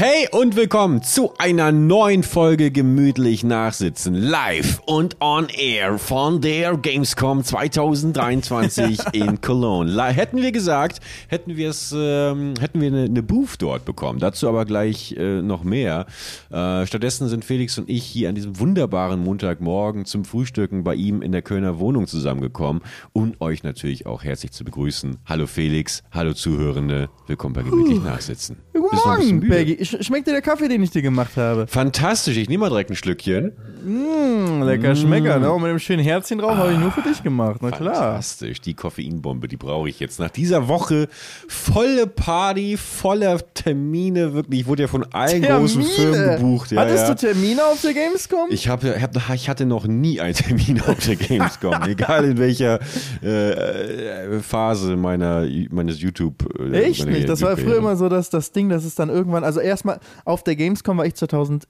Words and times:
Hey 0.00 0.28
und 0.30 0.54
willkommen 0.54 1.02
zu 1.02 1.34
einer 1.38 1.72
neuen 1.72 2.22
Folge 2.22 2.70
Gemütlich 2.70 3.42
Nachsitzen. 3.42 4.14
Live 4.14 4.80
und 4.86 5.16
on 5.20 5.48
air 5.48 5.98
von 5.98 6.40
der 6.40 6.76
Gamescom 6.76 7.42
2023 7.42 9.00
in 9.12 9.40
Cologne. 9.40 10.00
Hätten 10.12 10.40
wir 10.40 10.52
gesagt, 10.52 11.00
hätten 11.26 11.56
wir 11.56 11.70
es, 11.70 11.92
ähm, 11.92 12.54
hätten 12.60 12.80
wir 12.80 12.86
eine, 12.86 13.06
eine 13.06 13.24
Booth 13.24 13.56
dort 13.58 13.84
bekommen. 13.84 14.20
Dazu 14.20 14.48
aber 14.48 14.66
gleich 14.66 15.16
äh, 15.18 15.42
noch 15.42 15.64
mehr. 15.64 16.06
Äh, 16.48 16.86
stattdessen 16.86 17.28
sind 17.28 17.44
Felix 17.44 17.76
und 17.76 17.90
ich 17.90 18.04
hier 18.04 18.28
an 18.28 18.36
diesem 18.36 18.60
wunderbaren 18.60 19.18
Montagmorgen 19.18 20.04
zum 20.04 20.24
Frühstücken 20.24 20.84
bei 20.84 20.94
ihm 20.94 21.22
in 21.22 21.32
der 21.32 21.42
Kölner 21.42 21.80
Wohnung 21.80 22.06
zusammengekommen 22.06 22.82
und 23.12 23.40
euch 23.40 23.64
natürlich 23.64 24.06
auch 24.06 24.22
herzlich 24.22 24.52
zu 24.52 24.62
begrüßen. 24.62 25.16
Hallo 25.26 25.48
Felix, 25.48 26.04
hallo 26.12 26.34
Zuhörende, 26.34 27.08
willkommen 27.26 27.54
bei 27.54 27.64
Gemütlich 27.64 28.00
Nachsitzen. 28.00 28.58
Guten 28.72 28.96
Morgen, 29.04 29.40
Peggy. 29.40 29.87
Schmeckt 30.00 30.26
dir 30.26 30.32
der 30.32 30.42
Kaffee, 30.42 30.68
den 30.68 30.82
ich 30.82 30.90
dir 30.90 31.02
gemacht 31.02 31.36
habe? 31.36 31.66
Fantastisch, 31.66 32.36
ich 32.36 32.48
nehme 32.48 32.62
mal 32.62 32.70
direkt 32.70 32.90
ein 32.90 32.96
Schlückchen. 32.96 33.52
Mmh, 33.84 34.64
lecker 34.64 34.94
Schmecker, 34.94 35.38
ne? 35.38 35.50
Und 35.52 35.62
mit 35.62 35.70
dem 35.70 35.78
schönen 35.78 36.02
Herzchen 36.02 36.38
drauf 36.38 36.52
ah, 36.52 36.56
habe 36.58 36.72
ich 36.72 36.78
nur 36.78 36.90
für 36.90 37.02
dich 37.02 37.22
gemacht, 37.22 37.60
na 37.62 37.70
klar. 37.70 37.94
Fantastisch, 37.94 38.60
die 38.60 38.74
Koffeinbombe, 38.74 39.48
die 39.48 39.56
brauche 39.56 39.88
ich 39.88 40.00
jetzt. 40.00 40.18
Nach 40.18 40.30
dieser 40.30 40.68
Woche 40.68 41.08
volle 41.46 42.06
Party, 42.06 42.76
voller 42.76 43.38
Termine, 43.54 44.34
wirklich. 44.34 44.60
Ich 44.60 44.66
wurde 44.66 44.82
ja 44.82 44.88
von 44.88 45.04
allen 45.12 45.42
Termine. 45.42 45.60
großen 45.60 45.82
Firmen 45.82 46.30
gebucht. 46.36 46.72
Ja, 46.72 46.80
Hattest 46.80 47.08
ja. 47.08 47.14
du 47.14 47.26
Termine 47.26 47.64
auf 47.64 47.80
der 47.80 47.94
Gamescom? 47.94 48.48
Ich, 48.50 48.68
hab, 48.68 48.82
hab, 48.84 49.34
ich 49.34 49.48
hatte 49.48 49.66
noch 49.66 49.86
nie 49.86 50.20
einen 50.20 50.34
Termin 50.34 50.82
auf 50.86 50.98
der 51.06 51.16
Gamescom, 51.16 51.82
egal 51.86 52.24
in 52.24 52.38
welcher 52.38 52.80
äh, 53.22 54.40
Phase 54.40 54.96
meiner, 54.96 55.46
meines 55.70 56.00
YouTube. 56.00 56.34
Äh, 56.58 56.82
Echt 56.82 57.06
nicht? 57.06 57.28
Das 57.28 57.42
war 57.42 57.56
früher 57.56 57.78
immer 57.78 57.96
so, 57.96 58.08
dass 58.08 58.30
das 58.30 58.52
Ding, 58.52 58.68
das 58.68 58.84
ist 58.84 58.98
dann 58.98 59.08
irgendwann, 59.08 59.44
also 59.44 59.60
erstmal 59.78 60.00
auf 60.24 60.42
der 60.42 60.56
Gamescom 60.56 60.98
war 60.98 61.06
ich 61.06 61.14
2011 61.14 61.66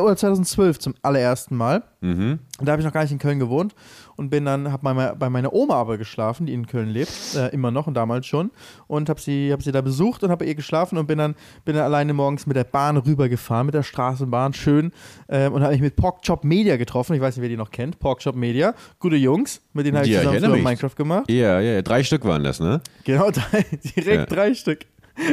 oder 0.00 0.16
2012 0.16 0.78
zum 0.78 0.94
allerersten 1.02 1.56
Mal. 1.56 1.82
Mhm. 2.00 2.38
Da 2.60 2.72
habe 2.72 2.80
ich 2.80 2.86
noch 2.86 2.92
gar 2.92 3.02
nicht 3.02 3.10
in 3.10 3.18
Köln 3.18 3.40
gewohnt 3.40 3.74
und 4.14 4.30
bin 4.30 4.44
dann, 4.44 4.70
habe 4.70 4.82
bei, 4.82 5.14
bei 5.14 5.28
meiner 5.28 5.52
Oma 5.52 5.74
aber 5.74 5.98
geschlafen, 5.98 6.46
die 6.46 6.54
in 6.54 6.68
Köln 6.68 6.88
lebt, 6.88 7.34
äh, 7.34 7.48
immer 7.48 7.72
noch 7.72 7.88
und 7.88 7.94
damals 7.94 8.26
schon. 8.26 8.52
Und 8.86 9.08
habe 9.08 9.20
sie, 9.20 9.52
hab 9.52 9.62
sie 9.62 9.72
da 9.72 9.80
besucht 9.80 10.22
und 10.22 10.30
habe 10.30 10.44
bei 10.44 10.48
ihr 10.48 10.54
geschlafen 10.54 10.98
und 10.98 11.06
bin 11.06 11.18
dann, 11.18 11.34
bin 11.64 11.74
dann 11.74 11.84
alleine 11.84 12.14
morgens 12.14 12.46
mit 12.46 12.56
der 12.56 12.64
Bahn 12.64 12.96
rübergefahren, 12.96 13.66
mit 13.66 13.74
der 13.74 13.82
Straßenbahn, 13.82 14.52
schön. 14.54 14.92
Äh, 15.26 15.48
und 15.48 15.62
habe 15.62 15.72
mich 15.72 15.82
mit 15.82 15.96
Porkchop 15.96 16.44
Media 16.44 16.76
getroffen. 16.76 17.14
Ich 17.14 17.20
weiß 17.20 17.36
nicht, 17.36 17.42
wer 17.42 17.48
die 17.48 17.56
noch 17.56 17.72
kennt. 17.72 17.98
Porkchop 17.98 18.36
Media. 18.36 18.72
Gute 19.00 19.16
Jungs, 19.16 19.60
mit 19.72 19.84
denen 19.84 19.96
habe 19.96 20.06
ich 20.06 20.12
ja, 20.12 20.22
zusammen 20.22 20.58
ich 20.58 20.62
Minecraft 20.62 20.94
gemacht. 20.94 21.28
Ja, 21.28 21.60
ja, 21.60 21.82
drei 21.82 22.04
Stück 22.04 22.24
waren 22.24 22.44
das, 22.44 22.60
ne? 22.60 22.80
Genau, 23.02 23.30
drei, 23.32 23.66
direkt 23.96 24.06
ja. 24.06 24.26
drei 24.26 24.54
Stück. 24.54 24.86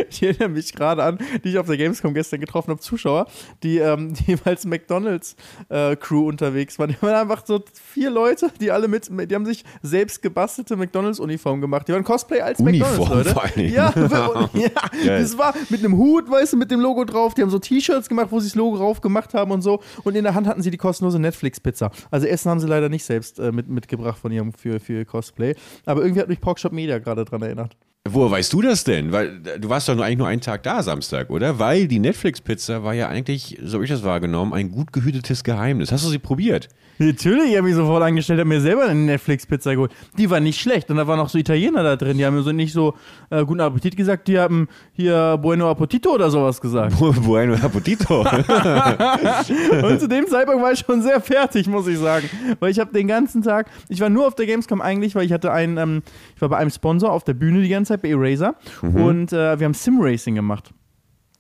Ich 0.10 0.24
erinnere 0.24 0.50
mich 0.50 0.74
gerade 0.74 1.04
an, 1.04 1.18
die 1.44 1.50
ich 1.50 1.58
auf 1.58 1.68
der 1.68 1.78
Gamescom 1.78 2.14
gestern 2.14 2.40
getroffen 2.40 2.72
habe, 2.72 2.80
Zuschauer, 2.80 3.28
die, 3.64 3.78
ähm, 3.78 4.14
jeweils 4.28 4.66
McDonalds-Crew 4.66 6.24
äh, 6.24 6.28
unterwegs 6.28 6.80
waren. 6.80 6.90
Die 6.90 7.02
waren 7.02 7.16
einfach 7.16 7.46
so 7.46 7.64
vier 7.74 8.10
Leute, 8.10 8.52
die 8.60 8.72
alle 8.72 8.88
mit, 8.88 9.10
die 9.10 9.36
haben 9.36 9.46
sich 9.46 9.64
selbst 9.82 10.22
gebastelte 10.22 10.76
McDonalds-Uniform 10.76 11.62
gemacht. 11.62 11.88
Die 11.88 11.94
waren 11.94 12.04
Cosplay 12.04 12.42
als 12.42 12.60
McDonalds, 12.60 13.34
Leute. 13.34 13.62
Ja, 13.64 13.94
ja 15.04 15.20
das 15.20 15.38
war 15.38 15.54
mit 15.70 15.82
einem 15.82 15.98
Hut, 15.98 16.30
weißt 16.30 16.54
du, 16.54 16.58
mit 16.58 16.72
dem 16.72 16.80
Logo 16.80 17.04
drauf. 17.06 17.34
Die 17.34 17.42
haben 17.42 17.50
so 17.50 17.60
T-Shirts 17.60 18.10
gemacht, 18.10 18.28
wo 18.32 18.40
sie 18.40 18.48
das 18.48 18.56
Logo 18.56 18.78
drauf 18.78 19.02
gemacht 19.02 19.34
haben 19.34 19.52
und 19.52 19.62
so. 19.62 19.82
Und 20.04 20.16
in 20.16 20.24
der 20.24 20.34
Hand 20.34 20.48
hatten 20.48 20.62
sie 20.62 20.72
die 20.72 20.78
kostenlose 20.78 21.20
Netflix-Pizza. 21.20 21.92
Also 22.12 22.28
Essen 22.28 22.50
haben 22.50 22.60
sie 22.60 22.68
leider 22.68 22.90
nicht 22.90 23.06
selbst 23.06 23.40
äh, 23.40 23.52
mit, 23.52 23.68
mitgebracht 23.68 24.18
von 24.20 24.32
ihrem 24.32 24.54
für, 24.54 24.80
für 24.80 25.06
Cosplay. 25.06 25.56
Aber 25.86 26.02
irgendwie 26.02 26.22
hat 26.22 26.30
mich 26.30 26.42
Porkshop 26.42 26.72
Media 26.72 27.00
gerade 27.00 27.26
dran 27.26 27.42
erinnert. 27.42 27.76
Woher 28.10 28.32
weißt 28.32 28.52
du 28.52 28.62
das 28.62 28.84
denn? 28.84 29.14
Weil 29.14 29.40
du 29.40 29.70
warst 29.70 29.88
doch 29.88 29.96
nur 29.96 30.04
eigentlich 30.04 30.18
nur 30.18 30.28
einen 30.28 30.42
Tag 30.42 30.64
da, 30.64 30.84
Samstag, 30.84 31.30
oder? 31.30 31.58
Weil 31.58 31.88
die 31.88 32.00
Netflix-Pizza 32.00 32.84
war 32.84 32.94
ja 32.94 33.08
eigentlich, 33.08 33.58
so 33.64 33.76
habe 33.76 33.86
ich 33.86 33.90
das 33.90 34.04
wahrgenommen, 34.04 34.52
ein 34.52 34.72
gut 34.72 34.92
gehütetes 34.92 35.46
Geheimnis. 35.46 35.90
Hast 35.90 36.04
du 36.04 36.10
sie 36.10 36.20
probiert? 36.20 36.68
Natürlich, 37.00 37.52
ich 37.52 37.58
habe 37.58 37.68
mich 37.68 37.76
sofort 37.76 38.04
angestellt, 38.04 38.40
habe 38.40 38.50
mir 38.50 38.62
selber 38.62 38.84
eine 38.84 39.00
Netflix-Pizza 39.00 39.74
geholt. 39.74 39.92
Die 40.18 40.30
war 40.30 40.40
nicht 40.40 40.60
schlecht 40.60 40.90
und 40.90 40.98
da 40.98 41.08
waren 41.08 41.20
auch 41.20 41.30
so 41.30 41.38
Italiener 41.38 41.84
da 41.84 41.96
drin, 41.96 42.18
die 42.18 42.26
haben 42.26 42.36
mir 42.36 42.44
so 42.44 42.52
nicht 42.52 42.74
so 42.74 42.94
äh, 43.30 43.44
guten 43.46 43.62
Appetit 43.62 43.98
gesagt, 43.98 44.28
die 44.28 44.40
haben 44.40 44.68
hier 44.94 45.38
Bueno 45.42 45.70
Appetito 45.70 46.14
oder 46.14 46.30
sowas 46.30 46.62
gesagt. 46.62 46.96
bueno 47.00 47.56
Appetito. 47.56 48.22
und 49.84 50.00
zu 50.00 50.08
dem 50.08 50.28
Zeitpunkt 50.28 50.62
war 50.62 50.72
ich 50.72 50.80
schon 50.80 51.02
sehr 51.02 51.20
fertig, 51.22 51.68
muss 51.68 51.88
ich 51.88 51.98
sagen. 51.98 52.30
Weil 52.60 52.72
ich 52.72 52.80
habe 52.80 52.94
den 52.94 53.08
ganzen 53.08 53.42
Tag, 53.42 53.70
ich 53.90 54.00
war 54.00 54.10
nur 54.10 54.28
auf 54.28 54.36
der 54.36 54.46
Gamescom 54.46 54.82
eigentlich, 54.82 55.16
weil 55.16 55.26
ich 55.26 55.34
hatte 55.34 55.52
einen, 55.52 55.78
ähm, 55.78 56.04
ich 56.36 56.42
war 56.42 56.50
bei 56.50 56.58
einem 56.58 56.70
Sponsor 56.70 57.12
auf 57.12 57.24
der 57.24 57.34
Bühne 57.34 57.62
die 57.62 57.70
ganze 57.70 57.94
Zeit 57.94 58.02
bei 58.02 58.10
Eraser 58.10 58.56
mhm. 58.82 59.04
und 59.04 59.34
äh, 59.34 59.60
wir 59.60 59.66
haben 59.66 59.74
Sim-Racing 59.74 60.36
gemacht. 60.36 60.72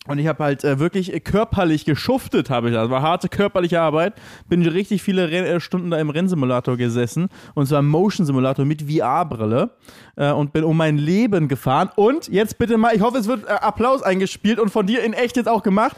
Und 0.07 0.19
ich 0.19 0.27
habe 0.27 0.43
halt 0.43 0.63
äh, 0.63 0.79
wirklich 0.79 1.23
körperlich 1.23 1.85
geschuftet, 1.85 2.49
habe 2.49 2.69
ich. 2.69 2.75
Das 2.75 2.89
war 2.89 3.01
harte 3.01 3.29
körperliche 3.29 3.79
Arbeit. 3.79 4.13
Bin 4.49 4.65
richtig 4.65 5.01
viele 5.01 5.31
Renn 5.31 5.45
äh, 5.45 5.59
Stunden 5.61 5.91
da 5.91 5.99
im 5.99 6.09
Rennsimulator 6.09 6.75
gesessen. 6.75 7.29
Und 7.53 7.67
zwar 7.67 7.79
im 7.79 7.87
Motion 7.87 8.25
Simulator 8.25 8.65
mit 8.65 8.81
VR-Brille. 8.81 9.71
Äh, 10.17 10.31
und 10.31 10.51
bin 10.51 10.65
um 10.65 10.75
mein 10.75 10.97
Leben 10.97 11.47
gefahren. 11.47 11.89
Und 11.95 12.27
jetzt 12.27 12.57
bitte 12.57 12.77
mal, 12.77 12.93
ich 12.93 13.01
hoffe, 13.01 13.17
es 13.17 13.27
wird 13.27 13.45
äh, 13.45 13.51
Applaus 13.51 14.03
eingespielt 14.03 14.59
und 14.59 14.69
von 14.71 14.85
dir 14.85 15.03
in 15.03 15.13
echt 15.13 15.37
jetzt 15.37 15.47
auch 15.47 15.63
gemacht. 15.63 15.95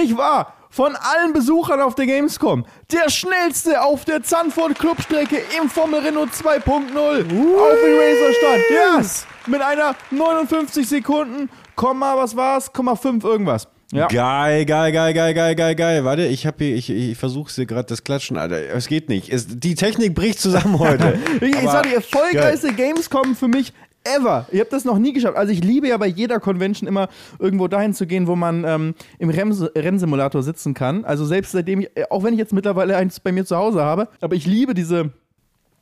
Ich 0.00 0.16
war 0.16 0.54
von 0.70 0.94
allen 0.94 1.32
Besuchern 1.32 1.80
auf 1.80 1.96
der 1.96 2.06
Gamescom 2.06 2.64
der 2.92 3.10
schnellste 3.10 3.82
auf 3.82 4.04
der 4.04 4.22
Zandvoort 4.22 4.78
Clubstrecke 4.78 5.38
im 5.60 5.68
Formel 5.68 5.98
Renault 6.00 6.30
2.0 6.30 6.54
auf 6.54 7.24
dem 7.24 7.98
Racerstand. 7.98 8.62
Yes! 8.70 9.26
Mit 9.46 9.62
einer 9.62 9.96
59 10.12 10.88
Sekunden 10.88 11.50
Komma, 11.80 12.14
was 12.14 12.36
war's? 12.36 12.70
Komma 12.74 12.94
5 12.94 13.24
irgendwas. 13.24 13.66
Ja. 13.90 14.06
Geil, 14.08 14.66
geil, 14.66 14.92
geil, 14.92 15.14
geil, 15.14 15.32
geil, 15.32 15.54
geil, 15.54 15.74
geil. 15.74 16.04
Warte, 16.04 16.26
ich 16.26 16.46
habe 16.46 16.62
hier, 16.62 16.76
ich, 16.76 16.90
ich 16.90 17.16
versuche 17.16 17.50
hier 17.50 17.64
gerade 17.64 17.86
das 17.86 18.04
Klatschen, 18.04 18.36
Alter. 18.36 18.58
Es 18.74 18.86
geht 18.86 19.08
nicht. 19.08 19.32
Es, 19.32 19.46
die 19.48 19.74
Technik 19.76 20.14
bricht 20.14 20.40
zusammen 20.40 20.78
heute. 20.78 21.18
ich 21.40 21.56
sag 21.64 21.84
die 21.84 21.94
erfolgreichste 21.94 22.74
Gamescom 22.74 23.34
für 23.34 23.48
mich 23.48 23.72
ever. 24.04 24.46
Ich 24.52 24.60
habe 24.60 24.68
das 24.68 24.84
noch 24.84 24.98
nie 24.98 25.14
geschafft. 25.14 25.38
Also 25.38 25.54
ich 25.54 25.64
liebe 25.64 25.88
ja 25.88 25.96
bei 25.96 26.06
jeder 26.06 26.38
Convention 26.38 26.86
immer 26.86 27.08
irgendwo 27.38 27.66
dahin 27.66 27.94
zu 27.94 28.06
gehen, 28.06 28.26
wo 28.26 28.36
man 28.36 28.62
ähm, 28.64 28.94
im 29.18 29.30
Rennsimulator 29.30 30.42
sitzen 30.42 30.74
kann. 30.74 31.06
Also 31.06 31.24
selbst 31.24 31.52
seitdem, 31.52 31.80
ich, 31.80 32.10
auch 32.10 32.22
wenn 32.22 32.34
ich 32.34 32.38
jetzt 32.38 32.52
mittlerweile 32.52 32.94
eins 32.98 33.20
bei 33.20 33.32
mir 33.32 33.46
zu 33.46 33.56
Hause 33.56 33.80
habe, 33.80 34.08
aber 34.20 34.36
ich 34.36 34.44
liebe 34.44 34.74
diese 34.74 35.12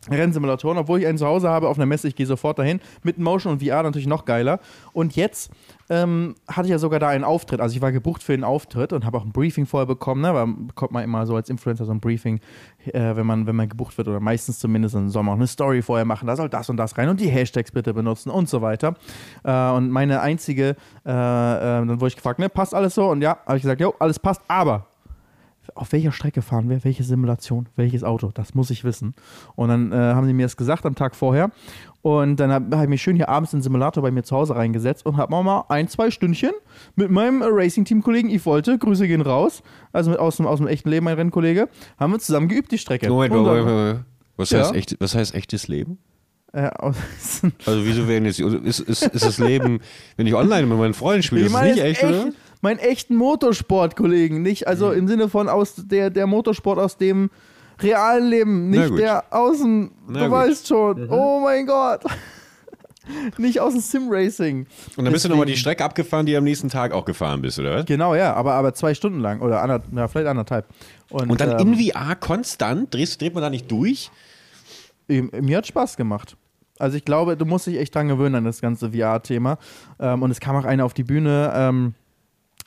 Rennsimulatoren, 0.08 0.78
obwohl 0.78 1.00
ich 1.00 1.06
einen 1.06 1.18
zu 1.18 1.26
Hause 1.26 1.48
habe 1.48 1.68
auf 1.68 1.76
einer 1.76 1.86
Messe, 1.86 2.08
ich 2.08 2.14
gehe 2.16 2.26
sofort 2.26 2.58
dahin. 2.58 2.80
Mit 3.02 3.18
Motion 3.18 3.54
und 3.54 3.62
VR 3.62 3.82
natürlich 3.82 4.06
noch 4.06 4.24
geiler. 4.24 4.60
Und 4.92 5.16
jetzt 5.16 5.50
ähm, 5.90 6.34
hatte 6.46 6.66
ich 6.66 6.72
ja 6.72 6.78
sogar 6.78 7.00
da 7.00 7.08
einen 7.08 7.24
Auftritt. 7.24 7.60
Also 7.60 7.74
ich 7.74 7.82
war 7.82 7.92
gebucht 7.92 8.22
für 8.22 8.32
den 8.32 8.44
Auftritt 8.44 8.92
und 8.92 9.04
habe 9.04 9.18
auch 9.18 9.24
ein 9.24 9.32
Briefing 9.32 9.66
vorher 9.66 9.86
bekommen. 9.86 10.22
Ne? 10.22 10.34
Weil 10.34 10.46
bekommt 10.46 10.92
man 10.92 11.04
immer 11.04 11.26
so 11.26 11.36
als 11.36 11.48
Influencer 11.48 11.84
so 11.84 11.92
ein 11.92 12.00
Briefing, 12.00 12.40
äh, 12.86 13.16
wenn, 13.16 13.26
man, 13.26 13.46
wenn 13.46 13.56
man 13.56 13.68
gebucht 13.68 13.96
wird 13.98 14.08
oder 14.08 14.20
meistens 14.20 14.58
zumindest, 14.58 14.94
dann 14.94 15.08
soll 15.08 15.22
man 15.22 15.34
auch 15.34 15.38
eine 15.38 15.46
Story 15.46 15.82
vorher 15.82 16.04
machen. 16.04 16.26
Da 16.26 16.36
soll 16.36 16.48
das 16.48 16.68
und 16.68 16.76
das 16.76 16.96
rein 16.98 17.08
und 17.08 17.20
die 17.20 17.28
Hashtags 17.28 17.70
bitte 17.70 17.94
benutzen 17.94 18.30
und 18.30 18.48
so 18.48 18.62
weiter. 18.62 18.94
Äh, 19.44 19.70
und 19.70 19.90
meine 19.90 20.20
einzige, 20.20 20.76
äh, 21.04 21.10
äh 21.10 21.78
dann 21.78 22.00
wurde 22.00 22.08
ich 22.08 22.16
gefragt, 22.16 22.38
ne, 22.38 22.48
passt 22.48 22.74
alles 22.74 22.94
so? 22.94 23.08
Und 23.08 23.22
ja, 23.22 23.38
habe 23.46 23.56
ich 23.56 23.62
gesagt, 23.62 23.80
jo, 23.80 23.94
alles 23.98 24.18
passt, 24.18 24.42
aber 24.48 24.86
auf 25.74 25.92
welcher 25.92 26.12
Strecke 26.12 26.42
fahren 26.42 26.68
wir, 26.68 26.84
welche 26.84 27.04
Simulation, 27.04 27.68
welches 27.76 28.04
Auto, 28.04 28.30
das 28.32 28.54
muss 28.54 28.70
ich 28.70 28.84
wissen. 28.84 29.14
Und 29.54 29.68
dann 29.68 29.92
äh, 29.92 29.96
haben 29.96 30.26
sie 30.26 30.32
mir 30.32 30.44
das 30.44 30.56
gesagt 30.56 30.86
am 30.86 30.94
Tag 30.94 31.14
vorher. 31.14 31.50
Und 32.00 32.36
dann 32.36 32.52
habe 32.52 32.76
hab 32.76 32.84
ich 32.84 32.88
mich 32.88 33.02
schön 33.02 33.16
hier 33.16 33.28
abends 33.28 33.52
in 33.52 33.58
den 33.58 33.64
Simulator 33.64 34.02
bei 34.02 34.10
mir 34.10 34.22
zu 34.22 34.36
Hause 34.36 34.54
reingesetzt 34.54 35.04
und 35.04 35.16
habe 35.16 35.30
mal 35.42 35.64
ein, 35.68 35.88
zwei 35.88 36.10
Stündchen 36.10 36.52
mit 36.94 37.10
meinem 37.10 37.42
Racing-Team-Kollegen 37.42 38.30
Yves 38.30 38.46
Wolte, 38.46 38.78
Grüße 38.78 39.08
gehen 39.08 39.20
raus, 39.20 39.62
also 39.92 40.10
mit, 40.10 40.20
aus, 40.20 40.36
dem, 40.36 40.46
aus 40.46 40.58
dem 40.58 40.68
echten 40.68 40.88
Leben, 40.90 41.04
mein 41.04 41.16
Rennkollege, 41.16 41.68
haben 41.98 42.12
wir 42.12 42.20
zusammen 42.20 42.48
geübt, 42.48 42.70
die 42.70 42.78
Strecke. 42.78 43.08
Moment, 43.08 43.34
Moment, 43.34 43.66
Moment. 43.66 44.04
Was, 44.36 44.50
ja. 44.50 44.60
heißt 44.60 44.74
echt, 44.74 44.96
was 45.00 45.16
heißt 45.16 45.34
echtes 45.34 45.66
Leben? 45.66 45.98
Äh, 46.52 46.70
also 46.80 47.84
wieso 47.84 48.06
werden 48.06 48.24
jetzt, 48.24 48.40
ist, 48.40 48.80
ist, 48.80 49.02
ist 49.02 49.24
das 49.24 49.38
Leben, 49.38 49.80
wenn 50.16 50.26
ich 50.26 50.34
online 50.34 50.66
mit 50.66 50.78
meinen 50.78 50.94
Freunden 50.94 51.24
spiele, 51.24 51.46
ist 51.46 51.54
das 51.54 51.62
nicht 51.62 51.78
echt, 51.78 52.02
echt, 52.02 52.04
oder? 52.04 52.30
meinen 52.60 52.78
echten 52.78 53.16
Motorsport-Kollegen, 53.16 54.42
nicht, 54.42 54.66
also 54.66 54.88
mhm. 54.88 54.98
im 54.98 55.08
Sinne 55.08 55.28
von 55.28 55.48
aus 55.48 55.74
der, 55.76 56.10
der 56.10 56.26
Motorsport 56.26 56.78
aus 56.78 56.96
dem 56.96 57.30
realen 57.80 58.28
Leben, 58.28 58.70
nicht 58.70 58.98
der 58.98 59.24
außen, 59.30 59.90
Na 60.08 60.20
du 60.20 60.24
gut. 60.26 60.32
weißt 60.32 60.68
schon, 60.68 61.04
mhm. 61.04 61.12
oh 61.12 61.40
mein 61.40 61.66
Gott. 61.66 62.02
nicht 63.38 63.60
aus 63.60 63.72
dem 63.72 63.80
Sim-Racing. 63.80 64.66
Und 64.96 65.04
dann 65.04 65.12
bist 65.12 65.24
du 65.24 65.28
nochmal 65.28 65.46
die 65.46 65.56
Strecke 65.56 65.84
abgefahren, 65.84 66.26
die 66.26 66.32
du 66.32 66.38
am 66.38 66.44
nächsten 66.44 66.68
Tag 66.68 66.92
auch 66.92 67.04
gefahren 67.04 67.40
bist, 67.40 67.58
oder 67.58 67.76
was? 67.76 67.86
Genau, 67.86 68.14
ja, 68.14 68.34
aber, 68.34 68.54
aber 68.54 68.74
zwei 68.74 68.94
Stunden 68.94 69.20
lang 69.20 69.40
oder 69.40 69.62
ander, 69.62 69.82
ja, 69.94 70.08
vielleicht 70.08 70.28
anderthalb. 70.28 70.66
Und, 71.10 71.30
Und 71.30 71.40
dann 71.40 71.58
ähm, 71.58 71.74
in 71.74 71.90
VR 71.92 72.16
konstant, 72.16 72.92
drehst, 72.92 73.20
dreht 73.20 73.34
man 73.34 73.42
da 73.42 73.50
nicht 73.50 73.70
durch? 73.70 74.10
Mir 75.08 75.56
hat 75.56 75.66
Spaß 75.66 75.96
gemacht. 75.96 76.36
Also 76.78 76.96
ich 76.96 77.04
glaube, 77.04 77.36
du 77.36 77.44
musst 77.44 77.66
dich 77.66 77.78
echt 77.78 77.94
dran 77.94 78.08
gewöhnen 78.08 78.36
an 78.36 78.44
das 78.44 78.60
ganze 78.60 78.92
VR-Thema. 78.92 79.58
Ähm, 79.98 80.22
und 80.22 80.30
es 80.30 80.40
kam 80.40 80.56
auch 80.56 80.64
einer 80.64 80.84
auf 80.84 80.94
die 80.94 81.04
Bühne, 81.04 81.52
ähm, 81.54 81.94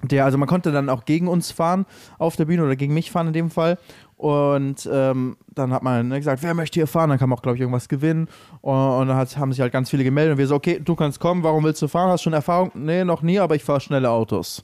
der, 0.04 0.26
also 0.26 0.38
man 0.38 0.48
konnte 0.48 0.72
dann 0.72 0.90
auch 0.90 1.06
gegen 1.06 1.28
uns 1.28 1.52
fahren 1.52 1.86
auf 2.18 2.36
der 2.36 2.46
Bühne 2.46 2.64
oder 2.64 2.76
gegen 2.76 2.94
mich 2.94 3.12
fahren 3.12 3.28
in 3.28 3.34
dem 3.34 3.52
Fall. 3.52 3.78
Und 4.22 4.88
ähm, 4.94 5.36
dann 5.48 5.74
hat 5.74 5.82
man 5.82 6.10
ne, 6.10 6.20
gesagt, 6.20 6.44
wer 6.44 6.54
möchte 6.54 6.76
hier 6.76 6.86
fahren? 6.86 7.10
Dann 7.10 7.18
kann 7.18 7.28
man 7.28 7.40
auch, 7.40 7.42
glaube 7.42 7.56
ich, 7.56 7.62
irgendwas 7.62 7.90
gewinnen. 7.90 8.28
Und, 8.62 8.76
und 8.76 9.08
dann 9.08 9.18
hat, 9.18 9.36
haben 9.36 9.52
sich 9.52 9.60
halt 9.62 9.74
ganz 9.74 9.90
viele 9.90 10.04
gemeldet. 10.04 10.34
Und 10.34 10.38
wir 10.38 10.46
so, 10.46 10.54
okay, 10.54 10.80
du 10.80 10.96
kannst 10.96 11.20
kommen, 11.20 11.42
warum 11.42 11.64
willst 11.64 11.82
du 11.82 11.88
fahren? 11.88 12.12
Hast 12.12 12.22
du 12.22 12.26
schon 12.26 12.34
Erfahrung? 12.34 12.70
Nee, 12.76 13.04
noch 13.04 13.24
nie, 13.24 13.40
aber 13.40 13.56
ich 13.56 13.64
fahre 13.64 13.82
schnelle 13.82 14.12
Autos. 14.12 14.64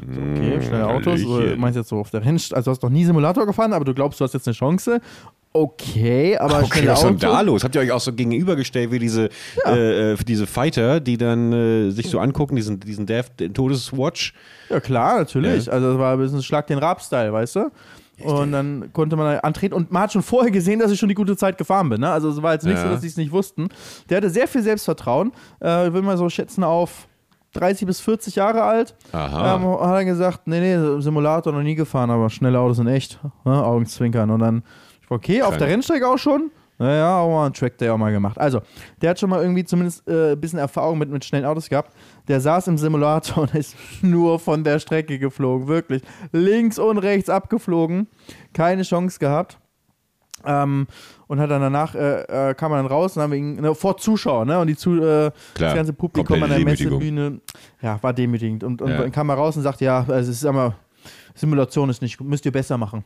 Okay, 0.00 0.62
schnelle 0.62 0.86
Autos. 0.86 1.20
Du 1.20 1.56
meinst 1.56 1.76
jetzt 1.76 1.88
so 1.88 1.98
auf 1.98 2.10
der 2.10 2.24
Rennstrecke, 2.24 2.56
also 2.56 2.70
du 2.70 2.76
hast 2.76 2.82
noch 2.84 2.90
nie 2.90 3.04
Simulator 3.04 3.44
gefahren, 3.44 3.72
aber 3.72 3.84
du 3.84 3.92
glaubst, 3.92 4.20
du 4.20 4.24
hast 4.24 4.34
jetzt 4.34 4.46
eine 4.46 4.54
Chance. 4.54 5.00
Okay, 5.52 6.38
aber 6.38 6.62
okay, 6.62 6.86
was 6.86 7.00
ist 7.00 7.08
denn 7.08 7.18
da 7.18 7.40
los? 7.40 7.64
Habt 7.64 7.74
ihr 7.74 7.80
euch 7.80 7.90
auch 7.90 8.00
so 8.00 8.12
gegenübergestellt 8.12 8.92
wie 8.92 9.00
diese, 9.00 9.30
ja. 9.64 9.74
äh, 9.74 10.12
äh 10.12 10.16
diese 10.24 10.46
Fighter, 10.46 11.00
die 11.00 11.16
dann 11.16 11.52
äh, 11.52 11.90
sich 11.90 12.08
so 12.08 12.20
angucken, 12.20 12.54
diesen, 12.54 12.78
diesen 12.78 13.04
Death, 13.04 13.32
Todeswatch? 13.52 14.32
Ja, 14.70 14.78
klar, 14.78 15.18
natürlich. 15.18 15.66
Ja. 15.66 15.72
Also, 15.72 15.90
das 15.90 15.98
war 15.98 16.12
ein 16.12 16.20
bisschen 16.20 16.42
Schlag 16.44 16.68
den 16.68 16.78
Rab-Style, 16.78 17.32
weißt 17.32 17.56
du? 17.56 17.70
Und 18.24 18.52
dann 18.52 18.92
konnte 18.92 19.16
man 19.16 19.38
antreten 19.40 19.74
und 19.74 19.90
man 19.90 20.02
hat 20.02 20.12
schon 20.12 20.22
vorher 20.22 20.50
gesehen, 20.50 20.78
dass 20.78 20.90
ich 20.90 20.98
schon 20.98 21.08
die 21.08 21.14
gute 21.14 21.36
Zeit 21.36 21.58
gefahren 21.58 21.88
bin. 21.88 22.00
Ne? 22.00 22.10
Also 22.10 22.30
es 22.30 22.42
war 22.42 22.52
jetzt 22.52 22.64
nicht 22.64 22.76
ja. 22.76 22.82
so, 22.82 22.88
dass 22.88 23.00
sie 23.00 23.08
es 23.08 23.16
nicht 23.16 23.32
wussten. 23.32 23.68
Der 24.08 24.18
hatte 24.18 24.30
sehr 24.30 24.48
viel 24.48 24.62
Selbstvertrauen. 24.62 25.32
Äh, 25.62 25.88
ich 25.88 25.92
will 25.92 26.02
mal 26.02 26.16
so 26.16 26.28
schätzen 26.28 26.64
auf 26.64 27.08
30 27.54 27.86
bis 27.86 28.00
40 28.00 28.36
Jahre 28.36 28.62
alt. 28.62 28.94
Aha. 29.12 29.56
Ähm, 29.56 29.80
hat 29.80 29.96
er 29.96 30.04
gesagt, 30.04 30.46
nee, 30.46 30.60
nee, 30.60 31.00
Simulator 31.00 31.52
noch 31.52 31.62
nie 31.62 31.74
gefahren, 31.74 32.10
aber 32.10 32.30
schnelle 32.30 32.58
Autos 32.58 32.78
sind 32.78 32.86
echt. 32.86 33.20
Ne? 33.44 33.64
Augenzwinkern. 33.64 34.30
Und 34.30 34.40
dann, 34.40 34.62
ich 35.02 35.10
war 35.10 35.18
okay, 35.18 35.38
Keine. 35.38 35.46
auf 35.46 35.56
der 35.56 35.68
Rennstrecke 35.68 36.08
auch 36.08 36.18
schon. 36.18 36.50
Naja, 36.82 37.20
auch 37.20 37.30
mal 37.30 37.44
einen 37.44 37.54
Track 37.54 37.78
Day 37.78 37.90
auch 37.90 37.96
mal 37.96 38.10
gemacht. 38.10 38.36
Also, 38.38 38.60
der 39.00 39.10
hat 39.10 39.20
schon 39.20 39.30
mal 39.30 39.40
irgendwie 39.40 39.64
zumindest 39.64 40.08
äh, 40.08 40.32
ein 40.32 40.40
bisschen 40.40 40.58
Erfahrung 40.58 40.98
mit, 40.98 41.10
mit 41.10 41.24
schnellen 41.24 41.44
Autos 41.44 41.68
gehabt. 41.68 41.92
Der 42.26 42.40
saß 42.40 42.66
im 42.66 42.76
Simulator 42.76 43.44
und 43.44 43.54
ist 43.54 43.76
nur 44.02 44.40
von 44.40 44.64
der 44.64 44.80
Strecke 44.80 45.20
geflogen. 45.20 45.68
Wirklich. 45.68 46.02
Links 46.32 46.80
und 46.80 46.98
rechts 46.98 47.30
abgeflogen. 47.30 48.08
Keine 48.52 48.82
Chance 48.82 49.20
gehabt. 49.20 49.60
Ähm, 50.44 50.88
und 51.28 51.38
hat 51.38 51.52
dann 51.52 51.60
danach, 51.60 51.94
äh, 51.94 52.50
äh, 52.50 52.54
kam 52.54 52.72
er 52.72 52.78
dann 52.78 52.86
raus 52.86 53.16
und 53.16 53.22
haben 53.22 53.30
wir 53.30 53.38
ihn, 53.38 53.60
ne, 53.60 53.76
vor 53.76 53.96
Zuschauern, 53.96 54.48
ne? 54.48 54.58
Und 54.58 54.66
die 54.66 54.76
zu, 54.76 55.00
äh, 55.00 55.30
das 55.54 55.74
ganze 55.76 55.92
Publikum 55.92 56.42
an 56.42 56.50
der 56.50 56.58
Messebühne, 56.64 57.40
ja, 57.80 58.02
war 58.02 58.12
demütigend. 58.12 58.64
Und, 58.64 58.82
und 58.82 58.90
ja. 58.90 58.98
dann 59.02 59.12
kam 59.12 59.28
er 59.28 59.36
raus 59.36 59.56
und 59.56 59.62
sagte, 59.62 59.84
ja, 59.84 59.98
also 59.98 60.14
es 60.14 60.38
ist 60.38 60.44
aber, 60.44 60.74
Simulation 61.36 61.90
ist 61.90 62.02
nicht 62.02 62.18
gut, 62.18 62.26
müsst 62.26 62.44
ihr 62.44 62.50
besser 62.50 62.76
machen. 62.76 63.04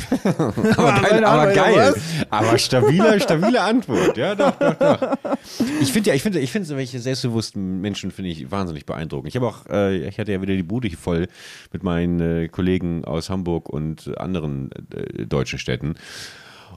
aber 0.24 1.00
geil, 1.00 1.24
aber, 1.24 1.52
geil. 1.52 1.94
aber 2.30 2.58
stabile, 2.58 3.20
stabile 3.20 3.60
Antwort. 3.60 4.16
Ja, 4.16 4.34
doch, 4.34 4.52
doch, 4.52 4.74
doch. 4.74 5.18
Ich 5.80 5.92
finde 5.92 6.10
ja, 6.10 6.16
ich 6.16 6.22
finde, 6.22 6.40
ich 6.40 6.50
finde 6.50 6.66
solche 6.66 6.98
selbstbewussten 6.98 7.80
Menschen 7.80 8.10
finde 8.10 8.30
ich 8.30 8.50
wahnsinnig 8.50 8.86
beeindruckend. 8.86 9.28
Ich 9.28 9.36
habe 9.36 9.46
auch, 9.46 9.66
äh, 9.70 10.08
ich 10.08 10.18
hatte 10.18 10.32
ja 10.32 10.42
wieder 10.42 10.54
die 10.54 10.62
Bude 10.62 10.90
voll 10.90 11.28
mit 11.72 11.82
meinen 11.82 12.20
äh, 12.20 12.48
Kollegen 12.48 13.04
aus 13.04 13.30
Hamburg 13.30 13.68
und 13.68 14.16
anderen 14.18 14.70
äh, 14.72 15.26
deutschen 15.26 15.58
Städten. 15.58 15.94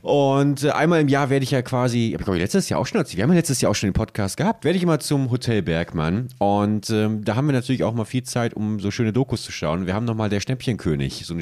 Und 0.05 0.63
äh, 0.63 0.69
einmal 0.69 1.01
im 1.01 1.07
Jahr 1.07 1.31
werde 1.31 1.43
ich 1.43 1.49
ja 1.49 1.63
quasi, 1.63 2.15
ich 2.15 2.23
glaube 2.23 2.37
letztes 2.37 2.69
Jahr 2.69 2.79
auch 2.79 2.85
schon 2.85 3.03
wir 3.03 3.23
haben 3.23 3.31
ja 3.31 3.37
letztes 3.37 3.59
Jahr 3.61 3.71
auch 3.71 3.75
schon 3.75 3.89
den 3.89 3.93
Podcast 3.93 4.37
gehabt, 4.37 4.63
werde 4.63 4.77
ich 4.77 4.83
immer 4.83 4.99
zum 4.99 5.31
Hotel 5.31 5.63
Bergmann. 5.63 6.27
Und 6.37 6.91
ähm, 6.91 7.23
da 7.23 7.35
haben 7.35 7.47
wir 7.47 7.53
natürlich 7.53 7.83
auch 7.83 7.95
mal 7.95 8.05
viel 8.05 8.21
Zeit, 8.21 8.53
um 8.53 8.79
so 8.79 8.91
schöne 8.91 9.13
Dokus 9.13 9.41
zu 9.41 9.51
schauen. 9.51 9.87
Wir 9.87 9.95
haben 9.95 10.05
nochmal 10.05 10.29
der 10.29 10.41
Schnäppchenkönig, 10.41 11.25
so 11.25 11.33
eine 11.33 11.41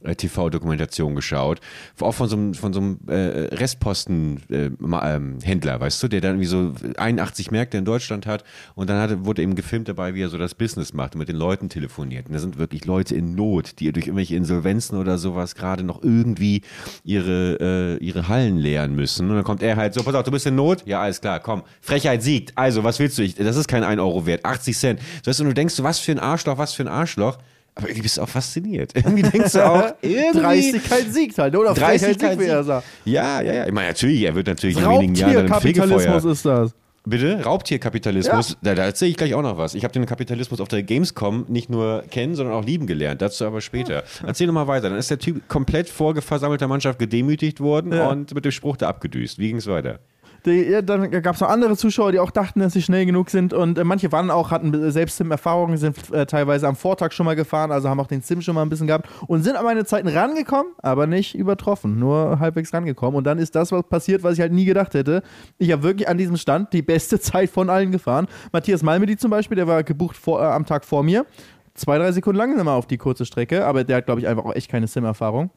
Spiegel-TV-Dokumentation 0.00 1.14
geschaut. 1.14 1.60
Auch 2.00 2.12
von 2.12 2.28
so 2.28 2.36
einem, 2.36 2.54
von 2.54 2.72
so 2.72 2.80
einem 2.80 2.98
äh, 3.08 3.54
Restposten-Händler, 3.54 5.74
äh, 5.74 5.80
weißt 5.80 6.02
du, 6.02 6.08
der 6.08 6.20
dann 6.20 6.40
irgendwie 6.40 6.46
so 6.46 6.72
81 6.96 7.50
Märkte 7.50 7.78
in 7.78 7.84
Deutschland 7.84 8.26
hat. 8.26 8.44
Und 8.74 8.90
dann 8.90 9.00
hatte, 9.00 9.24
wurde 9.24 9.42
eben 9.42 9.54
gefilmt 9.54 9.88
dabei, 9.88 10.14
wie 10.14 10.22
er 10.22 10.28
so 10.28 10.38
das 10.38 10.54
Business 10.54 10.92
macht 10.92 11.14
und 11.14 11.20
mit 11.20 11.28
den 11.28 11.36
Leuten 11.36 11.68
telefoniert. 11.68 12.26
Und 12.26 12.34
da 12.34 12.38
sind 12.38 12.58
wirklich 12.58 12.84
Leute 12.84 13.14
in 13.14 13.34
Not, 13.34 13.80
die 13.80 13.90
durch 13.92 14.06
irgendwelche 14.06 14.36
Insolvenzen 14.36 14.98
oder 14.98 15.18
sowas 15.18 15.54
gerade 15.54 15.82
noch 15.82 16.02
irgendwie 16.02 16.62
ihre 17.04 17.58
äh, 17.60 18.04
ihre 18.04 18.28
Hallen 18.28 18.58
leeren 18.58 18.94
müssen. 18.94 19.28
Und 19.28 19.36
dann 19.36 19.44
kommt 19.44 19.62
er 19.62 19.76
halt 19.76 19.94
so, 19.94 20.02
pass 20.02 20.14
auf, 20.14 20.24
du 20.24 20.30
bist 20.30 20.46
in 20.46 20.54
Not? 20.54 20.84
Ja, 20.86 21.02
alles 21.02 21.20
klar, 21.20 21.40
komm. 21.40 21.62
Frechheit 21.80 22.22
siegt. 22.22 22.56
Also, 22.56 22.84
was 22.84 22.98
willst 22.98 23.18
du? 23.18 23.22
Ich, 23.22 23.34
das 23.34 23.56
ist 23.56 23.68
kein 23.68 23.84
1 23.84 24.00
Euro 24.00 24.26
wert, 24.26 24.44
80 24.44 24.76
Cent. 24.76 25.00
Weißt 25.24 25.40
du, 25.40 25.44
du 25.44 25.54
denkst, 25.54 25.82
was 25.82 25.98
für 25.98 26.12
ein 26.12 26.18
Arschloch, 26.18 26.58
was 26.58 26.74
für 26.74 26.82
ein 26.82 26.88
Arschloch. 26.88 27.38
Aber 27.78 27.88
irgendwie 27.88 28.02
bist 28.02 28.16
du 28.16 28.22
auch 28.22 28.28
fasziniert. 28.28 28.92
Irgendwie 28.96 29.22
denkst 29.22 29.52
du 29.52 29.64
auch, 29.64 29.94
irgendwie. 30.02 30.40
Dreistigkeit 30.40 31.12
siegt 31.12 31.38
halt, 31.38 31.54
oder? 31.54 31.74
Dreistigkeit 31.74 32.32
siegt, 32.32 32.42
wie 32.42 32.46
er 32.46 32.64
sagt. 32.64 32.86
Ja, 33.04 33.40
ja, 33.40 33.52
ja. 33.54 33.66
Ich 33.66 33.72
meine, 33.72 33.86
natürlich, 33.86 34.22
er 34.22 34.34
wird 34.34 34.48
natürlich 34.48 34.76
in 34.76 34.84
wenigen 34.84 35.14
Jahren 35.14 35.34
dann 35.34 35.48
Kapitalismus 35.48 36.24
ist 36.24 36.44
das. 36.44 36.74
Bitte? 37.04 37.42
Raubtierkapitalismus. 37.44 38.50
Ja. 38.50 38.56
Da, 38.62 38.74
da 38.74 38.84
erzähle 38.84 39.12
ich 39.12 39.16
gleich 39.16 39.32
auch 39.34 39.42
noch 39.42 39.56
was. 39.56 39.74
Ich 39.74 39.84
habe 39.84 39.92
den 39.92 40.06
Kapitalismus 40.06 40.60
auf 40.60 40.68
der 40.68 40.82
Gamescom 40.82 41.46
nicht 41.48 41.70
nur 41.70 42.02
kennen, 42.10 42.34
sondern 42.34 42.56
auch 42.56 42.64
lieben 42.64 42.86
gelernt. 42.86 43.22
Dazu 43.22 43.46
aber 43.46 43.60
später. 43.60 43.94
Ja. 43.94 44.26
Erzähl 44.26 44.48
noch 44.48 44.54
mal 44.54 44.66
weiter. 44.66 44.90
Dann 44.90 44.98
ist 44.98 45.10
der 45.10 45.20
Typ 45.20 45.48
komplett 45.48 45.88
vor 45.88 46.20
versammelter 46.20 46.66
Mannschaft 46.66 46.98
gedemütigt 46.98 47.60
worden 47.60 47.92
ja. 47.92 48.08
und 48.08 48.34
mit 48.34 48.44
dem 48.44 48.52
Spruch 48.52 48.76
da 48.76 48.88
abgedüst. 48.88 49.38
Wie 49.38 49.46
ging 49.46 49.56
es 49.56 49.68
weiter? 49.68 50.00
Die, 50.48 50.84
dann 50.84 51.10
gab 51.22 51.34
es 51.34 51.40
noch 51.40 51.48
andere 51.48 51.76
Zuschauer, 51.76 52.12
die 52.12 52.18
auch 52.18 52.30
dachten, 52.30 52.60
dass 52.60 52.72
sie 52.72 52.82
schnell 52.82 53.04
genug 53.04 53.28
sind. 53.30 53.52
Und 53.52 53.78
äh, 53.78 53.84
manche 53.84 54.10
waren 54.12 54.30
auch, 54.30 54.50
hatten 54.50 54.90
selbst 54.90 55.18
Sim-Erfahrungen, 55.18 55.76
sind 55.76 56.10
äh, 56.12 56.26
teilweise 56.26 56.66
am 56.66 56.76
Vortag 56.76 57.12
schon 57.12 57.26
mal 57.26 57.36
gefahren, 57.36 57.70
also 57.70 57.88
haben 57.88 58.00
auch 58.00 58.06
den 58.06 58.22
Sim 58.22 58.40
schon 58.40 58.54
mal 58.54 58.62
ein 58.62 58.68
bisschen 58.68 58.86
gehabt 58.86 59.08
und 59.26 59.42
sind 59.42 59.56
an 59.56 59.64
meine 59.64 59.84
Zeiten 59.84 60.08
rangekommen, 60.08 60.72
aber 60.78 61.06
nicht 61.06 61.34
übertroffen, 61.34 61.98
nur 61.98 62.38
halbwegs 62.40 62.72
rangekommen. 62.72 63.16
Und 63.16 63.24
dann 63.24 63.38
ist 63.38 63.54
das 63.54 63.70
was 63.72 63.84
passiert, 63.84 64.22
was 64.22 64.34
ich 64.34 64.40
halt 64.40 64.52
nie 64.52 64.64
gedacht 64.64 64.94
hätte. 64.94 65.22
Ich 65.58 65.70
habe 65.70 65.82
wirklich 65.82 66.08
an 66.08 66.16
diesem 66.16 66.36
Stand 66.36 66.72
die 66.72 66.82
beste 66.82 67.20
Zeit 67.20 67.50
von 67.50 67.68
allen 67.68 67.92
gefahren. 67.92 68.26
Matthias 68.52 68.82
Malmedy 68.82 69.16
zum 69.16 69.30
Beispiel, 69.30 69.56
der 69.56 69.66
war 69.66 69.82
gebucht 69.82 70.16
vor, 70.16 70.40
äh, 70.40 70.46
am 70.46 70.64
Tag 70.64 70.84
vor 70.84 71.02
mir. 71.02 71.26
Zwei, 71.74 71.98
drei 71.98 72.10
Sekunden 72.10 72.38
langsamer 72.38 72.72
auf 72.72 72.86
die 72.86 72.96
kurze 72.96 73.24
Strecke, 73.24 73.64
aber 73.64 73.84
der 73.84 73.98
hat, 73.98 74.06
glaube 74.06 74.20
ich, 74.20 74.26
einfach 74.26 74.44
auch 74.44 74.54
echt 74.54 74.68
keine 74.68 74.88
Sim-Erfahrung. 74.88 75.50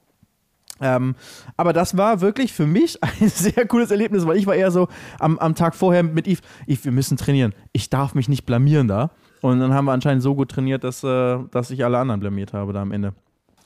Ähm, 0.82 1.16
aber 1.58 1.74
das 1.74 1.96
war 1.96 2.22
wirklich 2.22 2.54
für 2.54 2.66
mich 2.66 3.02
ein 3.22 3.30
sehr 3.30 3.68
cooles 3.68 3.92
Erlebnis, 3.92 4.26
weil 4.26 4.38
ich 4.38 4.48
war 4.48 4.56
eher 4.56 4.72
so 4.72 4.88
am, 5.20 5.38
am 5.40 5.56
Tag 5.56 5.76
vorher 5.76 6.04
mit 6.04 6.28
Yves, 6.28 6.42
Yves, 6.68 6.86
wir 6.86 6.92
müssen 6.92 7.18
trainieren. 7.18 7.54
Ich 7.72 7.90
darf 7.90 8.16
mich 8.16 8.28
nicht 8.28 8.46
blamieren 8.46 8.88
da. 8.88 9.12
Und 9.42 9.60
dann 9.60 9.74
haben 9.74 9.86
wir 9.86 9.92
anscheinend 9.92 10.22
so 10.22 10.36
gut 10.36 10.50
trainiert, 10.52 10.84
dass, 10.84 11.04
äh, 11.04 11.40
dass 11.50 11.72
ich 11.72 11.84
alle 11.84 11.98
anderen 11.98 12.20
blamiert 12.20 12.54
habe 12.54 12.74
da 12.74 12.82
am 12.82 12.92
Ende. 12.92 13.14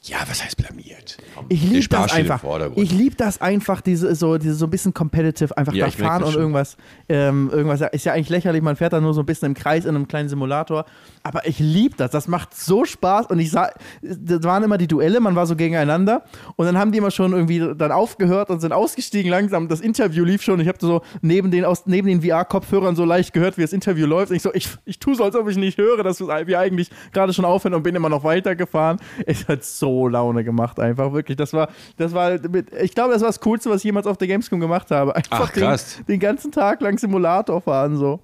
Ja, 0.08 0.18
was 0.28 0.44
heißt 0.44 0.58
blamiert? 0.58 1.18
Komm, 1.34 1.46
ich 1.50 1.64
liebe 1.64 1.88
das 1.88 2.14
einfach. 2.14 2.44
Ich 2.76 2.92
liebe 2.92 3.16
das 3.16 3.42
einfach, 3.42 3.82
diese 3.82 4.14
so, 4.14 4.38
diese 4.38 4.54
so 4.54 4.68
ein 4.68 4.70
bisschen 4.70 4.94
competitive, 4.94 5.58
einfach 5.58 5.74
ja, 5.74 5.86
da 5.86 5.92
fahren 5.92 6.24
und 6.24 6.36
irgendwas. 6.36 6.78
Ähm, 7.10 7.50
irgendwas 7.52 7.82
ist 7.92 8.06
ja 8.06 8.14
eigentlich 8.14 8.30
lächerlich, 8.30 8.62
man 8.62 8.76
fährt 8.76 8.94
da 8.94 9.02
nur 9.02 9.16
so 9.16 9.22
ein 9.22 9.26
bisschen 9.26 9.48
im 9.48 9.54
Kreis 9.56 9.86
in 9.86 9.96
einem 9.96 10.08
kleinen 10.08 10.30
Simulator. 10.30 10.86
Aber 11.24 11.48
ich 11.48 11.58
liebe 11.58 11.96
das. 11.98 12.12
Das 12.12 12.28
macht 12.28 12.56
so 12.56 12.86
Spaß. 12.86 13.28
Und 13.28 13.40
ich 13.40 13.50
sah, 13.50 13.72
das 14.04 14.44
waren 14.44 14.62
immer 14.62 14.78
die 14.78 14.86
Duelle, 14.86 15.20
man 15.20 15.36
war 15.36 15.48
so 15.48 15.56
gegeneinander. 15.56 16.24
Und 16.56 16.68
dann 16.68 16.78
haben 16.78 16.92
die 16.92 17.00
immer 17.00 17.10
schon 17.10 17.34
irgendwie 17.34 17.74
dann 17.76 17.92
aufgehört 17.92 18.52
und 18.52 18.60
sind 18.60 18.74
ausgestiegen 18.74 19.32
langsam. 19.32 19.68
Das 19.68 19.82
Interview 19.82 20.24
lief 20.24 20.44
schon. 20.44 20.60
Ich 20.60 20.68
habe 20.68 20.78
so 20.80 21.02
neben 21.22 21.50
den, 21.50 21.66
neben 21.86 22.08
den 22.08 22.22
VR-Kopfhörern 22.22 22.96
so 22.96 23.06
leicht 23.06 23.34
gehört, 23.34 23.58
wie 23.58 23.64
das 23.64 23.74
Interview 23.74 24.06
läuft. 24.06 24.30
Und 24.30 24.36
ich 24.36 24.44
so, 24.44 24.54
ich, 24.54 24.70
ich 24.86 25.00
tue 25.00 25.16
so, 25.16 25.24
als 25.24 25.36
ob 25.36 25.50
ich 25.50 25.58
nicht 25.58 25.80
höre, 25.80 26.04
dass 26.04 26.20
wir 26.20 26.60
eigentlich 26.60 26.92
gerade 27.12 27.34
schon 27.34 27.46
aufhören 27.46 27.74
und 27.74 27.82
bin 27.82 27.96
immer 27.96 28.10
noch 28.10 28.24
weitergefahren. 28.24 29.00
Es 29.26 29.48
hat 29.48 29.64
so 29.64 29.95
Laune 30.08 30.44
gemacht, 30.44 30.80
einfach 30.80 31.12
wirklich. 31.14 31.38
Das 31.38 31.54
war, 31.54 31.70
das 31.98 32.14
war, 32.14 32.34
ich 32.82 32.94
glaube, 32.94 33.14
das 33.14 33.22
war 33.22 33.30
das 33.30 33.40
Coolste, 33.40 33.70
was 33.70 33.78
ich 33.78 33.86
jemals 33.86 34.08
auf 34.08 34.18
der 34.18 34.28
Gamescom 34.28 34.60
gemacht 34.60 34.92
habe. 34.92 35.16
Einfach 35.16 35.50
Ach, 35.50 35.54
krass. 35.54 35.98
Den, 35.98 36.06
den 36.06 36.20
ganzen 36.20 36.52
Tag 36.52 36.82
lang 36.82 36.98
Simulator 36.98 37.62
fahren, 37.62 37.98
so. 37.98 38.20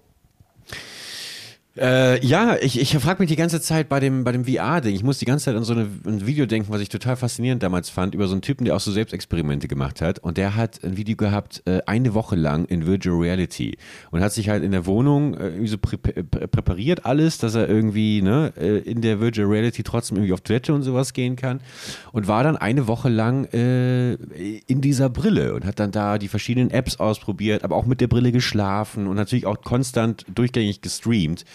Äh, 1.78 2.24
ja, 2.26 2.58
ich, 2.62 2.78
ich 2.82 2.98
frage 2.98 3.22
mich 3.22 3.30
die 3.30 3.38
ganze 3.38 3.62
Zeit 3.62 3.88
bei 3.88 4.02
dem, 4.02 4.26
bei 4.26 4.34
dem 4.34 4.44
VR-Ding. 4.44 4.94
Ich 4.94 5.04
muss 5.04 5.20
die 5.20 5.26
ganze 5.26 5.46
Zeit 5.46 5.56
an 5.56 5.64
so 5.64 5.72
eine, 5.72 5.88
ein 6.06 6.28
Video 6.28 6.46
denken, 6.46 6.70
was 6.70 6.82
ich 6.82 6.90
total 6.90 7.16
faszinierend 7.16 7.64
damals 7.64 7.90
fand, 7.90 8.14
über 8.14 8.28
so 8.28 8.34
einen 8.34 8.42
Typen, 8.42 8.66
der 8.66 8.76
auch 8.76 8.82
so 8.82 8.92
Selbstexperimente 8.92 9.70
gemacht 9.70 10.02
hat. 10.02 10.20
Und 10.20 10.38
der 10.38 10.58
hat 10.58 10.84
ein 10.84 10.98
Video 10.98 11.16
gehabt, 11.16 11.64
äh, 11.66 11.80
eine 11.86 12.14
Woche 12.14 12.36
lang 12.36 12.66
in 12.66 12.86
Virtual 12.86 13.18
Reality. 13.18 13.78
Und 14.12 14.20
hat 14.20 14.34
sich 14.34 14.50
halt 14.50 14.64
in 14.64 14.72
der 14.72 14.86
Wohnung 14.86 15.34
äh, 15.36 15.66
so 15.66 15.78
prä 15.78 15.96
präpariert 15.98 17.06
alles, 17.06 17.38
dass 17.38 17.56
er 17.56 17.70
irgendwie 17.70 18.22
ne, 18.22 18.52
äh, 18.58 18.80
in 18.80 19.00
der 19.00 19.22
Virtual 19.22 19.48
Reality 19.48 19.84
trotzdem 19.84 20.18
irgendwie 20.18 20.34
auf 20.34 20.42
Toilette 20.42 20.74
und 20.74 20.84
sowas 20.84 21.14
gehen 21.14 21.38
kann. 21.38 21.62
Und 22.12 22.28
war 22.28 22.44
dann 22.44 22.58
eine 22.58 22.88
Woche 22.88 23.08
lang 23.08 23.46
äh, 23.54 24.16
in 24.16 24.82
dieser 24.82 25.10
Brille 25.10 25.54
und 25.54 25.64
hat 25.64 25.80
dann 25.80 25.92
da 25.94 26.18
die 26.18 26.28
verschiedenen 26.28 26.70
Apps 26.70 26.98
ausprobiert, 26.98 27.64
aber 27.64 27.78
auch 27.78 27.86
mit 27.86 28.02
der 28.02 28.08
Brille 28.08 28.34
geschlafen 28.34 29.08
und 29.08 29.16
natürlich 29.16 29.46
auch 29.46 29.62
konstant 29.62 30.26
durchgängig 30.36 30.82
gestreamt. 30.82 31.46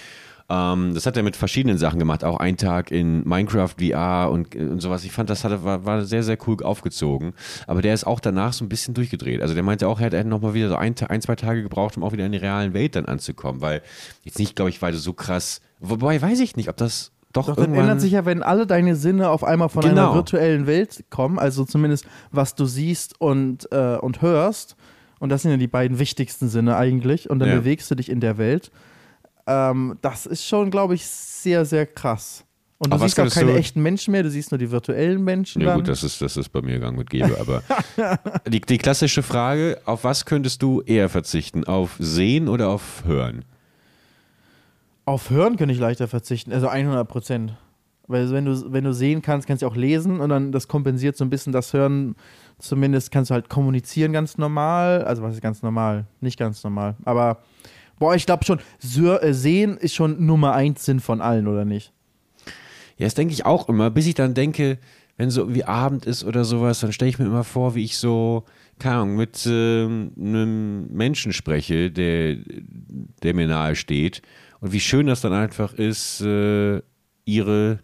Ähm, 0.48 0.94
das 0.94 1.06
hat 1.06 1.16
er 1.16 1.22
mit 1.22 1.34
verschiedenen 1.34 1.78
Sachen 1.78 1.98
gemacht, 1.98 2.22
auch 2.22 2.38
einen 2.38 2.56
Tag 2.56 2.90
in 2.90 3.26
Minecraft 3.26 3.74
VR 3.78 4.30
und, 4.30 4.54
und 4.54 4.80
sowas. 4.80 5.04
Ich 5.04 5.12
fand, 5.12 5.28
das 5.28 5.42
hatte, 5.44 5.64
war, 5.64 5.84
war 5.84 6.04
sehr, 6.04 6.22
sehr 6.22 6.38
cool 6.46 6.62
aufgezogen. 6.62 7.34
Aber 7.66 7.82
der 7.82 7.94
ist 7.94 8.06
auch 8.06 8.20
danach 8.20 8.52
so 8.52 8.64
ein 8.64 8.68
bisschen 8.68 8.94
durchgedreht. 8.94 9.42
Also 9.42 9.54
der 9.54 9.62
meinte 9.62 9.88
auch, 9.88 9.98
er 9.98 10.06
hätte 10.06 10.24
nochmal 10.24 10.54
wieder 10.54 10.68
so 10.68 10.76
ein, 10.76 10.94
ein, 11.08 11.20
zwei 11.20 11.34
Tage 11.34 11.62
gebraucht, 11.62 11.96
um 11.96 12.04
auch 12.04 12.12
wieder 12.12 12.26
in 12.26 12.32
die 12.32 12.38
realen 12.38 12.74
Welt 12.74 12.94
dann 12.94 13.06
anzukommen. 13.06 13.60
Weil 13.60 13.82
jetzt 14.22 14.38
nicht, 14.38 14.54
glaube 14.54 14.70
ich, 14.70 14.80
weil 14.82 14.92
du 14.92 14.98
so 14.98 15.12
krass. 15.12 15.60
Wobei 15.80 16.20
weiß 16.20 16.38
ich 16.40 16.56
nicht, 16.56 16.68
ob 16.68 16.76
das 16.76 17.12
doch, 17.32 17.48
Doch 17.48 17.56
dann 17.56 17.74
ändert 17.74 18.00
sich 18.00 18.12
ja, 18.12 18.24
wenn 18.24 18.42
alle 18.42 18.66
deine 18.66 18.96
Sinne 18.96 19.28
auf 19.28 19.44
einmal 19.44 19.68
von 19.68 19.82
genau. 19.82 20.06
einer 20.06 20.14
virtuellen 20.14 20.66
Welt 20.66 21.04
kommen, 21.10 21.38
also 21.38 21.66
zumindest 21.66 22.06
was 22.30 22.54
du 22.54 22.64
siehst 22.64 23.20
und, 23.20 23.70
äh, 23.72 23.96
und 23.96 24.22
hörst. 24.22 24.74
Und 25.18 25.28
das 25.28 25.42
sind 25.42 25.50
ja 25.50 25.58
die 25.58 25.66
beiden 25.66 25.98
wichtigsten 25.98 26.48
Sinne 26.48 26.76
eigentlich. 26.76 27.28
Und 27.28 27.40
dann 27.40 27.50
ja. 27.50 27.56
bewegst 27.56 27.90
du 27.90 27.94
dich 27.94 28.08
in 28.08 28.20
der 28.20 28.38
Welt. 28.38 28.70
Ähm, 29.46 29.98
das 30.02 30.26
ist 30.26 30.44
schon, 30.44 30.70
glaube 30.70 30.94
ich, 30.94 31.06
sehr, 31.06 31.64
sehr 31.64 31.86
krass. 31.86 32.44
Und 32.78 32.90
du 32.90 32.96
aber 32.96 33.08
siehst 33.08 33.18
auch 33.18 33.30
keine 33.30 33.52
du... 33.52 33.58
echten 33.58 33.82
Menschen 33.82 34.12
mehr, 34.12 34.22
du 34.22 34.30
siehst 34.30 34.50
nur 34.50 34.58
die 34.58 34.70
virtuellen 34.70 35.24
Menschen. 35.24 35.62
Ja, 35.62 35.68
dann. 35.68 35.78
gut, 35.78 35.88
das 35.88 36.02
ist, 36.02 36.20
das 36.20 36.36
ist 36.36 36.50
bei 36.50 36.60
mir 36.60 36.78
gang 36.78 36.96
mit 36.96 37.08
Gebe. 37.08 37.38
Aber 37.40 37.62
die, 38.48 38.60
die 38.60 38.78
klassische 38.78 39.22
Frage: 39.22 39.80
Auf 39.86 40.04
was 40.04 40.26
könntest 40.26 40.62
du 40.62 40.82
eher 40.82 41.08
verzichten? 41.08 41.64
Auf 41.64 41.96
Sehen 41.98 42.48
oder 42.48 42.68
auf 42.68 43.04
Hören? 43.06 43.44
Auf 45.06 45.30
Hören 45.30 45.56
könnte 45.56 45.72
ich 45.72 45.80
leichter 45.80 46.08
verzichten, 46.08 46.52
also 46.52 46.68
100 46.68 47.08
Prozent. 47.08 47.54
Weil 48.08 48.30
wenn 48.30 48.44
du, 48.44 48.72
wenn 48.72 48.84
du 48.84 48.92
sehen 48.92 49.22
kannst, 49.22 49.48
kannst 49.48 49.62
du 49.62 49.66
auch 49.66 49.76
lesen 49.76 50.20
und 50.20 50.28
dann 50.28 50.52
das 50.52 50.68
kompensiert 50.68 51.16
so 51.16 51.24
ein 51.24 51.30
bisschen 51.30 51.52
das 51.52 51.72
Hören. 51.72 52.14
Zumindest 52.58 53.10
kannst 53.10 53.30
du 53.30 53.34
halt 53.34 53.48
kommunizieren 53.48 54.12
ganz 54.12 54.38
normal. 54.38 55.02
Also 55.04 55.22
was 55.22 55.34
ist 55.34 55.40
ganz 55.40 55.62
normal? 55.62 56.06
Nicht 56.20 56.38
ganz 56.38 56.62
normal. 56.62 56.94
Aber 57.04 57.38
boah, 57.98 58.14
ich 58.14 58.26
glaube 58.26 58.44
schon, 58.44 58.58
äh, 58.58 59.32
sehen 59.32 59.76
ist 59.76 59.94
schon 59.94 60.24
Nummer 60.24 60.52
eins 60.54 60.84
Sinn 60.84 61.00
von 61.00 61.20
allen, 61.20 61.46
oder 61.48 61.64
nicht? 61.64 61.92
Ja, 62.98 63.06
das 63.06 63.14
denke 63.14 63.34
ich 63.34 63.44
auch 63.44 63.68
immer, 63.68 63.90
bis 63.90 64.06
ich 64.06 64.14
dann 64.14 64.34
denke, 64.34 64.78
wenn 65.16 65.30
so 65.30 65.54
wie 65.54 65.64
Abend 65.64 66.06
ist 66.06 66.24
oder 66.24 66.44
sowas, 66.44 66.80
dann 66.80 66.92
stelle 66.92 67.08
ich 67.08 67.18
mir 67.18 67.26
immer 67.26 67.44
vor, 67.44 67.74
wie 67.74 67.84
ich 67.84 67.96
so, 67.96 68.44
keine 68.78 68.96
Ahnung, 68.96 69.16
mit 69.16 69.46
äh, 69.46 69.84
einem 69.84 70.88
Menschen 70.88 71.32
spreche, 71.32 71.90
der, 71.90 72.36
der 73.22 73.34
mir 73.34 73.46
nahe 73.46 73.76
steht. 73.76 74.22
Und 74.60 74.72
wie 74.72 74.80
schön 74.80 75.06
das 75.06 75.20
dann 75.20 75.32
einfach 75.32 75.74
ist, 75.74 76.20
äh, 76.20 76.80
ihre 77.24 77.80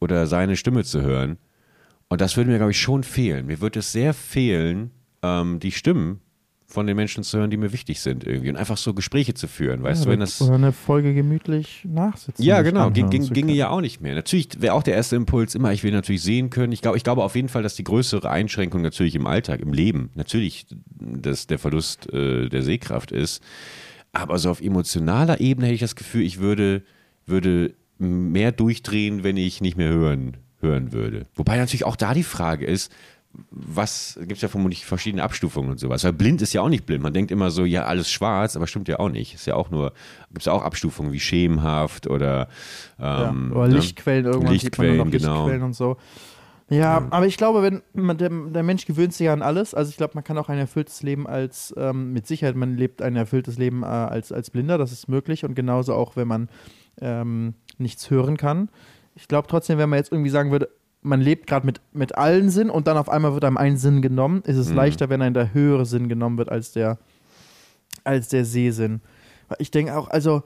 oder 0.00 0.26
seine 0.26 0.56
Stimme 0.56 0.84
zu 0.84 1.02
hören. 1.02 1.38
Und 2.08 2.20
das 2.20 2.36
würde 2.36 2.50
mir, 2.50 2.56
glaube 2.56 2.72
ich, 2.72 2.80
schon 2.80 3.04
fehlen. 3.04 3.46
Mir 3.46 3.60
würde 3.60 3.78
es 3.78 3.92
sehr 3.92 4.12
fehlen, 4.12 4.90
ähm, 5.22 5.60
die 5.60 5.72
Stimmen 5.72 6.20
von 6.72 6.86
den 6.86 6.96
Menschen 6.96 7.22
zu 7.22 7.38
hören, 7.38 7.50
die 7.50 7.56
mir 7.56 7.72
wichtig 7.72 8.00
sind 8.00 8.24
irgendwie 8.24 8.50
und 8.50 8.56
einfach 8.56 8.76
so 8.76 8.94
Gespräche 8.94 9.34
zu 9.34 9.48
führen, 9.48 9.82
weißt 9.82 10.02
ja, 10.02 10.04
du, 10.06 10.10
wenn 10.12 10.20
das 10.20 10.40
oder 10.40 10.54
eine 10.54 10.72
Folge 10.72 11.14
gemütlich 11.14 11.84
nachsitzen. 11.84 12.44
Ja, 12.44 12.62
genau, 12.62 12.90
ging, 12.90 13.10
ging, 13.10 13.28
ginge 13.28 13.52
ja 13.52 13.68
auch 13.68 13.80
nicht 13.80 14.00
mehr. 14.00 14.14
Natürlich 14.14 14.60
wäre 14.60 14.74
auch 14.74 14.82
der 14.82 14.94
erste 14.94 15.16
Impuls 15.16 15.54
immer, 15.54 15.72
ich 15.72 15.82
will 15.82 15.92
natürlich 15.92 16.22
sehen 16.22 16.50
können. 16.50 16.72
Ich 16.72 16.82
glaube, 16.82 16.96
ich 16.96 17.04
glaube 17.04 17.22
auf 17.22 17.36
jeden 17.36 17.48
Fall, 17.48 17.62
dass 17.62 17.74
die 17.74 17.84
größere 17.84 18.28
Einschränkung 18.28 18.82
natürlich 18.82 19.14
im 19.14 19.26
Alltag, 19.26 19.60
im 19.60 19.72
Leben, 19.72 20.10
natürlich, 20.14 20.66
dass 20.98 21.46
der 21.46 21.58
Verlust 21.58 22.12
äh, 22.12 22.48
der 22.48 22.62
Sehkraft 22.62 23.12
ist, 23.12 23.42
aber 24.12 24.38
so 24.38 24.50
auf 24.50 24.60
emotionaler 24.60 25.40
Ebene 25.40 25.66
hätte 25.66 25.74
ich 25.74 25.80
das 25.80 25.96
Gefühl, 25.96 26.22
ich 26.22 26.40
würde 26.40 26.82
würde 27.26 27.74
mehr 27.98 28.52
durchdrehen, 28.52 29.22
wenn 29.22 29.36
ich 29.36 29.60
nicht 29.60 29.76
mehr 29.76 29.90
hören, 29.90 30.36
hören 30.60 30.92
würde. 30.92 31.26
Wobei 31.34 31.56
natürlich 31.56 31.84
auch 31.84 31.96
da 31.96 32.14
die 32.14 32.22
Frage 32.22 32.66
ist, 32.66 32.92
was 33.50 34.16
gibt 34.20 34.32
es 34.32 34.42
ja 34.42 34.48
vermutlich 34.48 34.84
verschiedene 34.84 35.22
Abstufungen 35.22 35.70
und 35.70 35.80
sowas. 35.80 36.04
Weil 36.04 36.12
blind 36.12 36.42
ist 36.42 36.52
ja 36.52 36.60
auch 36.60 36.68
nicht 36.68 36.84
blind. 36.84 37.02
Man 37.02 37.14
denkt 37.14 37.30
immer 37.30 37.50
so, 37.50 37.64
ja, 37.64 37.84
alles 37.84 38.10
schwarz, 38.10 38.56
aber 38.56 38.66
stimmt 38.66 38.88
ja 38.88 38.98
auch 38.98 39.08
nicht. 39.08 39.34
Ist 39.34 39.46
ja 39.46 39.54
auch 39.54 39.70
nur, 39.70 39.92
gibt 40.28 40.42
es 40.42 40.48
auch 40.48 40.62
Abstufungen 40.62 41.12
wie 41.12 41.20
schemenhaft 41.20 42.06
oder, 42.06 42.48
ähm, 42.98 43.50
ja, 43.50 43.56
oder 43.56 43.68
ne? 43.68 43.74
Lichtquellen, 43.74 44.26
irgendwann 44.26 44.52
Lichtquellen, 44.52 44.92
sieht 44.92 44.98
man 44.98 45.10
genau. 45.10 45.34
Lichtquellen 45.34 45.62
und 45.62 45.74
so. 45.74 45.96
Ja, 46.68 46.76
ja, 46.76 47.06
aber 47.10 47.26
ich 47.26 47.36
glaube, 47.36 47.62
wenn 47.62 47.82
man, 47.92 48.16
der, 48.16 48.30
der, 48.30 48.62
Mensch 48.62 48.86
gewöhnt 48.86 49.12
sich 49.12 49.28
an 49.28 49.42
alles. 49.42 49.74
Also 49.74 49.90
ich 49.90 49.96
glaube, 49.96 50.12
man 50.14 50.24
kann 50.24 50.38
auch 50.38 50.48
ein 50.48 50.58
erfülltes 50.58 51.02
Leben 51.02 51.26
als, 51.26 51.74
ähm, 51.76 52.12
mit 52.12 52.26
Sicherheit, 52.26 52.56
man 52.56 52.76
lebt 52.76 53.02
ein 53.02 53.16
erfülltes 53.16 53.58
Leben 53.58 53.82
äh, 53.82 53.86
als, 53.86 54.32
als 54.32 54.50
Blinder, 54.50 54.78
das 54.78 54.92
ist 54.92 55.08
möglich. 55.08 55.44
Und 55.44 55.54
genauso 55.54 55.94
auch, 55.94 56.16
wenn 56.16 56.28
man 56.28 56.48
ähm, 57.00 57.54
nichts 57.78 58.10
hören 58.10 58.36
kann. 58.36 58.70
Ich 59.14 59.28
glaube 59.28 59.48
trotzdem, 59.48 59.76
wenn 59.78 59.90
man 59.90 59.98
jetzt 59.98 60.12
irgendwie 60.12 60.30
sagen 60.30 60.50
würde, 60.50 60.70
man 61.02 61.20
lebt 61.20 61.46
gerade 61.46 61.66
mit, 61.66 61.80
mit 61.92 62.16
allen 62.16 62.48
Sinnen 62.48 62.70
und 62.70 62.86
dann 62.86 62.96
auf 62.96 63.08
einmal 63.08 63.34
wird 63.34 63.44
einem 63.44 63.56
ein 63.56 63.76
Sinn 63.76 64.02
genommen, 64.02 64.42
ist 64.46 64.56
es 64.56 64.68
mhm. 64.68 64.76
leichter, 64.76 65.08
wenn 65.08 65.20
einem 65.20 65.34
der 65.34 65.52
höhere 65.52 65.84
Sinn 65.84 66.08
genommen 66.08 66.38
wird 66.38 66.48
als 66.48 66.72
der, 66.72 66.98
als 68.04 68.28
der 68.28 68.44
Sehsinn. 68.44 69.00
Ich 69.58 69.70
denke 69.70 69.96
auch, 69.96 70.08
also, 70.08 70.44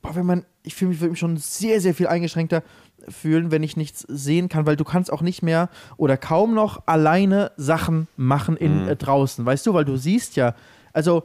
boah, 0.00 0.14
wenn 0.14 0.24
man, 0.24 0.44
ich 0.62 0.74
fühle 0.74 0.90
mich, 0.90 1.00
mich 1.00 1.18
schon 1.18 1.36
sehr, 1.36 1.80
sehr 1.80 1.94
viel 1.94 2.06
eingeschränkter 2.06 2.62
fühlen, 3.08 3.50
wenn 3.50 3.62
ich 3.62 3.76
nichts 3.76 4.00
sehen 4.08 4.48
kann, 4.48 4.66
weil 4.66 4.76
du 4.76 4.84
kannst 4.84 5.12
auch 5.12 5.22
nicht 5.22 5.42
mehr 5.42 5.68
oder 5.96 6.16
kaum 6.16 6.54
noch 6.54 6.82
alleine 6.86 7.52
Sachen 7.56 8.06
machen 8.16 8.56
in 8.56 8.84
mhm. 8.84 8.88
äh, 8.88 8.96
draußen, 8.96 9.44
weißt 9.44 9.66
du, 9.66 9.74
weil 9.74 9.84
du 9.84 9.96
siehst 9.96 10.36
ja, 10.36 10.54
also 10.92 11.24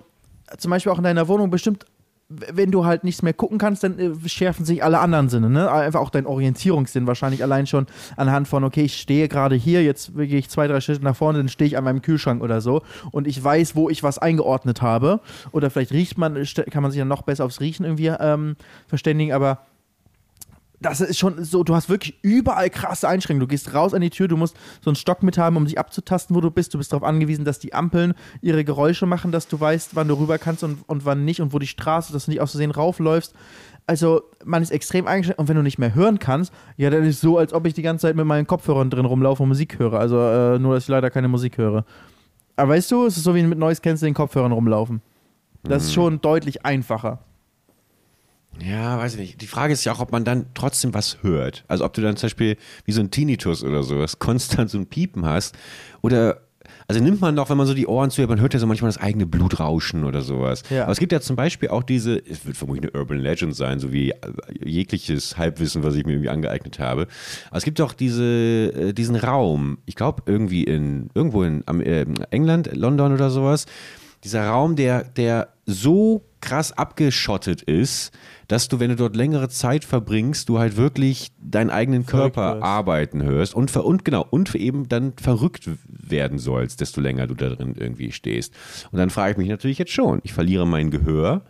zum 0.58 0.72
Beispiel 0.72 0.92
auch 0.92 0.98
in 0.98 1.03
deiner 1.03 1.27
Wohnung 1.27 1.50
bestimmt 1.50 1.86
wenn 2.52 2.72
du 2.72 2.86
halt 2.86 3.04
nichts 3.04 3.22
mehr 3.22 3.34
gucken 3.34 3.58
kannst, 3.58 3.84
dann 3.84 4.00
äh, 4.00 4.12
schärfen 4.28 4.66
sich 4.66 4.84
alle 4.84 5.00
anderen 5.00 5.30
Sinne. 5.30 5.50
Ne? 5.50 5.72
Einfach 5.72 6.00
auch 6.00 6.10
dein 6.10 6.25
Orientierungssinn 6.25 7.08
wahrscheinlich 7.08 7.44
allein 7.44 7.68
schon 7.68 7.88
anhand 8.18 8.48
von, 8.48 8.63
okay, 8.63 8.84
ich 8.84 8.98
stehe 8.98 9.28
gerade 9.28 9.56
hier, 9.56 9.84
jetzt 9.84 10.16
gehe 10.16 10.38
ich 10.38 10.50
zwei, 10.50 10.68
drei 10.68 10.82
Schritte 10.82 11.04
nach 11.04 11.16
vorne, 11.16 11.40
dann 11.40 11.50
stehe 11.50 11.68
ich 11.68 11.78
an 11.78 11.84
meinem 11.84 12.02
Kühlschrank 12.02 12.42
oder 12.42 12.62
so 12.62 12.82
und 13.12 13.28
ich 13.28 13.44
weiß, 13.44 13.75
wo 13.75 13.90
ich 13.90 14.04
was 14.04 14.18
eingeordnet 14.18 14.82
habe. 14.82 15.20
Oder 15.52 15.70
vielleicht 15.70 15.92
riecht 15.92 16.18
man, 16.18 16.36
kann 16.72 16.84
man 16.84 16.92
sich 16.92 17.00
dann 17.00 17.08
noch 17.08 17.22
besser 17.22 17.46
aufs 17.46 17.62
Riechen 17.62 17.86
irgendwie 17.86 18.08
ähm, 18.08 18.56
verständigen, 18.88 19.34
aber 19.34 19.60
das 20.86 21.02
ist 21.02 21.18
schon 21.18 21.44
so, 21.44 21.63
du 21.63 21.75
hast 21.75 21.90
wirklich 21.90 22.20
überall 22.22 22.70
krasse 22.70 23.08
Einschränkungen. 23.08 23.40
Du 23.40 23.48
gehst 23.48 23.74
raus 23.74 23.94
an 23.94 24.02
die 24.02 24.10
Tür, 24.10 24.28
du 24.28 24.38
musst 24.38 24.56
so 24.82 24.90
einen 24.90 24.96
Stock 24.96 25.24
mit 25.24 25.38
haben, 25.38 25.58
um 25.58 25.66
dich 25.66 25.80
abzutasten, 25.80 26.36
wo 26.36 26.42
du 26.42 26.52
bist. 26.52 26.74
Du 26.74 26.78
bist 26.78 26.92
darauf 26.92 27.04
angewiesen, 27.08 27.46
dass 27.46 27.60
die 27.60 27.74
Ampeln 27.74 28.13
ihre 28.42 28.63
Geräusche 28.63 29.06
machen, 29.06 29.32
dass 29.32 29.48
du 29.48 29.60
weißt, 29.60 29.96
wann 29.96 30.08
du 30.08 30.16
rüber 30.16 30.38
kannst 30.38 30.63
und, 30.63 30.88
und 30.88 31.06
wann 31.06 31.25
nicht 31.25 31.42
und 31.42 31.54
wo 31.54 31.60
die 31.60 31.68
Straße, 31.68 32.12
dass 32.12 32.25
du 32.25 32.32
nicht 32.32 32.42
aus 32.42 32.52
Versehen 32.52 32.72
raufläufst. 32.72 33.34
Also, 33.86 34.22
man 34.46 34.63
ist 34.63 34.72
extrem 34.72 35.08
eingeschränkt 35.08 35.40
und 35.40 35.50
wenn 35.50 35.58
du 35.58 35.62
nicht 35.62 35.78
mehr 35.78 35.94
hören 35.94 36.20
kannst, 36.20 36.54
ja, 36.78 36.90
dann 36.90 37.04
ist 37.04 37.16
es 37.16 37.22
so, 37.22 37.38
als 37.38 37.54
ob 37.54 37.66
ich 37.66 37.74
die 37.74 37.82
ganze 37.82 38.08
Zeit 38.08 38.16
mit 38.16 38.25
meinen 38.25 38.48
Kopfhörern 38.48 38.90
drin 38.90 39.06
rumlaufe 39.06 39.44
und 39.44 39.50
Musik 39.50 39.78
höre. 39.80 40.00
Also, 40.00 40.18
äh, 40.20 40.60
nur, 40.60 40.75
dass 40.75 40.84
ich 40.84 40.90
leider 40.90 41.10
keine 41.10 41.28
Musik 41.28 41.58
höre. 41.58 41.86
Aber 42.56 42.74
weißt 42.74 42.92
du, 42.92 43.06
es 43.06 43.18
ist 43.18 43.24
so 43.24 43.36
wie 43.36 43.44
mit 43.44 43.58
Noise 43.58 43.82
Cancel 43.82 44.08
den 44.08 44.13
Kopfhörern 44.13 44.52
rumlaufen. 44.52 45.02
Das 45.63 45.84
ist 45.84 45.90
mhm. 45.90 45.94
schon 45.94 46.22
deutlich 46.22 46.66
einfacher. 46.66 47.20
Ja, 48.60 48.98
weiß 48.98 49.13
ich 49.15 49.19
nicht. 49.19 49.41
Die 49.41 49.48
Frage 49.48 49.74
ist 49.74 49.83
ja 49.83 49.93
auch, 49.93 50.00
ob 50.00 50.12
man 50.12 50.25
dann 50.25 50.45
trotzdem 50.53 50.93
was 50.93 51.17
hört. 51.22 51.63
Also 51.67 51.86
ob 51.86 51.93
du 51.93 52.01
dann 52.01 52.15
zum 52.17 52.27
Beispiel 52.27 52.57
wie 52.86 52.91
so 52.91 53.01
ein 53.01 53.12
Tinnitus 53.12 53.63
oder 53.63 53.83
sowas 53.83 54.19
konstant 54.19 54.69
so 54.69 54.77
ein 54.77 54.86
Piepen 54.86 55.25
hast. 55.25 55.55
Oder, 56.01 56.41
also 56.88 57.01
nimmt 57.01 57.19
man 57.19 57.36
doch, 57.36 57.50
wenn 57.50 57.57
man 57.57 57.65
so 57.65 57.74
die 57.74 57.88
Ohren 57.88 58.12
zuhört, 58.12 58.29
man 58.29 58.39
hört 58.39 58.53
ja 58.53 58.60
so 58.60 58.67
manchmal 58.67 58.89
das 58.89 59.01
eigene 59.01 59.25
Blut 59.25 59.60
rauschen 59.60 60.03
oder 60.03 60.22
sowas. 60.22 60.63
Ja. 60.69 60.83
Aber 60.83 60.91
es 60.91 61.00
gibt 61.00 61.12
ja 61.12 61.19
zum 61.19 61.36
Beispiel 61.36 61.69
auch 61.69 61.83
diese, 61.83 62.17
es 62.17 62.45
wird 62.45 62.55
vermutlich 62.55 62.91
eine 62.93 63.00
Urban 63.00 63.19
Legend 63.19 63.55
sein, 63.55 63.79
so 63.79 63.91
wie 63.91 64.13
jegliches 64.63 65.38
Halbwissen, 65.38 65.83
was 65.83 65.95
ich 65.95 66.05
mir 66.05 66.13
irgendwie 66.13 66.29
angeeignet 66.29 66.79
habe. 66.79 67.07
Aber 67.50 67.57
es 67.57 67.63
gibt 67.63 67.79
doch 67.79 67.93
diese, 67.93 68.24
äh, 68.24 68.93
diesen 68.93 69.15
Raum, 69.15 69.79
ich 69.86 69.95
glaube 69.95 70.24
irgendwie 70.27 70.63
in, 70.63 71.10
irgendwo 71.15 71.43
in 71.43 71.63
äh, 71.67 72.05
England, 72.29 72.69
London 72.74 73.13
oder 73.13 73.29
sowas, 73.29 73.65
dieser 74.24 74.48
Raum, 74.48 74.75
der, 74.75 75.03
der 75.03 75.50
so 75.65 76.24
krass 76.43 76.73
abgeschottet 76.73 77.62
ist, 77.62 78.12
dass 78.50 78.67
du, 78.67 78.79
wenn 78.79 78.89
du 78.89 78.97
dort 78.97 79.15
längere 79.15 79.47
Zeit 79.47 79.85
verbringst, 79.85 80.50
du 80.50 80.59
halt 80.59 80.75
wirklich 80.75 81.31
deinen 81.39 81.69
eigenen 81.69 82.05
Körper 82.05 82.62
arbeiten 82.62 83.23
hörst 83.23 83.55
und, 83.55 83.75
und 83.75 84.03
genau, 84.05 84.27
und 84.29 84.53
eben 84.53 84.89
dann 84.89 85.13
verrückt 85.13 85.69
werden 85.88 86.38
sollst, 86.38 86.81
desto 86.81 87.00
länger 87.00 87.27
du 87.27 87.33
da 87.33 87.50
drin 87.50 87.75
irgendwie 87.77 88.12
stehst. 88.12 88.53
Und 88.91 89.00
dann 89.00 89.09
frage 89.09 89.31
ich 89.31 89.38
mich 89.38 89.47
natürlich 89.47 89.79
jetzt 89.79 89.93
schon, 89.93 90.19
ich 90.23 90.33
verliere 90.33 90.67
mein 90.67 90.91
Gehör, 90.91 91.43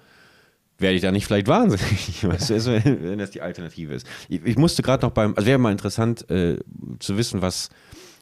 werde 0.77 0.95
ich 0.95 1.01
da 1.01 1.11
nicht 1.11 1.25
vielleicht 1.25 1.47
wahnsinnig, 1.47 2.23
weißt 2.27 2.51
du, 2.51 3.01
wenn 3.03 3.17
das 3.17 3.31
die 3.31 3.41
Alternative 3.41 3.95
ist. 3.95 4.07
Ich, 4.29 4.45
ich 4.45 4.57
musste 4.57 4.83
gerade 4.83 5.03
noch 5.05 5.11
beim, 5.11 5.33
also 5.35 5.47
wäre 5.47 5.57
mal 5.57 5.71
interessant 5.71 6.29
äh, 6.29 6.59
zu 6.99 7.17
wissen, 7.17 7.41
was, 7.41 7.69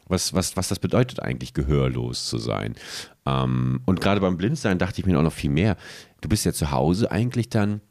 was, 0.08 0.34
was, 0.34 0.56
was 0.56 0.70
das 0.70 0.80
bedeutet 0.80 1.20
eigentlich, 1.22 1.54
gehörlos 1.54 2.26
zu 2.26 2.38
sein. 2.38 2.76
Ähm, 3.26 3.82
und 3.86 4.02
gerade 4.02 4.22
beim 4.22 4.38
Blindsein 4.38 4.78
dachte 4.78 5.02
ich 5.02 5.06
mir 5.06 5.18
auch 5.18 5.24
noch 5.24 5.34
viel 5.34 5.52
mehr. 5.52 5.78
Du 6.22 6.30
bist 6.30 6.46
ja 6.46 6.54
zu 6.54 6.72
Hause 6.72 7.12
eigentlich 7.12 7.50
dann 7.50 7.82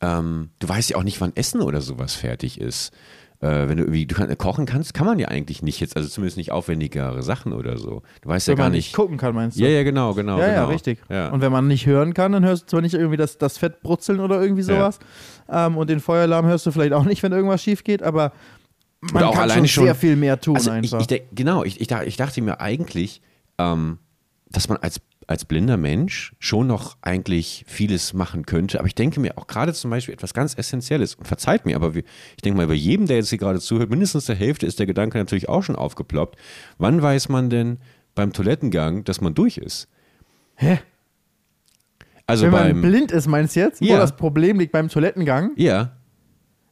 ähm, 0.00 0.50
du 0.58 0.68
weißt 0.68 0.90
ja 0.90 0.96
auch 0.96 1.02
nicht, 1.02 1.20
wann 1.20 1.36
Essen 1.36 1.60
oder 1.60 1.80
sowas 1.80 2.14
fertig 2.14 2.60
ist. 2.60 2.92
Äh, 3.40 3.68
wenn 3.68 3.78
du 3.78 3.84
irgendwie 3.84 4.04
du 4.06 4.14
kann, 4.14 4.36
kochen 4.36 4.66
kannst, 4.66 4.92
kann 4.92 5.06
man 5.06 5.18
ja 5.18 5.28
eigentlich 5.28 5.62
nicht 5.62 5.80
jetzt, 5.80 5.96
also 5.96 6.08
zumindest 6.08 6.36
nicht 6.36 6.52
aufwendigere 6.52 7.22
Sachen 7.22 7.52
oder 7.52 7.78
so. 7.78 8.02
Du 8.20 8.28
weißt 8.28 8.48
wenn 8.48 8.52
ja 8.52 8.56
gar 8.56 8.64
man 8.66 8.72
nicht. 8.72 8.92
gucken 8.92 9.16
kann, 9.16 9.34
meinst 9.34 9.58
du? 9.58 9.62
Ja, 9.62 9.68
ja, 9.68 9.82
genau, 9.82 10.12
genau. 10.14 10.38
Ja, 10.38 10.46
genau. 10.46 10.56
ja, 10.56 10.64
richtig. 10.66 11.00
Ja. 11.08 11.30
Und 11.30 11.40
wenn 11.40 11.52
man 11.52 11.66
nicht 11.66 11.86
hören 11.86 12.12
kann, 12.12 12.32
dann 12.32 12.44
hörst 12.44 12.64
du 12.64 12.66
zwar 12.68 12.80
nicht 12.82 12.94
irgendwie 12.94 13.16
das, 13.16 13.38
das 13.38 13.56
Fett 13.56 13.82
brutzeln 13.82 14.20
oder 14.20 14.42
irgendwie 14.42 14.62
sowas. 14.62 14.98
Ja. 15.48 15.66
Ähm, 15.66 15.78
und 15.78 15.88
den 15.88 16.00
Feueralarm 16.00 16.46
hörst 16.46 16.66
du 16.66 16.70
vielleicht 16.70 16.92
auch 16.92 17.04
nicht, 17.04 17.22
wenn 17.22 17.32
irgendwas 17.32 17.62
schief 17.62 17.82
geht, 17.82 18.02
aber 18.02 18.32
man 19.00 19.22
oder 19.22 19.28
auch 19.28 19.34
kann 19.34 19.44
alleine 19.44 19.68
schon 19.68 19.84
sehr 19.84 19.94
viel 19.94 20.16
mehr 20.16 20.38
tun 20.38 20.56
also 20.56 20.70
einfach. 20.70 21.00
Ich, 21.00 21.10
ich, 21.10 21.22
genau, 21.32 21.64
ich, 21.64 21.80
ich, 21.80 21.90
ich 21.90 22.16
dachte 22.18 22.42
mir 22.42 22.60
eigentlich, 22.60 23.22
ähm, 23.58 23.98
dass 24.50 24.68
man 24.68 24.78
als 24.78 25.00
als 25.30 25.44
blinder 25.44 25.76
Mensch 25.76 26.34
schon 26.40 26.66
noch 26.66 26.96
eigentlich 27.02 27.64
vieles 27.68 28.14
machen 28.14 28.46
könnte. 28.46 28.80
Aber 28.80 28.88
ich 28.88 28.96
denke 28.96 29.20
mir 29.20 29.38
auch 29.38 29.46
gerade 29.46 29.72
zum 29.72 29.88
Beispiel 29.88 30.12
etwas 30.12 30.34
ganz 30.34 30.58
Essentielles. 30.58 31.14
Und 31.14 31.28
verzeiht 31.28 31.66
mir, 31.66 31.76
aber 31.76 31.94
ich 31.94 32.42
denke 32.42 32.56
mal, 32.56 32.66
bei 32.66 32.74
jedem, 32.74 33.06
der 33.06 33.18
jetzt 33.18 33.30
hier 33.30 33.38
gerade 33.38 33.60
zuhört, 33.60 33.90
mindestens 33.90 34.26
der 34.26 34.34
Hälfte 34.34 34.66
ist 34.66 34.80
der 34.80 34.86
Gedanke 34.86 35.18
natürlich 35.18 35.48
auch 35.48 35.62
schon 35.62 35.76
aufgeploppt. 35.76 36.36
Wann 36.78 37.00
weiß 37.00 37.28
man 37.28 37.48
denn 37.48 37.78
beim 38.16 38.32
Toilettengang, 38.32 39.04
dass 39.04 39.20
man 39.20 39.32
durch 39.32 39.56
ist? 39.56 39.86
Hä? 40.56 40.80
Also 42.26 42.46
Wenn 42.46 42.50
beim, 42.50 42.80
man 42.80 42.90
blind 42.90 43.12
ist, 43.12 43.28
meinst 43.28 43.54
du 43.54 43.60
jetzt? 43.60 43.80
Ja. 43.80 43.94
Wo 43.94 43.98
das 43.98 44.16
Problem 44.16 44.58
liegt 44.58 44.72
beim 44.72 44.88
Toilettengang? 44.88 45.52
Ja. 45.54 45.96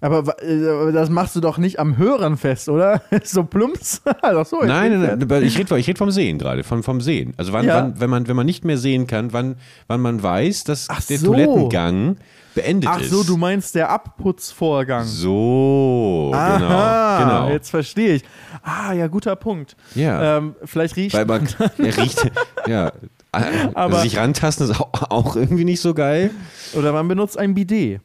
Aber 0.00 0.40
äh, 0.42 0.92
das 0.92 1.10
machst 1.10 1.34
du 1.34 1.40
doch 1.40 1.58
nicht 1.58 1.80
am 1.80 1.96
Hören 1.96 2.36
fest, 2.36 2.68
oder? 2.68 3.02
so 3.24 3.42
plumps. 3.42 4.00
doch 4.22 4.46
so, 4.46 4.62
nein, 4.62 5.00
nein, 5.00 5.18
nein, 5.26 5.42
ich 5.42 5.58
rede 5.58 5.74
red 5.74 5.98
vom 5.98 6.12
Sehen 6.12 6.38
gerade, 6.38 6.62
vom, 6.62 6.82
vom 6.84 7.00
Sehen. 7.00 7.34
Also 7.36 7.52
wann, 7.52 7.66
ja. 7.66 7.76
wann, 7.76 8.00
wenn, 8.00 8.10
man, 8.10 8.28
wenn 8.28 8.36
man 8.36 8.46
nicht 8.46 8.64
mehr 8.64 8.78
sehen 8.78 9.08
kann, 9.08 9.32
wann, 9.32 9.56
wann 9.88 10.00
man 10.00 10.22
weiß, 10.22 10.64
dass 10.64 10.88
Ach 10.88 11.02
der 11.02 11.18
so. 11.18 11.32
Toilettengang 11.32 12.16
beendet 12.54 12.90
Ach 12.92 13.00
ist. 13.00 13.06
Ach 13.06 13.10
so, 13.10 13.24
du 13.24 13.36
meinst 13.36 13.74
der 13.74 13.90
Abputzvorgang. 13.90 15.04
So, 15.04 16.30
Aha, 16.32 17.18
genau, 17.18 17.40
genau. 17.40 17.52
Jetzt 17.52 17.70
verstehe 17.70 18.14
ich. 18.14 18.24
Ah, 18.62 18.92
ja, 18.92 19.08
guter 19.08 19.34
Punkt. 19.34 19.76
Ja. 19.96 20.38
Ähm, 20.38 20.54
vielleicht 20.64 20.94
riecht 20.94 21.14
Weil 21.14 21.26
man, 21.26 21.48
er 21.78 21.96
riecht, 21.96 22.30
ja. 22.68 22.92
Aber, 23.32 23.96
also 23.96 23.98
sich 23.98 24.16
rantasten 24.16 24.70
ist 24.70 24.80
auch, 24.80 25.10
auch 25.10 25.36
irgendwie 25.36 25.64
nicht 25.64 25.80
so 25.80 25.92
geil. 25.92 26.30
Oder 26.74 26.92
man 26.92 27.08
benutzt 27.08 27.38
ein 27.38 27.54
Bidet. 27.54 28.00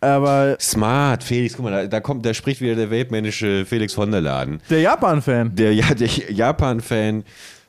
Aber 0.00 0.56
Smart, 0.60 1.24
Felix, 1.24 1.54
guck 1.56 1.64
mal, 1.64 1.70
da, 1.70 1.86
da 1.86 2.00
kommt, 2.00 2.24
da 2.24 2.34
spricht 2.34 2.60
wieder 2.60 2.74
der 2.74 2.90
weltmännische 2.90 3.64
Felix 3.64 3.94
von 3.94 4.10
der 4.10 4.20
Laden. 4.20 4.60
der 4.68 4.80
Japan-Fan. 4.80 5.54
Der, 5.54 5.74
ja, 5.74 5.94
der 5.94 6.08
Japan-Fan 6.08 7.24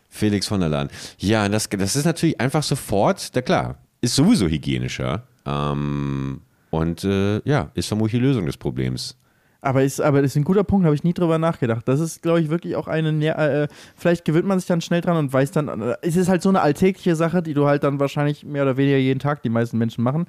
Felix 0.10 0.48
von 0.48 0.60
der 0.60 0.70
Laden. 0.70 0.90
Ja, 1.18 1.48
das, 1.48 1.70
das 1.70 1.96
ist 1.96 2.06
natürlich 2.06 2.40
einfach 2.40 2.64
sofort, 2.64 3.32
na 3.34 3.42
klar, 3.42 3.78
ist 4.02 4.16
sowieso 4.16 4.48
hygienischer. 4.48 5.24
Ähm, 5.46 6.42
und 6.70 7.04
äh, 7.04 7.42
ja, 7.46 7.72
ist 7.74 7.88
vermutlich 7.88 8.20
die 8.20 8.26
Lösung 8.26 8.46
des 8.46 8.58
Problems. 8.58 9.18
Aber 9.62 9.84
ist, 9.84 10.00
aber 10.00 10.22
das 10.22 10.32
ist 10.32 10.36
ein 10.38 10.44
guter 10.44 10.64
Punkt, 10.64 10.86
habe 10.86 10.96
ich 10.96 11.04
nie 11.04 11.14
drüber 11.14 11.40
nachgedacht. 11.40 11.88
Das 11.88 12.00
ist, 12.00 12.22
glaube 12.22 12.40
ich, 12.42 12.50
wirklich 12.50 12.76
auch 12.76 12.88
eine, 12.88 13.10
äh, 13.26 13.68
vielleicht 13.96 14.24
gewöhnt 14.24 14.46
man 14.46 14.60
sich 14.60 14.68
dann 14.68 14.82
schnell 14.82 15.02
dran 15.02 15.18
und 15.18 15.34
weiß 15.34 15.52
dann, 15.52 15.82
äh, 15.82 15.96
es 16.02 16.16
ist 16.16 16.30
halt 16.30 16.42
so 16.42 16.50
eine 16.50 16.62
alltägliche 16.62 17.16
Sache, 17.16 17.42
die 17.42 17.54
du 17.54 17.66
halt 17.66 17.84
dann 17.84 18.00
wahrscheinlich 18.00 18.46
mehr 18.46 18.64
oder 18.64 18.78
weniger 18.78 18.98
jeden 18.98 19.20
Tag 19.20 19.42
die 19.42 19.50
meisten 19.50 19.78
Menschen 19.78 20.04
machen. 20.04 20.26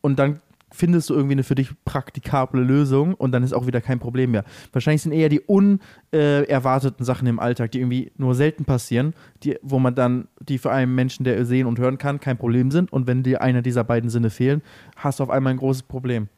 Und 0.00 0.18
dann 0.18 0.40
findest 0.72 1.10
du 1.10 1.14
irgendwie 1.14 1.34
eine 1.34 1.42
für 1.42 1.54
dich 1.54 1.70
praktikable 1.84 2.62
Lösung 2.62 3.14
und 3.14 3.32
dann 3.32 3.42
ist 3.42 3.52
auch 3.52 3.66
wieder 3.66 3.80
kein 3.80 3.98
Problem 3.98 4.30
mehr. 4.30 4.44
Wahrscheinlich 4.72 5.02
sind 5.02 5.12
eher 5.12 5.28
die 5.28 5.40
unerwarteten 5.40 7.04
Sachen 7.04 7.26
im 7.26 7.40
Alltag, 7.40 7.72
die 7.72 7.80
irgendwie 7.80 8.12
nur 8.16 8.34
selten 8.34 8.64
passieren, 8.64 9.14
die, 9.42 9.58
wo 9.62 9.78
man 9.78 9.94
dann, 9.94 10.28
die 10.40 10.58
für 10.58 10.70
einen 10.70 10.94
Menschen, 10.94 11.24
der 11.24 11.44
sehen 11.44 11.66
und 11.66 11.78
hören 11.78 11.98
kann, 11.98 12.20
kein 12.20 12.38
Problem 12.38 12.70
sind. 12.70 12.92
Und 12.92 13.06
wenn 13.06 13.22
dir 13.22 13.42
einer 13.42 13.62
dieser 13.62 13.84
beiden 13.84 14.10
Sinne 14.10 14.30
fehlen, 14.30 14.62
hast 14.96 15.20
du 15.20 15.24
auf 15.24 15.30
einmal 15.30 15.52
ein 15.52 15.58
großes 15.58 15.82
Problem. 15.84 16.28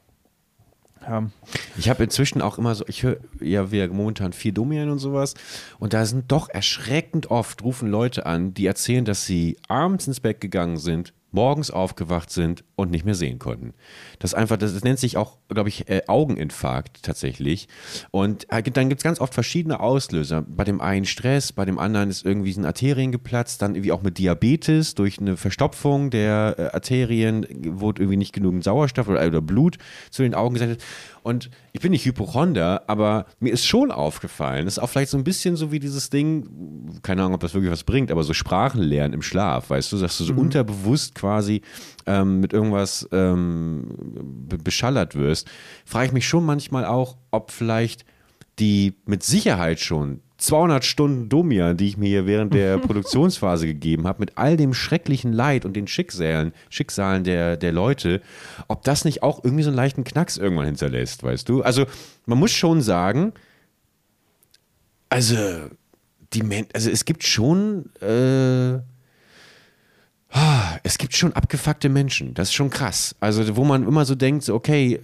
Ja. 1.06 1.28
Ich 1.76 1.88
habe 1.88 2.04
inzwischen 2.04 2.40
auch 2.42 2.58
immer 2.58 2.74
so, 2.74 2.84
ich 2.86 3.02
höre 3.02 3.16
ja 3.40 3.72
wieder 3.72 3.88
momentan 3.88 4.32
viel 4.32 4.52
Domian 4.52 4.88
und 4.90 4.98
sowas. 4.98 5.34
Und 5.78 5.94
da 5.94 6.06
sind 6.06 6.30
doch 6.30 6.48
erschreckend 6.48 7.30
oft, 7.30 7.62
rufen 7.62 7.90
Leute 7.90 8.26
an, 8.26 8.54
die 8.54 8.66
erzählen, 8.66 9.04
dass 9.04 9.26
sie 9.26 9.56
abends 9.68 10.06
ins 10.06 10.20
Bett 10.20 10.40
gegangen 10.40 10.76
sind, 10.76 11.12
morgens 11.32 11.70
aufgewacht 11.70 12.30
sind 12.30 12.64
und 12.76 12.90
nicht 12.90 13.04
mehr 13.04 13.14
sehen 13.14 13.38
konnten. 13.38 13.74
Das 14.18 14.34
einfach, 14.34 14.56
das, 14.56 14.74
das 14.74 14.84
nennt 14.84 14.98
sich 14.98 15.16
auch, 15.16 15.38
glaube 15.48 15.68
ich, 15.68 15.88
äh, 15.88 16.02
Augeninfarkt 16.06 17.02
tatsächlich. 17.02 17.68
Und 18.10 18.50
äh, 18.52 18.62
dann 18.62 18.88
gibt 18.88 19.00
es 19.00 19.04
ganz 19.04 19.20
oft 19.20 19.34
verschiedene 19.34 19.80
Auslöser. 19.80 20.42
Bei 20.42 20.64
dem 20.64 20.80
einen 20.80 21.04
Stress, 21.04 21.52
bei 21.52 21.64
dem 21.64 21.78
anderen 21.78 22.10
ist 22.10 22.24
irgendwie 22.24 22.52
ein 22.54 22.64
Arterien 22.64 23.12
geplatzt, 23.12 23.62
dann 23.62 23.74
irgendwie 23.74 23.92
auch 23.92 24.02
mit 24.02 24.18
Diabetes 24.18 24.94
durch 24.94 25.18
eine 25.18 25.36
Verstopfung 25.36 26.10
der 26.10 26.54
äh, 26.58 26.62
Arterien 26.74 27.46
wurde 27.78 28.02
irgendwie 28.02 28.18
nicht 28.18 28.32
genügend 28.32 28.64
Sauerstoff 28.64 29.08
oder, 29.08 29.26
oder 29.26 29.40
Blut 29.40 29.78
zu 30.10 30.22
den 30.22 30.34
Augen 30.34 30.54
gesendet. 30.54 30.82
Und 31.22 31.50
ich 31.72 31.80
bin 31.80 31.92
nicht 31.92 32.04
Hypochonder, 32.04 32.82
aber 32.88 33.26
mir 33.38 33.52
ist 33.52 33.64
schon 33.64 33.92
aufgefallen, 33.92 34.64
das 34.64 34.74
ist 34.76 34.82
auch 34.82 34.88
vielleicht 34.88 35.10
so 35.10 35.18
ein 35.18 35.22
bisschen 35.24 35.54
so 35.54 35.70
wie 35.70 35.78
dieses 35.78 36.10
Ding, 36.10 36.98
keine 37.02 37.22
Ahnung, 37.22 37.34
ob 37.34 37.40
das 37.40 37.54
wirklich 37.54 37.70
was 37.70 37.84
bringt, 37.84 38.10
aber 38.10 38.24
so 38.24 38.34
Sprachen 38.34 38.82
lernen 38.82 39.14
im 39.14 39.22
Schlaf, 39.22 39.70
weißt 39.70 39.92
du, 39.92 39.98
dass 39.98 40.18
du 40.18 40.24
so 40.24 40.34
unterbewusst 40.34 41.14
quasi 41.14 41.62
ähm, 42.06 42.40
mit 42.40 42.52
irgendwas 42.52 43.08
ähm, 43.12 43.86
be- 44.48 44.58
beschallert 44.58 45.14
wirst, 45.14 45.48
frage 45.84 46.06
ich 46.06 46.12
mich 46.12 46.26
schon 46.26 46.44
manchmal 46.44 46.84
auch, 46.84 47.16
ob 47.30 47.52
vielleicht 47.52 48.04
die 48.58 48.94
mit 49.06 49.22
Sicherheit 49.22 49.78
schon 49.80 50.20
200 50.42 50.84
Stunden 50.84 51.28
Domian, 51.28 51.76
die 51.76 51.86
ich 51.86 51.96
mir 51.96 52.08
hier 52.08 52.26
während 52.26 52.52
der 52.52 52.78
Produktionsphase 52.86 53.66
gegeben 53.66 54.08
habe, 54.08 54.20
mit 54.20 54.36
all 54.36 54.56
dem 54.56 54.74
schrecklichen 54.74 55.32
Leid 55.32 55.64
und 55.64 55.74
den 55.74 55.86
Schicksalen, 55.86 56.52
Schicksalen 56.68 57.22
der, 57.22 57.56
der 57.56 57.70
Leute, 57.70 58.20
ob 58.66 58.82
das 58.82 59.04
nicht 59.04 59.22
auch 59.22 59.44
irgendwie 59.44 59.62
so 59.62 59.70
einen 59.70 59.76
leichten 59.76 60.02
Knacks 60.02 60.36
irgendwann 60.36 60.66
hinterlässt, 60.66 61.22
weißt 61.22 61.48
du? 61.48 61.62
Also 61.62 61.86
man 62.26 62.38
muss 62.38 62.50
schon 62.50 62.82
sagen, 62.82 63.32
also 65.08 65.36
die 66.32 66.42
Men 66.42 66.66
also 66.72 66.90
es 66.90 67.04
gibt 67.04 67.22
schon 67.22 67.90
äh, 68.00 68.80
ah, 70.30 70.78
es 70.82 70.98
gibt 70.98 71.14
schon 71.14 71.34
abgefuckte 71.34 71.88
Menschen, 71.88 72.34
das 72.34 72.48
ist 72.48 72.54
schon 72.54 72.70
krass. 72.70 73.14
Also 73.20 73.56
wo 73.56 73.64
man 73.64 73.86
immer 73.86 74.04
so 74.04 74.16
denkt, 74.16 74.42
so, 74.42 74.54
okay, 74.54 74.98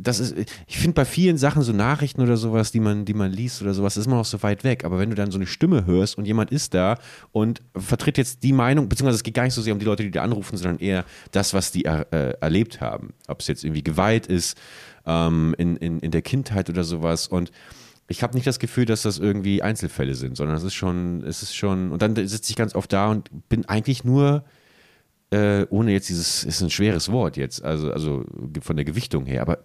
das 0.00 0.20
ist, 0.20 0.34
ich 0.66 0.78
finde 0.78 0.94
bei 0.94 1.04
vielen 1.04 1.38
Sachen 1.38 1.62
so 1.62 1.72
Nachrichten 1.72 2.22
oder 2.22 2.36
sowas, 2.36 2.70
die 2.70 2.80
man, 2.80 3.04
die 3.04 3.14
man 3.14 3.32
liest 3.32 3.60
oder 3.62 3.74
sowas, 3.74 3.96
ist 3.96 4.06
immer 4.06 4.16
noch 4.16 4.24
so 4.24 4.42
weit 4.42 4.62
weg. 4.62 4.84
Aber 4.84 4.98
wenn 4.98 5.10
du 5.10 5.16
dann 5.16 5.30
so 5.30 5.38
eine 5.38 5.46
Stimme 5.46 5.86
hörst 5.86 6.16
und 6.18 6.24
jemand 6.24 6.52
ist 6.52 6.74
da 6.74 6.98
und 7.32 7.62
vertritt 7.76 8.16
jetzt 8.16 8.42
die 8.42 8.52
Meinung, 8.52 8.88
beziehungsweise 8.88 9.16
es 9.16 9.22
geht 9.22 9.34
gar 9.34 9.42
nicht 9.42 9.54
so 9.54 9.62
sehr 9.62 9.72
um 9.72 9.78
die 9.78 9.84
Leute, 9.84 10.04
die 10.04 10.10
da 10.10 10.22
anrufen, 10.22 10.56
sondern 10.56 10.78
eher 10.78 11.04
das, 11.32 11.52
was 11.52 11.72
die 11.72 11.84
äh, 11.84 12.04
erlebt 12.40 12.80
haben. 12.80 13.12
Ob 13.26 13.40
es 13.40 13.48
jetzt 13.48 13.64
irgendwie 13.64 13.82
Gewalt 13.82 14.26
ist 14.26 14.56
ähm, 15.04 15.54
in, 15.58 15.76
in, 15.76 15.98
in 15.98 16.10
der 16.12 16.22
Kindheit 16.22 16.70
oder 16.70 16.84
sowas. 16.84 17.26
Und 17.26 17.50
ich 18.06 18.22
habe 18.22 18.34
nicht 18.34 18.46
das 18.46 18.58
Gefühl, 18.58 18.84
dass 18.84 19.02
das 19.02 19.18
irgendwie 19.18 19.62
Einzelfälle 19.62 20.14
sind, 20.14 20.36
sondern 20.36 20.56
es 20.56 20.62
ist 20.62 20.74
schon, 20.74 21.22
es 21.24 21.42
ist 21.42 21.56
schon, 21.56 21.90
und 21.90 22.02
dann 22.02 22.14
sitze 22.14 22.50
ich 22.50 22.56
ganz 22.56 22.74
oft 22.74 22.92
da 22.92 23.10
und 23.10 23.28
bin 23.48 23.64
eigentlich 23.66 24.04
nur 24.04 24.44
äh, 25.30 25.66
ohne 25.68 25.92
jetzt 25.92 26.08
dieses, 26.08 26.44
ist 26.44 26.62
ein 26.62 26.70
schweres 26.70 27.12
Wort 27.12 27.36
jetzt, 27.36 27.62
also, 27.62 27.92
also 27.92 28.24
von 28.62 28.76
der 28.76 28.84
Gewichtung 28.84 29.26
her, 29.26 29.42
aber 29.42 29.58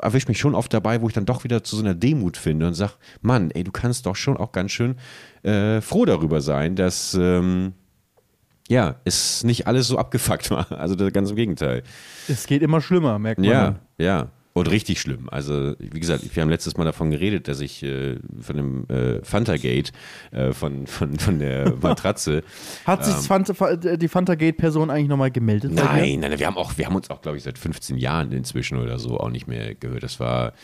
erwischt 0.00 0.28
mich 0.28 0.38
schon 0.38 0.54
oft 0.54 0.72
dabei, 0.72 1.02
wo 1.02 1.08
ich 1.08 1.14
dann 1.14 1.26
doch 1.26 1.44
wieder 1.44 1.62
zu 1.62 1.76
so 1.76 1.82
einer 1.82 1.94
Demut 1.94 2.36
finde 2.36 2.66
und 2.66 2.74
sage, 2.74 2.92
Mann, 3.20 3.50
ey, 3.50 3.62
du 3.62 3.72
kannst 3.72 4.06
doch 4.06 4.16
schon 4.16 4.36
auch 4.36 4.52
ganz 4.52 4.72
schön 4.72 4.96
äh, 5.42 5.80
froh 5.82 6.06
darüber 6.06 6.40
sein, 6.40 6.76
dass 6.76 7.14
ähm, 7.20 7.74
ja, 8.68 8.96
es 9.04 9.44
nicht 9.44 9.66
alles 9.66 9.88
so 9.88 9.98
abgefuckt 9.98 10.50
war. 10.50 10.66
Also 10.76 10.94
das 10.94 11.12
ganz 11.12 11.30
im 11.30 11.36
Gegenteil. 11.36 11.82
Es 12.28 12.46
geht 12.46 12.62
immer 12.62 12.80
schlimmer, 12.80 13.18
merkt 13.18 13.40
man. 13.40 13.48
Ja, 13.48 13.76
ja. 13.98 14.28
Und 14.56 14.70
richtig 14.70 15.02
schlimm. 15.02 15.28
Also, 15.30 15.74
wie 15.78 16.00
gesagt, 16.00 16.34
wir 16.34 16.40
haben 16.40 16.48
letztes 16.48 16.78
Mal 16.78 16.84
davon 16.84 17.10
geredet, 17.10 17.46
dass 17.46 17.60
ich 17.60 17.82
äh, 17.82 18.16
von 18.40 18.56
dem 18.56 18.88
äh, 18.88 19.22
Fantagate, 19.22 19.92
äh, 20.30 20.52
von, 20.52 20.86
von, 20.86 21.18
von 21.18 21.38
der 21.38 21.74
Matratze. 21.82 22.42
Hat 22.86 23.04
sich 23.04 23.14
Fanta, 23.16 23.76
die 23.76 24.08
Fantagate-Person 24.08 24.88
eigentlich 24.88 25.08
nochmal 25.08 25.30
gemeldet? 25.30 25.72
nein, 25.74 26.20
nein, 26.20 26.38
wir 26.38 26.46
haben 26.46 26.56
auch, 26.56 26.78
wir 26.78 26.86
haben 26.86 26.96
uns 26.96 27.10
auch, 27.10 27.20
glaube 27.20 27.36
ich, 27.36 27.42
seit 27.42 27.58
15 27.58 27.98
Jahren 27.98 28.32
inzwischen 28.32 28.78
oder 28.78 28.98
so 28.98 29.20
auch 29.20 29.28
nicht 29.28 29.46
mehr 29.46 29.74
gehört. 29.74 30.02
Das 30.02 30.20
war. 30.20 30.54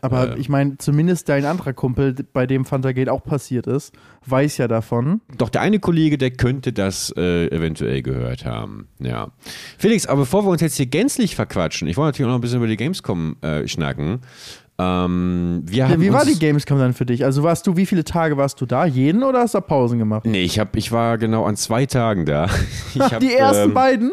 Aber 0.00 0.34
äh, 0.34 0.38
ich 0.38 0.48
meine, 0.48 0.78
zumindest 0.78 1.28
dein 1.28 1.44
anderer 1.44 1.74
Kumpel, 1.74 2.14
bei 2.32 2.46
dem 2.46 2.64
Fantagate 2.64 3.12
auch 3.12 3.22
passiert 3.22 3.66
ist, 3.66 3.92
weiß 4.24 4.56
ja 4.56 4.66
davon. 4.66 5.20
Doch 5.36 5.50
der 5.50 5.60
eine 5.60 5.78
Kollege, 5.78 6.16
der 6.16 6.30
könnte 6.30 6.72
das 6.72 7.12
äh, 7.18 7.48
eventuell 7.48 8.00
gehört 8.00 8.46
haben. 8.46 8.88
Ja. 8.98 9.30
Felix, 9.76 10.06
aber 10.06 10.20
bevor 10.20 10.46
wir 10.46 10.50
uns 10.50 10.62
jetzt 10.62 10.76
hier 10.76 10.86
gänzlich 10.86 11.36
verquatschen, 11.36 11.86
ich 11.86 11.98
wollte 11.98 12.12
natürlich 12.12 12.26
auch 12.28 12.32
noch 12.32 12.38
ein 12.38 12.40
bisschen 12.40 12.58
über 12.58 12.66
die 12.66 12.78
Gamescom 12.78 13.36
äh, 13.42 13.66
schnacken. 13.68 14.20
Ähm, 14.78 15.64
Ja, 15.70 16.00
wie 16.00 16.12
war 16.12 16.24
die 16.24 16.38
Gamescom 16.38 16.78
dann 16.78 16.94
für 16.94 17.06
dich? 17.06 17.24
Also 17.24 17.42
warst 17.42 17.66
du, 17.66 17.76
wie 17.76 17.86
viele 17.86 18.04
Tage 18.04 18.36
warst 18.36 18.60
du 18.60 18.66
da? 18.66 18.86
Jeden 18.86 19.22
oder 19.22 19.40
hast 19.40 19.54
du 19.54 19.60
Pausen 19.60 19.98
gemacht? 19.98 20.24
Nee, 20.24 20.42
ich, 20.42 20.58
hab, 20.58 20.76
ich 20.76 20.92
war 20.92 21.18
genau 21.18 21.44
an 21.44 21.56
zwei 21.56 21.86
Tagen 21.86 22.26
da. 22.26 22.48
Hab, 22.98 23.20
die 23.20 23.34
ersten 23.34 23.68
ähm, 23.68 23.74
beiden? 23.74 24.12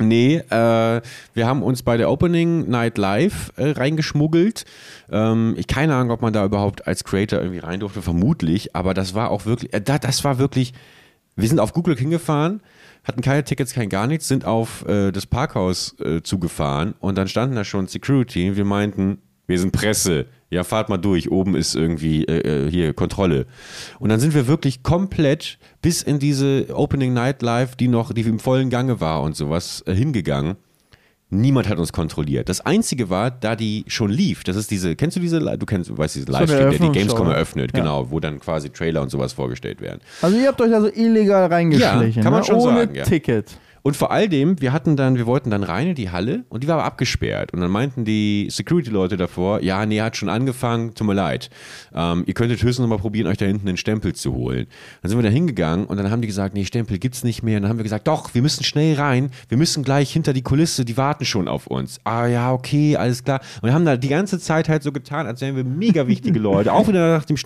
Nee, 0.00 0.36
äh, 0.36 1.00
wir 1.34 1.46
haben 1.46 1.62
uns 1.62 1.82
bei 1.82 1.96
der 1.96 2.10
Opening 2.10 2.68
Night 2.68 2.98
Live 2.98 3.52
äh, 3.56 3.70
reingeschmuggelt. 3.70 4.64
Ähm, 5.10 5.54
ich 5.58 5.66
keine 5.66 5.96
Ahnung, 5.96 6.12
ob 6.12 6.22
man 6.22 6.32
da 6.32 6.44
überhaupt 6.44 6.86
als 6.86 7.02
Creator 7.02 7.40
irgendwie 7.40 7.58
rein 7.58 7.80
durfte, 7.80 8.00
vermutlich, 8.00 8.76
aber 8.76 8.94
das 8.94 9.14
war 9.14 9.30
auch 9.30 9.44
wirklich, 9.44 9.74
äh, 9.74 9.80
da, 9.80 9.98
das 9.98 10.22
war 10.22 10.38
wirklich, 10.38 10.72
wir 11.38 11.48
sind 11.48 11.60
auf 11.60 11.72
Google 11.72 11.96
hingefahren, 11.96 12.60
hatten 13.04 13.22
keine 13.22 13.44
Tickets, 13.44 13.72
kein 13.72 13.88
gar 13.88 14.06
nichts, 14.06 14.28
sind 14.28 14.44
auf 14.44 14.86
äh, 14.86 15.12
das 15.12 15.26
Parkhaus 15.26 15.96
äh, 16.00 16.22
zugefahren 16.22 16.94
und 16.98 17.16
dann 17.16 17.28
standen 17.28 17.56
da 17.56 17.64
schon 17.64 17.86
Security. 17.86 18.56
Wir 18.56 18.64
meinten, 18.64 19.18
wir 19.46 19.58
sind 19.58 19.72
Presse. 19.72 20.26
Ja, 20.50 20.64
fahrt 20.64 20.88
mal 20.88 20.96
durch. 20.96 21.30
Oben 21.30 21.54
ist 21.54 21.74
irgendwie 21.74 22.24
äh, 22.24 22.66
äh, 22.66 22.70
hier 22.70 22.94
Kontrolle. 22.94 23.46
Und 23.98 24.08
dann 24.08 24.18
sind 24.18 24.34
wir 24.34 24.46
wirklich 24.46 24.82
komplett 24.82 25.58
bis 25.82 26.02
in 26.02 26.18
diese 26.18 26.66
Opening 26.74 27.12
Night 27.12 27.42
Live, 27.42 27.76
die 27.76 27.88
noch, 27.88 28.12
die 28.12 28.22
im 28.22 28.38
vollen 28.38 28.70
Gange 28.70 29.00
war 29.00 29.22
und 29.22 29.36
sowas, 29.36 29.82
äh, 29.86 29.94
hingegangen. 29.94 30.56
Niemand 31.30 31.68
hat 31.68 31.78
uns 31.78 31.92
kontrolliert. 31.92 32.48
Das 32.48 32.62
Einzige 32.62 33.10
war, 33.10 33.30
da 33.30 33.54
die 33.54 33.84
schon 33.86 34.10
lief, 34.10 34.44
das 34.44 34.56
ist 34.56 34.70
diese, 34.70 34.96
kennst 34.96 35.16
du 35.16 35.20
diese, 35.20 35.38
du 35.40 35.66
kennst, 35.66 35.90
du 35.90 35.98
weißt 35.98 36.14
diese 36.16 36.26
eine 36.28 36.38
Livestream, 36.46 36.70
der 36.70 36.78
die 36.88 36.98
Gamescom 36.98 37.26
ne? 37.28 37.34
eröffnet, 37.34 37.70
Ja. 37.74 37.80
genau, 37.80 38.10
wo 38.10 38.18
dann 38.18 38.40
quasi 38.40 38.70
Trailer 38.70 39.02
und 39.02 39.10
sowas 39.10 39.34
vorgestellt 39.34 39.82
werden. 39.82 40.00
Also 40.22 40.38
ihr 40.38 40.48
habt 40.48 40.60
euch 40.62 40.74
also 40.74 40.88
illegal 40.88 41.46
reingeschlichen, 41.46 42.12
Ja, 42.12 42.22
kann 42.22 42.32
man 42.32 42.40
ne? 42.40 42.46
schon 42.46 42.56
ohne 42.56 42.78
sagen, 42.80 42.94
ja. 42.94 43.04
Ticket. 43.04 43.58
Und 43.82 43.96
vor 43.96 44.10
all 44.10 44.28
dem, 44.28 44.60
wir 44.60 44.72
hatten 44.72 44.96
dann, 44.96 45.16
wir 45.16 45.26
wollten 45.26 45.50
dann 45.50 45.62
rein 45.62 45.88
in 45.88 45.94
die 45.94 46.10
Halle 46.10 46.44
und 46.48 46.62
die 46.62 46.68
war 46.68 46.74
aber 46.76 46.84
abgesperrt. 46.84 47.52
Und 47.52 47.60
dann 47.60 47.70
meinten 47.70 48.04
die 48.04 48.48
Security-Leute 48.50 49.16
davor, 49.16 49.62
ja, 49.62 49.86
nee, 49.86 50.00
hat 50.00 50.16
schon 50.16 50.28
angefangen, 50.28 50.94
tut 50.94 51.06
mir 51.06 51.14
leid. 51.14 51.48
Ähm, 51.94 52.24
ihr 52.26 52.34
könntet 52.34 52.62
höchstens 52.62 52.80
noch 52.80 52.88
mal 52.88 52.98
probieren, 52.98 53.26
euch 53.28 53.38
da 53.38 53.46
hinten 53.46 53.68
einen 53.68 53.76
Stempel 53.76 54.14
zu 54.14 54.34
holen. 54.34 54.66
Dann 55.02 55.08
sind 55.10 55.18
wir 55.18 55.22
da 55.22 55.28
hingegangen 55.28 55.86
und 55.86 55.96
dann 55.96 56.10
haben 56.10 56.20
die 56.20 56.26
gesagt, 56.28 56.54
nee, 56.54 56.64
Stempel 56.64 56.98
gibt's 56.98 57.24
nicht 57.24 57.42
mehr. 57.42 57.56
Und 57.56 57.62
dann 57.62 57.70
haben 57.70 57.78
wir 57.78 57.84
gesagt, 57.84 58.08
doch, 58.08 58.34
wir 58.34 58.42
müssen 58.42 58.64
schnell 58.64 58.94
rein, 58.96 59.30
wir 59.48 59.56
müssen 59.58 59.84
gleich 59.84 60.12
hinter 60.12 60.32
die 60.32 60.42
Kulisse, 60.42 60.84
die 60.84 60.96
warten 60.96 61.24
schon 61.24 61.48
auf 61.48 61.66
uns. 61.66 61.98
Ah 62.04 62.26
ja, 62.26 62.52
okay, 62.52 62.96
alles 62.96 63.24
klar. 63.24 63.40
Und 63.62 63.68
wir 63.68 63.74
haben 63.74 63.84
da 63.84 63.96
die 63.96 64.08
ganze 64.08 64.38
Zeit 64.38 64.68
halt 64.68 64.82
so 64.82 64.92
getan, 64.92 65.26
als 65.26 65.40
wären 65.40 65.56
wir 65.56 65.64
mega 65.64 66.06
wichtige 66.06 66.38
Leute. 66.38 66.72
Auch 66.72 66.88
wieder 66.88 67.16
nach 67.16 67.24
dem 67.24 67.36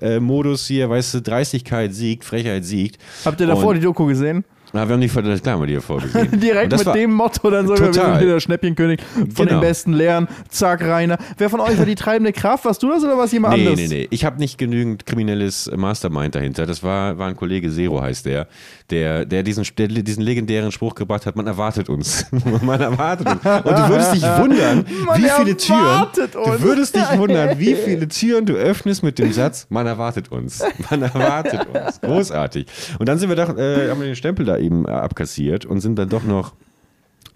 Schnäppchen-Modus 0.00 0.66
hier, 0.66 0.90
weißt 0.90 1.14
du, 1.14 1.22
Dreistigkeit 1.22 1.94
siegt, 1.94 2.24
Frechheit 2.24 2.64
siegt. 2.64 2.98
Habt 3.24 3.40
ihr 3.40 3.46
davor 3.46 3.68
Und- 3.70 3.76
die 3.76 3.80
Doku 3.82 4.06
gesehen? 4.06 4.44
Na, 4.74 4.88
wir 4.88 4.94
haben 4.94 5.00
die 5.00 5.08
Viertel 5.08 5.38
klar 5.38 5.56
mit 5.60 5.70
dir 5.70 5.80
vorgesehen. 5.80 6.40
Direkt 6.40 6.76
mit 6.76 6.94
dem 6.96 7.12
Motto, 7.12 7.48
dann 7.48 7.68
sogar 7.68 7.94
wir 7.94 8.18
sind 8.18 8.28
der 8.28 8.40
Schnäppchenkönig 8.40 9.00
von 9.02 9.46
genau. 9.46 9.50
den 9.50 9.60
besten 9.60 9.92
Lehren. 9.92 10.26
Zack, 10.48 10.82
Rainer. 10.82 11.16
Wer 11.38 11.48
von 11.48 11.60
euch 11.60 11.78
war 11.78 11.86
die 11.86 11.94
treibende 11.94 12.32
Kraft? 12.32 12.64
Warst 12.64 12.82
du 12.82 12.88
das 12.88 13.04
oder 13.04 13.16
was 13.16 13.30
jemand 13.30 13.54
nee, 13.54 13.60
anderes? 13.60 13.78
Nee, 13.78 13.86
nee, 13.86 14.00
nee. 14.02 14.08
Ich 14.10 14.24
habe 14.24 14.40
nicht 14.40 14.58
genügend 14.58 15.06
kriminelles 15.06 15.70
Mastermind 15.76 16.34
dahinter. 16.34 16.66
Das 16.66 16.82
war, 16.82 17.18
war 17.18 17.28
ein 17.28 17.36
Kollege, 17.36 17.70
Zero 17.70 18.02
heißt 18.02 18.26
der, 18.26 18.48
der, 18.90 19.24
der, 19.24 19.42
diesen, 19.42 19.64
der 19.78 19.88
diesen 19.88 20.22
legendären 20.22 20.70
Spruch 20.70 20.94
gebracht 20.94 21.24
hat, 21.26 21.36
man 21.36 21.46
erwartet 21.46 21.88
uns. 21.88 22.26
man 22.62 22.80
erwartet 22.80 23.26
uns. 23.26 23.44
Und 23.44 23.78
du 23.78 23.88
würdest 23.88 24.14
dich 24.14 24.22
wundern, 24.22 24.86
man 25.06 25.22
wie 25.22 25.28
viele 25.28 25.56
Türen. 25.56 26.02
Uns. 26.02 26.16
Du 26.34 26.62
würdest 26.62 26.94
dich 26.94 27.18
wundern, 27.18 27.58
wie 27.58 27.74
viele 27.84 28.08
Türen 28.08 28.46
du 28.46 28.54
öffnest 28.54 29.02
mit 29.02 29.18
dem 29.18 29.32
Satz, 29.32 29.66
man 29.70 29.86
erwartet 29.86 30.30
uns. 30.30 30.62
Man 30.90 31.02
erwartet 31.02 31.66
uns. 31.66 32.00
Großartig. 32.00 32.66
Und 32.98 33.08
dann 33.08 33.18
sind 33.18 33.30
wir 33.30 33.36
doch, 33.36 33.56
äh, 33.56 33.90
haben 33.90 34.00
wir 34.00 34.06
den 34.06 34.16
Stempel 34.16 34.44
da 34.44 34.58
eben 34.58 34.86
äh, 34.86 34.90
abkassiert 34.90 35.64
und 35.64 35.80
sind 35.80 35.98
dann 35.98 36.08
doch 36.08 36.24
noch 36.24 36.52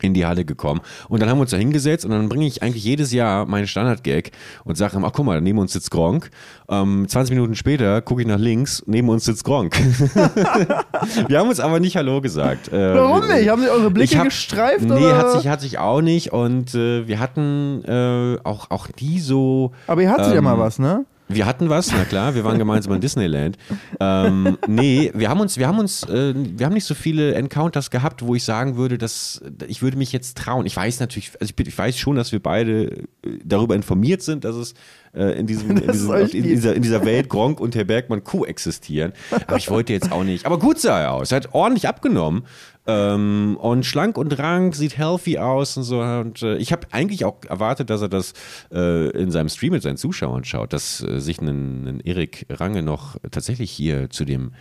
in 0.03 0.15
die 0.15 0.27
Halle 0.27 0.45
gekommen. 0.45 0.81
Und 1.09 1.21
dann 1.21 1.29
haben 1.29 1.39
wir 1.39 1.43
uns 1.43 1.51
da 1.51 1.57
hingesetzt 1.57 2.05
und 2.05 2.11
dann 2.11 2.29
bringe 2.29 2.47
ich 2.47 2.63
eigentlich 2.63 2.85
jedes 2.85 3.13
Jahr 3.13 3.47
meinen 3.47 3.67
Standard-Gag 3.67 4.33
und 4.65 4.77
sage 4.77 4.99
ach 5.03 5.13
guck 5.13 5.27
mal, 5.27 5.41
neben 5.41 5.59
uns 5.59 5.73
sitzt 5.73 5.91
Gronk. 5.91 6.31
Ähm, 6.69 7.07
20 7.09 7.35
Minuten 7.35 7.55
später 7.55 8.01
gucke 8.03 8.23
ich 8.23 8.29
nach 8.29 8.39
links, 8.39 8.83
neben 8.87 9.09
uns 9.09 9.25
sitzt 9.25 9.45
Gronk. 9.45 9.77
wir 11.29 11.39
haben 11.39 11.49
uns 11.49 11.61
aber 11.61 11.81
nicht 11.81 11.97
Hallo 11.97 12.21
gesagt. 12.21 12.69
Äh, 12.73 12.95
Warum 12.95 13.27
nicht? 13.27 13.49
Haben 13.49 13.63
sie 13.63 13.71
eure 13.71 13.91
Blicke 13.91 14.19
hab, 14.19 14.25
gestreift? 14.25 14.85
Nee, 14.85 14.93
oder? 14.93 15.17
Hat, 15.17 15.33
sich, 15.33 15.49
hat 15.49 15.61
sich 15.61 15.79
auch 15.79 16.01
nicht 16.01 16.33
und 16.33 16.75
äh, 16.75 17.07
wir 17.07 17.21
hatten 17.21 17.85
äh, 17.85 18.39
auch, 18.45 18.71
auch 18.71 18.89
nie 19.01 19.21
so... 19.21 19.73
Aber 19.87 20.03
ihr 20.03 20.11
hattet 20.11 20.29
ähm, 20.29 20.35
ja 20.35 20.41
mal 20.41 20.59
was, 20.59 20.79
ne? 20.79 21.05
Wir 21.29 21.45
hatten 21.45 21.69
was, 21.69 21.93
na 21.93 22.05
klar, 22.05 22.35
wir 22.35 22.45
waren 22.45 22.59
gemeinsam 22.59 22.95
in 22.95 23.01
Disneyland. 23.01 23.59
Ähm, 24.01 24.57
nee, 24.67 25.13
wir 25.15 25.29
haben 25.29 25.41
uns, 25.41 25.59
wir 25.59 25.69
haben 25.69 25.79
uns, 25.79 26.05
äh, 26.05 26.35
wir 26.35 26.65
haben 26.65 26.73
nicht 26.73 26.87
so 26.87 26.95
viele 26.95 27.35
Encounters 27.35 27.91
gehabt, 27.91 28.23
wo 28.23 28.35
ich 28.35 28.45
sagen 28.45 28.77
würde, 28.77 28.97
dass 28.97 29.43
ich 29.67 29.83
würde 29.83 29.99
mich 29.99 30.13
jetzt 30.13 30.39
trauen. 30.39 30.65
Ich 30.65 30.77
weiß 30.77 31.01
natürlich, 31.01 31.33
also 31.41 31.53
ich, 31.57 31.67
ich 31.67 31.77
weiß 31.77 31.99
schon, 31.99 32.17
dass 32.17 32.33
wir 32.33 32.43
beide 32.43 32.91
äh, 32.91 33.07
darüber 33.45 33.75
informiert 33.75 34.23
sind, 34.23 34.45
dass 34.45 34.57
es 34.57 34.75
äh, 35.15 35.39
in, 35.39 35.47
diesem, 35.47 35.71
in, 35.77 35.91
diesem 35.91 36.15
in, 36.15 36.43
dieser, 36.43 36.75
in 36.75 36.83
dieser 36.83 37.05
Welt 37.05 37.29
Gronk 37.29 37.61
und 37.61 37.75
Herr 37.75 37.85
Bergmann 37.85 38.25
koexistieren. 38.25 39.13
Aber 39.47 39.57
ich 39.57 39.71
wollte 39.71 39.93
jetzt 39.93 40.13
auch 40.13 40.25
nicht. 40.25 40.47
Aber 40.47 40.59
gut 40.59 40.79
sah 40.79 41.01
er 41.01 41.13
aus. 41.13 41.33
Er 41.33 41.37
hat 41.37 41.55
ordentlich 41.55 41.89
abgenommen. 41.89 42.45
Ähm, 42.87 43.59
und 43.61 43.85
schlank 43.85 44.17
und 44.17 44.39
rank, 44.39 44.75
sieht 44.75 44.97
healthy 44.97 45.39
aus 45.39 45.77
und 45.77 45.83
so. 45.83 46.01
Und 46.01 46.43
äh, 46.43 46.57
ich 46.57 46.73
habe 46.73 46.87
eigentlich 46.91 47.27
auch 47.27 47.37
erwartet, 47.47 47.91
dass 47.91 48.01
er 48.01 48.09
das 48.09 48.33
äh, 48.73 49.11
in 49.11 49.31
seinem 49.31 49.51
Stream 49.51 49.73
mit 49.73 49.83
seinen 49.83 49.99
Zuschauern 49.99 50.45
schaut, 50.45 50.73
dass 50.73 51.03
äh, 51.03 51.21
sich 51.21 51.39
ein, 51.41 51.87
ein 51.87 52.01
Erik 52.01 52.47
Range 52.49 52.83
noch 52.83 53.17
tatsächlich 53.31 53.71
hier 53.71 54.09
zu 54.09 54.25
dem 54.25 54.53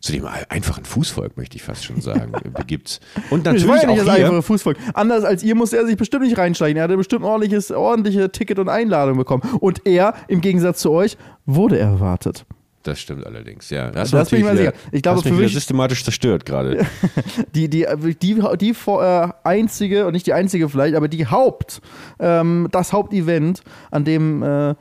zu 0.00 0.12
dem 0.12 0.26
einfachen 0.26 0.84
Fußvolk, 0.84 1.36
möchte 1.36 1.56
ich 1.56 1.62
fast 1.62 1.84
schon 1.84 2.00
sagen, 2.00 2.32
begibt. 2.56 3.00
Und 3.30 3.44
natürlich 3.44 3.64
ich 3.64 3.82
ja 3.82 3.88
nicht 3.88 4.00
das 4.00 4.08
einfache 4.08 4.42
Fußvolk. 4.42 4.76
Anders 4.94 5.24
als 5.24 5.42
ihr 5.42 5.54
musste 5.54 5.76
er 5.76 5.86
sich 5.86 5.96
bestimmt 5.96 6.24
nicht 6.24 6.38
reinsteigen. 6.38 6.76
Er 6.76 6.84
hatte 6.84 6.96
bestimmt 6.96 7.22
ein 7.22 7.28
ordentliches, 7.28 7.70
ordentliche 7.70 8.30
Ticket 8.30 8.58
und 8.58 8.68
Einladung 8.68 9.16
bekommen. 9.16 9.42
Und 9.60 9.86
er, 9.86 10.14
im 10.28 10.40
Gegensatz 10.40 10.80
zu 10.80 10.90
euch, 10.90 11.16
wurde 11.44 11.78
erwartet. 11.78 12.44
Das 12.86 13.00
stimmt 13.00 13.26
allerdings, 13.26 13.68
ja. 13.70 13.90
Das, 13.90 14.12
das 14.12 14.30
bin 14.30 14.38
ich 14.38 14.44
mal 14.44 14.56
sicher. 14.56 14.72
Ich 14.92 15.02
glaube, 15.02 15.20
für 15.20 15.32
mich 15.32 15.52
systematisch 15.52 16.04
zerstört 16.04 16.46
gerade. 16.46 16.86
die, 17.54 17.68
die, 17.68 17.84
die, 18.22 18.40
die 18.60 18.74
äh, 18.86 19.28
einzige, 19.42 20.06
und 20.06 20.12
nicht 20.12 20.26
die 20.26 20.32
einzige 20.32 20.68
vielleicht, 20.68 20.94
aber 20.94 21.08
die 21.08 21.26
Haupt, 21.26 21.80
ähm, 22.20 22.68
das 22.70 22.92
Hauptevent, 22.92 23.62
an 23.90 24.04
dem 24.04 24.42
äh, 24.44 24.74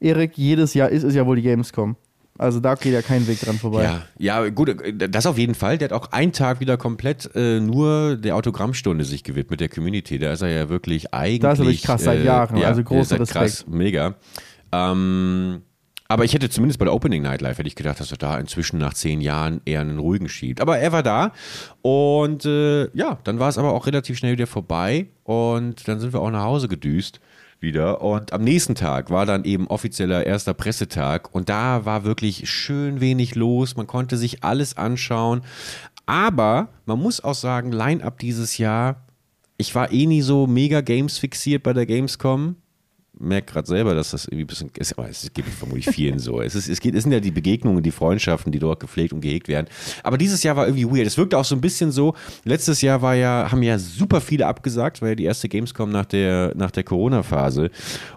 Erik 0.00 0.36
jedes 0.36 0.74
Jahr 0.74 0.88
ist, 0.88 1.04
ist 1.04 1.14
ja 1.14 1.24
wohl 1.24 1.36
die 1.36 1.42
Gamescom. 1.42 1.94
Also 2.42 2.60
da 2.60 2.74
geht 2.74 2.92
ja 2.92 3.02
kein 3.02 3.26
Weg 3.26 3.40
dran 3.40 3.56
vorbei. 3.56 3.84
Ja, 3.84 4.02
ja, 4.18 4.48
gut, 4.50 4.76
das 4.96 5.26
auf 5.26 5.38
jeden 5.38 5.54
Fall. 5.54 5.78
Der 5.78 5.90
hat 5.90 5.92
auch 5.92 6.12
einen 6.12 6.32
Tag 6.32 6.60
wieder 6.60 6.76
komplett 6.76 7.30
äh, 7.34 7.60
nur 7.60 8.16
der 8.16 8.36
Autogrammstunde 8.36 9.04
sich 9.04 9.22
gewidmet, 9.22 9.60
der 9.60 9.68
Community. 9.68 10.18
Da 10.18 10.32
ist 10.32 10.42
er 10.42 10.48
ja 10.48 10.68
wirklich 10.68 11.14
eigentlich. 11.14 11.40
Das 11.40 11.58
ist 11.58 11.64
wirklich 11.64 11.82
krass, 11.82 12.04
seit 12.04 12.24
Jahren. 12.24 12.56
Äh, 12.56 12.62
ja, 12.62 12.68
also 12.68 12.82
großer 12.82 13.20
Respekt. 13.20 13.44
Krass, 13.44 13.66
mega. 13.68 14.14
Ähm, 14.72 15.62
aber 16.08 16.24
ich 16.24 16.34
hätte 16.34 16.50
zumindest 16.50 16.78
bei 16.78 16.84
der 16.84 16.92
Opening 16.92 17.22
Night 17.22 17.40
Live 17.40 17.56
hätte 17.56 17.68
ich 17.68 17.74
gedacht, 17.74 17.98
dass 17.98 18.10
er 18.10 18.18
da 18.18 18.38
inzwischen 18.38 18.78
nach 18.78 18.92
zehn 18.92 19.20
Jahren 19.20 19.62
eher 19.64 19.80
einen 19.80 19.98
ruhigen 19.98 20.28
schiebt. 20.28 20.60
Aber 20.60 20.78
er 20.78 20.92
war 20.92 21.02
da 21.02 21.32
und 21.80 22.44
äh, 22.44 22.94
ja, 22.94 23.18
dann 23.24 23.38
war 23.38 23.48
es 23.48 23.56
aber 23.56 23.72
auch 23.72 23.86
relativ 23.86 24.18
schnell 24.18 24.32
wieder 24.32 24.46
vorbei 24.46 25.06
und 25.24 25.88
dann 25.88 26.00
sind 26.00 26.12
wir 26.12 26.20
auch 26.20 26.30
nach 26.30 26.42
Hause 26.42 26.68
gedüst 26.68 27.20
wieder. 27.62 28.02
Und 28.02 28.32
am 28.32 28.42
nächsten 28.42 28.74
Tag 28.74 29.10
war 29.10 29.26
dann 29.26 29.44
eben 29.44 29.66
offizieller 29.68 30.26
erster 30.26 30.54
Pressetag 30.54 31.34
und 31.34 31.48
da 31.48 31.84
war 31.84 32.04
wirklich 32.04 32.48
schön 32.50 33.00
wenig 33.00 33.34
los. 33.34 33.76
Man 33.76 33.86
konnte 33.86 34.16
sich 34.16 34.44
alles 34.44 34.76
anschauen. 34.76 35.42
Aber 36.06 36.68
man 36.84 36.98
muss 36.98 37.22
auch 37.22 37.34
sagen, 37.34 37.72
Line-Up 37.72 38.18
dieses 38.18 38.58
Jahr, 38.58 39.06
ich 39.56 39.74
war 39.74 39.92
eh 39.92 40.06
nie 40.06 40.22
so 40.22 40.46
mega 40.46 40.80
Games 40.80 41.18
fixiert 41.18 41.62
bei 41.62 41.72
der 41.72 41.86
Gamescom 41.86 42.56
merke 43.18 43.52
gerade 43.52 43.68
selber, 43.68 43.94
dass 43.94 44.10
das 44.10 44.24
irgendwie 44.24 44.44
ein 44.44 44.46
bisschen 44.46 44.70
es 44.78 45.32
geht 45.32 45.44
vermutlich 45.44 45.86
vielen 45.86 46.18
so. 46.18 46.40
Es, 46.40 46.54
ist, 46.54 46.68
es, 46.68 46.80
geht, 46.80 46.94
es 46.94 47.02
sind 47.02 47.12
ja 47.12 47.20
die 47.20 47.30
Begegnungen, 47.30 47.82
die 47.82 47.90
Freundschaften, 47.90 48.52
die 48.52 48.58
dort 48.58 48.80
gepflegt 48.80 49.12
und 49.12 49.20
gehegt 49.20 49.48
werden. 49.48 49.66
Aber 50.02 50.18
dieses 50.18 50.42
Jahr 50.42 50.56
war 50.56 50.66
irgendwie 50.66 50.86
weird. 50.86 51.06
Es 51.06 51.18
wirkte 51.18 51.38
auch 51.38 51.44
so 51.44 51.54
ein 51.54 51.60
bisschen 51.60 51.92
so, 51.92 52.14
letztes 52.44 52.80
Jahr 52.80 53.02
war 53.02 53.14
ja, 53.14 53.48
haben 53.50 53.62
ja 53.62 53.78
super 53.78 54.20
viele 54.20 54.46
abgesagt, 54.46 55.02
war 55.02 55.10
ja 55.10 55.14
die 55.14 55.24
erste 55.24 55.48
Gamescom 55.48 55.90
nach 55.90 56.06
der, 56.06 56.52
nach 56.56 56.70
der 56.70 56.84
Corona-Phase. 56.84 57.70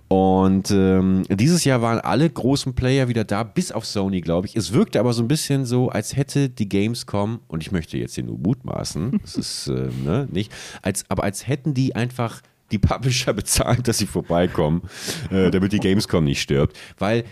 Und 0.08 0.72
ähm, 0.72 1.24
dieses 1.30 1.64
Jahr 1.66 1.82
waren 1.82 2.00
alle 2.00 2.30
großen 2.30 2.74
Player 2.74 3.08
wieder 3.08 3.24
da, 3.24 3.44
bis 3.44 3.72
auf 3.72 3.86
Sony, 3.86 4.22
glaube 4.22 4.48
ich. 4.48 4.56
Es 4.56 4.72
wirkte 4.72 5.00
aber 5.00 5.14
so 5.14 5.24
ein 5.24 5.28
bisschen 5.28 5.66
so, 5.66 5.90
als 5.90 6.16
hätte 6.16 6.50
die 6.50 6.70
Gamescom, 6.70 7.40
und 7.48 7.62
ich 7.62 7.72
möchte 7.72 7.98
jetzt 7.98 8.16
hier 8.16 8.24
nur 8.24 8.38
mutmaßen, 8.38 9.20
das 9.22 9.36
ist 9.36 9.68
äh, 9.68 9.90
ne, 10.04 10.28
nicht, 10.32 10.52
als, 10.82 11.04
aber 11.10 11.24
als 11.24 11.48
hätten 11.48 11.74
die 11.74 11.96
einfach 11.96 12.42
die 12.72 12.80
Publisher 12.80 13.34
bezahlt, 13.34 13.88
dass 13.88 13.98
sie 13.98 14.08
vorbeikommen, 14.08 14.84
äh, 15.32 15.52
damit 15.52 15.72
die 15.72 15.80
Gamescom 15.80 16.24
nicht 16.24 16.42
stirbt. 16.42 16.78
Weil 16.98 17.24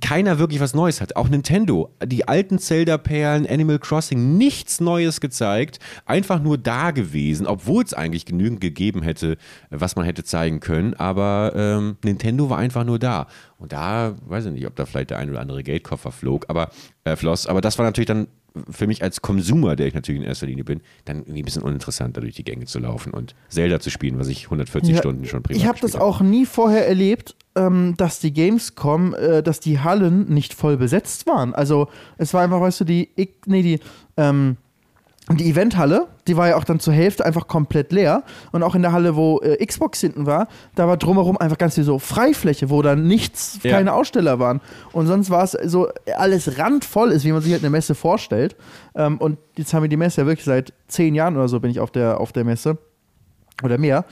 keiner 0.00 0.38
wirklich 0.38 0.60
was 0.60 0.74
Neues 0.74 1.00
hat. 1.00 1.16
Auch 1.16 1.28
Nintendo, 1.28 1.94
die 2.04 2.28
alten 2.28 2.58
Zelda-Perlen, 2.58 3.46
Animal 3.46 3.78
Crossing, 3.78 4.36
nichts 4.36 4.80
Neues 4.80 5.20
gezeigt, 5.20 5.78
einfach 6.04 6.42
nur 6.42 6.58
da 6.58 6.90
gewesen, 6.90 7.46
obwohl 7.46 7.84
es 7.84 7.94
eigentlich 7.94 8.26
genügend 8.26 8.60
gegeben 8.60 9.02
hätte, 9.02 9.38
was 9.70 9.96
man 9.96 10.04
hätte 10.04 10.24
zeigen 10.24 10.60
können. 10.60 10.94
Aber 10.94 11.52
ähm, 11.56 11.96
Nintendo 12.04 12.50
war 12.50 12.58
einfach 12.58 12.84
nur 12.84 12.98
da. 12.98 13.28
Und 13.56 13.72
da, 13.72 14.14
weiß 14.26 14.46
ich 14.46 14.52
nicht, 14.52 14.66
ob 14.66 14.76
da 14.76 14.84
vielleicht 14.84 15.10
der 15.10 15.18
ein 15.18 15.30
oder 15.30 15.40
andere 15.40 15.62
Geldkoffer 15.62 16.12
flog, 16.12 16.44
aber 16.48 16.70
äh, 17.04 17.16
floss. 17.16 17.46
Aber 17.46 17.60
das 17.60 17.78
war 17.78 17.86
natürlich 17.86 18.08
dann 18.08 18.28
für 18.70 18.86
mich 18.86 19.02
als 19.02 19.22
Konsumer, 19.22 19.76
der 19.76 19.86
ich 19.86 19.94
natürlich 19.94 20.20
in 20.20 20.26
erster 20.26 20.46
Linie 20.46 20.64
bin, 20.64 20.80
dann 21.04 21.18
irgendwie 21.18 21.42
ein 21.42 21.44
bisschen 21.44 21.62
uninteressanter 21.62 22.20
durch 22.20 22.34
die 22.34 22.44
Gänge 22.44 22.66
zu 22.66 22.78
laufen 22.78 23.12
und 23.12 23.34
Zelda 23.48 23.80
zu 23.80 23.90
spielen, 23.90 24.18
was 24.18 24.28
ich 24.28 24.44
140 24.44 24.94
ja, 24.94 24.98
Stunden 24.98 25.24
schon 25.26 25.42
privat 25.42 25.60
Ich 25.60 25.66
habe 25.66 25.78
das 25.80 25.96
auch 25.96 26.20
nie 26.20 26.46
vorher 26.46 26.86
erlebt, 26.86 27.36
ähm, 27.54 27.94
dass 27.96 28.20
die 28.20 28.32
Gamescom, 28.32 29.14
äh, 29.14 29.42
dass 29.42 29.60
die 29.60 29.80
Hallen 29.80 30.32
nicht 30.32 30.54
voll 30.54 30.76
besetzt 30.76 31.26
waren. 31.26 31.54
Also 31.54 31.88
es 32.16 32.34
war 32.34 32.42
einfach, 32.42 32.60
weißt 32.60 32.80
du, 32.80 32.84
die, 32.84 33.10
nee, 33.46 33.62
die, 33.62 33.80
ähm, 34.16 34.56
die 35.36 35.50
Eventhalle, 35.50 36.06
die 36.26 36.36
war 36.36 36.48
ja 36.48 36.56
auch 36.56 36.64
dann 36.64 36.80
zur 36.80 36.94
Hälfte 36.94 37.24
einfach 37.24 37.48
komplett 37.48 37.92
leer. 37.92 38.22
Und 38.52 38.62
auch 38.62 38.74
in 38.74 38.82
der 38.82 38.92
Halle, 38.92 39.14
wo 39.14 39.40
äh, 39.40 39.64
Xbox 39.64 40.00
hinten 40.00 40.26
war, 40.26 40.48
da 40.74 40.88
war 40.88 40.96
drumherum 40.96 41.36
einfach 41.36 41.58
ganz 41.58 41.74
viel 41.74 41.84
so 41.84 41.98
Freifläche, 41.98 42.70
wo 42.70 42.80
dann 42.80 43.06
nichts, 43.06 43.58
ja. 43.62 43.72
keine 43.72 43.92
Aussteller 43.92 44.38
waren. 44.38 44.60
Und 44.92 45.06
sonst 45.06 45.28
war 45.30 45.44
es 45.44 45.52
so 45.52 45.88
alles 46.16 46.58
randvoll 46.58 47.10
ist, 47.10 47.24
wie 47.24 47.32
man 47.32 47.42
sich 47.42 47.52
halt 47.52 47.62
eine 47.62 47.70
Messe 47.70 47.94
vorstellt. 47.94 48.56
Ähm, 48.94 49.18
und 49.18 49.38
jetzt 49.56 49.74
haben 49.74 49.82
wir 49.82 49.88
die 49.88 49.96
Messe 49.96 50.22
ja 50.22 50.26
wirklich 50.26 50.46
seit 50.46 50.72
zehn 50.86 51.14
Jahren 51.14 51.36
oder 51.36 51.48
so 51.48 51.60
bin 51.60 51.70
ich 51.70 51.80
auf 51.80 51.90
der, 51.90 52.20
auf 52.20 52.32
der 52.32 52.44
Messe. 52.44 52.78
Oder 53.62 53.76
mehr. 53.76 54.04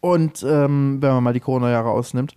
Und 0.00 0.42
ähm, 0.42 0.98
wenn 1.00 1.10
man 1.10 1.24
mal 1.24 1.32
die 1.32 1.40
Corona-Jahre 1.40 1.90
ausnimmt. 1.90 2.34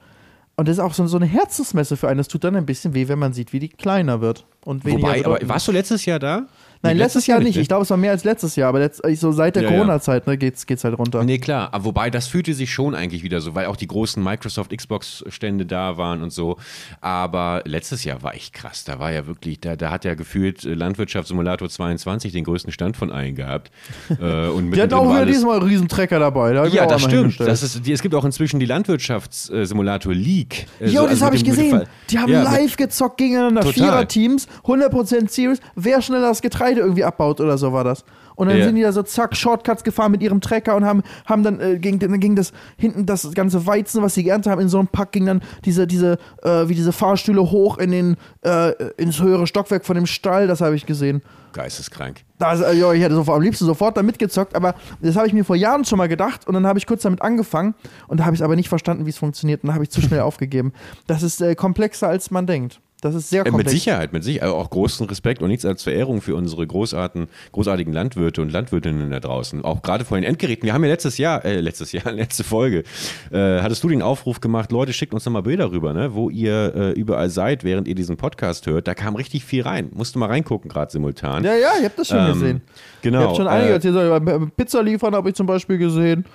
Und 0.55 0.67
das 0.67 0.77
ist 0.77 0.83
auch 0.83 0.93
so, 0.93 1.05
so 1.05 1.17
eine 1.17 1.27
Herzensmesse 1.27 1.97
für 1.97 2.07
einen. 2.07 2.17
Das 2.17 2.29
tut 2.29 2.43
dann 2.43 2.55
ein 2.55 2.65
bisschen 2.65 2.95
weh, 2.95 3.07
wenn 3.07 3.19
man 3.19 3.31
sieht, 3.33 3.53
wie 3.53 3.59
die 3.59 3.69
kleiner 3.69 4.21
wird. 4.21 4.47
Und 4.65 4.85
Wobei, 4.85 5.23
aber 5.23 5.39
warst 5.43 5.67
du 5.67 5.71
letztes 5.71 6.05
Jahr 6.05 6.17
da? 6.17 6.47
Nein, 6.81 6.97
letztes, 6.97 7.15
letztes 7.15 7.27
Jahr 7.27 7.39
nicht. 7.39 7.57
Ich 7.57 7.67
glaube, 7.67 7.83
es 7.83 7.89
war 7.89 7.97
mehr 7.97 8.11
als 8.11 8.23
letztes 8.23 8.55
Jahr, 8.55 8.69
aber 8.69 8.79
letzt, 8.79 9.01
so 9.15 9.31
seit 9.31 9.55
der 9.55 9.63
ja, 9.63 9.69
Corona-Zeit 9.69 10.27
ne, 10.27 10.37
geht's, 10.37 10.65
geht's 10.65 10.83
halt 10.83 10.97
runter. 10.97 11.23
Nee, 11.23 11.39
klar. 11.39 11.69
Aber 11.71 11.85
wobei, 11.85 12.09
das 12.09 12.27
fühlte 12.27 12.53
sich 12.53 12.71
schon 12.71 12.95
eigentlich 12.95 13.23
wieder 13.23 13.41
so, 13.41 13.55
weil 13.55 13.65
auch 13.65 13.75
die 13.75 13.87
großen 13.87 14.23
Microsoft 14.23 14.75
Xbox-Stände 14.75 15.65
da 15.65 15.97
waren 15.97 16.21
und 16.21 16.31
so. 16.31 16.57
Aber 17.01 17.61
letztes 17.65 18.03
Jahr 18.03 18.21
war 18.23 18.35
echt 18.35 18.53
krass. 18.53 18.83
Da 18.83 18.99
war 18.99 19.11
ja 19.11 19.27
wirklich, 19.27 19.59
da, 19.59 19.75
da 19.75 19.91
hat 19.91 20.05
ja 20.05 20.13
gefühlt 20.15 20.63
Landwirtschaftssimulator 20.63 21.69
22 21.69 22.31
den 22.31 22.43
größten 22.43 22.71
Stand 22.71 22.97
von 22.97 23.11
allen 23.11 23.35
gehabt. 23.35 23.71
äh, 24.21 24.47
und 24.47 24.71
die 24.71 24.81
hat 24.81 24.93
auch 24.93 25.09
wieder 25.11 25.25
diesmal 25.25 25.59
einen 25.59 25.67
Riesentrecker 25.67 26.19
dabei. 26.19 26.53
Da 26.53 26.65
ja, 26.67 26.85
das 26.85 27.03
stimmt. 27.03 27.39
Das 27.39 27.63
ist, 27.63 27.85
die, 27.85 27.91
es 27.91 28.01
gibt 28.01 28.13
auch 28.15 28.25
inzwischen 28.25 28.59
die 28.59 28.65
Landwirtschaftssimulator 28.65 30.13
League. 30.13 30.67
Äh, 30.79 30.85
jo, 30.85 30.91
so, 30.91 31.01
das 31.01 31.09
also 31.11 31.25
habe 31.25 31.35
ich 31.35 31.43
gesehen. 31.43 31.83
Die 32.09 32.19
haben 32.19 32.31
ja, 32.31 32.43
live 32.43 32.77
gezockt 32.77 33.17
gegeneinander. 33.17 33.63
Vierer-Teams, 33.63 34.47
100% 34.63 35.29
Series. 35.29 35.59
Wer 35.75 36.01
schneller 36.01 36.29
das 36.29 36.41
Getreide 36.41 36.66
Getreide 36.67 36.81
irgendwie 36.81 37.03
abbaut 37.03 37.39
oder 37.41 37.57
so 37.57 37.73
war 37.73 37.83
das. 37.83 38.03
Und 38.35 38.49
dann 38.49 38.57
Ja. 38.57 38.65
sind 38.65 38.75
die 38.75 38.83
da 38.83 38.91
so 38.91 39.01
zack, 39.01 39.35
Shortcuts 39.35 39.83
gefahren 39.83 40.11
mit 40.11 40.21
ihrem 40.21 40.41
Trecker 40.41 40.75
und 40.75 40.85
haben, 40.85 41.01
haben 41.25 41.41
dann, 41.41 41.59
äh, 41.59 41.79
ging, 41.79 41.97
dann 41.97 42.19
ging 42.19 42.35
das 42.35 42.51
hinten 42.77 43.07
das 43.07 43.31
ganze 43.33 43.65
Weizen, 43.65 44.03
was 44.03 44.13
sie 44.13 44.23
geerntet 44.23 44.51
haben, 44.51 44.61
in 44.61 44.69
so 44.69 44.77
einem 44.77 44.87
Pack, 44.87 45.11
ging 45.13 45.25
dann 45.25 45.41
diese, 45.65 45.87
diese, 45.87 46.19
äh, 46.43 46.67
wie 46.69 46.75
diese 46.75 46.91
Fahrstühle 46.91 47.41
hoch 47.49 47.79
in 47.79 47.89
den, 47.91 48.17
äh, 48.43 48.73
ins 48.97 49.19
höhere 49.19 49.47
Stockwerk 49.47 49.85
von 49.85 49.95
dem 49.95 50.05
Stall, 50.05 50.45
das 50.45 50.61
habe 50.61 50.75
ich 50.75 50.85
gesehen. 50.85 51.23
Geisteskrank. 51.53 52.21
Das, 52.37 52.61
äh, 52.61 52.73
ja, 52.75 52.93
ich 52.93 53.01
hätte 53.01 53.15
so, 53.15 53.23
am 53.33 53.41
liebsten 53.41 53.65
sofort 53.65 53.97
da 53.97 54.03
mitgezockt, 54.03 54.55
aber 54.55 54.75
das 55.01 55.15
habe 55.15 55.25
ich 55.25 55.33
mir 55.33 55.43
vor 55.43 55.55
Jahren 55.55 55.83
schon 55.85 55.97
mal 55.97 56.07
gedacht 56.07 56.47
und 56.47 56.53
dann 56.53 56.67
habe 56.67 56.77
ich 56.77 56.85
kurz 56.85 57.01
damit 57.01 57.23
angefangen 57.23 57.73
und 58.07 58.19
da 58.19 58.25
habe 58.25 58.35
ich 58.35 58.43
aber 58.43 58.55
nicht 58.55 58.69
verstanden, 58.69 59.07
wie 59.07 59.09
es 59.09 59.17
funktioniert 59.17 59.63
und 59.63 59.67
dann 59.69 59.73
habe 59.73 59.83
ich 59.83 59.89
zu 59.89 60.01
schnell 60.01 60.19
aufgegeben. 60.27 60.73
Das 61.07 61.23
ist 61.23 61.41
äh, 61.41 61.55
komplexer, 61.55 62.07
als 62.07 62.29
man 62.29 62.45
denkt. 62.45 62.79
Das 63.01 63.13
ist 63.13 63.29
sehr 63.29 63.41
Äh, 63.41 63.49
komplex. 63.49 63.71
Mit 63.71 63.79
Sicherheit, 63.79 64.11
mit 64.11 64.23
Sicherheit. 64.23 64.49
Also 64.49 64.55
auch 64.55 64.69
großen 64.71 65.05
Respekt 65.07 65.43
und 65.43 65.49
nichts 65.49 65.65
als 65.65 65.83
Verehrung 65.83 66.19
für 66.19 66.35
unsere 66.35 66.65
großartigen, 66.65 67.27
großartigen 67.51 67.93
Landwirte 67.93 68.41
und 68.41 68.51
Landwirtinnen 68.51 69.11
da 69.11 69.19
draußen. 69.19 69.63
Auch 69.63 69.83
gerade 69.83 70.03
vor 70.03 70.17
den 70.17 70.23
Endgeräten. 70.23 70.65
Wir 70.65 70.73
haben 70.73 70.83
ja 70.83 70.89
letztes 70.89 71.19
Jahr, 71.19 71.45
äh, 71.45 71.59
letztes 71.59 71.91
Jahr, 71.91 72.11
letzte 72.11 72.43
Folge, 72.43 72.83
äh, 73.31 73.61
hattest 73.61 73.83
du 73.83 73.89
den 73.89 74.01
Aufruf 74.01 74.41
gemacht, 74.41 74.71
Leute, 74.71 74.93
schickt 74.93 75.13
uns 75.13 75.23
doch 75.25 75.31
mal 75.31 75.41
Bilder 75.41 75.69
rüber, 75.71 75.93
ne, 75.93 76.15
wo 76.15 76.31
ihr 76.31 76.73
äh, 76.75 76.91
überall 76.93 77.29
seid, 77.29 77.63
während 77.63 77.87
ihr 77.87 77.93
diesen 77.95 78.17
Podcast 78.17 78.65
hört. 78.65 78.87
Da 78.87 78.95
kam 78.95 79.15
richtig 79.15 79.45
viel 79.45 79.61
rein. 79.61 79.91
Musst 79.93 80.15
du 80.15 80.19
mal 80.19 80.25
reingucken, 80.27 80.67
gerade 80.69 80.91
simultan. 80.91 81.43
Ja, 81.43 81.55
ja, 81.55 81.69
ich 81.77 81.83
habe 81.85 81.93
das 81.97 82.07
schon 82.07 82.17
Ähm, 82.17 82.33
gesehen. 82.33 82.61
Genau. 83.03 83.19
Ich 83.19 83.25
habe 83.25 83.35
schon 83.35 83.45
äh, 83.45 83.49
einige 83.49 83.73
erzählt. 83.73 83.93
So, 83.93 84.19
beim 84.25 84.49
Pizza 84.51 84.81
liefern 84.81 85.13
habe 85.13 85.29
ich 85.29 85.35
zum 85.35 85.45
Beispiel 85.45 85.77
gesehen. 85.77 86.25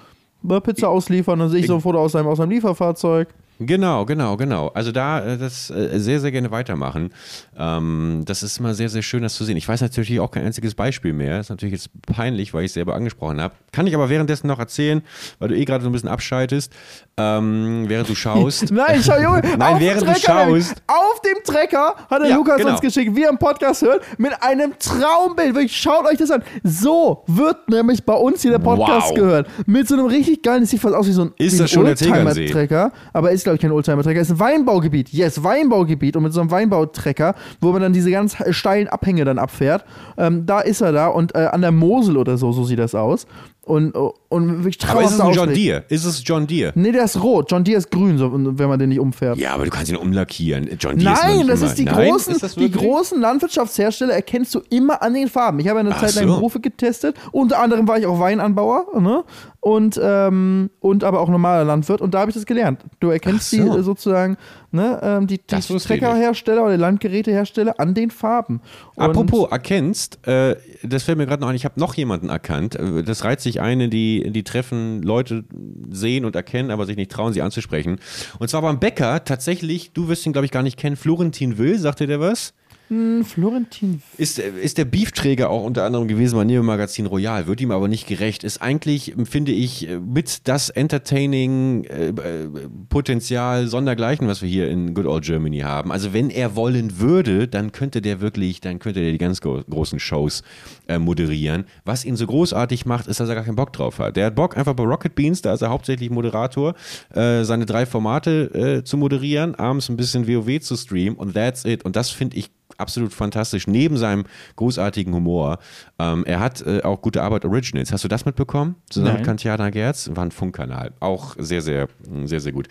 Pizza 0.64 0.88
ausliefern, 0.88 1.38
dann 1.38 1.48
sehe 1.48 1.60
ich 1.60 1.66
so 1.66 1.74
ein 1.74 1.80
Foto 1.80 1.98
aus 1.98 2.12
seinem, 2.12 2.26
aus 2.26 2.38
seinem 2.38 2.50
Lieferfahrzeug. 2.50 3.28
Genau, 3.66 4.04
genau, 4.04 4.36
genau. 4.36 4.68
Also 4.68 4.92
da 4.92 5.24
äh, 5.24 5.38
das 5.38 5.70
äh, 5.70 5.98
sehr, 5.98 6.20
sehr 6.20 6.30
gerne 6.32 6.50
weitermachen. 6.50 7.12
Ähm, 7.56 8.22
das 8.26 8.42
ist 8.42 8.58
immer 8.58 8.74
sehr, 8.74 8.88
sehr 8.88 9.02
schön, 9.02 9.22
das 9.22 9.34
zu 9.34 9.44
sehen. 9.44 9.56
Ich 9.56 9.68
weiß 9.68 9.80
natürlich 9.80 10.18
auch 10.20 10.30
kein 10.30 10.44
einziges 10.44 10.74
Beispiel 10.74 11.12
mehr. 11.12 11.40
ist 11.40 11.50
natürlich 11.50 11.72
jetzt 11.72 11.90
peinlich, 12.06 12.54
weil 12.54 12.62
ich 12.64 12.70
es 12.70 12.74
selber 12.74 12.94
angesprochen 12.94 13.40
habe. 13.40 13.54
Kann 13.72 13.86
ich 13.86 13.94
aber 13.94 14.08
währenddessen 14.10 14.46
noch 14.46 14.58
erzählen, 14.58 15.02
weil 15.38 15.48
du 15.48 15.56
eh 15.56 15.64
gerade 15.64 15.82
so 15.84 15.88
ein 15.90 15.92
bisschen 15.92 16.08
abschaltest, 16.08 16.72
ähm, 17.16 17.84
während 17.88 18.08
du 18.08 18.14
schaust. 18.14 18.70
Nein, 18.70 19.00
schau, 19.04 19.18
Junge, 19.20 19.42
Nein, 19.58 19.62
auf 19.74 19.78
dem 19.78 19.86
während 19.86 20.02
du 20.02 20.12
Trecker, 20.12 20.44
nämlich, 20.46 20.66
schaust. 20.66 20.82
auf 20.86 21.20
dem 21.22 21.44
Trecker 21.44 21.94
hat 22.10 22.22
der 22.22 22.28
Ja, 22.30 22.36
Lukas 22.36 22.56
genau. 22.58 22.70
uns 22.72 22.80
geschickt, 22.80 23.14
wie 23.14 23.22
ihr 23.22 23.28
im 23.28 23.38
Podcast 23.38 23.82
hört, 23.82 24.02
mit 24.18 24.32
einem 24.42 24.72
Traumbild. 24.78 25.54
Wirklich, 25.54 25.76
schaut 25.76 26.06
euch 26.06 26.18
das 26.18 26.30
an. 26.30 26.42
So 26.62 27.24
wird 27.26 27.68
nämlich 27.68 28.04
bei 28.04 28.14
uns 28.14 28.42
hier 28.42 28.50
der 28.52 28.58
Podcast 28.58 29.10
Wow. 29.10 29.14
gehört. 29.14 29.48
Mit 29.66 29.88
so 29.88 29.94
einem 29.94 30.06
richtig 30.06 30.42
geilen, 30.42 30.62
das 30.62 30.70
sieht 30.70 30.80
fast 30.80 30.94
aus 30.94 31.06
wie 31.06 31.12
so 31.12 31.22
ein, 31.22 31.32
Ist 31.38 31.54
wie 31.54 31.58
das 31.58 31.70
schon? 31.70 31.86
Oldtimer-Trecker. 31.86 32.92
Aber 33.12 33.30
ist, 33.30 33.44
glaube 33.44 33.51
ich, 33.54 33.60
kein 33.60 33.72
Oldtimer-Trecker. 33.72 34.20
Ist 34.20 34.30
ein 34.30 34.38
Weinbaugebiet. 34.38 35.10
Yes, 35.10 35.42
Weinbaugebiet. 35.42 36.16
Und 36.16 36.22
mit 36.24 36.32
so 36.32 36.40
einem 36.40 36.50
Weinbautrecker, 36.50 37.34
wo 37.60 37.72
man 37.72 37.82
dann 37.82 37.92
diese 37.92 38.10
ganz 38.10 38.36
steilen 38.50 38.88
Abhänge 38.88 39.24
dann 39.24 39.38
abfährt, 39.38 39.84
ähm, 40.18 40.46
da 40.46 40.60
ist 40.60 40.80
er 40.80 40.92
da. 40.92 41.08
Und 41.08 41.34
äh, 41.34 41.38
an 41.46 41.60
der 41.60 41.72
Mosel 41.72 42.16
oder 42.16 42.36
so, 42.38 42.52
so 42.52 42.64
sieht 42.64 42.78
das 42.78 42.94
aus. 42.94 43.26
Und, 43.64 43.92
und 44.28 44.64
wirklich 44.64 44.84
aber 44.90 45.04
ist 45.04 45.12
es 45.12 45.20
ein 45.20 45.32
John. 45.34 45.54
Deere? 45.54 45.84
Ist 45.88 46.04
es 46.04 46.20
John 46.24 46.48
Deere? 46.48 46.72
Nee, 46.74 46.90
der 46.90 47.04
ist 47.04 47.22
rot. 47.22 47.48
John 47.48 47.62
Deere 47.62 47.78
ist 47.78 47.92
grün, 47.92 48.18
so, 48.18 48.32
wenn 48.32 48.68
man 48.68 48.76
den 48.76 48.88
nicht 48.88 48.98
umfährt. 48.98 49.38
Ja, 49.38 49.54
aber 49.54 49.66
du 49.66 49.70
kannst 49.70 49.88
ihn 49.88 49.96
umlackieren. 49.96 50.68
John 50.80 50.98
Deere 50.98 51.12
ist 51.14 51.22
Nein, 51.22 51.36
nicht 51.36 51.48
das 51.50 51.60
immer- 51.60 51.68
ist 51.70 51.78
die 51.78 51.84
Nein? 51.84 52.10
großen, 52.10 52.34
Ist 52.34 52.56
die 52.58 52.70
großen 52.72 53.20
Landwirtschaftshersteller 53.20 54.14
erkennst 54.14 54.52
du 54.56 54.62
immer 54.70 55.00
an 55.00 55.14
den 55.14 55.28
Farben. 55.28 55.60
Ich 55.60 55.68
habe 55.68 55.78
ja 55.78 55.86
eine 55.86 55.94
Ach 55.94 56.00
Zeit 56.00 56.16
lang 56.16 56.26
so. 56.26 56.34
Berufe 56.34 56.58
getestet. 56.58 57.16
Unter 57.30 57.60
anderem 57.60 57.86
war 57.86 57.98
ich 57.98 58.06
auch 58.06 58.18
Weinanbauer, 58.18 59.00
ne? 59.00 59.22
Und, 59.64 59.98
ähm, 60.02 60.70
und 60.80 61.04
aber 61.04 61.20
auch 61.20 61.28
normaler 61.28 61.62
Landwirt. 61.62 62.00
Und 62.00 62.14
da 62.14 62.18
habe 62.18 62.32
ich 62.32 62.34
das 62.34 62.46
gelernt. 62.46 62.80
Du 62.98 63.10
erkennst 63.10 63.50
so. 63.50 63.56
die 63.56 63.78
äh, 63.78 63.82
sozusagen, 63.84 64.36
ne, 64.72 64.98
ähm, 65.00 65.28
die, 65.28 65.38
die 65.38 65.78
Treckerhersteller 65.78 66.64
oder 66.64 66.76
Landgerätehersteller 66.76 67.78
an 67.78 67.94
den 67.94 68.10
Farben. 68.10 68.60
Und 68.96 69.04
Apropos 69.04 69.52
erkennst, 69.52 70.26
äh, 70.26 70.56
das 70.82 71.04
fällt 71.04 71.16
mir 71.16 71.26
gerade 71.26 71.42
noch 71.42 71.48
ein, 71.48 71.54
ich 71.54 71.64
habe 71.64 71.78
noch 71.78 71.94
jemanden 71.94 72.28
erkannt. 72.28 72.74
Äh, 72.74 73.04
Das 73.04 73.22
reiht 73.22 73.40
sich 73.40 73.60
ein 73.60 73.80
in 73.80 73.90
die, 73.90 74.32
die 74.32 74.42
Treffen, 74.42 75.00
Leute 75.00 75.44
sehen 75.90 76.24
und 76.24 76.34
erkennen, 76.34 76.72
aber 76.72 76.84
sich 76.84 76.96
nicht 76.96 77.12
trauen, 77.12 77.32
sie 77.32 77.40
anzusprechen. 77.40 78.00
Und 78.40 78.48
zwar 78.48 78.62
beim 78.62 78.80
Bäcker 78.80 79.22
tatsächlich, 79.24 79.92
du 79.92 80.08
wirst 80.08 80.26
ihn, 80.26 80.32
glaube 80.32 80.46
ich, 80.46 80.50
gar 80.50 80.64
nicht 80.64 80.76
kennen, 80.76 80.96
Florentin 80.96 81.56
Will, 81.56 81.78
sagt 81.78 82.00
dir 82.00 82.08
der 82.08 82.18
was? 82.18 82.52
Hm, 82.92 83.24
Florentin. 83.24 84.02
Ist, 84.18 84.38
äh, 84.38 84.50
ist 84.60 84.76
der 84.76 84.84
Beefträger 84.84 85.48
auch 85.48 85.64
unter 85.64 85.84
anderem 85.84 86.08
gewesen 86.08 86.36
bei 86.36 86.44
Neo 86.44 86.62
Magazin 86.62 87.06
Royal, 87.06 87.46
wird 87.46 87.62
ihm 87.62 87.70
aber 87.70 87.88
nicht 87.88 88.06
gerecht. 88.06 88.44
Ist 88.44 88.60
eigentlich, 88.60 89.14
finde 89.24 89.52
ich, 89.52 89.88
äh, 89.88 89.98
mit 89.98 90.46
das 90.46 90.68
Entertaining-Potenzial 90.68 93.66
sondergleichen, 93.66 94.28
was 94.28 94.42
wir 94.42 94.48
hier 94.50 94.68
in 94.68 94.92
Good 94.92 95.06
Old 95.06 95.24
Germany 95.24 95.60
haben. 95.60 95.90
Also 95.90 96.12
wenn 96.12 96.28
er 96.28 96.54
wollen 96.54 96.98
würde, 96.98 97.48
dann 97.48 97.72
könnte 97.72 98.02
der 98.02 98.20
wirklich, 98.20 98.60
dann 98.60 98.78
könnte 98.78 99.00
der 99.00 99.12
die 99.12 99.16
ganz 99.16 99.40
gro 99.40 99.62
großen 99.70 99.98
Shows 99.98 100.42
äh, 100.86 100.98
moderieren. 100.98 101.64
Was 101.86 102.04
ihn 102.04 102.16
so 102.16 102.26
großartig 102.26 102.84
macht, 102.84 103.06
ist, 103.06 103.20
dass 103.20 103.28
er 103.30 103.36
gar 103.36 103.44
keinen 103.44 103.56
Bock 103.56 103.72
drauf 103.72 104.00
hat. 104.00 104.16
Der 104.16 104.26
hat 104.26 104.34
Bock 104.34 104.58
einfach 104.58 104.74
bei 104.74 104.84
Rocket 104.84 105.14
Beans, 105.14 105.40
da 105.40 105.54
ist 105.54 105.62
er 105.62 105.70
hauptsächlich 105.70 106.10
Moderator, 106.10 106.74
äh, 107.14 107.44
seine 107.44 107.64
drei 107.64 107.86
Formate 107.86 108.80
äh, 108.80 108.84
zu 108.84 108.98
moderieren, 108.98 109.54
abends 109.54 109.88
ein 109.88 109.96
bisschen 109.96 110.28
WoW 110.28 110.60
zu 110.60 110.76
streamen 110.76 111.16
und 111.16 111.32
that's 111.32 111.64
it. 111.64 111.86
Und 111.86 111.96
das 111.96 112.10
finde 112.10 112.36
ich 112.36 112.50
absolut 112.82 113.12
fantastisch, 113.12 113.66
neben 113.66 113.96
seinem 113.96 114.24
großartigen 114.56 115.14
Humor. 115.14 115.58
Ähm, 115.98 116.24
er 116.26 116.40
hat 116.40 116.60
äh, 116.66 116.82
auch 116.82 117.00
gute 117.00 117.22
Arbeit 117.22 117.44
Originals. 117.44 117.92
Hast 117.92 118.04
du 118.04 118.08
das 118.08 118.26
mitbekommen? 118.26 118.76
Zusammen 118.90 119.12
Nein. 119.12 119.16
mit 119.20 119.26
Kantiana 119.26 119.70
Gerz? 119.70 120.10
War 120.12 120.24
ein 120.24 120.30
Funkkanal. 120.30 120.92
Auch 121.00 121.34
sehr, 121.38 121.62
sehr, 121.62 121.88
sehr, 122.24 122.40
sehr 122.40 122.52
gut. 122.52 122.68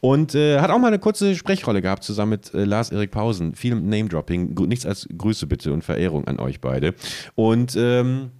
Und 0.00 0.34
äh, 0.34 0.60
hat 0.60 0.70
auch 0.70 0.78
mal 0.78 0.88
eine 0.88 0.98
kurze 0.98 1.34
Sprechrolle 1.34 1.82
gehabt, 1.82 2.04
zusammen 2.04 2.30
mit 2.30 2.54
äh, 2.54 2.64
Lars-Erik 2.64 3.10
Pausen. 3.10 3.54
Viel 3.54 3.74
Name-Dropping. 3.74 4.54
Nichts 4.68 4.86
als 4.86 5.08
Grüße 5.16 5.46
bitte 5.46 5.72
und 5.72 5.82
Verehrung 5.82 6.26
an 6.26 6.38
euch 6.38 6.60
beide. 6.60 6.94
Und 7.34 7.74
ähm, 7.76 8.30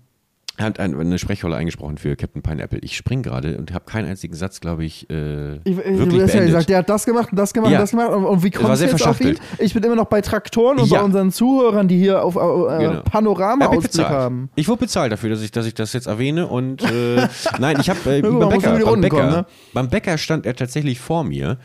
hat 0.59 0.79
ein, 0.79 0.99
eine 0.99 1.19
Sprechrolle 1.19 1.57
eingesprochen 1.57 1.99
für 1.99 2.15
Captain 2.15 2.41
Pineapple. 2.43 2.79
Ich 2.81 2.97
spring 2.97 3.23
gerade 3.23 3.59
und 3.59 3.73
habe 3.73 3.85
keinen 3.87 4.09
einzigen 4.09 4.35
Satz, 4.35 4.61
glaube 4.61 4.85
ich, 4.85 5.11
äh, 5.11 5.57
Ich, 5.57 5.61
ich, 5.65 5.77
wirklich 5.77 5.97
ja 6.21 6.27
beendet. 6.27 6.47
gesagt, 6.47 6.69
der 6.69 6.79
hat 6.79 6.89
das 6.89 7.05
gemacht 7.05 7.31
und 7.33 7.37
das 7.39 7.53
gemacht 7.53 7.73
Ja. 7.73 7.79
und 7.79 7.83
das 7.83 7.91
gemacht. 7.91 8.11
Und, 8.11 8.25
und 8.25 8.43
wie 8.45 8.51
du 8.51 8.75
sehr 8.77 8.89
jetzt 8.89 9.07
auf 9.07 9.21
ihn? 9.21 9.37
Ich 9.59 9.75
bin 9.75 9.83
immer 9.83 9.97
noch 9.97 10.07
bei 10.07 10.21
Traktoren 10.21 10.79
und 10.79 10.89
Ja. 10.89 10.99
bei 10.99 11.05
unseren 11.05 11.33
Zuhörern, 11.33 11.89
die 11.89 11.99
hier 11.99 12.23
auf 12.23 12.37
äh, 12.37 12.39
Genau. 12.39 13.03
Panorama-Ausblick 13.03 13.83
bezahlt. 13.83 14.09
haben. 14.09 14.49
Ich 14.55 14.69
wurde 14.69 14.81
bezahlt 14.81 15.11
dafür, 15.13 15.31
dass 15.31 15.43
ich, 15.43 15.51
dass 15.51 15.67
ich 15.67 15.75
das 15.75 15.93
jetzt 15.93 16.07
erwähne 16.07 16.47
und 16.47 16.83
äh, 16.85 17.27
nein, 17.59 17.79
ich 17.81 17.91
habe 17.91 17.99
äh, 18.17 18.23
beim, 18.23 18.49
Bäcker, 18.49 18.73
beim, 18.73 18.83
Runden 18.83 19.01
Bäcker, 19.03 19.17
kommen, 19.17 19.31
ne? 19.31 19.47
beim 19.73 19.89
Bäcker 19.89 20.19
stand 20.19 20.47
er 20.47 20.55
tatsächlich 20.55 21.01
vor 21.01 21.25
mir. 21.25 21.59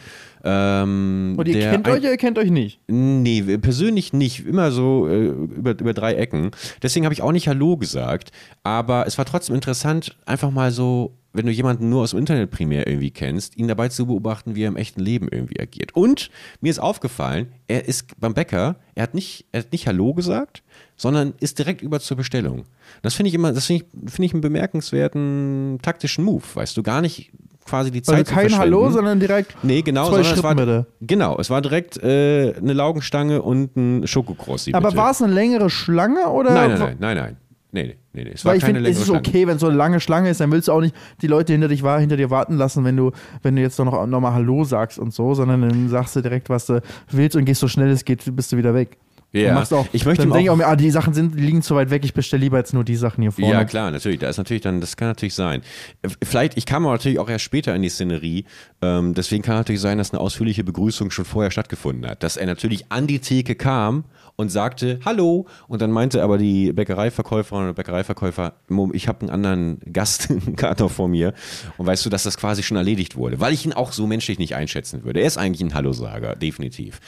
Ähm, 0.43 1.35
Und 1.37 1.47
ihr 1.47 1.59
kennt 1.59 1.87
euch 1.87 1.99
oder 1.99 2.11
ihr 2.11 2.17
kennt 2.17 2.37
euch 2.37 2.51
nicht? 2.51 2.79
Nee, 2.87 3.57
persönlich 3.57 4.13
nicht. 4.13 4.45
Immer 4.45 4.71
so 4.71 5.07
äh, 5.07 5.27
über, 5.27 5.71
über 5.71 5.93
drei 5.93 6.13
Ecken. 6.15 6.51
Deswegen 6.81 7.05
habe 7.05 7.13
ich 7.13 7.21
auch 7.21 7.31
nicht 7.31 7.47
Hallo 7.47 7.77
gesagt. 7.77 8.31
Aber 8.63 9.07
es 9.07 9.17
war 9.17 9.25
trotzdem 9.25 9.55
interessant, 9.55 10.17
einfach 10.25 10.51
mal 10.51 10.71
so, 10.71 11.15
wenn 11.33 11.45
du 11.45 11.51
jemanden 11.51 11.89
nur 11.89 12.01
aus 12.01 12.11
dem 12.11 12.19
Internet 12.19 12.51
primär 12.51 12.87
irgendwie 12.87 13.11
kennst, 13.11 13.57
ihn 13.57 13.67
dabei 13.67 13.89
zu 13.89 14.07
beobachten, 14.07 14.55
wie 14.55 14.63
er 14.63 14.67
im 14.67 14.77
echten 14.77 15.01
Leben 15.01 15.27
irgendwie 15.29 15.59
agiert. 15.59 15.95
Und 15.95 16.31
mir 16.61 16.69
ist 16.69 16.79
aufgefallen, 16.79 17.53
er 17.67 17.87
ist 17.87 18.19
beim 18.19 18.33
Bäcker, 18.33 18.77
er 18.95 19.03
hat 19.03 19.13
nicht, 19.13 19.45
er 19.51 19.61
hat 19.61 19.71
nicht 19.71 19.87
Hallo 19.87 20.13
gesagt, 20.13 20.63
sondern 20.95 21.33
ist 21.39 21.59
direkt 21.59 21.81
über 21.81 21.99
zur 21.99 22.17
Bestellung. 22.17 22.63
Das 23.01 23.13
finde 23.13 23.29
ich 23.29 23.35
immer, 23.35 23.53
das 23.53 23.67
finde 23.67 23.83
ich, 23.83 24.11
finde 24.11 24.25
ich 24.25 24.33
einen 24.33 24.41
bemerkenswerten 24.41 25.79
taktischen 25.81 26.23
Move, 26.23 26.43
weißt 26.53 26.75
du, 26.75 26.83
gar 26.83 27.01
nicht 27.01 27.31
quasi 27.69 27.91
die 27.91 28.01
Zeit 28.01 28.27
Also 28.27 28.33
kein. 28.33 28.57
Hallo, 28.57 28.89
sondern 28.89 29.19
direkt 29.19 29.55
Nee, 29.63 29.81
genau, 29.81 30.09
zwei 30.09 30.23
sondern 30.23 30.33
es 30.33 30.43
war, 30.43 30.51
Schritte 30.51 30.65
bitte. 30.65 30.85
genau, 31.01 31.37
es 31.39 31.49
war 31.49 31.61
direkt 31.61 31.97
äh, 32.03 32.53
eine 32.55 32.73
Laugenstange 32.73 33.41
und 33.41 33.75
ein 33.77 34.07
Schokokrossi. 34.07 34.73
Aber 34.73 34.95
war 34.95 35.11
es 35.11 35.21
eine 35.21 35.33
längere 35.33 35.69
Schlange 35.69 36.27
oder? 36.27 36.53
Nein, 36.53 36.69
nein, 36.71 36.79
nein, 36.79 36.97
nein, 36.99 37.17
nein. 37.17 37.37
Nee, 37.71 37.83
nee, 37.83 37.97
nee, 38.13 38.23
nee. 38.23 38.31
Es 38.33 38.43
war 38.43 38.51
Weil 38.51 38.57
ich 38.57 38.63
keine 38.63 38.79
finde, 38.79 38.89
es 38.89 38.99
ist 38.99 39.11
okay, 39.11 39.45
wenn 39.45 39.59
so 39.59 39.67
eine 39.67 39.77
lange 39.77 39.99
Schlange 39.99 40.31
ist, 40.31 40.39
dann 40.41 40.51
willst 40.51 40.67
du 40.67 40.71
auch 40.71 40.81
nicht 40.81 40.95
die 41.21 41.27
Leute 41.27 41.53
hinter 41.53 41.67
dich 41.67 41.83
war, 41.83 41.99
hinter 41.99 42.17
dir 42.17 42.31
warten 42.31 42.55
lassen, 42.57 42.83
wenn 42.83 42.97
du, 42.97 43.11
wenn 43.43 43.55
du 43.55 43.61
jetzt 43.61 43.77
noch, 43.77 44.07
noch 44.07 44.19
mal 44.19 44.33
Hallo 44.33 44.63
sagst 44.63 44.97
und 44.97 45.13
so, 45.13 45.35
sondern 45.35 45.61
dann 45.61 45.87
sagst 45.87 46.15
du 46.15 46.21
direkt, 46.21 46.49
was 46.49 46.65
du 46.65 46.81
willst 47.11 47.35
und 47.35 47.45
gehst 47.45 47.61
so 47.61 47.67
schnell 47.67 47.89
es 47.89 48.05
geht, 48.05 48.23
bist 48.35 48.51
du 48.51 48.57
wieder 48.57 48.73
weg. 48.73 48.97
Ja. 49.31 49.53
Machst 49.53 49.73
auch, 49.73 49.85
Ich 49.93 50.05
möchte 50.05 50.23
dann 50.23 50.31
denke 50.31 50.45
ich 50.45 50.49
auch- 50.49 50.55
mir, 50.55 50.65
ah, 50.65 50.75
die 50.75 50.89
Sachen 50.89 51.13
sind, 51.13 51.35
liegen 51.35 51.61
zu 51.61 51.75
weit 51.75 51.91
weg, 51.91 52.03
ich 52.03 52.15
bestelle 52.15 52.41
lieber 52.41 52.57
jetzt 52.57 52.73
nur 52.73 52.83
die 52.83 52.95
Sachen 52.95 53.21
hier 53.21 53.31
vorne. 53.31 53.51
Ja, 53.53 53.63
klar, 53.63 53.91
natürlich. 53.91 54.17
Da 54.19 54.27
ist 54.27 54.37
natürlich 54.37 54.63
dann, 54.63 54.81
das 54.81 54.97
kann 54.97 55.07
natürlich 55.09 55.35
sein. 55.35 55.61
Vielleicht, 56.23 56.57
ich 56.57 56.65
kam 56.65 56.85
aber 56.85 56.93
natürlich 56.95 57.19
auch 57.19 57.29
erst 57.29 57.43
später 57.45 57.75
in 57.75 57.83
die 57.83 57.89
Szenerie. 57.89 58.45
Ähm, 58.81 59.13
deswegen 59.13 59.43
kann 59.43 59.55
natürlich 59.55 59.81
sein, 59.81 59.99
dass 59.99 60.11
eine 60.11 60.19
ausführliche 60.19 60.63
Begrüßung 60.63 61.11
schon 61.11 61.25
vorher 61.25 61.51
stattgefunden 61.51 62.09
hat. 62.09 62.23
Dass 62.23 62.37
er 62.37 62.47
natürlich 62.47 62.91
an 62.91 63.05
die 63.05 63.19
Theke 63.19 63.53
kam 63.53 64.05
und 64.35 64.49
sagte 64.49 64.99
Hallo 65.05 65.45
und 65.67 65.81
dann 65.81 65.91
meinte 65.91 66.23
aber 66.23 66.37
die 66.39 66.71
Bäckereiverkäuferin 66.73 67.65
oder 67.65 67.73
Bäckereiverkäufer, 67.73 68.53
"Mom, 68.67 68.93
ich 68.95 69.07
habe 69.07 69.21
einen 69.21 69.29
anderen 69.29 69.79
Gast 69.93 70.29
gerade 70.55 70.81
noch 70.81 70.91
vor 70.91 71.07
mir 71.07 71.33
und 71.77 71.85
weißt 71.85 72.03
du, 72.05 72.09
dass 72.09 72.23
das 72.23 72.37
quasi 72.37 72.63
schon 72.63 72.77
erledigt 72.77 73.15
wurde, 73.15 73.39
weil 73.39 73.53
ich 73.53 73.65
ihn 73.65 73.73
auch 73.73 73.91
so 73.91 74.07
menschlich 74.07 74.39
nicht 74.39 74.55
einschätzen 74.55 75.03
würde. 75.03 75.19
Er 75.19 75.27
ist 75.27 75.37
eigentlich 75.37 75.61
ein 75.61 75.73
Hallo-Sager, 75.75 76.35
definitiv. 76.35 76.99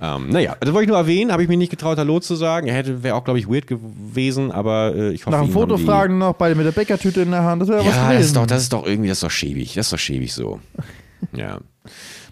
Ähm, 0.00 0.28
naja, 0.30 0.56
das 0.60 0.72
wollte 0.72 0.84
ich 0.84 0.88
nur 0.88 0.98
erwähnen, 0.98 1.32
habe 1.32 1.42
ich 1.42 1.48
mich 1.48 1.58
nicht 1.58 1.70
getraut, 1.70 1.98
Hallo 1.98 2.20
zu 2.20 2.34
sagen. 2.34 2.66
Er 2.66 2.74
hätte, 2.74 3.02
wäre 3.02 3.14
auch, 3.14 3.24
glaube 3.24 3.38
ich, 3.38 3.48
weird 3.48 3.66
gewesen, 3.66 4.50
aber 4.52 4.94
äh, 4.94 5.10
ich 5.12 5.24
hoffe, 5.26 5.36
Nach 5.36 5.44
dem 5.44 5.52
Foto 5.52 5.76
fragen 5.78 6.18
noch, 6.18 6.34
beide 6.34 6.54
mit 6.54 6.66
der 6.66 6.72
Bäckertüte 6.72 7.22
in 7.22 7.30
der 7.30 7.44
Hand, 7.44 7.62
das 7.62 7.68
wäre 7.68 7.80
was 7.80 7.86
ja, 7.86 8.08
gewesen. 8.08 8.16
das 8.18 8.26
ist, 8.26 8.36
doch, 8.36 8.46
das 8.46 8.62
ist 8.62 8.72
doch 8.72 8.86
irgendwie, 8.86 9.08
das 9.08 9.18
ist 9.18 9.22
doch 9.22 9.30
schäbig. 9.30 9.74
Das 9.74 9.86
ist 9.86 9.92
doch 9.92 9.98
schäbig 9.98 10.32
so. 10.32 10.60
Ja. 11.32 11.42
Ja, 11.48 11.58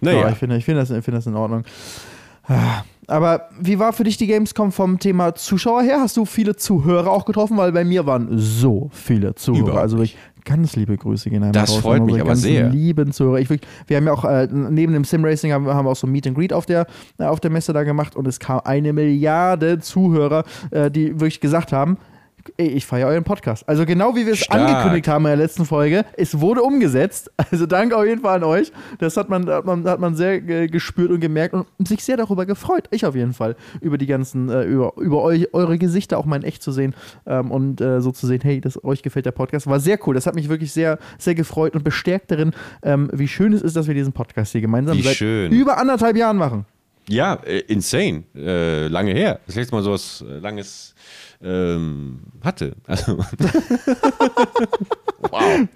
Naja. 0.00 0.28
ich 0.30 0.36
finde 0.36 0.56
ich 0.56 0.64
finde 0.64 0.80
das, 0.80 0.90
ich 0.90 1.04
finde 1.04 1.18
das 1.18 1.26
in 1.26 1.34
Ordnung. 1.34 1.64
Aber 3.06 3.48
wie 3.60 3.78
war 3.78 3.92
für 3.92 4.04
dich 4.04 4.16
die 4.16 4.26
Gamescom 4.26 4.72
vom 4.72 4.98
Thema 4.98 5.34
Zuschauer 5.34 5.82
her? 5.82 6.00
Hast 6.00 6.16
du 6.16 6.24
viele 6.24 6.56
Zuhörer 6.56 7.10
auch 7.10 7.24
getroffen? 7.24 7.56
Weil 7.56 7.72
bei 7.72 7.84
mir 7.84 8.06
waren 8.06 8.28
so 8.38 8.90
viele 8.92 9.34
Zuhörer. 9.34 9.62
Überhaupt 9.62 9.82
also 9.82 9.96
wirklich 9.98 10.16
ganz 10.44 10.76
liebe 10.76 10.96
Grüße 10.96 11.30
gehen 11.30 11.42
einmal 11.42 11.52
Das 11.52 11.70
raus 11.70 11.78
freut 11.78 12.04
mich 12.04 12.20
aber 12.20 12.36
sehr. 12.36 12.68
lieben 12.68 13.12
Zuhörer. 13.12 13.38
Ich, 13.38 13.48
wir 13.48 13.96
haben 13.96 14.06
ja 14.06 14.12
auch 14.12 14.24
äh, 14.24 14.48
neben 14.50 14.92
dem 14.92 15.04
Sim-Racing 15.04 15.52
haben, 15.52 15.66
haben 15.66 15.86
wir 15.86 15.90
auch 15.90 15.96
so 15.96 16.06
ein 16.06 16.12
Meet 16.12 16.28
and 16.28 16.36
Greet 16.36 16.52
auf 16.52 16.66
der, 16.66 16.86
äh, 17.18 17.24
auf 17.24 17.40
der 17.40 17.50
Messe 17.50 17.72
da 17.72 17.82
gemacht 17.82 18.16
und 18.16 18.26
es 18.26 18.38
kam 18.38 18.60
eine 18.64 18.92
Milliarde 18.92 19.78
Zuhörer, 19.78 20.44
äh, 20.70 20.90
die 20.90 21.12
wirklich 21.20 21.40
gesagt 21.40 21.72
haben, 21.72 21.98
Ey, 22.56 22.68
ich 22.68 22.86
feiere 22.86 23.08
euren 23.08 23.24
Podcast. 23.24 23.68
Also 23.68 23.84
genau 23.86 24.14
wie 24.16 24.26
wir 24.26 24.32
es 24.32 24.48
angekündigt 24.50 25.08
haben 25.08 25.24
in 25.24 25.30
der 25.30 25.36
letzten 25.36 25.64
Folge, 25.64 26.04
es 26.16 26.40
wurde 26.40 26.62
umgesetzt. 26.62 27.30
Also 27.52 27.66
danke 27.66 27.96
auf 27.98 28.06
jeden 28.06 28.22
Fall 28.22 28.36
an 28.36 28.44
euch. 28.44 28.72
Das 28.98 29.16
hat 29.18 29.28
man, 29.28 29.46
hat 29.50 29.66
man, 29.66 29.84
hat 29.84 30.00
man 30.00 30.14
sehr 30.14 30.40
gespürt 30.40 31.10
und 31.10 31.20
gemerkt 31.20 31.54
und 31.54 31.66
sich 31.86 32.02
sehr 32.02 32.16
darüber 32.16 32.46
gefreut. 32.46 32.88
Ich 32.90 33.04
auf 33.04 33.14
jeden 33.14 33.34
Fall. 33.34 33.56
Über 33.82 33.98
die 33.98 34.06
ganzen, 34.06 34.48
äh, 34.48 34.62
über, 34.62 34.94
über 34.96 35.20
euch, 35.20 35.52
eure 35.52 35.76
Gesichter 35.76 36.16
auch 36.16 36.24
mal 36.24 36.36
in 36.36 36.44
echt 36.44 36.62
zu 36.62 36.72
sehen 36.72 36.94
ähm, 37.26 37.50
und 37.50 37.82
äh, 37.82 38.00
so 38.00 38.10
zu 38.10 38.26
sehen, 38.26 38.40
hey, 38.42 38.60
das, 38.60 38.82
euch 38.84 39.02
gefällt 39.02 39.26
der 39.26 39.32
Podcast. 39.32 39.66
War 39.66 39.80
sehr 39.80 39.98
cool. 40.06 40.14
Das 40.14 40.26
hat 40.26 40.34
mich 40.34 40.48
wirklich 40.48 40.72
sehr, 40.72 40.98
sehr 41.18 41.34
gefreut 41.34 41.74
und 41.74 41.84
bestärkt 41.84 42.30
darin, 42.30 42.52
ähm, 42.82 43.10
wie 43.12 43.28
schön 43.28 43.52
es 43.52 43.60
ist, 43.60 43.76
dass 43.76 43.86
wir 43.86 43.94
diesen 43.94 44.14
Podcast 44.14 44.52
hier 44.52 44.62
gemeinsam 44.62 44.96
Wie 44.96 45.02
seit 45.02 45.16
schön. 45.16 45.52
über 45.52 45.76
anderthalb 45.76 46.16
Jahren 46.16 46.38
machen. 46.38 46.64
Ja, 47.08 47.34
äh, 47.44 47.58
insane. 47.60 48.24
Äh, 48.34 48.88
lange 48.88 49.12
her. 49.12 49.40
Das 49.46 49.56
letzte 49.56 49.74
Mal 49.74 49.82
sowas 49.82 50.24
äh, 50.26 50.38
Langes 50.38 50.94
ähm, 51.42 52.20
hatte. 52.42 52.76
Also, 52.86 53.18
wow. 55.18 55.68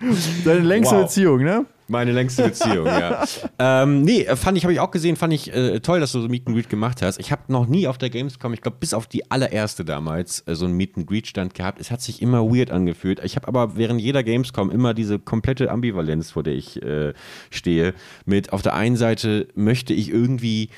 Deine 0.44 0.60
längste 0.60 0.94
Wow. 0.94 1.02
Beziehung, 1.02 1.42
ne? 1.42 1.66
Meine 1.88 2.10
längste 2.10 2.42
Beziehung, 2.42 2.86
ja. 2.86 3.24
ähm, 3.60 4.02
nee, 4.02 4.22
äh, 4.22 4.34
fand 4.34 4.58
ich, 4.58 4.64
habe 4.64 4.72
ich 4.72 4.80
auch 4.80 4.90
gesehen, 4.90 5.14
fand 5.14 5.32
ich 5.32 5.54
äh, 5.54 5.78
toll, 5.78 6.00
dass 6.00 6.10
du 6.10 6.20
so 6.20 6.28
Meet 6.28 6.48
and 6.48 6.56
Greet 6.56 6.68
gemacht 6.68 7.00
hast. 7.00 7.20
Ich 7.20 7.30
habe 7.30 7.42
noch 7.46 7.68
nie 7.68 7.86
auf 7.86 7.96
der 7.96 8.10
Gamescom, 8.10 8.52
ich 8.54 8.60
glaube 8.60 8.78
bis 8.80 8.92
auf 8.92 9.06
die 9.06 9.30
allererste 9.30 9.84
damals, 9.84 10.42
äh, 10.46 10.56
so 10.56 10.64
einen 10.64 10.74
Meet 10.74 10.96
and 10.96 11.06
Greet 11.06 11.28
Stand 11.28 11.54
gehabt. 11.54 11.80
Es 11.80 11.92
hat 11.92 12.02
sich 12.02 12.20
immer 12.22 12.42
weird 12.52 12.72
angefühlt. 12.72 13.20
Ich 13.24 13.36
habe 13.36 13.46
aber 13.46 13.76
während 13.76 14.00
jeder 14.00 14.24
Gamescom 14.24 14.70
immer 14.70 14.94
diese 14.94 15.20
komplette 15.20 15.70
Ambivalenz, 15.70 16.32
vor 16.32 16.42
der 16.42 16.54
ich 16.54 16.82
äh, 16.82 17.12
stehe. 17.50 17.94
Mit 18.24 18.52
auf 18.52 18.62
der 18.62 18.74
einen 18.74 18.96
Seite 18.96 19.46
möchte 19.54 19.94
ich 19.94 20.10
irgendwie 20.10 20.70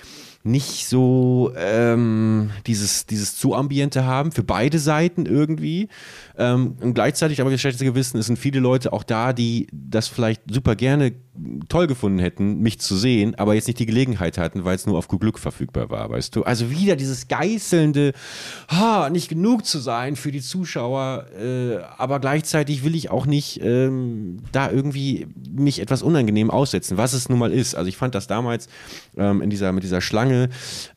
nicht 0.45 0.87
so 0.87 1.53
ähm, 1.57 2.51
dieses, 2.67 3.07
dieses 3.07 3.37
zu 3.37 3.55
Ambiente 3.55 4.05
haben, 4.05 4.33
für 4.33 4.45
beide 4.45 4.79
Seiten 4.79 5.27
irgendwie. 5.27 5.89
Ähm, 6.37 6.77
und 6.81 6.95
gleichzeitig 6.95 7.41
aber 7.41 7.51
geschätzte 7.51 7.85
Gewissen, 7.85 8.19
es 8.19 8.27
sind 8.27 8.39
viele 8.39 8.61
Leute 8.61 8.93
auch 8.93 9.03
da, 9.03 9.33
die 9.33 9.67
das 9.73 10.09
vielleicht 10.09 10.43
super 10.51 10.77
gerne 10.77 11.13
toll 11.69 11.87
gefunden 11.87 12.19
hätten, 12.19 12.61
mich 12.61 12.81
zu 12.81 12.97
sehen, 12.97 13.35
aber 13.37 13.55
jetzt 13.55 13.67
nicht 13.67 13.79
die 13.79 13.87
Gelegenheit 13.87 14.39
hatten, 14.39 14.65
weil 14.65 14.75
es 14.75 14.87
nur 14.87 14.99
auf 14.99 15.09
Glück 15.09 15.39
verfügbar 15.39 15.91
war, 15.91 16.11
weißt 16.11 16.35
du? 16.35 16.43
Also 16.43 16.71
wieder 16.71 16.97
dieses 16.97 17.29
geißelnde, 17.29 18.13
ha, 18.69 19.09
nicht 19.11 19.29
genug 19.29 19.65
zu 19.65 19.79
sein 19.79 20.17
für 20.17 20.33
die 20.33 20.41
Zuschauer, 20.41 21.27
äh, 21.39 21.79
aber 21.97 22.21
gleichzeitig 22.21 22.85
will 22.85 22.95
ich 22.95 23.11
auch 23.11 23.27
nicht 23.27 23.61
ähm, 23.63 24.39
da 24.53 24.71
irgendwie 24.71 25.29
mich 25.49 25.81
etwas 25.81 26.03
unangenehm 26.03 26.51
aussetzen, 26.51 26.97
was 26.97 27.13
es 27.13 27.29
nun 27.29 27.39
mal 27.39 27.53
ist. 27.53 27.75
Also 27.75 27.89
ich 27.89 27.97
fand 27.97 28.15
das 28.15 28.27
damals 28.27 28.69
ähm, 29.17 29.41
in 29.41 29.51
dieser, 29.51 29.73
mit 29.73 29.85
dieser 29.85 30.01
Schlange, 30.01 30.28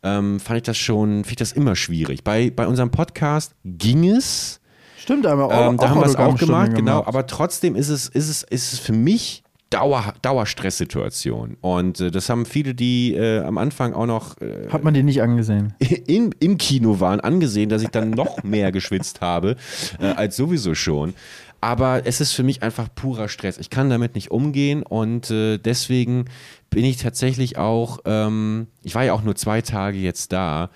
ähm, 0.03 0.39
fand 0.39 0.57
ich 0.57 0.63
das 0.63 0.77
schon, 0.77 1.23
finde 1.23 1.29
ich 1.29 1.35
das 1.37 1.51
immer 1.51 1.75
schwierig. 1.75 2.23
Bei, 2.23 2.49
bei 2.49 2.67
unserem 2.67 2.91
Podcast 2.91 3.55
ging 3.63 4.09
es, 4.09 4.59
Stimmt, 4.97 5.25
haben 5.25 5.39
wir 5.39 5.45
auch, 5.45 5.71
ähm, 5.71 5.77
da 5.77 5.89
haben 5.89 5.99
wir 5.99 6.05
es 6.05 6.15
auch 6.15 6.37
gemacht, 6.37 6.75
genau. 6.75 7.03
Aber 7.05 7.25
trotzdem 7.25 7.75
ist 7.75 7.89
es, 7.89 8.07
ist 8.07 8.29
es, 8.29 8.43
ist 8.43 8.73
es 8.73 8.79
für 8.79 8.93
mich 8.93 9.43
Dauer, 9.71 10.13
Dauerstresssituation. 10.21 11.57
Und 11.61 12.01
äh, 12.01 12.11
das 12.11 12.29
haben 12.29 12.45
viele, 12.45 12.75
die 12.75 13.15
äh, 13.15 13.39
am 13.39 13.57
Anfang 13.57 13.93
auch 13.93 14.05
noch 14.05 14.39
äh, 14.41 14.67
Hat 14.69 14.83
man 14.83 14.93
die 14.93 15.01
nicht 15.01 15.21
angesehen? 15.21 15.73
in, 16.07 16.35
im 16.39 16.57
Kino 16.57 16.99
waren, 16.99 17.21
angesehen, 17.21 17.69
dass 17.69 17.81
ich 17.81 17.89
dann 17.89 18.11
noch 18.11 18.43
mehr 18.43 18.71
geschwitzt 18.71 19.21
habe, 19.21 19.55
äh, 19.99 20.07
als 20.07 20.35
sowieso 20.35 20.75
schon. 20.75 21.13
Aber 21.61 22.07
es 22.07 22.19
ist 22.21 22.33
für 22.33 22.41
mich 22.41 22.63
einfach 22.63 22.89
purer 22.93 23.29
Stress. 23.29 23.59
Ich 23.59 23.69
kann 23.69 23.91
damit 23.91 24.15
nicht 24.15 24.31
umgehen 24.31 24.81
und 24.81 25.29
äh, 25.29 25.59
deswegen 25.59 26.25
bin 26.71 26.83
ich 26.83 26.97
tatsächlich 26.97 27.57
auch, 27.57 27.99
ähm, 28.05 28.67
ich 28.81 28.95
war 28.95 29.03
ja 29.03 29.13
auch 29.13 29.21
nur 29.21 29.35
zwei 29.35 29.61
Tage 29.61 29.99
jetzt 29.99 30.33
da, 30.33 30.71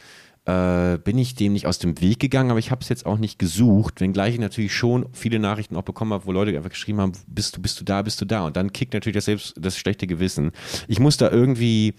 äh, 0.45 0.99
bin 0.99 1.17
ich 1.17 1.33
dem 1.33 1.53
nicht 1.53 1.65
aus 1.65 1.79
dem 1.79 1.99
Weg 2.01 2.19
gegangen, 2.19 2.51
aber 2.51 2.59
ich 2.59 2.69
habe 2.69 2.81
es 2.81 2.89
jetzt 2.89 3.07
auch 3.07 3.17
nicht 3.17 3.39
gesucht, 3.39 3.99
wenngleich 3.99 4.35
ich 4.35 4.39
natürlich 4.39 4.75
schon 4.75 5.07
viele 5.11 5.39
Nachrichten 5.39 5.75
auch 5.75 5.81
bekommen 5.81 6.13
habe, 6.13 6.27
wo 6.27 6.31
Leute 6.31 6.55
einfach 6.55 6.69
geschrieben 6.69 7.01
haben, 7.01 7.13
bist 7.25 7.57
du, 7.57 7.61
bist 7.63 7.79
du 7.79 7.83
da, 7.83 8.03
bist 8.03 8.21
du 8.21 8.25
da? 8.25 8.45
Und 8.45 8.55
dann 8.55 8.71
kickt 8.71 8.93
natürlich 8.93 9.15
das 9.15 9.25
selbst 9.25 9.55
das 9.57 9.75
schlechte 9.77 10.05
Gewissen. 10.05 10.51
Ich 10.87 10.99
muss 10.99 11.17
da 11.17 11.31
irgendwie, 11.31 11.95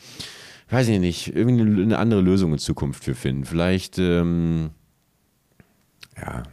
weiß 0.71 0.87
ich 0.87 1.01
nicht, 1.01 1.35
irgendwie 1.35 1.83
eine, 1.83 1.99
andere 1.99 2.21
Lösung 2.21 2.53
in 2.53 2.59
Zukunft 2.61 3.03
für 3.03 3.17
finden. 3.17 3.45
Vielleicht, 3.45 3.99
ähm, 3.99 4.71
ja, 6.17 6.45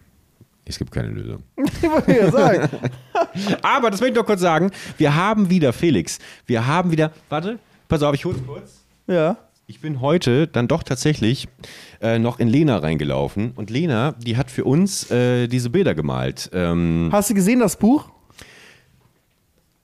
es 0.65 0.78
gibt 0.78 0.91
keine 0.91 1.10
Lösung. 1.10 1.43
Ich 1.82 1.89
wollte 1.89 2.17
ja 2.17 2.32
sagen. 2.32 2.69
Aber 3.62 3.91
das 3.91 3.99
möchte 3.99 4.13
ich 4.13 4.19
noch 4.19 4.26
kurz 4.26 4.41
sagen, 4.41 4.71
wir 4.97 5.15
haben 5.15 5.49
wieder, 5.49 5.73
Felix, 5.73 6.19
wir 6.45 6.65
haben 6.65 6.91
wieder, 6.91 7.12
warte, 7.30 7.60
pass 7.89 8.02
auf, 8.04 8.15
ich 8.15 8.26
hole 8.26 8.38
kurz. 8.45 8.84
Ja. 9.08 9.38
Ich 9.65 9.80
bin 9.80 10.02
heute 10.02 10.47
dann 10.47 10.67
doch 10.67 10.84
tatsächlich 10.84 11.47
äh, 12.02 12.19
noch 12.19 12.39
in 12.39 12.47
Lena 12.47 12.78
reingelaufen 12.78 13.52
und 13.56 13.69
Lena, 13.69 14.13
die 14.13 14.36
hat 14.38 14.52
für 14.52 14.65
uns 14.65 15.10
äh, 15.10 15.47
diese 15.47 15.69
Bilder 15.69 15.95
gemalt. 15.95 16.49
Ähm, 16.54 17.10
Hast 17.12 17.30
du 17.30 17.34
gesehen, 17.34 17.60
das 17.60 17.78
Buch? 17.78 18.10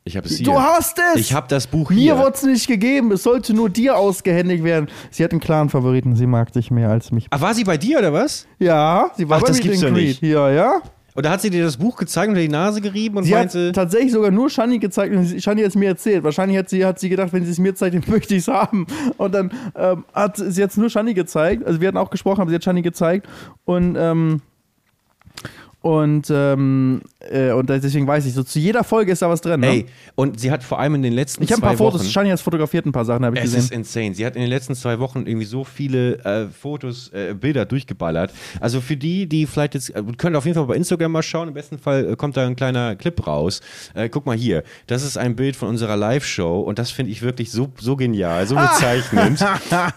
Ich 0.10 0.18
habe 0.18 0.28
es 0.28 0.38
hier. 0.38 0.46
Du 0.46 0.60
hast 0.60 1.00
es! 1.14 1.20
Ich 1.22 1.34
habe 1.34 1.48
das 1.48 1.68
Buch 1.68 1.90
Mir 1.90 1.96
hier. 1.96 2.18
wurde 2.18 2.34
es 2.34 2.44
nicht 2.44 2.68
gegeben. 2.68 3.12
Es 3.12 3.24
sollte 3.24 3.54
nur 3.54 3.70
dir 3.70 3.96
ausgehändigt 3.98 4.64
werden. 4.64 4.90
Sie 5.12 5.24
hat 5.24 5.32
einen 5.32 5.40
klaren 5.40 5.70
Favoriten. 5.70 6.16
Sie 6.16 6.26
mag 6.26 6.52
dich 6.52 6.72
mehr 6.72 6.90
als 6.90 7.12
mich. 7.12 7.28
Ach, 7.30 7.40
war 7.42 7.54
sie 7.54 7.64
bei 7.64 7.78
dir 7.78 8.00
oder 8.00 8.12
was? 8.12 8.48
Ja, 8.58 9.12
sie 9.16 9.30
war 9.30 9.38
Ach, 9.38 9.42
bei 9.42 9.48
das 9.50 9.60
gibt's 9.60 9.82
Greet. 9.82 9.94
nicht. 9.94 10.22
Ja, 10.22 10.50
ja. 10.52 10.82
Oder 11.16 11.32
hat 11.32 11.42
sie 11.42 11.50
dir 11.50 11.64
das 11.64 11.78
Buch 11.78 11.98
gezeigt 11.98 12.30
unter 12.30 12.40
die 12.42 12.48
Nase 12.48 12.82
gerieben 12.82 13.18
und 13.18 13.24
Sie 13.26 13.34
hat 13.36 13.54
meinte, 13.54 13.72
tatsächlich 13.72 14.12
sogar 14.12 14.32
nur 14.32 14.50
Shani 14.50 14.80
gezeigt 14.80 15.14
und 15.14 15.42
Shani 15.42 15.62
hat 15.62 15.70
es 15.70 15.76
mir 15.76 15.88
erzählt. 15.90 16.24
Wahrscheinlich 16.24 16.58
hat 16.58 16.70
sie, 16.70 16.86
hat 16.86 17.00
sie 17.00 17.10
gedacht, 17.10 17.34
wenn 17.34 17.44
sie 17.46 17.52
es 17.52 17.60
mir 17.60 17.76
zeigt, 17.76 17.96
dann 17.96 18.04
möchte 18.08 18.36
ich 18.36 18.42
es 18.44 18.48
haben. 18.48 18.88
Und 19.18 19.34
dann 19.34 19.52
ähm, 19.76 20.06
hat 20.14 20.38
sie 20.38 20.62
jetzt 20.62 20.78
nur 20.78 20.90
Shani 20.90 21.14
gezeigt. 21.14 21.66
Also 21.66 21.82
wir 21.82 21.90
hatten 21.90 21.98
auch 21.98 22.10
gesprochen, 22.10 22.42
aber 22.42 22.50
sie 22.50 22.56
hat 22.56 22.64
Shani 22.64 22.82
gezeigt. 22.82 23.28
Und, 23.66 23.96
ähm, 24.00 24.42
und, 25.82 26.28
ähm, 26.30 27.02
äh, 27.32 27.52
und 27.52 27.70
deswegen 27.70 28.06
weiß 28.06 28.26
ich, 28.26 28.34
so 28.34 28.44
zu 28.44 28.60
jeder 28.60 28.84
Folge 28.84 29.14
ist 29.14 29.22
da 29.22 29.30
was 29.30 29.40
drin. 29.40 29.62
Ne? 29.62 29.68
ey, 29.68 29.86
und 30.16 30.38
sie 30.38 30.52
hat 30.52 30.62
vor 30.62 30.78
allem 30.78 30.96
in 30.96 31.04
den 31.04 31.14
letzten 31.14 31.42
ich 31.42 31.52
habe 31.54 31.62
zwei 31.62 31.68
ein 31.70 31.78
paar 31.78 31.88
Fotos, 31.88 32.02
Wochen, 32.02 32.10
Shani 32.12 32.30
hat 32.30 32.42
fotografiert, 32.42 32.86
ein 32.86 32.92
paar 32.92 33.06
Sachen 33.06 33.24
habe 33.24 33.38
ich 33.38 33.44
Es 33.46 33.54
gesehen. 33.54 33.64
ist 33.64 33.72
insane. 33.72 34.14
Sie 34.14 34.26
hat 34.26 34.36
in 34.36 34.42
den 34.42 34.50
letzten 34.50 34.76
zwei 34.76 35.00
Wochen 35.00 35.20
irgendwie 35.26 35.46
so 35.46 35.64
viele 35.64 36.18
äh, 36.26 36.48
Fotos, 36.48 37.14
äh, 37.14 37.34
Bilder 37.34 37.66
durchgeballert. 37.66 38.34
Also 38.60 38.82
für 38.82 38.98
die, 38.98 39.28
die 39.28 39.46
vielleicht 39.46 39.74
jetzt, 39.74 39.96
äh, 39.96 40.04
könnt 40.18 40.36
auf 40.36 40.44
jeden 40.46 40.56
Fall 40.56 40.66
bei 40.66 40.76
Instagram 40.76 41.14
mal 41.14 41.24
schauen. 41.24 41.48
Im 41.48 41.54
besten 41.54 41.78
Fall 41.78 42.12
äh, 42.12 42.16
kommt 42.18 42.36
da 42.36 42.46
ein 42.46 42.58
kleiner 42.58 42.98
Clip 42.98 43.26
raus. 43.26 43.62
Äh, 43.94 44.10
guck 44.10 44.26
mal 44.26 44.36
hier. 44.36 44.64
Das 44.88 45.04
ist 45.04 45.18
ein 45.18 45.38
Bild 45.38 45.56
von 45.56 45.70
unserer 45.70 45.96
Live-Show 45.96 46.60
und 46.60 46.78
das 46.78 46.92
finde 46.92 47.14
ich 47.14 47.22
wirklich 47.22 47.52
so, 47.52 47.70
so 47.80 47.96
genial, 47.96 48.46
so 48.48 48.56
bezeichnend. 48.58 49.40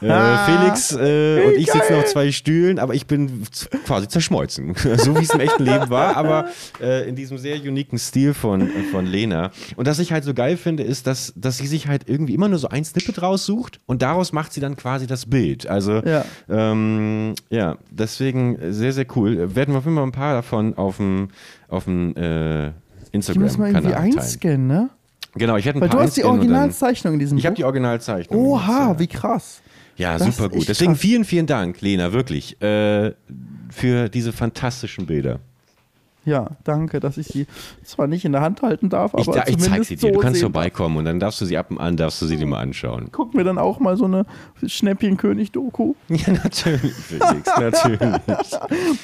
Felix 0.01 0.92
und 0.92 1.57
ich 1.57 1.71
sitzen 1.73 1.95
auf 1.97 2.05
zwei 2.05 2.31
Stühlen, 2.31 2.79
aber 2.79 2.95
ich 2.95 3.07
bin 3.07 3.42
quasi 3.85 4.07
zerschmolzen. 4.07 4.75
so 4.97 5.18
wie 5.18 5.25
es 5.25 5.31
im 5.31 5.40
echten 5.40 5.64
Leben 5.64 5.71
war, 5.90 6.16
aber 6.16 6.48
äh, 6.80 7.08
in 7.08 7.16
diesem 7.16 7.38
sehr 7.38 7.56
uniken 7.56 7.98
Stil 7.98 8.35
von, 8.35 8.62
äh, 8.62 8.82
von 8.90 9.06
Lena. 9.06 9.50
Und 9.76 9.87
was 9.87 9.98
ich 9.98 10.12
halt 10.12 10.24
so 10.24 10.35
geil 10.35 10.56
finde, 10.56 10.82
ist, 10.82 11.06
dass, 11.06 11.32
dass 11.37 11.58
sie 11.58 11.66
sich 11.66 11.88
halt 11.88 12.08
irgendwie 12.08 12.35
immer 12.35 12.48
nur 12.48 12.58
so 12.58 12.68
ein 12.68 12.85
Snippet 12.85 13.20
raussucht 13.22 13.80
und 13.87 14.02
daraus 14.02 14.32
macht 14.32 14.52
sie 14.52 14.61
dann 14.61 14.76
quasi 14.76 15.06
das 15.06 15.26
Bild. 15.26 15.66
Also, 15.66 16.02
Ja. 16.04 16.24
ähm, 16.48 17.35
ja, 17.50 17.76
deswegen 17.90 18.58
sehr, 18.72 18.92
sehr 18.92 19.06
cool. 19.16 19.54
Werden 19.54 19.74
wir 19.74 19.78
auf 19.78 19.85
jeden 19.85 19.96
Fall 19.96 20.06
ein 20.06 20.12
paar 20.12 20.35
davon 20.35 20.76
auf 20.76 20.96
dem, 20.98 21.28
auf 21.68 21.85
dem 21.85 22.14
äh, 22.16 22.68
Ich 22.68 22.72
muss 23.37 23.58
mal 23.58 23.68
irgendwie 23.68 23.88
Instagram-Kanal 23.90 23.94
einscannen, 23.94 24.66
ne? 24.66 24.90
Genau, 25.35 25.56
ich 25.56 25.64
hätte 25.64 25.78
ein 25.78 25.80
Weil 25.80 25.88
paar 25.88 26.00
du 26.00 26.04
hast 26.06 26.16
die 26.16 26.24
Originalzeichnung 26.24 27.14
in 27.14 27.18
diesem 27.20 27.38
Ich 27.38 27.46
habe 27.46 27.56
die 27.56 27.64
Originalzeichnung. 27.64 28.38
Oha, 28.38 28.90
jetzt, 28.90 29.00
wie 29.00 29.06
krass. 29.06 29.62
ja, 29.96 30.18
das 30.18 30.37
super 30.37 30.50
gut. 30.50 30.68
Deswegen 30.68 30.92
krass. 30.92 31.00
vielen, 31.00 31.24
vielen 31.24 31.46
Dank, 31.46 31.80
Lena, 31.80 32.12
wirklich, 32.12 32.61
äh, 32.61 33.12
für 33.70 34.11
diese 34.11 34.32
fantastischen 34.32 35.06
Bilder. 35.06 35.40
Ja, 36.24 36.50
danke, 36.62 37.00
dass 37.00 37.16
ich 37.18 37.26
sie 37.26 37.46
zwar 37.82 38.06
nicht 38.06 38.24
in 38.24 38.30
der 38.32 38.42
Hand 38.42 38.62
halten 38.62 38.88
darf, 38.88 39.12
aber 39.14 39.22
Ich, 39.22 39.26
da, 39.28 39.42
ich 39.46 39.58
zeig 39.58 39.85
sie 39.85 39.96
dir. 39.96 40.00
so 40.00 40.11
du 40.12 40.18
kannst 40.20 40.40
vorbeikommen 40.40 40.96
und 40.98 41.04
dann 41.04 41.18
darfst 41.18 41.40
du 41.40 41.44
sie 41.46 41.58
ab 41.58 41.70
und 41.70 41.78
an, 41.78 41.96
darfst 41.96 42.22
du 42.22 42.26
sie 42.26 42.37
dir 42.37 42.46
mal 42.46 42.61
anschauen. 42.61 43.08
Guck 43.11 43.35
mir 43.35 43.42
dann 43.42 43.58
auch 43.58 43.80
mal 43.80 43.96
so 43.96 44.04
eine 44.04 44.24
Schnäppchenkönig-Doku. 44.64 45.94
Ja, 46.08 46.32
natürlich, 46.32 46.92
Felix, 46.94 47.50
natürlich. 47.58 48.00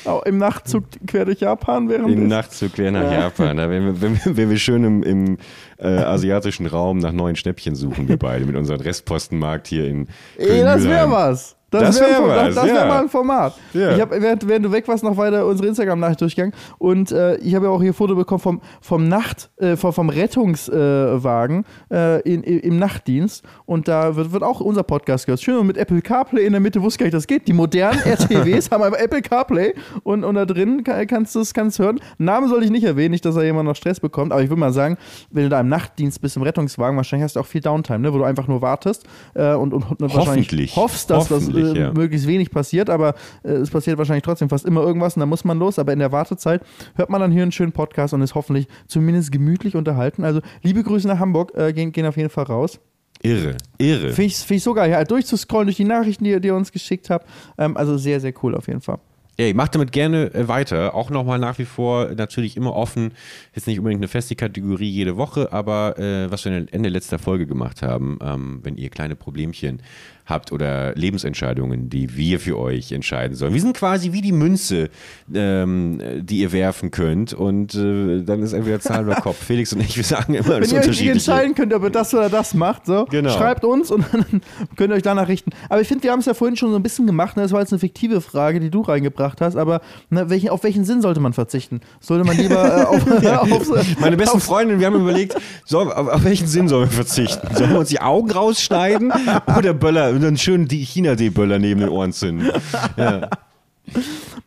Auch 0.05 0.23
Im 0.25 0.39
Nachtzug 0.39 0.85
quer 1.07 1.25
durch 1.25 1.41
Japan 1.41 1.89
während 1.89 2.11
Im 2.11 2.29
Nachtzug 2.29 2.75
quer 2.75 2.93
nach 2.93 3.11
Japan. 3.11 3.57
Da 3.57 3.69
wenn 3.71 3.85
wir, 3.87 4.01
wenn, 4.01 4.21
wenn 4.37 4.51
wir 4.51 4.59
schön 4.59 4.85
im, 4.85 5.03
im 5.03 5.39
äh, 5.79 5.89
asiatischen 5.89 6.67
Raum 6.67 6.99
nach 6.99 7.13
neuen 7.13 7.35
Schnäppchen 7.37 7.75
suchen, 7.75 8.09
wir 8.09 8.17
beide 8.19 8.45
mit 8.45 8.57
unserem 8.57 8.81
Restpostenmarkt 8.81 9.67
hier 9.69 9.87
in 9.89 10.09
Ey, 10.37 10.63
das 10.63 10.85
wäre 10.85 11.11
was. 11.11 11.57
Das, 11.71 11.83
das 11.83 12.01
wäre 12.01 12.27
wär 12.27 12.47
das, 12.47 12.55
das 12.55 12.65
wär 12.65 12.75
ja. 12.75 12.87
mal 12.87 13.03
ein 13.03 13.11
Format. 13.11 13.55
Ja. 13.75 13.95
Ich 13.95 14.01
habe, 14.01 14.23
während, 14.23 14.49
während, 14.49 14.65
du 14.65 14.73
weg 14.73 14.89
warst, 14.89 15.05
noch 15.05 15.19
weiter 15.19 15.45
unsere 15.45 15.69
Instagram-Nachricht 15.69 16.21
durchgegangen 16.23 16.55
und 16.79 17.13
äh, 17.13 17.37
ich 17.37 17.55
habe 17.55 17.67
ja 17.67 17.71
auch 17.71 17.83
hier 17.83 17.91
ein 17.91 17.95
Foto 17.95 18.15
bekommen 18.15 18.41
vom, 18.41 18.61
vom 18.81 19.07
Nacht, 19.07 19.51
äh, 19.59 19.77
vom, 19.77 19.93
vom 19.93 20.09
Rettungswagen 20.09 21.65
äh, 21.93 22.23
in, 22.23 22.43
im 22.43 22.79
Nachtdienst 22.79 23.45
und 23.67 23.87
da 23.87 24.17
wird, 24.17 24.33
wird 24.33 24.43
auch 24.43 24.61
unser 24.61 24.83
Podcast 24.83 25.27
gehört. 25.27 25.43
Schön 25.43 25.57
und 25.57 25.67
mit 25.67 25.77
Apple 25.77 26.01
CarPlay 26.01 26.47
in 26.47 26.53
der 26.53 26.61
Mitte, 26.61 26.81
wusste 26.81 27.01
gar 27.01 27.07
nicht, 27.07 27.15
das 27.15 27.27
geht. 27.27 27.47
Die 27.47 27.53
modernen 27.53 28.01
RTWs 28.05 28.71
haben 28.71 28.83
aber 28.83 28.99
Apple 28.99 29.21
CarPlay 29.21 29.75
und, 30.05 30.25
und 30.25 30.37
da 30.37 30.47
drin 30.47 30.83
kannst 30.85 31.35
du 31.35 31.41
es 31.41 31.53
kannst 31.53 31.79
hören. 31.79 32.01
Namen 32.17 32.49
soll 32.49 32.63
ich 32.63 32.71
nicht 32.71 32.85
erwähnen, 32.85 33.11
nicht, 33.11 33.27
dass 33.27 33.35
da 33.35 33.43
jemand 33.43 33.69
noch 33.69 33.77
Stress 33.77 34.01
bekommt, 34.01 34.33
aber 34.33 34.43
ich 34.43 34.49
würde 34.49 34.61
mal 34.61 34.73
sagen, 34.73 34.97
wenn 35.31 35.43
du 35.43 35.51
da 35.51 35.61
im 35.61 35.69
Nachtdienst 35.69 36.23
bist 36.23 36.37
im 36.37 36.43
Rettungswagen, 36.43 36.97
wahrscheinlich 36.97 37.25
hast 37.25 37.37
du 37.37 37.41
auch 37.41 37.47
viel 37.47 37.61
Downtime, 37.61 37.99
ne, 37.99 38.15
wo 38.15 38.19
du 38.19 38.25
einfach 38.25 38.49
nur 38.49 38.63
wartest 38.63 39.05
äh, 39.35 39.53
und, 39.53 39.75
und, 39.75 39.85
und 39.85 40.15
wahrscheinlich 40.15 40.75
hoffst, 40.75 41.11
dass 41.11 41.29
das 41.29 41.58
äh, 41.59 41.81
ja. 41.81 41.93
möglichst 41.93 42.27
wenig 42.27 42.51
passiert, 42.51 42.91
aber 42.91 43.15
äh, 43.43 43.51
es 43.51 43.71
passiert 43.71 43.99
wahrscheinlich 43.99 44.25
trotzdem 44.25 44.49
fast 44.49 44.67
immer 44.67 44.83
irgendwas 44.83 45.17
und 45.17 45.21
dann 45.21 45.29
muss 45.29 45.45
man 45.45 45.59
los. 45.59 45.79
Aber 45.79 45.93
in 45.93 45.99
der 45.99 46.13
Wartezeit 46.13 46.63
hört 46.97 47.11
man 47.11 47.21
dann 47.21 47.33
hier 47.33 47.43
einen 47.43 47.53
schönen 47.53 47.73
Podcast 47.73 48.15
und 48.15 48.23
ist 48.23 48.35
hoffentlich 48.35 48.69
zumindest 48.87 49.33
gemütlich 49.33 49.77
unterhalten. 49.77 50.25
Also 50.25 50.41
liebe 50.63 50.83
Grüße 50.83 51.09
nach 51.09 51.19
Hamburg, 51.19 51.53
äh, 51.55 51.73
gehen, 51.73 51.93
gehen 51.93 52.07
auf 52.07 52.17
jeden 52.17 52.31
Fall 52.31 52.45
raus. 52.45 52.81
Irre, 53.23 53.57
irre. 53.79 54.13
Finde 54.13 54.23
ich, 54.23 54.37
find 54.37 54.59
ich 54.59 54.63
so 54.63 54.75
geil, 54.75 54.91
ja, 54.91 55.03
durchzuscrollen 55.03 55.67
durch 55.67 55.77
die 55.77 55.85
Nachrichten, 55.85 56.25
die, 56.25 56.41
die 56.41 56.49
ihr 56.49 56.55
uns 56.55 56.71
geschickt 56.71 57.11
habt. 57.11 57.29
Ähm, 57.57 57.77
also 57.77 57.97
sehr, 57.97 58.21
sehr 58.21 58.33
cool 58.43 58.55
auf 58.55 58.69
jeden 58.69 58.81
Fall. 58.81 58.99
Ey, 59.41 59.55
mach 59.55 59.69
damit 59.69 59.93
gerne 59.93 60.35
äh, 60.35 60.49
weiter. 60.49 60.97
Auch 60.97 61.11
nochmal 61.11 61.39
nach 61.39 61.59
wie 61.59 61.65
vor 61.65 62.11
natürlich 62.17 62.57
immer 62.57 62.75
offen. 62.75 63.13
Jetzt 63.55 63.69
nicht 63.69 63.79
unbedingt 63.79 64.01
eine 64.01 64.09
feste 64.09 64.35
Kategorie 64.35 64.91
jede 64.91 65.17
Woche, 65.17 65.53
aber 65.53 65.97
äh, 65.97 66.29
was 66.29 66.45
wir 66.45 66.67
Ende 66.73 66.89
letzter 66.89 67.21
Folge 67.21 67.47
gemacht 67.47 67.83
haben, 67.83 68.19
ähm, 68.21 68.59
wenn 68.65 68.77
ihr 68.77 68.91
kleine 68.91 69.15
Problemchen 69.15 69.81
habt 70.29 70.53
oder 70.53 70.95
Lebensentscheidungen, 70.95 71.89
die 71.89 72.17
wir 72.17 72.39
für 72.39 72.59
euch 72.59 72.93
entscheiden 72.93 73.35
sollen. 73.35 73.55
Wir 73.55 73.61
sind 73.61 73.77
quasi 73.77 74.13
wie 74.13 74.21
die 74.21 74.33
Münze, 74.33 74.91
ähm, 75.35 76.01
die 76.21 76.41
ihr 76.41 76.53
werfen 76.53 76.91
könnt 76.91 77.33
und 77.33 77.75
äh, 77.75 78.23
dann 78.23 78.43
ist 78.43 78.53
entweder 78.53 78.81
Zahl 78.81 79.07
oder 79.07 79.17
Kopf. 79.17 79.43
Felix 79.47 79.73
und 79.73 79.81
ich, 79.81 79.97
wir 79.97 80.05
sagen 80.05 80.35
immer, 80.35 80.61
das 80.61 80.71
Wenn 80.71 80.83
ihr 80.83 80.89
euch 80.89 81.07
entscheiden 81.07 81.55
könnt, 81.55 81.73
ob 81.73 81.83
ihr 81.83 81.91
das 81.91 82.13
oder 82.13 82.29
das 82.29 82.53
macht, 82.53 82.87
so, 82.87 83.07
genau. 83.07 83.31
schreibt 83.31 83.65
uns 83.65 83.91
und 83.91 84.05
dann 84.13 84.43
könnt 84.77 84.93
ihr 84.93 84.97
euch 84.97 85.03
danach 85.03 85.29
richten. 85.29 85.51
Aber 85.69 85.81
ich 85.81 85.89
finde, 85.89 86.05
wir 86.05 86.13
haben 86.13 86.21
es 86.21 86.27
ja 86.27 86.35
vorhin 86.35 86.57
schon 86.57 86.71
so 86.71 86.77
ein 86.77 86.83
bisschen 86.83 87.07
gemacht, 87.07 87.37
ne? 87.37 87.43
das 87.43 87.53
war 87.53 87.61
jetzt 87.61 87.73
eine 87.73 87.81
fiktive 87.81 88.21
Frage, 88.21 88.61
die 88.61 88.71
du 88.71 88.83
reingebracht 88.83 89.41
hast, 89.41 89.57
aber 89.57 89.81
ne, 90.11 90.29
welchen, 90.29 90.51
auf 90.51 90.63
welchen 90.63 90.85
Sinn 90.85 91.01
sollte 91.01 91.21
man 91.21 91.33
verzichten? 91.33 91.81
Sollte 92.01 92.25
man 92.25 92.37
lieber 92.37 92.81
äh, 92.81 92.85
auf, 92.85 93.23
ja, 93.23 93.41
auf, 93.41 93.71
Meine 94.01 94.17
besten 94.17 94.41
Freundinnen, 94.41 94.81
wir 94.81 94.87
haben 94.89 95.01
überlegt, 95.01 95.37
so, 95.65 95.81
auf, 95.81 96.09
auf 96.09 96.25
welchen 96.25 96.47
Sinn 96.47 96.69
sollen 96.69 96.91
wir 96.91 96.95
verzichten? 96.95 97.49
Sollen 97.55 97.71
wir 97.71 97.79
uns 97.79 97.89
die 97.89 98.01
Augen 98.01 98.31
rausschneiden 98.31 99.13
oder 99.57 99.73
Böller 99.73 100.18
und 100.19 100.25
dann 100.25 100.37
schön 100.37 100.67
die 100.67 100.85
China-D-Böller 100.85 101.61
neben 101.61 101.81
den 101.81 101.91
Ohren 101.91 102.13
zünden. 102.13 102.51
Ja. 102.97 103.31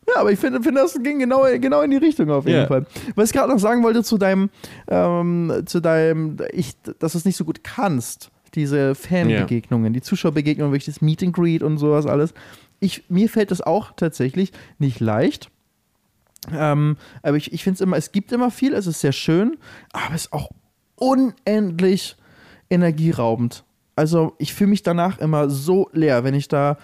Ja, 0.08 0.18
aber 0.18 0.32
ich 0.32 0.38
finde, 0.38 0.62
find, 0.62 0.78
das 0.78 1.00
ging 1.02 1.18
genau, 1.18 1.46
genau 1.58 1.82
in 1.82 1.90
die 1.90 1.98
Richtung 1.98 2.30
auf 2.30 2.46
jeden 2.46 2.60
yeah. 2.60 2.68
Fall. 2.68 2.86
Was 3.16 3.30
ich 3.30 3.34
gerade 3.34 3.52
noch 3.52 3.60
sagen 3.60 3.82
wollte 3.82 4.04
zu 4.04 4.18
deinem, 4.18 4.50
ähm, 4.88 5.64
zu 5.66 5.80
deinem, 5.80 6.38
ich, 6.52 6.76
dass 7.00 7.14
du 7.14 7.18
es 7.18 7.26
nicht 7.26 7.38
so 7.38 7.46
gut 7.46 7.64
kannst, 7.64 8.30
diese 8.54 8.94
Fanbegegnungen, 8.94 9.86
yeah. 9.86 9.94
die 9.94 10.02
Zuschauerbegegnungen, 10.02 10.74
wirklich 10.74 10.94
das 10.94 11.02
Meet 11.02 11.24
and 11.24 11.34
Greet 11.34 11.64
und 11.64 11.78
sowas 11.78 12.06
alles. 12.06 12.34
Ich, 12.82 13.10
mir 13.10 13.30
fällt 13.30 13.50
das 13.50 13.62
auch 13.62 13.94
tatsächlich 13.96 14.52
nicht 14.78 15.00
leicht. 15.00 15.50
Ähm, 16.54 16.98
aber 17.24 17.38
ich, 17.38 17.54
ich 17.54 17.64
finde 17.64 17.76
es 17.76 17.82
immer, 17.82 17.98
es 17.98 18.12
gibt 18.12 18.32
immer 18.32 18.52
viel, 18.52 18.74
es 18.74 18.86
ist 18.86 19.00
sehr 19.00 19.14
schön, 19.14 19.58
aber 19.94 20.14
es 20.14 20.26
ist 20.26 20.34
auch 20.34 20.50
unendlich 20.98 22.18
energieraubend. 22.70 23.64
Also 23.96 24.34
ich 24.38 24.54
fühle 24.54 24.70
mich 24.70 24.84
danach 24.84 25.20
immer 25.20 25.50
so 25.50 25.90
leer, 25.94 26.24
wenn 26.24 26.34
ich 26.34 26.48
da. 26.48 26.78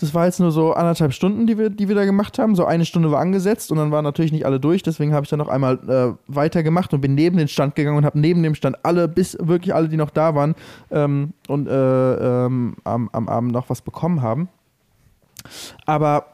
Das 0.00 0.14
war 0.14 0.26
jetzt 0.26 0.40
nur 0.40 0.50
so 0.50 0.72
anderthalb 0.72 1.12
Stunden, 1.12 1.46
die 1.46 1.58
wir, 1.58 1.70
die 1.70 1.86
wir 1.86 1.94
da 1.94 2.04
gemacht 2.04 2.38
haben. 2.38 2.56
So 2.56 2.64
eine 2.64 2.84
Stunde 2.84 3.12
war 3.12 3.20
angesetzt 3.20 3.70
und 3.70 3.78
dann 3.78 3.92
waren 3.92 4.02
natürlich 4.02 4.32
nicht 4.32 4.44
alle 4.44 4.58
durch. 4.58 4.82
Deswegen 4.82 5.14
habe 5.14 5.24
ich 5.24 5.30
dann 5.30 5.38
noch 5.38 5.48
einmal 5.48 5.78
äh, 5.88 6.16
weitergemacht 6.26 6.92
und 6.92 7.00
bin 7.00 7.14
neben 7.14 7.36
den 7.36 7.46
Stand 7.46 7.76
gegangen 7.76 7.98
und 7.98 8.04
habe 8.04 8.18
neben 8.18 8.42
dem 8.42 8.56
Stand 8.56 8.84
alle, 8.84 9.06
bis 9.06 9.36
wirklich 9.40 9.74
alle, 9.74 9.88
die 9.88 9.96
noch 9.96 10.10
da 10.10 10.34
waren 10.34 10.56
ähm, 10.90 11.34
und 11.46 11.68
äh, 11.68 12.46
ähm, 12.46 12.76
am, 12.82 13.10
am 13.12 13.28
Abend 13.28 13.52
noch 13.52 13.70
was 13.70 13.80
bekommen 13.80 14.22
haben. 14.22 14.48
Aber 15.86 16.26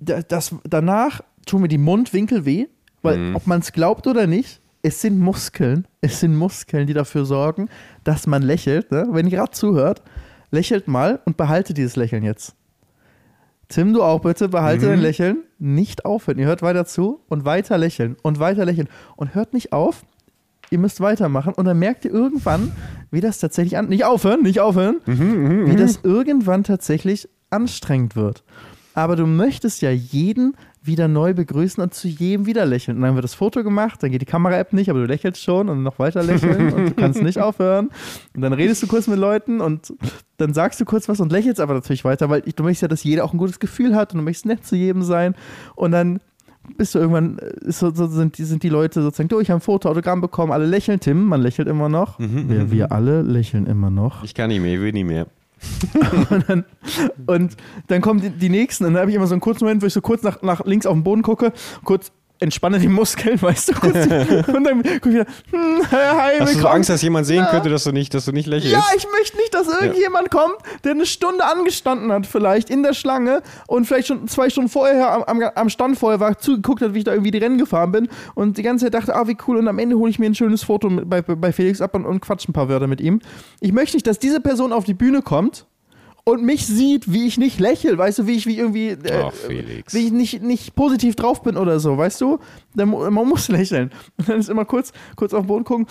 das, 0.00 0.54
danach 0.64 1.20
tun 1.46 1.62
mir 1.62 1.68
die 1.68 1.78
Mundwinkel 1.78 2.44
weh, 2.44 2.66
weil 3.02 3.18
mhm. 3.18 3.36
ob 3.36 3.46
man 3.46 3.60
es 3.60 3.72
glaubt 3.72 4.06
oder 4.06 4.26
nicht, 4.26 4.60
es 4.84 5.00
sind 5.00 5.18
Muskeln, 5.18 5.88
es 6.02 6.20
sind 6.20 6.36
Muskeln, 6.36 6.86
die 6.86 6.92
dafür 6.92 7.24
sorgen, 7.24 7.70
dass 8.04 8.26
man 8.26 8.42
lächelt. 8.42 8.92
Ne? 8.92 9.08
Wenn 9.10 9.26
ihr 9.26 9.38
gerade 9.38 9.50
zuhört, 9.50 10.02
lächelt 10.50 10.88
mal 10.88 11.20
und 11.24 11.38
behalte 11.38 11.72
dieses 11.72 11.96
Lächeln 11.96 12.22
jetzt. 12.22 12.54
Tim, 13.68 13.94
du 13.94 14.02
auch 14.02 14.20
bitte, 14.20 14.50
behalte 14.50 14.84
mhm. 14.84 14.90
dein 14.90 15.00
Lächeln. 15.00 15.38
Nicht 15.58 16.04
aufhören. 16.04 16.38
Ihr 16.38 16.44
hört 16.44 16.60
weiter 16.60 16.84
zu 16.84 17.22
und 17.30 17.46
weiter 17.46 17.78
lächeln 17.78 18.16
und 18.20 18.38
weiter 18.40 18.66
lächeln. 18.66 18.88
Und 19.16 19.34
hört 19.34 19.54
nicht 19.54 19.72
auf. 19.72 20.04
Ihr 20.68 20.78
müsst 20.78 21.00
weitermachen 21.00 21.54
und 21.54 21.64
dann 21.64 21.78
merkt 21.78 22.04
ihr 22.04 22.10
irgendwann, 22.10 22.72
wie 23.10 23.22
das 23.22 23.38
tatsächlich 23.38 23.78
an. 23.78 23.88
Nicht 23.88 24.04
aufhören, 24.04 24.42
nicht 24.42 24.60
aufhören. 24.60 25.00
Mhm, 25.06 25.64
mh, 25.64 25.70
wie 25.70 25.76
das 25.76 26.00
irgendwann 26.02 26.62
tatsächlich 26.62 27.26
anstrengend 27.48 28.16
wird. 28.16 28.44
Aber 28.94 29.16
du 29.16 29.26
möchtest 29.26 29.82
ja 29.82 29.90
jeden 29.90 30.56
wieder 30.82 31.08
neu 31.08 31.34
begrüßen 31.34 31.82
und 31.82 31.94
zu 31.94 32.08
jedem 32.08 32.46
wieder 32.46 32.66
lächeln. 32.66 32.98
Und 32.98 33.02
dann 33.02 33.14
wird 33.14 33.24
das 33.24 33.34
Foto 33.34 33.64
gemacht, 33.64 34.02
dann 34.02 34.10
geht 34.10 34.20
die 34.20 34.26
Kamera-App 34.26 34.72
nicht, 34.72 34.90
aber 34.90 35.00
du 35.00 35.06
lächelst 35.06 35.42
schon 35.42 35.68
und 35.68 35.82
noch 35.82 35.98
weiter 35.98 36.22
lächeln 36.22 36.72
und 36.72 36.86
du 36.90 36.94
kannst 36.94 37.22
nicht 37.22 37.40
aufhören. 37.40 37.90
Und 38.34 38.42
dann 38.42 38.52
redest 38.52 38.82
du 38.82 38.86
kurz 38.86 39.06
mit 39.06 39.18
Leuten 39.18 39.60
und 39.60 39.94
dann 40.36 40.54
sagst 40.54 40.80
du 40.80 40.84
kurz 40.84 41.08
was 41.08 41.20
und 41.20 41.32
lächelst 41.32 41.60
aber 41.60 41.74
natürlich 41.74 42.04
weiter, 42.04 42.28
weil 42.30 42.42
du 42.42 42.62
möchtest 42.62 42.82
ja, 42.82 42.88
dass 42.88 43.02
jeder 43.02 43.24
auch 43.24 43.32
ein 43.32 43.38
gutes 43.38 43.58
Gefühl 43.58 43.94
hat 43.96 44.12
und 44.12 44.18
du 44.18 44.24
möchtest 44.24 44.46
nett 44.46 44.66
zu 44.66 44.76
jedem 44.76 45.02
sein. 45.02 45.34
Und 45.74 45.92
dann 45.92 46.20
bist 46.76 46.94
du 46.94 46.98
irgendwann, 46.98 47.38
so, 47.62 47.90
so 47.90 48.06
sind, 48.06 48.38
die, 48.38 48.44
sind 48.44 48.62
die 48.62 48.68
Leute 48.68 49.02
sozusagen, 49.02 49.28
du, 49.28 49.40
ich 49.40 49.50
habe 49.50 49.58
ein 49.58 49.62
Foto, 49.62 49.88
Autogramm 49.88 50.20
bekommen, 50.20 50.52
alle 50.52 50.66
lächeln. 50.66 51.00
Tim, 51.00 51.24
man 51.24 51.42
lächelt 51.42 51.68
immer 51.68 51.88
noch. 51.88 52.18
Mhm, 52.18 52.48
wir, 52.48 52.60
mhm. 52.60 52.70
wir 52.70 52.92
alle 52.92 53.22
lächeln 53.22 53.66
immer 53.66 53.90
noch. 53.90 54.24
Ich 54.24 54.34
kann 54.34 54.48
nicht 54.48 54.60
mehr, 54.60 54.74
ich 54.74 54.80
will 54.80 54.92
nicht 54.92 55.06
mehr. 55.06 55.26
und, 56.30 56.48
dann, 56.48 56.64
und 57.26 57.56
dann 57.86 58.00
kommen 58.00 58.20
die, 58.20 58.30
die 58.30 58.48
nächsten 58.48 58.84
und 58.84 58.94
dann 58.94 59.00
habe 59.00 59.10
ich 59.10 59.16
immer 59.16 59.26
so 59.26 59.34
einen 59.34 59.40
kurzen 59.40 59.64
Moment, 59.64 59.82
wo 59.82 59.86
ich 59.86 59.92
so 59.92 60.00
kurz 60.00 60.22
nach, 60.22 60.42
nach 60.42 60.64
links 60.64 60.86
auf 60.86 60.94
den 60.94 61.04
Boden 61.04 61.22
gucke, 61.22 61.52
kurz 61.84 62.12
entspanne 62.40 62.78
die 62.78 62.88
Muskeln, 62.88 63.40
weißt 63.42 63.68
du, 63.68 63.72
kurz, 63.74 63.94
und 63.94 64.64
dann 64.64 64.82
gucke 64.82 65.08
ich 65.08 65.14
wieder, 65.14 65.26
hm, 65.50 65.82
hi, 65.90 66.38
Hast 66.40 66.54
du 66.54 66.60
so 66.60 66.68
Angst, 66.68 66.90
dass 66.90 67.02
jemand 67.02 67.26
sehen 67.26 67.46
könnte, 67.50 67.70
dass 67.70 67.84
du 67.84 67.92
nicht, 67.92 68.14
dass 68.14 68.24
du 68.24 68.32
nicht 68.32 68.46
lächelst? 68.46 68.72
Ja, 68.72 68.84
ich 68.96 69.06
möchte 69.10 69.36
nicht, 69.36 69.54
dass 69.54 69.68
irgendjemand 69.68 70.32
ja. 70.32 70.40
kommt, 70.40 70.56
der 70.84 70.92
eine 70.92 71.06
Stunde 71.06 71.44
angestanden 71.44 72.12
hat 72.12 72.26
vielleicht 72.26 72.70
in 72.70 72.82
der 72.82 72.92
Schlange 72.92 73.42
und 73.66 73.86
vielleicht 73.86 74.08
schon 74.08 74.28
zwei 74.28 74.50
Stunden 74.50 74.68
vorher 74.68 75.28
am, 75.28 75.40
am, 75.42 75.68
Stand 75.68 75.98
vorher 75.98 76.20
war, 76.20 76.38
zugeguckt 76.38 76.82
hat, 76.82 76.94
wie 76.94 76.98
ich 76.98 77.04
da 77.04 77.12
irgendwie 77.12 77.30
die 77.30 77.38
Rennen 77.38 77.58
gefahren 77.58 77.92
bin 77.92 78.08
und 78.34 78.58
die 78.58 78.62
ganze 78.62 78.86
Zeit 78.86 78.94
dachte, 78.94 79.14
ah, 79.14 79.26
wie 79.26 79.36
cool 79.46 79.56
und 79.56 79.68
am 79.68 79.78
Ende 79.78 79.96
hole 79.96 80.10
ich 80.10 80.18
mir 80.18 80.26
ein 80.26 80.34
schönes 80.34 80.62
Foto 80.62 80.90
mit, 80.90 81.08
bei, 81.08 81.22
bei 81.22 81.52
Felix 81.52 81.80
ab 81.80 81.94
und, 81.94 82.04
und 82.04 82.20
quatsch 82.20 82.48
ein 82.48 82.52
paar 82.52 82.68
Wörter 82.68 82.86
mit 82.86 83.00
ihm. 83.00 83.20
Ich 83.60 83.72
möchte 83.72 83.96
nicht, 83.96 84.06
dass 84.06 84.18
diese 84.18 84.40
Person 84.40 84.72
auf 84.72 84.84
die 84.84 84.94
Bühne 84.94 85.22
kommt 85.22 85.66
und 86.24 86.42
mich 86.42 86.66
sieht, 86.66 87.12
wie 87.12 87.26
ich 87.26 87.36
nicht 87.36 87.60
lächle, 87.60 87.96
weißt 87.98 88.20
du, 88.20 88.26
wie 88.26 88.32
ich 88.32 88.46
wie 88.46 88.58
irgendwie, 88.58 88.88
äh, 88.88 89.30
wie 89.90 90.06
ich 90.06 90.12
nicht, 90.12 90.42
nicht 90.42 90.74
positiv 90.74 91.16
drauf 91.16 91.42
bin 91.42 91.56
oder 91.56 91.78
so, 91.80 91.98
weißt 91.98 92.20
du? 92.22 92.38
Dann, 92.74 92.90
man 92.90 93.28
muss 93.28 93.48
lächeln. 93.48 93.90
Und 94.16 94.28
dann 94.28 94.40
ist 94.40 94.48
immer 94.48 94.64
kurz, 94.64 94.92
kurz 95.16 95.34
auf 95.34 95.42
den 95.42 95.48
Boden 95.48 95.64
gucken, 95.64 95.86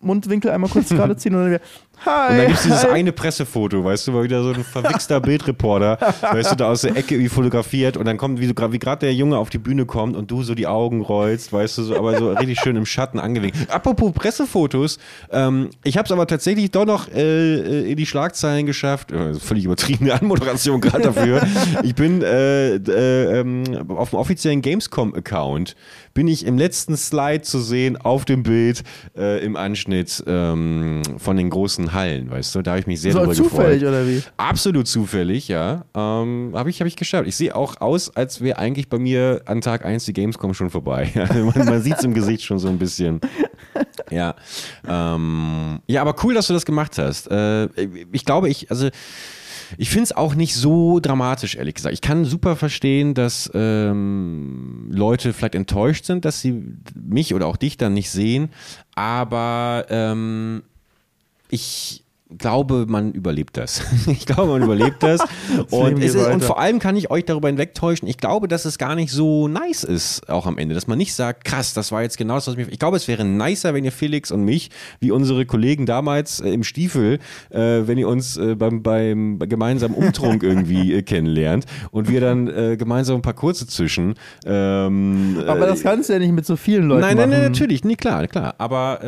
Mundwinkel 0.00 0.50
einmal 0.50 0.70
kurz 0.70 0.88
gerade 0.90 1.16
ziehen 1.16 1.34
und 1.34 1.42
dann 1.42 1.50
wieder, 1.50 1.60
Hi. 2.04 2.30
Und 2.30 2.38
dann 2.38 2.46
gibt 2.46 2.58
es 2.58 2.64
dieses 2.64 2.84
eine 2.84 3.12
Pressefoto, 3.12 3.84
weißt 3.84 4.06
du, 4.06 4.12
mal 4.12 4.24
wieder 4.24 4.42
so 4.42 4.50
ein 4.50 4.64
verwichster 4.64 5.20
Bildreporter, 5.20 5.98
weißt 6.20 6.52
du, 6.52 6.56
da 6.56 6.70
aus 6.70 6.82
der 6.82 6.96
Ecke 6.96 7.18
wie 7.18 7.28
fotografiert 7.28 7.96
und 7.96 8.04
dann 8.04 8.16
kommt, 8.16 8.40
wie, 8.40 8.48
wie 8.48 8.78
gerade 8.78 9.00
der 9.06 9.14
Junge 9.14 9.38
auf 9.38 9.50
die 9.50 9.58
Bühne 9.58 9.86
kommt 9.86 10.16
und 10.16 10.30
du 10.30 10.42
so 10.42 10.54
die 10.54 10.66
Augen 10.66 11.00
rollst, 11.02 11.52
weißt 11.52 11.78
du, 11.78 11.82
so, 11.84 11.96
aber 11.96 12.18
so 12.18 12.32
richtig 12.32 12.60
schön 12.60 12.76
im 12.76 12.86
Schatten 12.86 13.18
angelegt. 13.18 13.56
Apropos 13.68 14.12
Pressefotos, 14.12 14.98
ähm, 15.30 15.70
ich 15.82 15.96
habe 15.96 16.06
es 16.06 16.12
aber 16.12 16.26
tatsächlich 16.26 16.70
doch 16.70 16.84
noch 16.84 17.08
äh, 17.08 17.90
in 17.90 17.96
die 17.96 18.06
Schlagzeilen 18.06 18.66
geschafft, 18.66 19.12
äh, 19.12 19.34
völlig 19.34 19.64
übertriebene 19.64 20.12
Anmoderation 20.12 20.80
gerade 20.80 21.04
dafür. 21.04 21.46
ich 21.82 21.94
bin 21.94 22.22
äh, 22.22 22.76
äh, 22.76 23.40
ähm, 23.40 23.64
auf 23.88 24.10
dem 24.10 24.18
offiziellen 24.18 24.62
Gamescom-Account 24.62 25.74
bin 26.14 26.28
ich 26.28 26.46
im 26.46 26.56
letzten 26.56 26.96
Slide 26.96 27.42
zu 27.42 27.58
sehen 27.60 27.96
auf 27.96 28.24
dem 28.24 28.44
Bild 28.44 28.84
äh, 29.16 29.44
im 29.44 29.56
Anschnitt 29.56 30.22
ähm, 30.26 31.02
von 31.18 31.36
den 31.36 31.50
großen 31.50 31.83
Hallen, 31.92 32.30
weißt 32.30 32.54
du? 32.54 32.62
Da 32.62 32.72
habe 32.72 32.80
ich 32.80 32.86
mich 32.86 33.00
sehr 33.00 33.12
so 33.12 33.20
drüber 33.20 33.34
zufällig 33.34 33.80
gefreut. 33.80 33.88
oder 33.88 34.06
wie? 34.08 34.22
Absolut 34.36 34.88
zufällig, 34.88 35.48
ja. 35.48 35.84
Ähm, 35.94 36.52
habe 36.54 36.70
ich, 36.70 36.80
hab 36.80 36.86
ich 36.86 36.96
geschafft. 36.96 37.26
Ich 37.26 37.36
sehe 37.36 37.54
auch 37.54 37.80
aus, 37.80 38.14
als 38.16 38.40
wäre 38.40 38.58
eigentlich 38.58 38.88
bei 38.88 38.98
mir 38.98 39.42
an 39.46 39.60
Tag 39.60 39.84
1 39.84 40.04
die 40.04 40.12
Gamescom 40.12 40.54
schon 40.54 40.70
vorbei. 40.70 41.10
man 41.54 41.66
man 41.66 41.82
sieht 41.82 41.98
es 41.98 42.04
im 42.04 42.14
Gesicht 42.14 42.44
schon 42.44 42.58
so 42.58 42.68
ein 42.68 42.78
bisschen. 42.78 43.20
Ja. 44.10 44.36
Ähm, 44.86 45.80
ja, 45.86 46.02
aber 46.02 46.14
cool, 46.22 46.34
dass 46.34 46.46
du 46.46 46.52
das 46.52 46.64
gemacht 46.64 46.98
hast. 46.98 47.28
Äh, 47.30 47.66
ich 48.12 48.24
glaube, 48.24 48.48
ich, 48.48 48.70
also 48.70 48.88
ich 49.78 49.90
finde 49.90 50.04
es 50.04 50.12
auch 50.12 50.34
nicht 50.34 50.54
so 50.54 51.00
dramatisch, 51.00 51.56
ehrlich 51.56 51.74
gesagt. 51.74 51.94
Ich 51.94 52.00
kann 52.00 52.24
super 52.24 52.56
verstehen, 52.56 53.14
dass 53.14 53.50
ähm, 53.54 54.88
Leute 54.90 55.32
vielleicht 55.32 55.54
enttäuscht 55.54 56.04
sind, 56.04 56.24
dass 56.24 56.40
sie 56.40 56.62
mich 56.94 57.34
oder 57.34 57.46
auch 57.46 57.56
dich 57.56 57.76
dann 57.76 57.94
nicht 57.94 58.10
sehen. 58.10 58.50
Aber 58.94 59.86
ähm, 59.88 60.62
ich 61.54 62.04
glaube, 62.38 62.86
man 62.88 63.12
überlebt 63.12 63.56
das. 63.56 63.82
Ich 64.06 64.26
glaube, 64.26 64.52
man 64.52 64.62
überlebt 64.62 65.02
das. 65.02 65.20
und, 65.70 66.02
ist, 66.02 66.16
und, 66.16 66.42
vor 66.42 66.58
allem 66.58 66.78
kann 66.78 66.96
ich 66.96 67.10
euch 67.10 67.24
darüber 67.24 67.48
hinwegtäuschen, 67.48 68.08
ich 68.08 68.18
glaube, 68.18 68.48
dass 68.48 68.64
es 68.64 68.78
gar 68.78 68.94
nicht 68.94 69.10
so 69.10 69.48
nice 69.48 69.84
ist, 69.84 70.28
auch 70.28 70.46
am 70.46 70.58
Ende. 70.58 70.74
Dass 70.74 70.86
man 70.86 70.98
nicht 70.98 71.14
sagt, 71.14 71.44
krass, 71.44 71.74
das 71.74 71.92
war 71.92 72.02
jetzt 72.02 72.18
genau 72.18 72.34
das, 72.34 72.46
was 72.46 72.56
mich. 72.56 72.68
Ich 72.68 72.78
glaube, 72.78 72.96
es 72.96 73.08
wäre 73.08 73.24
nicer, 73.24 73.72
wenn 73.72 73.84
ihr 73.84 73.92
Felix 73.92 74.30
und 74.30 74.44
mich, 74.44 74.70
wie 75.00 75.10
unsere 75.10 75.46
Kollegen 75.46 75.86
damals 75.86 76.40
äh, 76.40 76.50
im 76.50 76.64
Stiefel, 76.64 77.18
äh, 77.50 77.58
wenn 77.58 77.98
ihr 77.98 78.08
uns 78.08 78.36
äh, 78.36 78.54
beim, 78.54 78.82
beim 78.82 79.38
gemeinsamen 79.38 79.94
Umtrunk 79.94 80.42
irgendwie 80.42 80.92
äh, 80.92 81.02
kennenlernt 81.02 81.66
und 81.92 82.08
wir 82.08 82.20
dann 82.20 82.48
äh, 82.48 82.76
gemeinsam 82.76 83.16
ein 83.16 83.22
paar 83.22 83.34
kurze 83.34 83.66
zwischen. 83.66 84.14
Ähm, 84.44 85.42
aber 85.46 85.66
das 85.66 85.82
kannst 85.82 86.08
du 86.08 86.14
ja 86.14 86.18
nicht 86.18 86.32
mit 86.32 86.46
so 86.46 86.56
vielen 86.56 86.88
Leuten 86.88 87.02
nein, 87.02 87.16
machen. 87.16 87.30
Nein, 87.30 87.40
nein, 87.40 87.52
natürlich, 87.52 87.84
nee, 87.84 87.96
klar, 87.96 88.26
klar. 88.26 88.54
Aber 88.58 89.00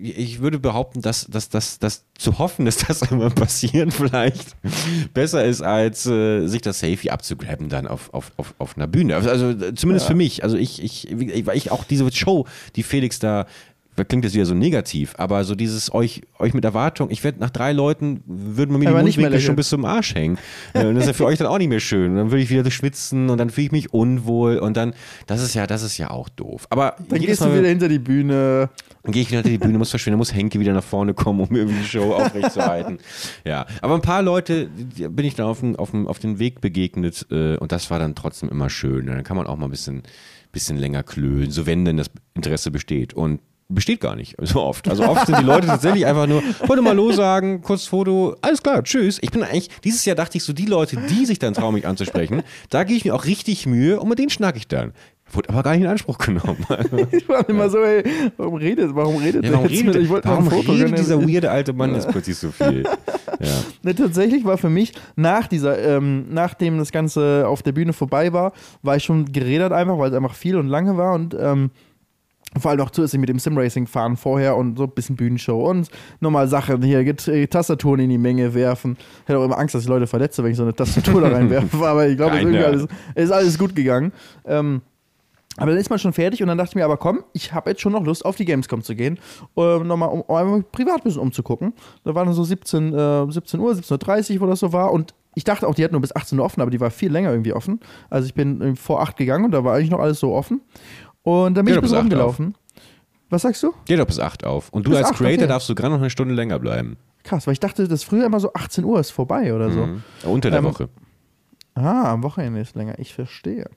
ich 0.00 0.40
würde 0.40 0.58
behaupten, 0.58 1.02
dass, 1.02 1.26
dass, 1.26 1.48
dass, 1.48 1.78
dass 1.78 2.04
zu 2.16 2.38
hoffen, 2.38 2.64
dass 2.66 2.78
das 2.78 3.02
einmal 3.02 3.30
passieren 3.30 3.90
vielleicht 3.90 4.56
besser 5.14 5.44
ist, 5.44 5.62
als 5.62 6.06
äh, 6.06 6.46
sich 6.46 6.62
das 6.62 6.80
Safety 6.80 7.10
abzugraben 7.10 7.68
dann 7.68 7.86
auf, 7.86 8.12
auf, 8.12 8.32
auf, 8.36 8.54
auf 8.58 8.76
einer 8.76 8.86
Bühne. 8.86 9.16
Also 9.16 9.54
zumindest 9.72 10.06
ja. 10.06 10.10
für 10.10 10.16
mich. 10.16 10.42
Also 10.42 10.56
ich, 10.56 10.82
ich, 10.82 11.08
weil 11.46 11.56
ich 11.56 11.70
auch 11.70 11.84
diese 11.84 12.10
Show, 12.12 12.46
die 12.76 12.82
Felix 12.82 13.18
da 13.18 13.46
klingt 14.04 14.24
jetzt 14.24 14.34
wieder 14.34 14.46
so 14.46 14.54
negativ, 14.54 15.14
aber 15.18 15.44
so 15.44 15.54
dieses 15.54 15.92
euch, 15.92 16.22
euch 16.38 16.54
mit 16.54 16.64
Erwartung, 16.64 17.10
ich 17.10 17.24
werde 17.24 17.40
nach 17.40 17.50
drei 17.50 17.72
Leuten, 17.72 18.22
würden 18.26 18.78
mir 18.78 18.86
die 18.86 18.92
Mundwinkel 18.92 19.40
schon 19.40 19.56
bis 19.56 19.68
zum 19.68 19.84
Arsch 19.84 20.14
hängen. 20.14 20.38
Äh, 20.74 20.86
und 20.86 20.94
das 20.94 21.04
ist 21.04 21.08
ja 21.08 21.12
für 21.14 21.24
euch 21.24 21.38
dann 21.38 21.46
auch 21.46 21.58
nicht 21.58 21.68
mehr 21.68 21.80
schön. 21.80 22.12
Und 22.12 22.16
dann 22.16 22.30
würde 22.30 22.42
ich 22.42 22.50
wieder 22.50 22.68
schwitzen 22.70 23.30
und 23.30 23.38
dann 23.38 23.50
fühle 23.50 23.66
ich 23.66 23.72
mich 23.72 23.92
unwohl 23.92 24.58
und 24.58 24.76
dann, 24.76 24.94
das 25.26 25.42
ist 25.42 25.54
ja, 25.54 25.66
das 25.66 25.82
ist 25.82 25.98
ja 25.98 26.10
auch 26.10 26.28
doof. 26.28 26.66
Aber 26.70 26.96
dann 27.08 27.20
gehst 27.20 27.40
Mal, 27.40 27.50
du 27.50 27.58
wieder 27.58 27.68
hinter 27.68 27.88
die 27.88 27.98
Bühne. 27.98 28.70
Dann 29.02 29.12
gehe 29.12 29.22
ich 29.22 29.28
wieder 29.28 29.38
hinter 29.38 29.50
die 29.50 29.58
Bühne, 29.58 29.78
muss 29.78 29.90
verschwinden, 29.90 30.18
muss 30.18 30.34
Henke 30.34 30.60
wieder 30.60 30.72
nach 30.72 30.84
vorne 30.84 31.14
kommen, 31.14 31.40
um 31.40 31.54
irgendwie 31.54 31.78
die 31.78 31.88
Show 31.88 32.12
aufrechtzuerhalten. 32.12 32.98
ja, 33.44 33.66
aber 33.80 33.94
ein 33.94 34.02
paar 34.02 34.22
Leute 34.22 34.68
bin 35.10 35.24
ich 35.24 35.34
da 35.34 35.46
auf 35.46 35.60
den, 35.60 35.76
auf 35.76 35.92
den, 35.92 36.06
auf 36.06 36.18
den 36.18 36.38
Weg 36.38 36.60
begegnet 36.60 37.26
äh, 37.30 37.56
und 37.56 37.72
das 37.72 37.90
war 37.90 37.98
dann 37.98 38.14
trotzdem 38.14 38.48
immer 38.48 38.70
schön. 38.70 39.06
Dann 39.06 39.22
kann 39.24 39.36
man 39.36 39.46
auch 39.46 39.56
mal 39.56 39.66
ein 39.66 39.70
bisschen 39.70 40.02
bisschen 40.52 40.76
länger 40.76 41.02
klönen, 41.02 41.50
so 41.50 41.66
wenn 41.66 41.84
denn 41.84 41.96
das 41.96 42.10
Interesse 42.34 42.70
besteht. 42.70 43.14
Und 43.14 43.40
besteht 43.68 44.00
gar 44.00 44.16
nicht 44.16 44.34
so 44.40 44.62
oft. 44.62 44.88
Also 44.88 45.04
oft 45.04 45.26
sind 45.26 45.38
die 45.38 45.44
Leute 45.44 45.66
tatsächlich 45.66 46.06
einfach 46.06 46.26
nur, 46.26 46.42
wollte 46.66 46.82
mal 46.82 46.96
los 46.96 47.16
sagen, 47.16 47.60
kurz 47.60 47.84
Foto, 47.84 48.36
alles 48.40 48.62
klar, 48.62 48.82
tschüss. 48.82 49.18
Ich 49.20 49.30
bin 49.30 49.42
eigentlich, 49.42 49.68
dieses 49.84 50.04
Jahr 50.04 50.16
dachte 50.16 50.38
ich 50.38 50.44
so, 50.44 50.52
die 50.52 50.66
Leute, 50.66 50.96
die 50.96 51.26
sich 51.26 51.38
dann 51.38 51.54
trauen, 51.54 51.74
mich 51.74 51.86
anzusprechen, 51.86 52.42
da 52.70 52.84
gehe 52.84 52.96
ich 52.96 53.04
mir 53.04 53.14
auch 53.14 53.24
richtig 53.26 53.66
Mühe 53.66 54.00
und 54.00 54.08
mit 54.08 54.18
denen 54.18 54.30
schnacke 54.30 54.58
ich 54.58 54.68
dann. 54.68 54.92
Wurde 55.30 55.50
aber 55.50 55.62
gar 55.62 55.72
nicht 55.72 55.82
in 55.82 55.88
Anspruch 55.88 56.16
genommen. 56.16 56.64
ich 57.12 57.28
war 57.28 57.46
immer 57.50 57.68
so, 57.68 57.78
ey, 57.78 58.02
warum 58.38 58.54
redet, 58.54 58.94
warum 58.94 59.16
redet 59.16 59.44
ja, 59.44 59.52
warum 59.52 59.66
redet, 59.66 59.96
ich 59.96 60.08
warum 60.08 60.48
redet 60.48 60.98
dieser 60.98 61.20
weirde 61.20 61.50
alte 61.50 61.74
Mann 61.74 61.94
jetzt 61.94 62.08
plötzlich 62.08 62.36
so 62.36 62.50
viel? 62.50 62.84
Ja. 63.40 63.54
Ne, 63.82 63.94
tatsächlich 63.94 64.44
war 64.44 64.58
für 64.58 64.70
mich 64.70 64.94
nach 65.14 65.46
dieser, 65.46 65.78
ähm, 65.78 66.24
nachdem 66.28 66.76
das 66.78 66.90
Ganze 66.90 67.44
auf 67.46 67.62
der 67.62 67.70
Bühne 67.70 67.92
vorbei 67.92 68.32
war, 68.32 68.52
war 68.82 68.96
ich 68.96 69.04
schon 69.04 69.30
geredet 69.30 69.70
einfach, 69.70 69.96
weil 69.96 70.10
es 70.10 70.16
einfach 70.16 70.34
viel 70.34 70.56
und 70.56 70.66
lange 70.66 70.96
war 70.96 71.14
und 71.14 71.36
ähm, 71.38 71.70
vor 72.58 72.70
allem 72.70 72.80
auch 72.80 72.90
zusätzlich 72.90 73.20
mit 73.20 73.28
dem 73.28 73.38
Simracing 73.38 73.86
fahren 73.86 74.16
vorher 74.16 74.56
und 74.56 74.78
so 74.78 74.84
ein 74.84 74.90
bisschen 74.90 75.16
Bühnenshow 75.16 75.68
und 75.68 75.88
nochmal 76.20 76.48
Sachen 76.48 76.82
hier, 76.82 77.00
äh, 77.00 77.46
Tastaturen 77.46 78.00
in 78.00 78.10
die 78.10 78.18
Menge 78.18 78.54
werfen. 78.54 78.96
Ich 79.22 79.28
hätte 79.28 79.38
auch 79.38 79.44
immer 79.44 79.58
Angst, 79.58 79.74
dass 79.74 79.82
ich 79.82 79.88
Leute 79.88 80.06
verletze, 80.06 80.42
wenn 80.42 80.52
ich 80.52 80.56
so 80.56 80.62
eine 80.62 80.74
Tastatur 80.74 81.20
da 81.20 81.28
reinwerfe, 81.28 81.76
aber 81.86 82.08
ich 82.08 82.16
glaube, 82.16 82.38
es 82.38 82.44
ist, 82.44 82.64
alles, 82.64 82.86
ist 83.14 83.30
alles 83.30 83.58
gut 83.58 83.74
gegangen. 83.74 84.12
Ähm, 84.46 84.82
aber 85.58 85.72
dann 85.72 85.80
ist 85.80 85.90
man 85.90 85.98
schon 85.98 86.12
fertig 86.12 86.40
und 86.40 86.48
dann 86.48 86.56
dachte 86.56 86.70
ich 86.70 86.74
mir, 86.76 86.84
aber 86.84 86.96
komm, 86.96 87.24
ich 87.32 87.52
habe 87.52 87.70
jetzt 87.70 87.82
schon 87.82 87.92
noch 87.92 88.04
Lust, 88.04 88.24
auf 88.24 88.36
die 88.36 88.44
Gamescom 88.44 88.82
zu 88.82 88.94
gehen, 88.94 89.18
äh, 89.56 89.78
nochmal, 89.78 90.08
um, 90.08 90.20
um 90.20 90.36
einfach 90.36 90.70
privat 90.70 90.98
ein 90.98 91.02
bisschen 91.02 91.20
umzugucken. 91.20 91.74
Da 92.04 92.14
waren 92.14 92.26
dann 92.26 92.34
so 92.34 92.44
17, 92.44 92.94
äh, 92.94 93.30
17 93.30 93.58
Uhr, 93.58 93.72
17.30 93.72 94.34
Uhr, 94.34 94.40
wo 94.42 94.46
das 94.46 94.60
so 94.60 94.72
war 94.72 94.92
und 94.92 95.14
ich 95.34 95.44
dachte 95.44 95.68
auch, 95.68 95.74
die 95.74 95.82
hätten 95.84 95.94
nur 95.94 96.00
bis 96.00 96.14
18 96.14 96.38
Uhr 96.38 96.44
offen, 96.44 96.60
aber 96.60 96.70
die 96.70 96.80
war 96.80 96.90
viel 96.90 97.12
länger 97.12 97.30
irgendwie 97.30 97.52
offen. 97.52 97.78
Also 98.10 98.26
ich 98.26 98.34
bin 98.34 98.74
vor 98.74 99.00
8 99.00 99.16
gegangen 99.16 99.44
und 99.44 99.52
da 99.52 99.62
war 99.62 99.76
eigentlich 99.76 99.90
noch 99.90 100.00
alles 100.00 100.18
so 100.18 100.32
offen. 100.32 100.62
Und 101.28 101.54
dann 101.54 101.66
bin 101.66 101.74
Geht 101.74 101.84
ich 101.84 101.90
bis 101.90 101.98
rumgelaufen. 101.98 102.54
Was 103.28 103.42
sagst 103.42 103.62
du? 103.62 103.74
Geht 103.84 103.98
doch 103.98 104.06
bis 104.06 104.18
8 104.18 104.44
auf. 104.44 104.70
Und 104.70 104.86
du 104.86 104.96
als 104.96 105.08
8, 105.08 105.16
Creator 105.16 105.42
okay. 105.42 105.46
darfst 105.46 105.68
du 105.68 105.74
gerade 105.74 105.92
noch 105.92 106.00
eine 106.00 106.08
Stunde 106.08 106.32
länger 106.34 106.58
bleiben. 106.58 106.96
Krass, 107.22 107.46
weil 107.46 107.52
ich 107.52 107.60
dachte, 107.60 107.86
das 107.86 108.02
früher 108.02 108.24
immer 108.24 108.40
so 108.40 108.54
18 108.54 108.82
Uhr 108.82 108.98
ist 108.98 109.10
vorbei 109.10 109.54
oder 109.54 109.70
so. 109.70 109.84
Mhm. 109.84 110.02
Unter 110.24 110.48
der 110.48 110.60
ähm, 110.60 110.64
Woche. 110.64 110.88
Ah, 111.74 112.12
am 112.12 112.22
Wochenende 112.22 112.60
ist 112.60 112.74
länger. 112.76 112.98
Ich 112.98 113.12
verstehe. 113.12 113.68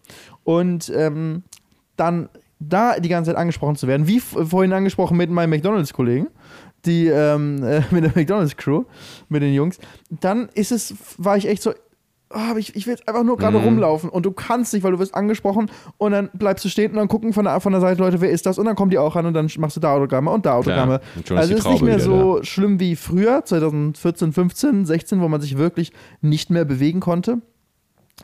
Und 0.46 0.90
ähm, 0.96 1.44
dann 1.98 2.30
da 2.60 2.98
die 3.02 3.10
ganze 3.10 3.32
Zeit 3.32 3.38
angesprochen 3.38 3.76
zu 3.76 3.86
werden, 3.86 4.08
wie 4.08 4.22
vorhin 4.22 4.72
angesprochen 4.72 5.18
mit 5.18 5.30
meinen 5.30 5.50
McDonalds-Kollegen, 5.50 6.28
die 6.86 7.08
ähm, 7.08 7.62
äh, 7.66 7.82
mit 7.92 8.06
der 8.06 8.14
McDonalds-Crew, 8.16 8.86
mit 9.28 9.42
den 9.42 9.54
Jungs, 9.54 9.78
dann 10.10 10.48
ist 10.54 10.72
es, 10.72 10.96
war 11.18 11.36
ich 11.36 11.50
echt 11.50 11.64
so, 11.64 11.74
oh, 12.34 12.58
ich, 12.58 12.76
ich 12.76 12.86
will 12.88 12.94
jetzt 12.94 13.08
einfach 13.08 13.24
nur 13.24 13.38
gerade 13.38 13.58
mhm. 13.58 13.66
rumlaufen 13.66 14.10
und 14.10 14.26
du 14.26 14.32
kannst 14.32 14.74
nicht, 14.74 14.84
weil 14.84 14.92
du 14.92 15.00
wirst 15.00 15.16
angesprochen 15.16 15.70
und 15.98 16.12
dann 16.12 16.30
bleibst 16.34 16.66
du 16.66 16.70
stehen 16.70 16.92
und 16.92 16.98
dann 16.98 17.08
gucken 17.08 17.34
von 17.34 17.46
der, 17.46 17.60
von 17.60 17.72
der 17.72 17.82
Seite 17.82 18.02
Leute, 18.02 18.22
wer 18.22 18.30
ist 18.30 18.46
das 18.46 18.58
und 18.58 18.66
dann 18.66 18.76
kommen 18.76 18.92
die 18.92 18.98
auch 18.98 19.16
ran 19.16 19.26
und 19.26 19.34
dann 19.34 19.50
machst 19.58 19.76
du 19.76 19.80
da 19.80 19.94
Autogramme 19.94 20.32
und 20.32 20.46
da 20.46 20.54
Autogramme. 20.54 21.02
Klar, 21.26 21.40
also 21.40 21.54
es 21.54 21.60
ist 21.60 21.70
nicht 21.70 21.84
mehr 21.84 22.00
so 22.00 22.38
da. 22.38 22.44
schlimm 22.44 22.80
wie 22.80 22.96
früher, 22.96 23.44
2014, 23.46 24.34
15, 24.34 24.86
16, 24.86 25.22
wo 25.22 25.28
man 25.28 25.42
sich 25.42 25.58
wirklich 25.58 25.92
nicht 26.22 26.50
mehr 26.50 26.66
bewegen 26.66 27.00
konnte. 27.00 27.42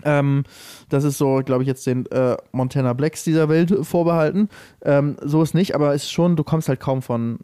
Ähm, 0.04 0.44
das 0.90 1.04
ist 1.04 1.18
so, 1.18 1.42
glaube 1.44 1.64
ich, 1.64 1.68
jetzt 1.68 1.86
den 1.88 2.06
äh, 2.08 2.38
Montana 2.52 2.94
Blacks 2.94 3.24
dieser 3.24 3.50
Welt 3.50 3.74
vorbehalten. 3.82 4.50
Ähm, 4.84 5.18
so 5.22 5.42
ist 5.42 5.54
nicht, 5.54 5.76
aber 5.76 5.94
es 5.94 6.04
ist 6.04 6.12
schon, 6.12 6.36
du 6.36 6.44
kommst 6.44 6.70
halt 6.70 6.80
kaum 6.80 7.02
von 7.02 7.40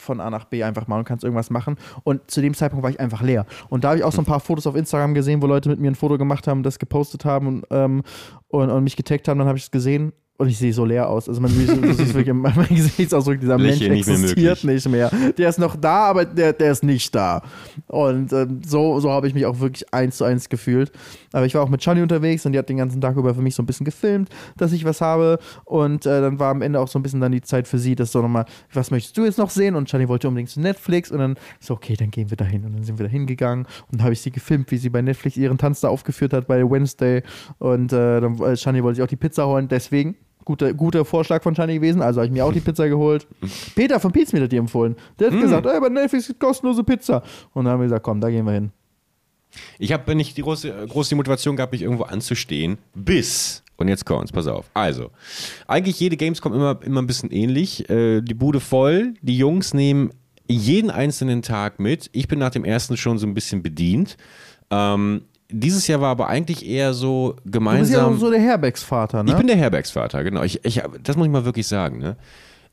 von 0.00 0.20
A 0.20 0.30
nach 0.30 0.44
B 0.44 0.62
einfach 0.62 0.86
mal 0.86 0.98
und 0.98 1.04
kannst 1.04 1.24
irgendwas 1.24 1.50
machen. 1.50 1.76
Und 2.04 2.30
zu 2.30 2.40
dem 2.40 2.54
Zeitpunkt 2.54 2.82
war 2.82 2.90
ich 2.90 3.00
einfach 3.00 3.22
leer. 3.22 3.46
Und 3.68 3.84
da 3.84 3.88
habe 3.88 3.98
ich 3.98 4.04
auch 4.04 4.12
so 4.12 4.22
ein 4.22 4.26
paar 4.26 4.40
Fotos 4.40 4.66
auf 4.66 4.76
Instagram 4.76 5.14
gesehen, 5.14 5.42
wo 5.42 5.46
Leute 5.46 5.68
mit 5.68 5.80
mir 5.80 5.90
ein 5.90 5.94
Foto 5.94 6.18
gemacht 6.18 6.46
haben, 6.46 6.62
das 6.62 6.78
gepostet 6.78 7.24
haben 7.24 7.46
und, 7.46 7.66
ähm, 7.70 8.02
und, 8.48 8.70
und 8.70 8.84
mich 8.84 8.96
getaggt 8.96 9.28
haben. 9.28 9.38
Dann 9.38 9.48
habe 9.48 9.58
ich 9.58 9.64
es 9.64 9.70
gesehen 9.70 10.12
und 10.38 10.48
ich 10.48 10.56
sehe 10.56 10.72
so 10.72 10.84
leer 10.84 11.08
aus. 11.08 11.28
Also 11.28 11.40
man, 11.40 11.52
das 11.82 11.98
ist 11.98 12.14
wirklich 12.14 12.32
mein 12.32 12.54
Gesichtsausdruck, 12.68 13.40
dieser 13.40 13.58
Mensch 13.58 13.82
existiert 13.82 14.62
nicht 14.62 14.88
mehr, 14.88 15.10
nicht 15.10 15.20
mehr, 15.20 15.32
Der 15.32 15.48
ist 15.48 15.58
noch 15.58 15.74
da, 15.74 16.06
aber 16.06 16.24
der, 16.24 16.52
der 16.52 16.70
ist 16.70 16.84
nicht 16.84 17.12
da. 17.12 17.42
Und 17.88 18.32
ähm, 18.32 18.60
so, 18.64 19.00
so 19.00 19.10
habe 19.10 19.26
ich 19.26 19.34
mich 19.34 19.46
auch 19.46 19.58
wirklich 19.58 19.92
eins 19.92 20.18
zu 20.18 20.24
eins 20.24 20.48
gefühlt. 20.48 20.92
Aber 21.32 21.44
ich 21.44 21.56
war 21.56 21.62
auch 21.62 21.68
mit 21.68 21.82
Chani 21.82 22.02
unterwegs 22.02 22.46
und 22.46 22.52
die 22.52 22.58
hat 22.58 22.68
den 22.68 22.76
ganzen 22.76 23.00
Tag 23.00 23.16
über 23.16 23.34
für 23.34 23.42
mich 23.42 23.56
so 23.56 23.64
ein 23.64 23.66
bisschen 23.66 23.84
gefilmt, 23.84 24.30
dass 24.56 24.72
ich 24.72 24.84
was 24.84 25.00
habe. 25.00 25.40
Und 25.64 26.06
äh, 26.06 26.20
dann 26.20 26.38
war 26.38 26.52
am 26.52 26.62
Ende 26.62 26.78
auch 26.78 26.88
so 26.88 27.00
ein 27.00 27.02
bisschen 27.02 27.20
dann 27.20 27.32
die 27.32 27.42
Zeit 27.42 27.66
für 27.66 27.80
sie, 27.80 27.96
dass 27.96 28.12
so 28.12 28.22
nochmal, 28.22 28.44
was 28.72 28.92
möchtest 28.92 29.18
du 29.18 29.24
jetzt 29.24 29.38
noch 29.38 29.50
sehen? 29.50 29.74
Und 29.74 29.90
Chani 29.90 30.08
wollte 30.08 30.28
unbedingt 30.28 30.50
zu 30.50 30.60
Netflix 30.60 31.10
und 31.10 31.18
dann 31.18 31.34
so, 31.58 31.74
okay, 31.74 31.96
dann 31.96 32.12
gehen 32.12 32.30
wir 32.30 32.36
da 32.36 32.44
hin. 32.44 32.64
Und 32.64 32.74
dann 32.74 32.84
sind 32.84 33.00
wir 33.00 33.06
da 33.06 33.10
hingegangen 33.10 33.64
und 33.90 33.98
dann 33.98 34.04
habe 34.04 34.12
ich 34.12 34.20
sie 34.20 34.30
gefilmt, 34.30 34.70
wie 34.70 34.76
sie 34.76 34.88
bei 34.88 35.02
Netflix 35.02 35.36
ihren 35.36 35.58
Tanz 35.58 35.80
da 35.80 35.88
aufgeführt 35.88 36.32
hat 36.32 36.46
bei 36.46 36.62
Wednesday. 36.62 37.24
Und 37.58 37.92
äh, 37.92 38.20
dann 38.20 38.36
äh, 38.36 38.38
wollte 38.38 38.94
sich 38.94 39.02
auch 39.02 39.08
die 39.08 39.16
Pizza 39.16 39.44
holen. 39.48 39.66
Deswegen 39.66 40.14
Guter, 40.48 40.72
guter 40.72 41.04
Vorschlag 41.04 41.42
von 41.42 41.54
Shani 41.54 41.74
gewesen. 41.74 42.00
Also 42.00 42.20
habe 42.20 42.26
ich 42.26 42.32
mir 42.32 42.42
auch 42.42 42.54
die 42.54 42.60
Pizza 42.60 42.88
geholt. 42.88 43.26
Peter 43.74 44.00
von 44.00 44.12
Pizmeet 44.12 44.44
hat 44.44 44.52
die 44.52 44.56
empfohlen. 44.56 44.96
Der 45.18 45.26
hat 45.26 45.34
mm. 45.34 45.40
gesagt, 45.42 45.66
ey, 45.66 45.78
bei 45.78 45.90
Netflix 45.90 46.26
gibt 46.26 46.40
kostenlose 46.40 46.82
Pizza. 46.84 47.22
Und 47.52 47.66
dann 47.66 47.74
haben 47.74 47.80
wir 47.80 47.84
gesagt, 47.84 48.02
komm, 48.02 48.18
da 48.18 48.30
gehen 48.30 48.46
wir 48.46 48.52
hin. 48.52 48.70
Ich 49.78 49.92
habe 49.92 50.14
nicht 50.14 50.38
die 50.38 50.42
große, 50.42 50.86
große 50.88 51.14
Motivation 51.16 51.54
gehabt, 51.54 51.72
mich 51.72 51.82
irgendwo 51.82 52.04
anzustehen, 52.04 52.78
bis 52.94 53.62
und 53.76 53.88
jetzt 53.88 54.06
kommt's, 54.06 54.32
pass 54.32 54.46
auf. 54.46 54.70
Also, 54.72 55.10
eigentlich 55.66 56.00
jede 56.00 56.16
Gamescom 56.16 56.54
immer, 56.54 56.80
immer 56.82 57.02
ein 57.02 57.06
bisschen 57.06 57.30
ähnlich. 57.30 57.88
Äh, 57.90 58.22
die 58.22 58.34
Bude 58.34 58.60
voll, 58.60 59.14
die 59.20 59.36
Jungs 59.36 59.74
nehmen 59.74 60.12
jeden 60.48 60.90
einzelnen 60.90 61.42
Tag 61.42 61.78
mit. 61.78 62.08
Ich 62.12 62.26
bin 62.26 62.38
nach 62.38 62.50
dem 62.50 62.64
ersten 62.64 62.96
schon 62.96 63.18
so 63.18 63.26
ein 63.26 63.34
bisschen 63.34 63.62
bedient. 63.62 64.16
Ähm, 64.70 65.24
dieses 65.50 65.86
Jahr 65.86 66.00
war 66.00 66.10
aber 66.10 66.28
eigentlich 66.28 66.66
eher 66.66 66.92
so 66.94 67.36
gemeinsam. 67.44 68.04
Du 68.04 68.10
bist 68.10 68.22
ja 68.22 68.26
so 68.26 68.30
der 68.30 68.40
Herbergsvater, 68.40 69.22
ne? 69.22 69.30
Ich 69.30 69.36
bin 69.36 69.46
der 69.46 69.56
Herbergsvater, 69.56 70.22
genau. 70.22 70.42
Ich, 70.42 70.64
ich, 70.64 70.82
das 71.02 71.16
muss 71.16 71.26
ich 71.26 71.32
mal 71.32 71.44
wirklich 71.44 71.66
sagen, 71.66 71.98
ne? 71.98 72.16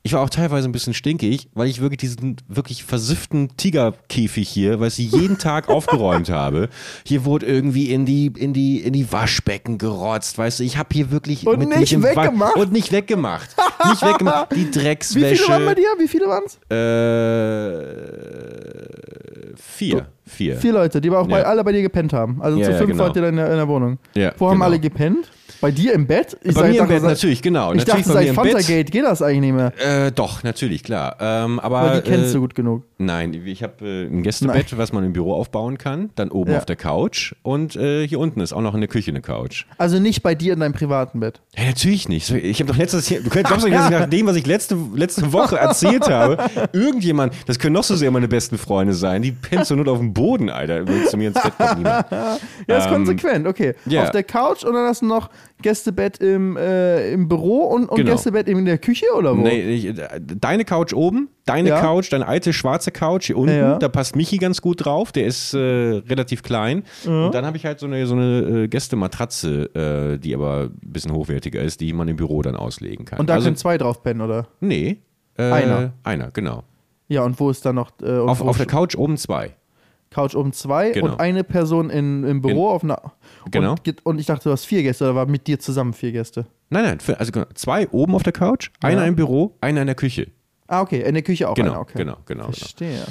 Ich 0.02 0.12
war 0.12 0.20
auch 0.20 0.30
teilweise 0.30 0.68
ein 0.68 0.72
bisschen 0.72 0.94
stinkig, 0.94 1.48
weil 1.54 1.66
ich 1.66 1.80
wirklich 1.80 1.98
diesen 1.98 2.36
wirklich 2.46 2.84
versifften 2.84 3.56
Tigerkäfig 3.56 4.48
hier, 4.48 4.78
weil 4.78 4.86
ich 4.86 4.98
jeden 4.98 5.38
Tag 5.40 5.68
aufgeräumt 5.68 6.30
habe. 6.30 6.68
Hier 7.04 7.24
wurde 7.24 7.46
irgendwie 7.46 7.90
in 7.90 8.06
die, 8.06 8.26
in 8.26 8.52
die, 8.52 8.82
in 8.82 8.92
die 8.92 9.10
Waschbecken 9.10 9.78
gerotzt, 9.78 10.38
weißt 10.38 10.60
du. 10.60 10.64
Ich 10.64 10.76
habe 10.76 10.90
hier 10.92 11.10
wirklich 11.10 11.44
und 11.44 11.58
mit, 11.58 11.76
nicht 11.76 11.96
mit 11.96 12.04
weggemacht 12.04 12.56
und 12.56 12.70
nicht 12.70 12.92
weggemacht, 12.92 13.56
nicht 13.88 14.02
weggemacht. 14.02 14.54
Die 14.54 14.70
Dreckswäsche. 14.78 15.32
Wie 15.32 15.36
viele 15.36 15.48
waren 15.48 15.64
bei 15.64 15.74
dir? 15.74 15.88
Wie 15.98 16.08
viele 16.08 16.26
waren's? 16.28 16.58
Äh, 19.46 19.56
vier. 19.56 20.06
Vier. 20.28 20.56
Vier 20.56 20.72
Leute, 20.72 21.00
die 21.00 21.08
aber 21.08 21.20
auch 21.20 21.28
Ja. 21.28 21.36
bei, 21.36 21.44
alle 21.46 21.62
bei 21.62 21.70
dir 21.72 21.82
gepennt 21.82 22.12
haben. 22.12 22.38
Also 22.42 22.58
Ja, 22.58 22.66
zu 22.66 22.74
fünf 22.78 22.90
genau. 22.90 23.04
wart 23.04 23.16
ihr 23.16 23.28
in 23.28 23.36
der, 23.36 23.48
in 23.50 23.56
der 23.56 23.68
Wohnung. 23.68 23.98
Ja, 24.14 24.32
Wo 24.38 24.46
haben 24.48 24.54
genau. 24.54 24.64
alle 24.64 24.80
gepennt? 24.80 25.30
Bei 25.60 25.70
dir 25.70 25.94
im 25.94 26.06
Bett? 26.06 26.36
Ich 26.42 26.54
Bei 26.54 26.62
sag- 26.62 26.70
mir 26.72 26.80
im 26.80 26.88
Bett 26.88 27.00
seit- 27.02 27.10
natürlich, 27.10 27.40
genau. 27.42 27.72
Ich 27.72 27.78
natürlich 27.78 28.04
dachte, 28.04 28.12
seit 28.18 28.26
im 28.28 28.34
Bett. 28.34 28.44
Fantagate 28.52 28.84
geht 28.90 29.04
das 29.04 29.22
eigentlich 29.22 29.40
nicht 29.40 29.54
mehr. 29.54 29.72
Äh, 30.06 30.12
doch, 30.12 30.42
natürlich, 30.42 30.82
klar. 30.82 31.16
Ähm, 31.20 31.60
aber 31.60 31.82
Weil 31.82 32.00
die 32.02 32.10
kennst 32.10 32.30
äh, 32.30 32.34
du 32.34 32.40
gut 32.40 32.54
genug. 32.56 32.82
Nein, 32.98 33.34
ich 33.44 33.62
habe 33.62 33.84
äh, 33.86 34.06
ein 34.06 34.22
Gästebett, 34.22 34.78
was 34.78 34.90
man 34.92 35.04
im 35.04 35.12
Büro 35.12 35.34
aufbauen 35.34 35.76
kann, 35.76 36.08
dann 36.14 36.30
oben 36.30 36.52
Ja. 36.52 36.58
auf 36.58 36.64
der 36.64 36.76
Couch 36.76 37.34
und 37.42 37.76
äh, 37.76 38.08
hier 38.08 38.18
unten 38.18 38.40
ist 38.40 38.54
auch 38.54 38.62
noch 38.62 38.74
in 38.74 38.80
der 38.80 38.88
Küche 38.88 39.10
eine 39.10 39.20
Couch. 39.20 39.66
Also 39.76 39.98
nicht 39.98 40.22
bei 40.22 40.34
dir 40.34 40.54
in 40.54 40.60
deinem 40.60 40.72
privaten 40.72 41.20
Bett. 41.20 41.42
Ja, 41.56 41.64
natürlich 41.66 42.08
nicht. 42.08 42.30
Ich 42.30 42.58
habe 42.60 42.72
doch 42.72 42.78
letztes 42.78 43.10
Jahr, 43.10 43.20
du 43.20 43.28
glaubst 43.28 43.52
doch 43.52 43.64
nicht, 43.64 43.74
dass 43.76 43.84
ich 43.84 43.90
nach 43.98 44.06
dem, 44.08 44.26
was 44.26 44.36
ich 44.36 44.46
letzte, 44.46 44.78
letzte 44.94 45.30
Woche 45.34 45.58
erzählt 45.58 46.08
habe, 46.08 46.38
irgendjemand, 46.72 47.34
das 47.46 47.58
können 47.58 47.74
noch 47.74 47.84
so 47.84 47.96
sehr 47.96 48.10
meine 48.10 48.28
besten 48.28 48.56
Freunde 48.56 48.94
sein, 48.94 49.20
die 49.20 49.32
pennt 49.32 49.66
so 49.66 49.74
nur 49.76 49.86
auf 49.88 49.98
dem 49.98 50.14
Boden, 50.14 50.48
Alter, 50.48 50.88
wenn 50.88 51.04
zu 51.06 51.18
mir 51.18 51.28
ins 51.28 51.42
Bett 51.42 51.52
kommt. 51.58 51.76
niemand. 51.78 52.06
Ja, 52.10 52.76
ist 52.78 52.86
Ähm, 52.86 52.92
konsequent, 52.92 53.46
okay. 53.46 53.74
ja. 53.84 54.04
Auf 54.04 54.10
der 54.10 54.22
Couch 54.24 54.64
und 54.64 54.72
dann 54.72 54.86
hast 54.88 55.02
du 55.02 55.06
noch 55.06 55.28
Gästebett 55.60 56.18
im, 56.18 56.56
äh, 56.56 57.12
im 57.12 57.28
Büro 57.28 57.64
und, 57.64 57.88
und 57.90 57.96
Genau. 57.98 58.12
Gästebett 58.12 58.48
in 58.48 58.64
der 58.64 58.78
Küche 58.78 59.06
oder 59.16 59.36
wo? 59.36 59.42
Nee, 59.42 59.60
ich, 59.74 59.94
deine 60.40 60.64
Couch 60.64 60.92
oben, 60.92 61.28
deine 61.44 61.70
Ja. 61.70 61.80
Couch, 61.80 62.12
deine 62.12 62.26
alte 62.26 62.52
schwarze 62.52 62.85
Couch 62.92 63.26
hier 63.26 63.36
unten, 63.38 63.54
Ja. 63.56 63.78
da 63.78 63.88
passt 63.88 64.16
Michi 64.16 64.38
ganz 64.38 64.60
gut 64.62 64.84
drauf, 64.84 65.12
der 65.12 65.26
ist 65.26 65.54
äh, 65.54 65.58
relativ 65.58 66.42
klein. 66.42 66.82
Und 67.06 67.32
dann 67.34 67.44
habe 67.46 67.56
ich 67.56 67.64
halt 67.66 67.78
so 67.80 67.86
eine, 67.86 68.06
so 68.06 68.14
eine 68.14 68.64
äh, 68.64 68.68
Gästematratze, 68.68 70.14
äh, 70.14 70.18
die 70.18 70.34
aber 70.34 70.64
ein 70.64 70.78
bisschen 70.92 71.12
hochwertiger 71.12 71.60
ist, 71.62 71.80
die 71.80 71.92
man 71.92 72.08
im 72.08 72.16
Büro 72.16 72.42
dann 72.42 72.56
auslegen 72.56 73.04
kann. 73.04 73.18
Und 73.20 73.28
da 73.28 73.34
also, 73.34 73.46
können 73.46 73.56
zwei 73.56 73.78
drauf 73.78 74.02
pennen, 74.02 74.20
oder? 74.20 74.48
nee. 74.60 74.98
Äh, 75.38 75.42
Einer. 75.52 75.92
Einer, 76.02 76.30
genau. 76.30 76.62
Ja, 77.08 77.22
und 77.22 77.38
wo 77.38 77.50
ist 77.50 77.64
da 77.66 77.72
noch? 77.74 77.90
Äh, 78.02 78.10
Auf, 78.18 78.40
auf 78.40 78.56
der 78.56 78.64
Couch 78.64 78.96
oben 78.96 79.18
zwei. 79.18 79.54
Couch 80.10 80.34
oben 80.34 80.52
zwei 80.54 80.92
Genau. 80.92 81.08
und 81.12 81.20
eine 81.20 81.44
Person 81.44 81.90
in, 81.90 82.24
im 82.24 82.40
Büro 82.40 82.68
auf 82.70 82.82
einer. 82.82 83.12
Genau. 83.50 83.74
Und, 84.04 84.18
ich 84.18 84.24
dachte, 84.26 84.44
du 84.44 84.50
hast 84.52 84.64
vier 84.64 84.82
Gäste 84.82 85.04
oder 85.04 85.14
war 85.14 85.26
mit 85.26 85.46
dir 85.46 85.58
zusammen 85.60 85.92
vier 85.92 86.12
Gäste? 86.12 86.46
Nein, 86.70 86.84
nein, 86.84 87.16
also 87.18 87.32
genau, 87.32 87.46
zwei 87.54 87.86
oben 87.90 88.14
auf 88.14 88.22
der 88.22 88.32
Couch, 88.32 88.70
einer 88.80 89.02
Ja. 89.02 89.06
im 89.08 89.14
Büro, 89.16 89.56
einer 89.60 89.82
in 89.82 89.86
der 89.88 89.94
Küche. 89.96 90.28
Ah, 90.68 90.80
okay, 90.80 91.02
in 91.02 91.14
der 91.14 91.22
Küche 91.22 91.48
auch 91.48 91.54
Genau, 91.54 91.72
einer, 91.72 91.80
okay. 91.80 91.98
genau, 91.98 92.18
genau, 92.26 92.44
genau. 92.44 92.52
Verstehe. 92.52 93.04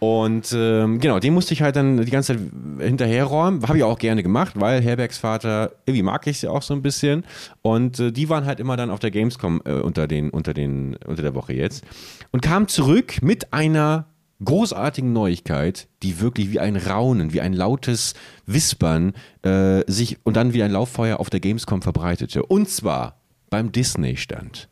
Und 0.00 0.52
ähm, 0.54 1.00
genau, 1.00 1.18
den 1.18 1.32
musste 1.32 1.54
ich 1.54 1.62
halt 1.62 1.76
dann 1.76 2.04
die 2.04 2.10
ganze 2.10 2.34
Zeit 2.34 2.42
hinterherräumen. 2.78 3.66
Habe 3.66 3.78
ich 3.78 3.84
auch 3.84 3.98
gerne 3.98 4.22
gemacht, 4.22 4.52
weil 4.56 4.82
Herbergsvater, 4.82 5.72
irgendwie 5.86 6.02
mag 6.02 6.26
ich 6.26 6.40
sie 6.40 6.48
auch 6.48 6.60
so 6.60 6.74
ein 6.74 6.82
bisschen. 6.82 7.24
Und 7.62 8.00
äh, 8.00 8.12
die 8.12 8.28
waren 8.28 8.44
halt 8.44 8.60
immer 8.60 8.76
dann 8.76 8.90
auf 8.90 8.98
der 8.98 9.10
Gamescom 9.10 9.62
äh, 9.64 9.72
unter, 9.72 10.06
den, 10.06 10.28
unter, 10.28 10.52
den, 10.52 10.96
unter 11.06 11.22
der 11.22 11.34
Woche 11.34 11.54
jetzt. 11.54 11.84
Und 12.32 12.42
kamen 12.42 12.68
zurück 12.68 13.22
mit 13.22 13.54
einer 13.54 14.06
großartigen 14.44 15.12
Neuigkeit, 15.12 15.88
die 16.02 16.20
wirklich 16.20 16.50
wie 16.50 16.60
ein 16.60 16.76
Raunen, 16.76 17.32
wie 17.32 17.40
ein 17.40 17.54
lautes 17.54 18.12
Wispern 18.44 19.14
äh, 19.42 19.90
sich 19.90 20.18
und 20.24 20.36
dann 20.36 20.52
wie 20.52 20.62
ein 20.62 20.72
Lauffeuer 20.72 21.18
auf 21.18 21.30
der 21.30 21.40
Gamescom 21.40 21.80
verbreitete. 21.80 22.42
Und 22.42 22.68
zwar 22.68 23.20
beim 23.48 23.72
Disney-Stand. 23.72 24.68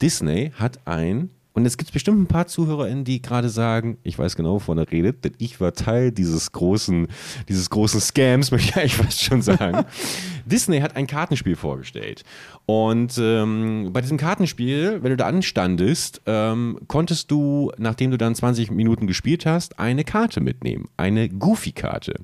Disney 0.00 0.52
hat 0.54 0.78
ein, 0.84 1.30
und 1.58 1.66
es 1.66 1.76
gibt 1.76 1.92
bestimmt 1.92 2.20
ein 2.20 2.26
paar 2.28 2.46
ZuhörerInnen, 2.46 3.02
die 3.02 3.20
gerade 3.20 3.48
sagen, 3.48 3.98
ich 4.04 4.16
weiß 4.16 4.36
genau, 4.36 4.54
wovon 4.54 4.78
er 4.78 4.88
redet, 4.92 5.24
denn 5.24 5.32
ich 5.38 5.60
war 5.60 5.72
Teil 5.72 6.12
dieses 6.12 6.52
großen, 6.52 7.08
dieses 7.48 7.68
großen 7.68 8.00
Scams, 8.00 8.50
möchte 8.52 8.68
ich 8.68 8.76
eigentlich 8.76 8.94
fast 8.94 9.24
schon 9.24 9.42
sagen. 9.42 9.84
Disney 10.46 10.78
hat 10.78 10.94
ein 10.94 11.08
Kartenspiel 11.08 11.56
vorgestellt. 11.56 12.22
Und 12.64 13.18
ähm, 13.20 13.90
bei 13.92 14.00
diesem 14.00 14.18
Kartenspiel, 14.18 15.02
wenn 15.02 15.10
du 15.10 15.16
da 15.16 15.26
anstandest, 15.26 16.22
ähm, 16.26 16.78
konntest 16.86 17.32
du, 17.32 17.72
nachdem 17.76 18.12
du 18.12 18.18
dann 18.18 18.36
20 18.36 18.70
Minuten 18.70 19.08
gespielt 19.08 19.44
hast, 19.44 19.80
eine 19.80 20.04
Karte 20.04 20.40
mitnehmen. 20.40 20.88
Eine 20.96 21.28
Goofy-Karte. 21.28 22.20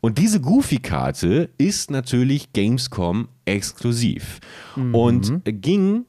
Und 0.00 0.18
diese 0.18 0.40
Goofy-Karte 0.40 1.50
ist 1.58 1.90
natürlich 1.90 2.52
Gamescom 2.52 3.26
exklusiv. 3.44 4.38
Und 4.92 5.42
ging 5.44 6.04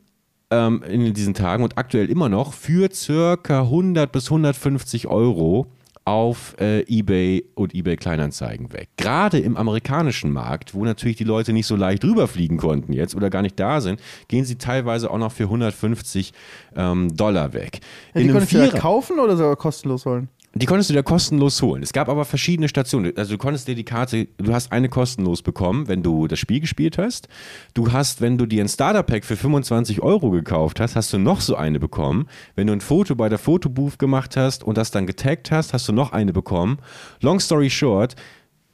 ähm, 0.52 0.84
in 0.84 1.14
diesen 1.14 1.34
Tagen 1.34 1.64
und 1.64 1.78
aktuell 1.78 2.10
immer 2.10 2.30
noch 2.30 2.54
für 2.54 2.90
circa 2.92 3.62
100 3.62 4.12
bis 4.12 4.26
150 4.32 5.08
Euro 5.08 5.68
auf 6.06 6.56
äh, 6.60 6.82
eBay 6.88 7.46
und 7.54 7.76
eBay 7.76 7.96
Kleinanzeigen 7.96 8.74
weg. 8.74 8.90
Gerade 8.98 9.38
im 9.38 9.58
amerikanischen 9.58 10.32
Markt, 10.32 10.74
wo 10.74 10.84
natürlich 10.84 11.18
die 11.18 11.24
Leute 11.24 11.54
nicht 11.54 11.68
so 11.68 11.76
leicht 11.76 12.04
rüberfliegen 12.04 12.58
konnten 12.58 12.94
jetzt 12.94 13.14
oder 13.16 13.30
gar 13.30 13.44
nicht 13.44 13.60
da 13.60 13.80
sind, 13.80 14.02
gehen 14.28 14.44
sie 14.44 14.56
teilweise 14.56 15.12
auch 15.12 15.20
noch 15.20 15.32
für 15.32 15.44
150 15.44 16.34
ähm, 16.76 17.16
Dollar 17.16 17.54
weg. 17.54 17.82
Ja, 18.16 18.22
die 18.22 18.28
du 18.28 18.34
ja 18.34 18.40
Vierer- 18.40 18.80
kaufen 18.80 19.20
oder 19.20 19.38
sogar 19.38 19.56
kostenlos 19.56 20.06
holen? 20.08 20.30
Die 20.56 20.66
konntest 20.66 20.90
du 20.90 20.96
dir 20.96 21.04
kostenlos 21.04 21.62
holen. 21.62 21.84
Es 21.84 21.94
gab 21.94 22.10
aber 22.10 22.26
verschiedene 22.26 22.68
Stationen. 22.68 23.16
Also 23.16 23.34
du 23.34 23.38
konntest 23.38 23.68
dir 23.68 23.76
die 23.76 23.84
Karte, 23.84 24.28
du 24.38 24.52
hast 24.52 24.72
eine 24.72 24.90
kostenlos 24.90 25.44
bekommen, 25.44 25.88
wenn 25.88 26.02
du 26.02 26.28
das 26.28 26.40
Spiel 26.40 26.60
gespielt 26.60 26.98
hast. 26.98 27.28
Du 27.76 27.92
hast, 27.92 28.20
wenn 28.20 28.38
du 28.40 28.48
dir 28.48 28.64
ein 28.64 28.68
Starter-Pack 28.68 29.26
für 29.26 29.36
25 29.36 30.02
Euro 30.02 30.32
gekauft 30.32 30.80
hast, 30.80 30.96
hast 30.96 31.14
du 31.14 31.20
noch 31.20 31.42
so 31.42 31.56
eine 31.56 31.80
bekommen. 31.80 32.28
Wenn 32.56 32.66
du 32.66 32.74
ein 32.74 32.82
Foto 32.82 33.16
bei 33.16 33.30
der 33.30 33.38
Fotobooth 33.38 34.00
gemacht 34.00 34.38
hast 34.38 34.64
und 34.64 34.78
das 34.78 34.90
dann 34.90 35.06
getaggt 35.06 35.52
hast, 35.52 35.74
hast 35.74 35.88
du 35.88 35.94
noch 35.94 36.14
eine 36.14 36.34
bekommen. 36.34 36.80
Long 37.22 37.40
story 37.40 37.70
short, 37.70 38.16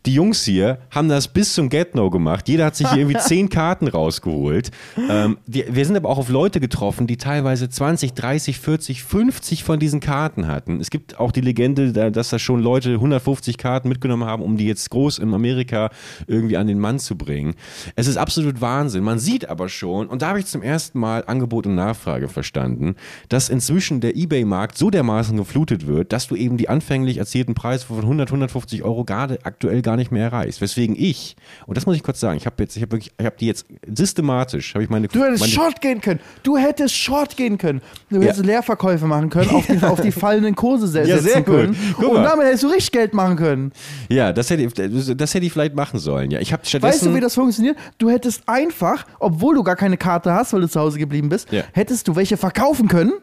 die 0.06 0.14
Jungs 0.14 0.44
hier 0.44 0.80
haben 0.92 1.10
das 1.10 1.28
bis 1.28 1.54
zum 1.54 1.70
Get-No 1.70 2.10
gemacht. 2.10 2.48
Jeder 2.48 2.66
hat 2.66 2.76
sich 2.76 2.88
hier 2.90 3.00
irgendwie 3.02 3.20
zehn 3.26 3.50
Karten 3.50 3.88
rausgeholt. 3.88 4.72
Ähm, 5.10 5.38
die, 5.48 5.66
wir 5.70 5.86
sind 5.86 5.96
aber 5.98 6.10
auch 6.10 6.18
auf 6.18 6.30
Leute 6.30 6.60
getroffen, 6.60 7.08
die 7.08 7.18
teilweise 7.18 7.70
20, 7.70 8.14
30, 8.14 8.60
40, 8.60 9.04
50 9.04 9.64
von 9.64 9.80
diesen 9.80 10.00
Karten 10.00 10.48
hatten. 10.48 10.80
Es 10.80 10.90
gibt 10.90 11.20
auch 11.20 11.32
die 11.32 11.42
Legende, 11.42 11.92
da- 11.94 12.10
dass 12.10 12.30
da 12.30 12.40
schon 12.40 12.62
Leute 12.62 12.94
150 12.94 13.58
Karten 13.58 13.90
mitgenommen 13.90 14.26
haben, 14.26 14.44
um 14.44 14.58
die 14.58 14.68
jetzt 14.68 14.90
groß 14.90 15.20
in 15.20 15.34
Amerika 15.34 15.90
irgendwie 16.28 16.58
an 16.58 16.68
den 16.68 16.80
Mann 16.80 17.00
zu 17.00 17.18
bringen. 17.18 17.56
Es 17.96 18.08
ist 18.08 18.18
absolut 18.18 18.62
Wahnsinn. 18.62 19.04
Man 19.04 19.20
sieht 19.20 19.50
aber 19.50 19.70
schon, 19.70 20.08
und 20.08 20.22
da 20.22 20.30
habe 20.30 20.40
ich 20.40 20.46
zum 20.46 20.62
ersten 20.62 21.00
Mal 21.00 21.24
Angebot 21.28 21.66
und 21.68 21.76
Nachfrage 21.76 22.28
verstanden, 22.28 22.96
dass 23.30 23.50
inzwischen 23.50 24.02
der 24.02 24.16
Ebay-Markt 24.16 24.78
so 24.78 24.90
dermaßen 24.90 25.36
geflutet 25.38 25.88
wird, 25.88 26.14
dass 26.14 26.28
du 26.28 26.36
eben 26.36 26.58
die 26.58 26.70
anfänglich 26.70 27.18
erzielten 27.18 27.56
Preise 27.56 27.86
von 27.88 28.00
100, 28.02 28.30
150 28.30 28.84
Euro 28.84 29.04
gerade 29.04 29.40
aktuell 29.44 29.82
gar 29.82 29.95
nicht 29.96 30.12
mehr 30.12 30.24
erreichst. 30.24 30.62
Weswegen 30.62 30.96
ich, 30.98 31.36
und 31.66 31.78
das 31.78 31.86
muss 31.86 31.96
ich 31.96 32.04
kurz 32.04 32.20
sagen, 32.20 32.38
ich 32.38 32.46
habe 32.46 32.56
jetzt, 32.64 32.76
ich 32.76 32.82
habe 32.82 32.92
wirklich, 32.94 33.12
ich 33.18 33.26
habe 33.26 33.36
die 33.40 33.48
jetzt 33.48 33.66
systematisch, 33.94 34.74
habe 34.74 34.84
ich 34.84 34.90
meine, 34.90 35.08
Du 35.08 35.24
hättest 35.24 35.40
meine 35.42 35.52
Short 35.52 35.82
gehen 35.82 36.02
können. 36.02 36.20
Du 36.44 36.58
hättest 36.58 36.96
Short 36.96 37.36
gehen 37.38 37.58
können. 37.58 37.82
Du 38.10 38.22
hättest 38.22 38.40
Ja. 38.42 38.46
Leerverkäufe 38.46 39.06
machen 39.06 39.30
können, 39.30 39.50
auf 39.52 39.66
die, 39.68 39.78
auf 39.84 40.02
die 40.02 40.12
fallenden 40.12 40.56
Kurse 40.56 40.88
se 40.88 41.00
Ja, 41.00 41.18
setzen 41.18 41.24
sehr 41.28 41.44
können. 41.44 41.76
Guck 41.98 42.10
Und 42.14 42.24
damit 42.24 42.46
hättest 42.48 42.64
du 42.64 42.68
richtig 42.68 42.92
Geld 42.92 43.14
machen 43.14 43.36
können. 43.36 43.72
ja, 44.10 44.32
das 44.34 44.50
hätte, 44.50 45.16
das 45.16 45.34
hätte 45.34 45.46
ich 45.46 45.52
vielleicht 45.54 45.76
machen 45.76 46.00
sollen. 46.00 46.32
Ja, 46.32 46.40
ich 46.40 46.54
habe 46.54 46.66
stattdessen, 46.66 46.94
Weißt 46.94 47.06
du, 47.06 47.16
wie 47.16 47.20
das 47.22 47.36
funktioniert? 47.36 47.78
Du 47.98 48.10
hättest 48.10 48.44
einfach, 48.48 49.06
obwohl 49.20 49.56
du 49.56 49.64
gar 49.64 49.76
keine 49.76 49.98
Karte 49.98 50.34
hast, 50.34 50.54
weil 50.54 50.62
du 50.62 50.70
zu 50.70 50.80
Hause 50.80 51.00
geblieben 51.00 51.30
bist, 51.30 51.52
Ja. 51.52 51.64
hättest 51.74 52.08
du 52.08 52.16
welche 52.16 52.38
verkaufen 52.38 52.88
können 52.88 53.14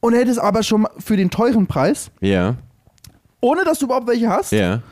und 0.00 0.14
hättest 0.14 0.38
aber 0.38 0.62
schon 0.62 0.86
für 0.98 1.16
den 1.16 1.30
teuren 1.30 1.66
Preis, 1.66 2.10
ja, 2.20 2.54
ohne 3.40 3.64
dass 3.64 3.78
du 3.78 3.86
überhaupt 3.86 4.06
welche 4.08 4.28
hast. 4.28 4.52
ja, 4.52 4.82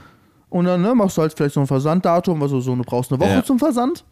Und 0.56 0.64
dann 0.64 0.80
ne, 0.82 0.94
machst 0.94 1.16
du 1.18 1.22
halt 1.22 1.34
vielleicht 1.36 1.54
so 1.54 1.60
ein 1.60 1.66
Versanddatum, 1.66 2.42
also 2.42 2.60
so, 2.60 2.74
du 2.74 2.82
brauchst 2.82 3.12
eine 3.12 3.20
Woche 3.20 3.30
Ja. 3.30 3.44
zum 3.44 3.58
Versand. 3.58 4.04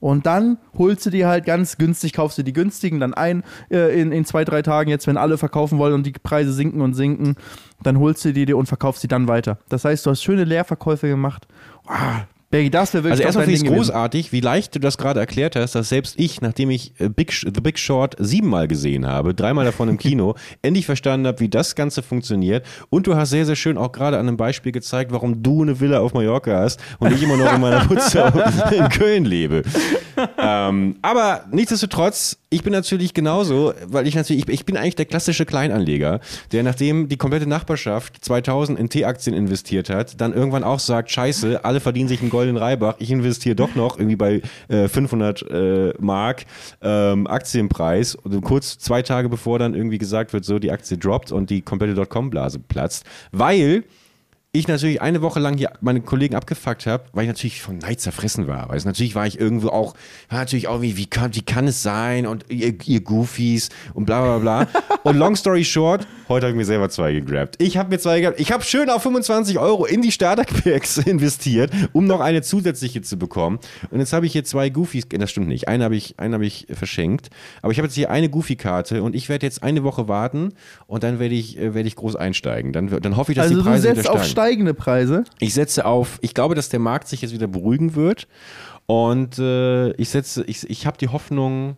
Und 0.00 0.26
dann 0.26 0.58
holst 0.76 1.04
du 1.06 1.10
dir 1.10 1.26
halt 1.26 1.44
ganz 1.44 1.76
günstig, 1.76 2.12
kaufst 2.12 2.38
du 2.38 2.44
die 2.44 2.52
günstigen 2.52 3.00
dann 3.00 3.14
ein 3.14 3.42
äh, 3.68 4.00
in, 4.00 4.12
in 4.12 4.24
zwei, 4.24 4.44
drei 4.44 4.62
Tagen, 4.62 4.90
jetzt 4.90 5.08
wenn 5.08 5.16
alle 5.16 5.38
verkaufen 5.38 5.78
wollen 5.78 5.92
und 5.94 6.06
die 6.06 6.12
Preise 6.12 6.52
sinken 6.52 6.82
und 6.82 6.94
sinken, 6.94 7.34
dann 7.82 7.98
holst 7.98 8.24
du 8.24 8.32
die 8.32 8.46
dir 8.46 8.56
und 8.56 8.66
verkaufst 8.66 9.02
sie 9.02 9.08
dann 9.08 9.26
weiter. 9.26 9.58
Das 9.68 9.84
heißt, 9.84 10.06
du 10.06 10.10
hast 10.10 10.22
schöne 10.22 10.44
Leerverkäufe 10.44 11.08
gemacht. 11.08 11.48
Ah, 11.88 12.20
Bergi, 12.50 12.70
das 12.70 12.94
wäre 12.94 13.04
Also 13.04 13.10
wirklich 13.10 13.26
erstmal 13.26 13.44
finde 13.44 13.58
ich 13.58 13.70
es 13.70 13.76
großartig, 13.76 14.32
wie 14.32 14.40
leicht 14.40 14.74
du 14.74 14.78
das 14.78 14.96
gerade 14.96 15.20
erklärt 15.20 15.54
hast, 15.54 15.74
dass 15.74 15.90
selbst 15.90 16.18
ich, 16.18 16.40
nachdem 16.40 16.70
ich 16.70 16.98
äh, 16.98 17.10
Big, 17.10 17.30
The 17.32 17.60
Big 17.60 17.78
Short 17.78 18.16
siebenmal 18.18 18.68
gesehen 18.68 19.06
habe, 19.06 19.34
dreimal 19.34 19.66
davon 19.66 19.90
im 19.90 19.98
Kino, 19.98 20.34
endlich 20.62 20.86
verstanden 20.86 21.26
habe, 21.26 21.40
wie 21.40 21.50
das 21.50 21.74
Ganze 21.74 22.02
funktioniert. 22.02 22.64
Und 22.88 23.06
du 23.06 23.16
hast 23.16 23.30
sehr, 23.30 23.44
sehr 23.44 23.56
schön 23.56 23.76
auch 23.76 23.92
gerade 23.92 24.18
an 24.18 24.26
einem 24.26 24.38
Beispiel 24.38 24.72
gezeigt, 24.72 25.12
warum 25.12 25.42
du 25.42 25.60
eine 25.62 25.78
Villa 25.78 26.00
auf 26.00 26.14
Mallorca 26.14 26.58
hast 26.58 26.80
und 26.98 27.12
ich 27.12 27.22
immer 27.22 27.36
noch 27.36 27.52
in 27.52 27.60
meiner 27.60 27.80
Putze 27.86 28.32
in 28.74 28.88
Köln 28.88 29.26
lebe. 29.26 29.62
ähm, 30.38 30.96
aber 31.02 31.44
nichtsdestotrotz, 31.50 32.38
ich 32.50 32.62
bin 32.62 32.72
natürlich 32.72 33.12
genauso, 33.12 33.74
weil 33.86 34.06
ich 34.06 34.14
natürlich, 34.14 34.48
ich, 34.48 34.64
bin 34.64 34.76
eigentlich 34.78 34.96
der 34.96 35.04
klassische 35.04 35.44
Kleinanleger, 35.44 36.20
der 36.50 36.62
nachdem 36.62 37.08
die 37.08 37.18
komplette 37.18 37.46
Nachbarschaft 37.46 38.24
2000 38.24 38.78
in 38.78 38.88
T-Aktien 38.88 39.36
investiert 39.36 39.90
hat, 39.90 40.18
dann 40.20 40.32
irgendwann 40.32 40.64
auch 40.64 40.78
sagt, 40.78 41.10
scheiße, 41.10 41.64
alle 41.64 41.80
verdienen 41.80 42.08
sich 42.08 42.22
einen 42.22 42.30
goldenen 42.30 42.56
Reibach, 42.56 42.96
ich 43.00 43.10
investiere 43.10 43.54
doch 43.54 43.74
noch 43.74 43.98
irgendwie 43.98 44.16
bei 44.16 44.42
äh, 44.68 44.88
500 44.88 45.42
äh, 45.42 45.92
Mark 45.98 46.46
ähm, 46.80 47.26
Aktienpreis. 47.26 48.14
Und 48.14 48.40
kurz 48.40 48.78
zwei 48.78 49.02
Tage 49.02 49.28
bevor 49.28 49.58
dann 49.58 49.74
irgendwie 49.74 49.98
gesagt 49.98 50.32
wird, 50.32 50.46
so 50.46 50.58
die 50.58 50.70
Aktie 50.70 50.96
droppt 50.96 51.32
und 51.32 51.50
die 51.50 51.60
komplette 51.60 51.94
Dotcom-Blase 51.94 52.60
platzt, 52.60 53.04
weil 53.30 53.84
ich 54.52 54.66
natürlich 54.66 55.02
eine 55.02 55.20
Woche 55.20 55.40
lang 55.40 55.58
hier 55.58 55.72
meine 55.82 56.00
Kollegen 56.00 56.34
abgefuckt 56.34 56.86
habe, 56.86 57.04
weil 57.12 57.24
ich 57.24 57.28
natürlich 57.28 57.60
von 57.60 57.76
Neid 57.76 58.00
zerfressen 58.00 58.46
war. 58.46 58.70
Weil 58.70 58.80
natürlich 58.82 59.14
war 59.14 59.26
ich 59.26 59.38
irgendwo 59.38 59.68
auch, 59.68 59.94
natürlich 60.30 60.68
auch 60.68 60.80
wie, 60.80 60.96
wie 60.96 61.04
kann, 61.04 61.34
wie 61.34 61.42
kann 61.42 61.68
es 61.68 61.82
sein 61.82 62.26
und 62.26 62.46
ihr, 62.48 62.74
ihr 62.86 63.02
Goofies 63.02 63.68
und 63.92 64.06
bla 64.06 64.22
bla 64.22 64.38
bla. 64.38 64.68
und 65.02 65.18
long 65.18 65.36
story 65.36 65.64
short, 65.64 66.06
heute 66.30 66.46
habe 66.46 66.52
ich 66.52 66.56
mir 66.56 66.64
selber 66.64 66.88
zwei 66.88 67.12
gegrabt. 67.12 67.56
Ich 67.58 67.76
habe 67.76 67.90
mir 67.90 67.98
zwei 67.98 68.20
gegrabt. 68.20 68.40
Ich 68.40 68.50
habe 68.50 68.64
schön 68.64 68.88
auf 68.88 69.02
25 69.02 69.58
Euro 69.58 69.84
in 69.84 70.00
die 70.00 70.12
Starter-Packs 70.12 70.96
investiert, 71.06 71.70
um 71.92 72.06
noch 72.06 72.20
eine 72.20 72.40
zusätzliche 72.40 73.02
zu 73.02 73.18
bekommen. 73.18 73.58
Und 73.90 73.98
jetzt 73.98 74.14
habe 74.14 74.24
ich 74.24 74.32
hier 74.32 74.44
zwei 74.44 74.70
Goofies, 74.70 75.04
das 75.10 75.30
stimmt 75.30 75.48
nicht, 75.48 75.68
einen 75.68 75.82
habe 75.82 75.94
ich, 75.94 76.18
einen 76.18 76.32
hab 76.32 76.40
ich 76.40 76.66
verschenkt. 76.72 77.28
Aber 77.60 77.70
ich 77.70 77.78
habe 77.78 77.88
jetzt 77.88 77.94
hier 77.94 78.10
eine 78.10 78.30
Goofy-Karte 78.30 79.02
und 79.02 79.14
ich 79.14 79.28
werde 79.28 79.44
jetzt 79.44 79.62
eine 79.62 79.84
Woche 79.84 80.08
warten 80.08 80.54
und 80.86 81.02
dann 81.02 81.18
werde 81.18 81.34
ich, 81.34 81.58
äh, 81.58 81.74
werd 81.74 81.86
ich 81.86 81.96
groß 81.96 82.16
einsteigen. 82.16 82.72
Dann, 82.72 82.88
dann 82.88 83.18
hoffe 83.18 83.32
ich, 83.32 83.36
dass 83.36 83.48
also 83.48 83.58
die 83.58 83.62
Preise 83.62 83.94
wieder 83.94 84.24
steigen. 84.24 84.47
Steigende 84.48 84.74
Preise. 84.74 85.24
Ich 85.38 85.54
setze 85.54 85.84
auf, 85.84 86.18
ich 86.22 86.34
glaube, 86.34 86.54
dass 86.54 86.68
der 86.68 86.80
Markt 86.80 87.08
sich 87.08 87.22
jetzt 87.22 87.32
wieder 87.32 87.46
beruhigen 87.46 87.94
wird. 87.94 88.26
Und 88.86 89.38
äh, 89.38 89.90
ich 89.92 90.08
setze, 90.08 90.44
ich, 90.44 90.68
ich 90.70 90.86
habe 90.86 90.96
die 90.96 91.08
Hoffnung, 91.08 91.76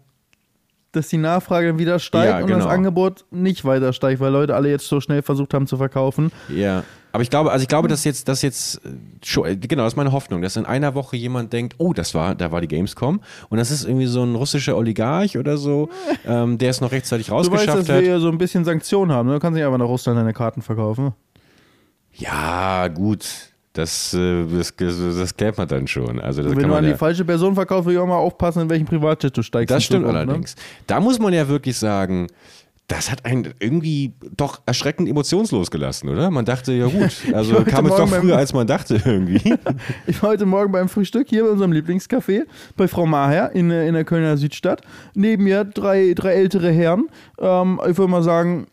dass 0.93 1.09
die 1.09 1.19
Nachfrage 1.19 1.79
wieder 1.79 1.99
steigt 1.99 2.31
Ja, 2.31 2.41
und 2.45 2.51
das 2.51 2.61
genau. 2.61 2.69
Angebot 2.71 3.25
nicht 3.31 3.65
weiter 3.65 3.93
steigt, 3.93 4.21
weil 4.21 4.33
Leute 4.33 4.55
alle 4.55 4.71
jetzt 4.71 4.87
so 4.87 5.01
schnell 5.01 5.23
versucht 5.23 5.55
haben 5.55 5.67
zu 5.67 5.77
verkaufen. 5.77 6.31
ja. 6.49 6.85
Aber 7.13 7.25
ich 7.25 7.31
glaube, 7.31 7.51
also 7.51 7.63
ich 7.63 7.69
glaube, 7.69 7.89
dass 7.89 8.05
jetzt, 8.05 8.29
dass 8.29 8.41
jetzt, 8.41 8.81
äh, 8.85 9.51
äh, 9.51 9.57
genau, 9.57 9.83
das 9.83 9.95
ist 9.95 9.97
meine 9.97 10.13
Hoffnung, 10.13 10.43
dass 10.43 10.55
in 10.55 10.65
einer 10.65 10.95
Woche 10.95 11.17
jemand 11.17 11.53
denkt, 11.53 11.75
oh, 11.79 11.93
das 11.93 12.15
war, 12.15 12.37
da 12.37 12.53
war 12.53 12.61
die 12.61 12.69
Gamescom 12.69 13.21
und 13.49 13.59
das 13.59 13.73
ist 13.73 13.85
irgendwie 13.85 14.07
so 14.07 14.23
ein 14.23 14.37
russischer 14.37 14.77
Oligarch 14.77 15.37
oder 15.37 15.57
so, 15.57 15.89
ähm, 16.25 16.57
der 16.59 16.71
es 16.71 16.81
noch 16.81 16.93
rechtzeitig 16.93 17.27
Du 17.27 17.33
weißt, 17.33 17.51
rausgeschafft 17.51 17.79
dass 17.81 17.89
wir 17.89 17.97
hat. 17.97 18.05
ja 18.05 18.21
so 18.21 18.29
ein 18.29 18.39
bisschen 18.39 18.65
Sanktionen 18.65 19.11
haben. 19.11 19.27
Ne? 19.27 19.35
Du 19.35 19.41
kannst 19.41 19.57
nicht 19.57 19.65
einfach 19.65 19.79
nach 19.79 19.89
Russland 19.89 20.21
deine 20.21 20.33
Karten 20.33 20.63
verkaufen. 20.63 21.13
Ja, 22.15 22.89
gut. 22.89 23.27
Das, 23.73 24.13
äh, 24.15 24.45
das, 24.47 24.75
das 24.77 25.37
klärt 25.37 25.57
man 25.57 25.69
dann 25.69 25.87
schon. 25.87 26.19
Also 26.21 26.43
das 26.43 26.53
Wenn 26.53 26.63
du 26.63 26.69
man 26.69 26.79
an 26.79 26.85
ja, 26.85 26.91
die 26.91 26.99
falsche 26.99 27.25
Person 27.25 27.55
verkaufst, 27.55 27.87
will 27.87 27.95
ich 27.95 28.01
auch 28.01 28.07
mal 28.07 28.17
aufpassen, 28.17 28.63
in 28.63 28.71
welchen 28.71 28.87
Privatjet 28.87 29.37
du 29.37 29.43
steigst. 29.43 29.71
Das 29.71 29.85
stimmt 29.85 30.07
ne? 30.07 30.09
allerdings. 30.09 30.57
Da 30.89 30.99
muss 30.99 31.21
man 31.21 31.33
ja 31.33 31.47
wirklich 31.47 31.79
sagen, 31.79 32.27
das 32.91 33.09
hat 33.11 33.25
einen 33.25 33.55
irgendwie 33.61 34.13
doch 34.37 34.61
erschreckend 34.67 35.09
emotionslos 35.09 35.71
gelassen, 35.71 36.09
oder? 36.09 36.31
Man 36.31 36.45
dachte, 36.45 36.73
ja 36.73 36.87
gut, 36.87 37.13
also 37.33 37.63
kam 37.63 37.87
es 37.87 37.95
doch 37.95 38.09
früher, 38.09 38.37
als 38.37 38.53
man 38.53 38.67
dachte 38.67 39.01
irgendwie. 39.05 39.55
Ich 40.07 40.21
war 40.23 40.31
heute 40.31 40.47
Morgen 40.47 40.73
beim 40.73 40.89
Frühstück 40.89 41.29
hier 41.29 41.45
bei 41.45 41.51
unserem 41.51 41.73
Lieblingscafé 41.73 42.43
bei 42.77 42.89
Frau 42.89 43.07
Maher 43.07 43.53
in, 43.53 43.71
in 43.71 43.95
der 43.95 44.05
Kölner 44.05 44.37
Südstadt. 44.37 44.83
Neben 45.15 45.45
mir 45.45 45.65
drei, 45.65 46.15
drei 46.15 46.33
ältere 46.33 46.73
Herren. 46.73 47.09
Ähm, 47.39 47.81
ich 47.89 47.97
würde 47.97 48.11
mal 48.11 48.23
sagen, 48.23 48.67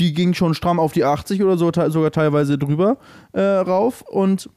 die 0.00 0.12
gingen 0.12 0.34
schon 0.34 0.54
stramm 0.54 0.80
auf 0.80 0.92
die 0.92 1.04
80 1.04 1.42
oder 1.42 1.56
so, 1.56 1.70
sogar 1.88 2.10
teilweise 2.10 2.58
drüber 2.58 2.98
äh, 3.32 3.40
rauf. 3.40 4.02
Und 4.02 4.50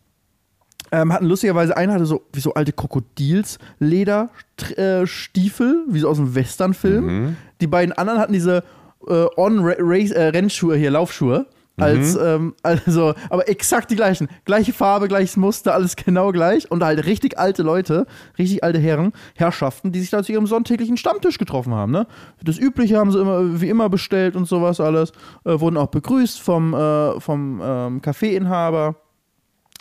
ähm, 0.91 1.13
hatten 1.13 1.25
lustigerweise, 1.25 1.75
einer 1.75 1.93
hatte 1.93 2.05
so 2.05 2.23
wie 2.33 2.39
so 2.39 2.53
alte 2.53 2.71
Krokodils, 2.71 3.59
Lederstiefel, 3.79 5.85
wie 5.87 5.99
so 5.99 6.09
aus 6.09 6.19
einem 6.19 6.35
Westernfilm. 6.35 7.35
Die 7.61 7.67
beiden 7.67 7.93
anderen 7.93 8.19
hatten 8.19 8.33
diese 8.33 8.63
äh, 9.07 9.25
On-Rennschuhe 9.35 10.75
hier, 10.75 10.91
Laufschuhe. 10.91 11.45
Als, 11.79 12.15
ähm, 12.15 12.55
also, 12.63 13.13
aber 13.29 13.47
exakt 13.47 13.91
die 13.91 13.95
gleichen. 13.95 14.27
Gleiche 14.45 14.73
Farbe, 14.73 15.07
gleiches 15.07 15.37
Muster, 15.37 15.75
alles 15.75 15.95
genau 15.95 16.31
gleich. 16.31 16.71
Und 16.71 16.83
halt 16.83 17.05
richtig 17.05 17.37
alte 17.37 17.61
Leute, 17.61 18.07
richtig 18.37 18.63
alte 18.63 18.79
Herren, 18.79 19.13
Herrschaften, 19.35 19.91
die 19.91 19.99
sich 19.99 20.09
da 20.09 20.23
zu 20.23 20.31
ihrem 20.31 20.47
sonntäglichen 20.47 20.97
Stammtisch 20.97 21.37
getroffen 21.37 21.75
haben. 21.75 21.91
Ne? 21.91 22.07
Das 22.43 22.57
Übliche 22.57 22.97
haben 22.97 23.11
sie 23.11 23.19
immer, 23.19 23.61
wie 23.61 23.69
immer 23.69 23.89
bestellt 23.89 24.35
und 24.35 24.45
sowas 24.45 24.79
alles. 24.79 25.11
Äh, 25.45 25.59
wurden 25.59 25.77
auch 25.77 25.87
begrüßt 25.87 26.41
vom, 26.41 26.73
äh, 26.73 27.19
vom 27.19 27.61
ähm, 27.63 28.01
Kaffeeinhaber. 28.01 28.95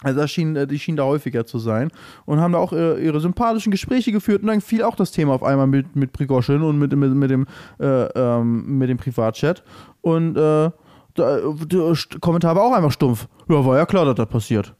Also 0.03 0.21
das 0.21 0.31
schien, 0.31 0.55
äh, 0.55 0.67
die 0.67 0.79
schien 0.79 0.97
da 0.97 1.05
häufiger 1.05 1.47
zu 1.47 1.59
sein 1.59 1.91
und 2.27 2.41
haben 2.41 2.53
da 2.53 2.59
auch 2.59 2.75
äh, 2.75 3.03
ihre 3.03 3.21
sympathischen 3.21 3.71
Gespräche 3.71 4.13
geführt 4.13 4.43
und 4.43 4.49
dann 4.49 4.61
fiel 4.61 4.83
auch 4.83 4.97
das 4.97 5.11
Thema 5.11 5.33
auf 5.33 5.43
einmal 5.43 5.67
mit, 5.67 5.97
mit 5.97 6.13
Prigoschin 6.13 6.61
und 6.61 6.79
mit, 6.79 6.95
mit, 6.95 7.15
mit, 7.15 7.31
dem, 7.31 7.47
äh, 7.81 7.87
ähm, 7.87 8.79
mit 8.79 8.91
dem 8.91 8.99
Privatchat 8.99 9.65
und 10.03 10.37
äh, 10.37 10.71
der 11.17 11.95
Kommentar 12.21 12.57
war 12.57 12.65
auch 12.65 12.73
einfach 12.73 12.93
stumpf. 12.93 13.27
Ja, 13.49 13.65
war 13.65 13.77
ja 13.77 13.87
klar, 13.87 14.05
dass 14.05 14.15
das 14.15 14.29
passiert. 14.29 14.75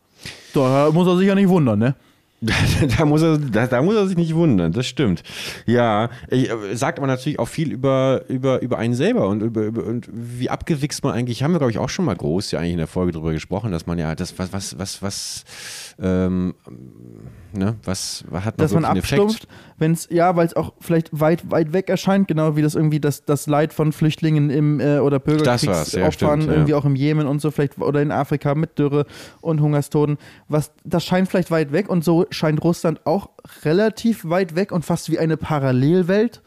Da 0.55 0.91
muss 0.93 1.07
er 1.07 1.17
sich 1.17 1.27
ja 1.27 1.35
nicht 1.35 1.49
wundern, 1.49 1.79
ne? 1.79 1.95
da, 2.99 3.05
muss 3.05 3.23
er, 3.23 3.39
da, 3.39 3.67
da 3.67 3.81
muss 3.81 3.95
er 3.95 4.07
sich 4.07 4.17
nicht 4.17 4.35
wundern, 4.35 4.73
das 4.73 4.87
stimmt. 4.87 5.23
Ja, 5.65 6.11
ich, 6.29 6.51
äh, 6.51 6.77
sagt 6.77 6.99
aber 6.99 7.07
natürlich 7.07 7.39
auch 7.39 7.49
viel 7.49 7.73
über, 7.73 8.23
über, 8.29 8.61
über 8.61 8.79
einen 8.79 8.95
selber 8.95 9.29
und 9.29 9.43
über, 9.43 9.63
über 9.63 9.85
und 9.85 10.09
wie 10.13 10.51
abgewichst 10.51 11.03
man 11.03 11.15
eigentlich, 11.15 11.43
haben 11.43 11.53
wir 11.53 11.59
glaube 11.59 11.71
ich 11.71 11.79
auch 11.79 11.89
schon 11.89 12.05
mal 12.05 12.17
groß 12.17 12.51
ja 12.51 12.59
eigentlich 12.59 12.73
in 12.73 12.79
der 12.79 12.87
Folge 12.87 13.13
drüber 13.13 13.33
gesprochen, 13.33 13.73
dass 13.73 13.87
man 13.87 13.99
ja 13.99 14.15
das, 14.15 14.39
was, 14.39 14.53
was, 14.53 14.79
was, 14.79 15.03
was, 15.03 15.45
ähm, 15.99 16.55
ne, 17.53 17.77
was, 17.85 18.25
was 18.29 18.45
hat 18.45 18.59
man 18.59 18.65
dass 18.65 18.75
man 18.75 18.85
abstumpft, 18.85 19.49
wenn 19.79 19.93
es, 19.93 20.09
ja, 20.11 20.37
weil 20.37 20.47
es 20.47 20.55
auch 20.57 20.75
vielleicht 20.81 21.19
weit, 21.19 21.51
weit 21.51 21.73
weg 21.73 21.89
erscheint, 21.89 22.29
genau 22.29 22.57
wie 22.57 22.63
das 22.63 22.75
irgendwie 22.75 23.01
das, 23.01 23.25
das 23.25 23.47
Leid 23.47 23.73
von 23.73 23.93
Flüchtlingen 23.93 24.51
im 24.51 24.81
äh, 24.81 24.99
oder 24.99 25.17
ja, 25.17 25.25
Bürgerkriegsopfern 25.25 26.13
stimmt, 26.13 26.45
ja. 26.45 26.53
irgendwie 26.53 26.75
auch 26.75 26.85
im 26.85 26.97
Jemen 26.97 27.27
und 27.27 27.41
so 27.41 27.51
vielleicht 27.51 27.79
oder 27.79 28.03
in 28.03 28.13
Afrika 28.13 28.55
mit 28.55 28.79
Dürre 28.79 29.07
und 29.41 29.61
Hungerstoten. 29.61 30.19
Was, 30.49 30.73
das 30.85 31.05
scheint 31.05 31.29
vielleicht 31.29 31.51
weit 31.51 31.73
weg 31.73 31.89
und 31.89 32.05
so 32.05 32.26
scheint 32.31 32.63
Russland 32.63 33.07
auch 33.07 33.31
relativ 33.65 34.29
weit 34.29 34.55
weg 34.55 34.73
und 34.73 34.85
fast 34.85 35.11
wie 35.11 35.19
eine 35.19 35.37
Parallelwelt 35.37 36.43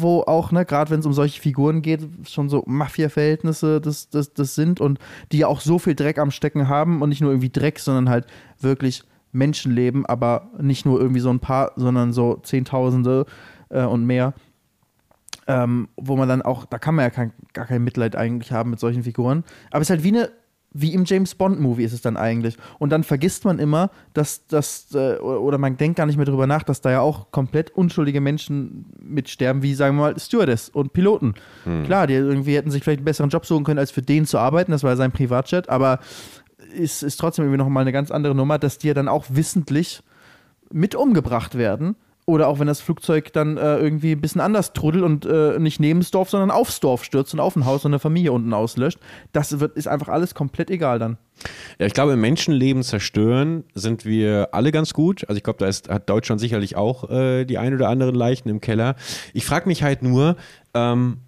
wo 0.00 0.22
auch, 0.22 0.52
ne, 0.52 0.64
gerade 0.64 0.90
wenn 0.90 1.00
es 1.00 1.06
um 1.06 1.12
solche 1.12 1.40
Figuren 1.40 1.82
geht, 1.82 2.06
schon 2.28 2.48
so 2.48 2.62
Mafia-Verhältnisse 2.66 3.80
das, 3.80 4.10
das, 4.10 4.34
das 4.34 4.54
sind 4.54 4.80
und 4.80 4.98
die 5.32 5.38
ja 5.38 5.46
auch 5.46 5.60
so 5.60 5.78
viel 5.78 5.94
Dreck 5.94 6.18
am 6.18 6.30
Stecken 6.30 6.68
haben 6.68 7.02
und 7.02 7.08
nicht 7.08 7.20
nur 7.20 7.30
irgendwie 7.30 7.50
Dreck, 7.50 7.78
sondern 7.78 8.08
halt 8.08 8.26
wirklich 8.60 9.04
Menschenleben, 9.32 10.06
aber 10.06 10.50
nicht 10.60 10.86
nur 10.86 11.00
irgendwie 11.00 11.20
so 11.20 11.30
ein 11.30 11.40
paar, 11.40 11.72
sondern 11.76 12.12
so 12.12 12.36
Zehntausende 12.36 13.26
äh, 13.68 13.84
und 13.84 14.04
mehr. 14.06 14.34
Ähm, 15.48 15.88
wo 15.96 16.16
man 16.16 16.28
dann 16.28 16.42
auch, 16.42 16.64
da 16.64 16.78
kann 16.78 16.96
man 16.96 17.04
ja 17.04 17.10
kein, 17.10 17.32
gar 17.52 17.66
kein 17.66 17.84
Mitleid 17.84 18.16
eigentlich 18.16 18.50
haben 18.50 18.70
mit 18.70 18.80
solchen 18.80 19.04
Figuren. 19.04 19.44
Aber 19.70 19.80
es 19.80 19.86
ist 19.86 19.90
halt 19.90 20.02
wie 20.02 20.08
eine, 20.08 20.30
wie 20.80 20.92
im 20.92 21.04
James 21.04 21.34
Bond-Movie 21.34 21.84
ist 21.84 21.92
es 21.92 22.02
dann 22.02 22.16
eigentlich. 22.16 22.56
Und 22.78 22.90
dann 22.90 23.04
vergisst 23.04 23.44
man 23.44 23.58
immer, 23.58 23.90
dass 24.12 24.46
das, 24.46 24.88
äh, 24.94 25.16
oder 25.16 25.58
man 25.58 25.76
denkt 25.76 25.96
gar 25.96 26.06
nicht 26.06 26.16
mehr 26.16 26.26
drüber 26.26 26.46
nach, 26.46 26.62
dass 26.62 26.80
da 26.80 26.90
ja 26.90 27.00
auch 27.00 27.30
komplett 27.30 27.70
unschuldige 27.70 28.20
Menschen 28.20 28.86
mitsterben, 29.00 29.62
wie 29.62 29.74
sagen 29.74 29.96
wir 29.96 30.02
mal 30.02 30.18
Stewardess 30.18 30.68
und 30.68 30.92
Piloten. 30.92 31.34
Klar, 31.84 32.06
die 32.06 32.14
irgendwie 32.14 32.56
hätten 32.56 32.70
sich 32.70 32.84
vielleicht 32.84 32.98
einen 32.98 33.04
besseren 33.06 33.30
Job 33.30 33.46
suchen 33.46 33.64
können, 33.64 33.78
als 33.78 33.90
für 33.90 34.02
den 34.02 34.26
zu 34.26 34.38
arbeiten, 34.38 34.72
das 34.72 34.82
war 34.82 34.90
ja 34.90 34.96
sein 34.96 35.12
Privatjet, 35.12 35.68
aber 35.68 36.00
ist, 36.74 37.02
ist 37.02 37.16
trotzdem 37.16 37.44
irgendwie 37.44 37.58
nochmal 37.58 37.82
eine 37.82 37.92
ganz 37.92 38.10
andere 38.10 38.34
Nummer, 38.34 38.58
dass 38.58 38.78
die 38.78 38.88
ja 38.88 38.94
dann 38.94 39.08
auch 39.08 39.26
wissentlich 39.28 40.02
mit 40.72 40.94
umgebracht 40.94 41.56
werden. 41.56 41.96
Oder 42.26 42.48
auch 42.48 42.58
wenn 42.58 42.66
das 42.66 42.80
Flugzeug 42.80 43.32
dann 43.32 43.56
äh, 43.56 43.78
irgendwie 43.78 44.12
ein 44.12 44.20
bisschen 44.20 44.40
anders 44.40 44.72
trudelt 44.72 45.04
und 45.04 45.24
äh, 45.24 45.60
nicht 45.60 45.78
neben 45.78 46.00
das 46.00 46.10
Dorf, 46.10 46.28
sondern 46.28 46.50
aufs 46.50 46.80
Dorf 46.80 47.04
stürzt 47.04 47.32
und 47.32 47.40
auf 47.40 47.54
ein 47.54 47.64
Haus 47.64 47.84
und 47.84 47.92
eine 47.92 48.00
Familie 48.00 48.32
unten 48.32 48.52
auslöscht. 48.52 48.98
Das 49.32 49.60
wird, 49.60 49.76
ist 49.76 49.86
einfach 49.86 50.08
alles 50.08 50.34
komplett 50.34 50.68
egal 50.70 50.98
dann. 50.98 51.18
Ja, 51.78 51.86
ich 51.86 51.94
glaube, 51.94 52.16
Menschenleben 52.16 52.82
zerstören 52.82 53.62
sind 53.74 54.04
wir 54.04 54.48
alle 54.52 54.72
ganz 54.72 54.92
gut. 54.92 55.24
Also 55.28 55.36
ich 55.36 55.44
glaube, 55.44 55.60
da 55.60 55.66
ist, 55.66 55.88
hat 55.88 56.10
Deutschland 56.10 56.40
sicherlich 56.40 56.76
auch 56.76 57.08
äh, 57.10 57.44
die 57.44 57.58
ein 57.58 57.74
oder 57.74 57.88
anderen 57.88 58.14
Leichen 58.14 58.48
im 58.48 58.60
Keller. 58.60 58.96
Ich 59.32 59.44
frage 59.44 59.68
mich 59.68 59.82
halt 59.82 60.02
nur, 60.02 60.36
ähm, 60.74 61.18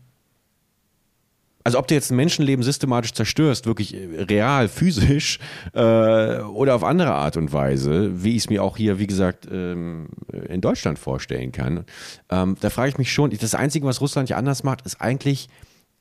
also 1.68 1.78
ob 1.78 1.86
du 1.86 1.94
jetzt 1.94 2.10
ein 2.10 2.16
Menschenleben 2.16 2.62
systematisch 2.62 3.12
zerstörst, 3.12 3.66
wirklich 3.66 3.94
äh, 3.94 4.22
real, 4.22 4.68
physisch 4.68 5.38
äh, 5.74 6.38
oder 6.40 6.74
auf 6.74 6.82
andere 6.82 7.12
Art 7.12 7.36
und 7.36 7.52
Weise, 7.52 8.24
wie 8.24 8.30
ich 8.36 8.44
es 8.44 8.50
mir 8.50 8.62
auch 8.62 8.76
hier, 8.78 8.98
wie 8.98 9.06
gesagt, 9.06 9.46
ähm, 9.52 10.08
in 10.48 10.60
Deutschland 10.62 10.98
vorstellen 10.98 11.52
kann, 11.52 11.84
ähm, 12.30 12.56
da 12.60 12.70
frage 12.70 12.88
ich 12.88 12.98
mich 12.98 13.12
schon, 13.12 13.30
das 13.30 13.54
Einzige, 13.54 13.86
was 13.86 14.00
Russland 14.00 14.30
ja 14.30 14.36
anders 14.38 14.64
macht, 14.64 14.86
ist 14.86 15.00
eigentlich 15.00 15.48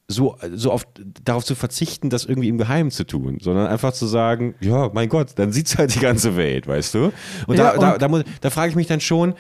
so, 0.07 0.37
so 0.53 0.71
oft 0.71 0.87
darauf 1.25 1.43
zu 1.43 1.53
verzichten, 1.53 2.09
das 2.09 2.23
irgendwie 2.23 2.47
im 2.47 2.57
Geheimen 2.57 2.91
zu 2.91 3.03
tun, 3.03 3.39
sondern 3.41 3.67
einfach 3.67 3.91
zu 3.91 4.05
sagen, 4.07 4.55
ja, 4.61 4.89
mein 4.93 5.09
Gott, 5.09 5.31
dann 5.35 5.51
sieht's 5.51 5.77
halt 5.77 5.93
die 5.93 5.99
ganze 5.99 6.37
Welt, 6.37 6.65
weißt 6.65 6.93
du? 6.93 7.11
Und 7.45 7.57
Ja, 7.57 7.73
da, 7.73 7.77
da, 7.77 7.91
und- 7.93 8.01
da, 8.01 8.07
muss- 8.07 8.23
da 8.39 8.49
frage 8.49 8.69
ich 8.69 8.75
mich 8.77 8.87
dann 8.87 9.01
schon, 9.01 9.33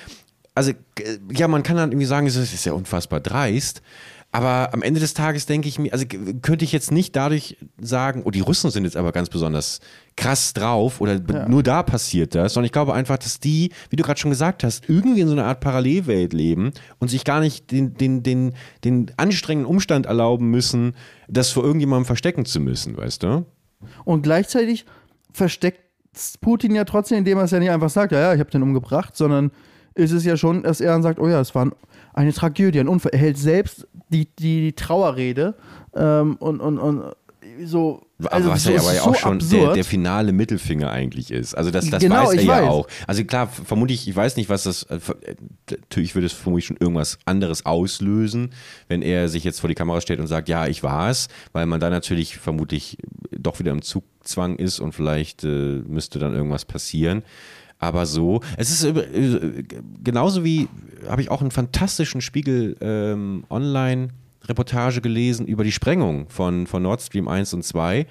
also 0.55 0.71
ja, 1.31 1.47
man 1.47 1.63
kann 1.63 1.77
dann 1.77 1.91
irgendwie 1.91 2.07
sagen, 2.07 2.27
es 2.27 2.35
es 2.35 2.53
ist 2.53 2.65
ja 2.65 2.73
unfassbar 2.73 3.21
dreist, 3.21 3.81
aber 4.31 4.73
am 4.73 4.81
Ende 4.81 4.99
des 4.99 5.13
Tages 5.13 5.45
denke 5.45 5.67
ich 5.67 5.79
mir, 5.79 5.93
also 5.93 6.05
könnte 6.41 6.65
ich 6.65 6.71
jetzt 6.71 6.91
nicht 6.91 7.15
dadurch 7.15 7.57
sagen, 7.79 8.21
oh, 8.25 8.29
die 8.29 8.41
Russen 8.41 8.69
sind 8.69 8.83
jetzt 8.83 8.97
aber 8.97 9.11
ganz 9.11 9.29
besonders 9.29 9.79
krass 10.15 10.53
drauf 10.53 10.99
oder 11.01 11.17
b- 11.19 11.47
nur 11.47 11.63
da 11.63 11.81
passiert 11.81 12.35
das, 12.35 12.53
sondern 12.53 12.65
ich 12.65 12.71
glaube 12.71 12.93
einfach, 12.93 13.17
dass 13.17 13.39
die, 13.39 13.71
wie 13.89 13.95
du 13.95 14.03
gerade 14.03 14.19
schon 14.19 14.29
gesagt 14.31 14.63
hast, 14.63 14.89
irgendwie 14.89 15.21
in 15.21 15.27
so 15.27 15.33
einer 15.33 15.45
Art 15.45 15.61
Parallelwelt 15.61 16.33
leben 16.33 16.71
und 16.99 17.07
sich 17.07 17.23
gar 17.23 17.39
nicht 17.39 17.71
den, 17.71 17.93
den, 17.95 18.21
den, 18.21 18.53
den 18.83 19.11
anstrengenden 19.17 19.69
Umstand 19.69 20.05
erlauben 20.05 20.51
müssen, 20.51 20.93
das 21.27 21.49
vor 21.51 21.63
irgendjemandem 21.63 22.05
verstecken 22.05 22.45
zu 22.45 22.59
müssen, 22.59 22.97
weißt 22.97 23.23
du? 23.23 23.45
Und 24.03 24.23
gleichzeitig 24.23 24.85
versteckt 25.31 25.81
Putin 26.41 26.75
ja 26.75 26.83
trotzdem, 26.83 27.19
indem 27.19 27.37
er 27.37 27.45
es 27.45 27.51
ja 27.51 27.59
nicht 27.59 27.69
einfach 27.71 27.89
sagt, 27.91 28.11
ja, 28.11 28.19
ja, 28.19 28.33
ich 28.33 28.39
habe 28.39 28.51
den 28.51 28.63
umgebracht, 28.63 29.15
sondern 29.15 29.51
ist 29.93 30.11
es 30.11 30.25
ja 30.25 30.35
schon, 30.35 30.63
dass 30.63 30.81
er 30.81 30.91
dann 30.91 31.03
sagt, 31.03 31.19
oh 31.19 31.27
ja, 31.27 31.39
es 31.39 31.55
war 31.55 31.65
ein, 31.65 31.71
eine 32.13 32.33
Tragödie, 32.33 32.79
ein 32.79 32.87
Unfall. 32.87 33.11
Er 33.13 33.19
hält 33.19 33.37
selbst 33.37 33.87
die, 34.09 34.25
die, 34.25 34.61
die 34.61 34.73
Trauerrede 34.73 35.55
ähm, 35.95 36.35
und, 36.37 36.59
und, 36.59 36.79
und 36.79 37.13
so. 37.63 38.01
Also 38.25 38.49
was 38.49 38.63
so, 38.63 38.71
ja 38.71 38.79
aber 38.79 38.93
ja 38.93 39.03
auch 39.03 39.15
schon 39.15 39.39
der, 39.39 39.73
der, 39.73 39.83
finale 39.83 40.31
Mittelfinger 40.31 40.91
eigentlich 40.91 41.31
ist. 41.31 41.55
Also 41.55 41.69
das, 41.69 41.89
das 41.89 42.01
genau, 42.01 42.27
weiß 42.27 42.33
er 42.33 42.41
ja 42.41 42.61
weiß. 42.63 42.69
auch. 42.69 42.87
Also 43.05 43.23
klar, 43.23 43.47
vermutlich, 43.47 44.07
ich 44.07 44.15
weiß 44.15 44.37
nicht, 44.37 44.49
was 44.49 44.63
das, 44.63 44.83
äh, 44.83 44.99
natürlich 45.69 46.15
würde 46.15 46.25
es 46.25 46.33
vermutlich 46.33 46.65
schon 46.65 46.77
irgendwas 46.77 47.19
anderes 47.25 47.65
auslösen, 47.65 48.51
wenn 48.87 49.01
er 49.01 49.29
sich 49.29 49.43
jetzt 49.43 49.59
vor 49.59 49.67
die 49.67 49.75
Kamera 49.75 50.01
stellt 50.01 50.19
und 50.19 50.27
sagt, 50.27 50.49
ja, 50.49 50.67
ich 50.67 50.81
war 50.81 51.09
es, 51.09 51.27
weil 51.53 51.67
man 51.67 51.79
dann 51.79 51.91
natürlich 51.91 52.37
vermutlich 52.37 52.97
doch 53.31 53.59
wieder 53.59 53.71
im 53.71 53.83
Zugzwang 53.83 54.55
ist 54.55 54.79
und 54.79 54.93
vielleicht 54.93 55.43
äh, 55.43 55.81
müsste 55.87 56.17
dann 56.17 56.33
irgendwas 56.33 56.65
passieren. 56.65 57.23
Aber 57.79 58.05
so, 58.05 58.41
es 58.57 58.71
ist 58.71 58.83
äh, 58.83 59.63
genauso 60.03 60.43
wie, 60.43 60.67
habe 61.07 61.21
ich 61.21 61.29
auch 61.29 61.41
einen 61.41 61.51
fantastischen 61.51 62.21
Spiegel 62.21 62.75
ähm, 62.81 63.43
online 63.49 64.09
Reportage 64.47 65.01
gelesen 65.01 65.45
über 65.45 65.63
die 65.63 65.71
Sprengung 65.71 66.29
von, 66.29 66.67
von 66.67 66.81
Nord 66.81 67.01
Stream 67.01 67.27
1 67.27 67.53
und 67.53 67.63
2, 67.63 68.05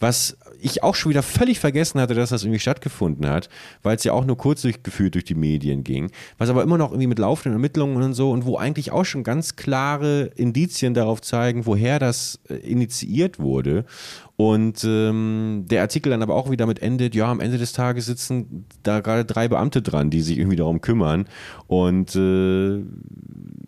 was 0.00 0.36
ich 0.60 0.82
auch 0.82 0.94
schon 0.94 1.10
wieder 1.10 1.22
völlig 1.22 1.60
vergessen 1.60 2.00
hatte, 2.00 2.14
dass 2.14 2.30
das 2.30 2.42
irgendwie 2.42 2.58
stattgefunden 2.58 3.28
hat, 3.28 3.50
weil 3.82 3.96
es 3.96 4.04
ja 4.04 4.12
auch 4.12 4.24
nur 4.24 4.38
kurz 4.38 4.62
durchgeführt 4.62 5.14
durch 5.14 5.24
die 5.24 5.34
Medien 5.34 5.84
ging, 5.84 6.10
was 6.38 6.48
aber 6.48 6.62
immer 6.62 6.78
noch 6.78 6.90
irgendwie 6.90 7.08
mit 7.08 7.18
laufenden 7.18 7.52
Ermittlungen 7.52 8.02
und 8.02 8.14
so 8.14 8.30
und 8.30 8.46
wo 8.46 8.56
eigentlich 8.56 8.90
auch 8.90 9.04
schon 9.04 9.24
ganz 9.24 9.56
klare 9.56 10.30
Indizien 10.36 10.94
darauf 10.94 11.20
zeigen, 11.20 11.66
woher 11.66 11.98
das 11.98 12.40
äh, 12.48 12.54
initiiert 12.54 13.38
wurde. 13.38 13.84
Und 14.36 14.82
ähm, 14.84 15.64
der 15.70 15.82
Artikel 15.82 16.10
dann 16.10 16.22
aber 16.22 16.34
auch 16.34 16.50
wieder 16.50 16.66
mit 16.66 16.82
endet, 16.82 17.14
ja, 17.14 17.30
am 17.30 17.40
Ende 17.40 17.56
des 17.56 17.72
Tages 17.72 18.06
sitzen 18.06 18.66
da 18.82 19.00
gerade 19.00 19.24
drei 19.24 19.46
Beamte 19.46 19.80
dran, 19.80 20.10
die 20.10 20.22
sich 20.22 20.38
irgendwie 20.38 20.56
darum 20.56 20.80
kümmern. 20.80 21.26
Und 21.68 22.16
äh, 22.16 22.82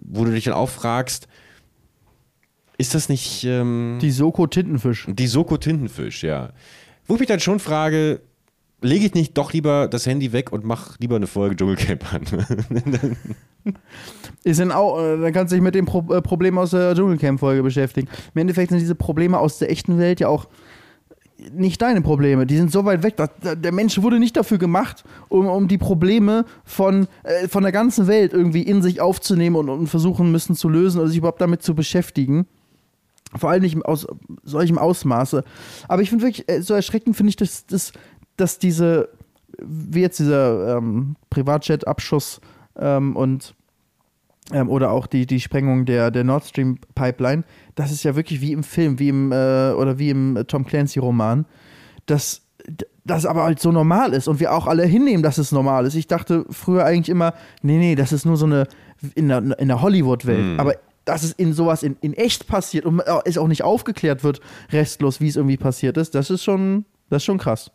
wo 0.09 0.25
du 0.25 0.33
dich 0.33 0.45
dann 0.45 0.55
auch 0.55 0.69
fragst, 0.69 1.29
ist 2.79 2.95
das 2.95 3.09
nicht. 3.09 3.45
Ähm, 3.45 3.99
die 4.01 4.11
Soko 4.11 4.47
Tintenfisch. 4.47 5.07
Die 5.09 5.27
Soko 5.29 5.57
Tintenfisch, 5.57 6.25
ja. 6.25 6.51
Wo 7.07 7.15
ich 7.15 7.21
mich 7.21 7.29
dann 7.29 7.41
schon 7.41 7.61
frage, 7.61 8.21
lege 8.87 9.07
ich 9.07 9.15
nicht 9.15 9.37
doch 9.37 9.53
lieber 9.53 9.89
das 9.89 10.07
Handy 10.07 10.33
weg 10.33 10.53
und 10.53 10.65
mache 10.65 10.95
lieber 11.01 11.17
eine 11.17 11.27
Folge 11.27 11.57
Dschungelcamp 11.57 12.13
an? 12.13 13.17
ist 14.45 14.61
dann 14.61 14.73
auch, 14.73 15.01
äh, 15.01 15.21
dann 15.21 15.33
kannst 15.33 15.53
du 15.53 15.57
dich 15.57 15.63
mit 15.63 15.75
dem 15.75 15.87
Pro 15.87 16.05
äh, 16.13 16.23
Problem 16.23 16.59
aus 16.59 16.71
der 16.71 16.95
Dschungelcamp-Folge 16.95 17.63
beschäftigen. 17.63 18.09
Im 18.35 18.41
Endeffekt 18.41 18.71
sind 18.71 18.79
diese 18.79 18.95
Probleme 18.95 19.39
aus 19.39 19.59
der 19.59 19.71
echten 19.71 19.99
Welt 19.99 20.21
ja 20.21 20.29
auch 20.29 20.47
nicht 21.53 21.83
deine 21.83 22.01
Probleme. 22.01 22.47
Die 22.47 22.57
sind 22.57 22.73
so 22.73 22.85
weit 22.85 23.03
weg. 23.03 23.17
Der 23.43 23.73
Mensch 23.73 24.01
wurde 24.01 24.19
nicht 24.19 24.37
dafür 24.37 24.59
gemacht, 24.59 25.05
um, 25.29 25.47
um 25.47 25.69
die 25.69 25.79
Probleme 25.79 26.45
von, 26.65 27.09
äh, 27.25 27.49
von 27.49 27.63
der 27.63 27.73
ganzen 27.73 28.07
Welt 28.07 28.33
irgendwie 28.33 28.63
in 28.63 28.83
sich 28.83 29.01
aufzunehmen 29.01 29.57
und, 29.57 29.69
und 29.69 29.87
versuchen 29.89 30.33
müssen 30.33 30.57
zu 30.57 30.69
lösen 30.69 31.01
oder 31.01 31.09
sich 31.09 31.19
überhaupt 31.19 31.41
damit 31.41 31.63
zu 31.63 31.75
beschäftigen. 31.75 32.47
Vor 33.35 33.51
allem 33.51 33.63
nicht 33.63 33.85
aus 33.85 34.07
solchem 34.45 34.79
Ausmaße. 34.79 35.45
Aber 35.89 36.01
ich 36.01 36.11
finde 36.11 36.25
wirklich, 36.25 36.49
äh, 36.49 36.63
so 36.63 36.75
erschreckend 36.75 37.17
finde 37.17 37.31
ich, 37.31 37.37
dass, 37.37 37.67
dass, 37.67 37.93
dass 38.37 38.59
diese, 38.59 39.09
wie 39.59 40.01
jetzt 40.01 40.19
dieser 40.19 40.77
ähm, 40.77 41.17
Privatjet-Abschuss 41.31 42.41
ähm, 42.79 43.17
und 43.17 43.55
ähm, 44.53 44.69
oder 44.69 44.93
auch 44.93 45.07
die, 45.07 45.27
die 45.27 45.41
Sprengung 45.41 45.87
der, 45.87 46.11
der 46.11 46.23
Nord 46.23 46.45
Stream 46.45 46.79
Pipeline, 46.95 47.43
das 47.75 47.91
ist 47.91 48.05
ja 48.05 48.15
wirklich 48.15 48.41
wie 48.41 48.53
im 48.53 48.63
Film, 48.63 48.99
wie 48.99 49.09
im, 49.09 49.33
äh, 49.33 49.73
oder 49.73 49.99
wie 49.99 50.11
im 50.11 50.45
Tom 50.47 50.65
Clancy-Roman, 50.65 51.47
dass 52.07 52.43
das 53.05 53.27
aber 53.27 53.45
halt 53.45 53.61
so 53.61 53.73
normal 53.73 54.13
ist 54.13 54.29
und 54.29 54.41
wir 54.41 54.53
auch 54.53 54.67
alle 54.67 54.85
hinnehmen, 54.85 55.23
dass 55.23 55.39
es 55.39 55.53
normal 55.53 55.87
ist. 55.87 55.95
Ich 55.95 56.07
dachte 56.07 56.45
früher 56.51 56.85
eigentlich 56.85 57.09
immer, 57.09 57.35
nee, 57.63 57.79
nee, 57.79 57.95
das 57.95 58.13
ist 58.13 58.25
nur 58.25 58.37
so 58.37 58.47
eine 58.47 58.67
in 59.15 59.29
der, 59.29 59.39
in 59.59 59.69
der 59.69 59.83
Hollywood-Welt. 59.83 60.55
Mhm. 60.55 60.61
Aber 60.61 60.75
dass 61.05 61.23
es 61.23 61.33
in 61.33 61.53
sowas 61.53 61.83
in, 61.83 61.97
in 62.01 62.15
echt 62.15 62.49
passiert 62.49 62.85
und 62.85 63.01
es 63.25 63.39
auch 63.39 63.47
nicht 63.47 63.63
aufgeklärt 63.63 64.25
wird, 64.25 64.41
restlos, 64.71 65.21
wie 65.21 65.29
es 65.29 65.37
irgendwie 65.37 65.57
passiert 65.57 65.97
ist, 65.97 66.15
das 66.15 66.31
ist 66.31 66.43
schon, 66.43 66.85
das 67.09 67.19
ist 67.19 67.25
schon 67.25 67.39
krass. 67.39 67.71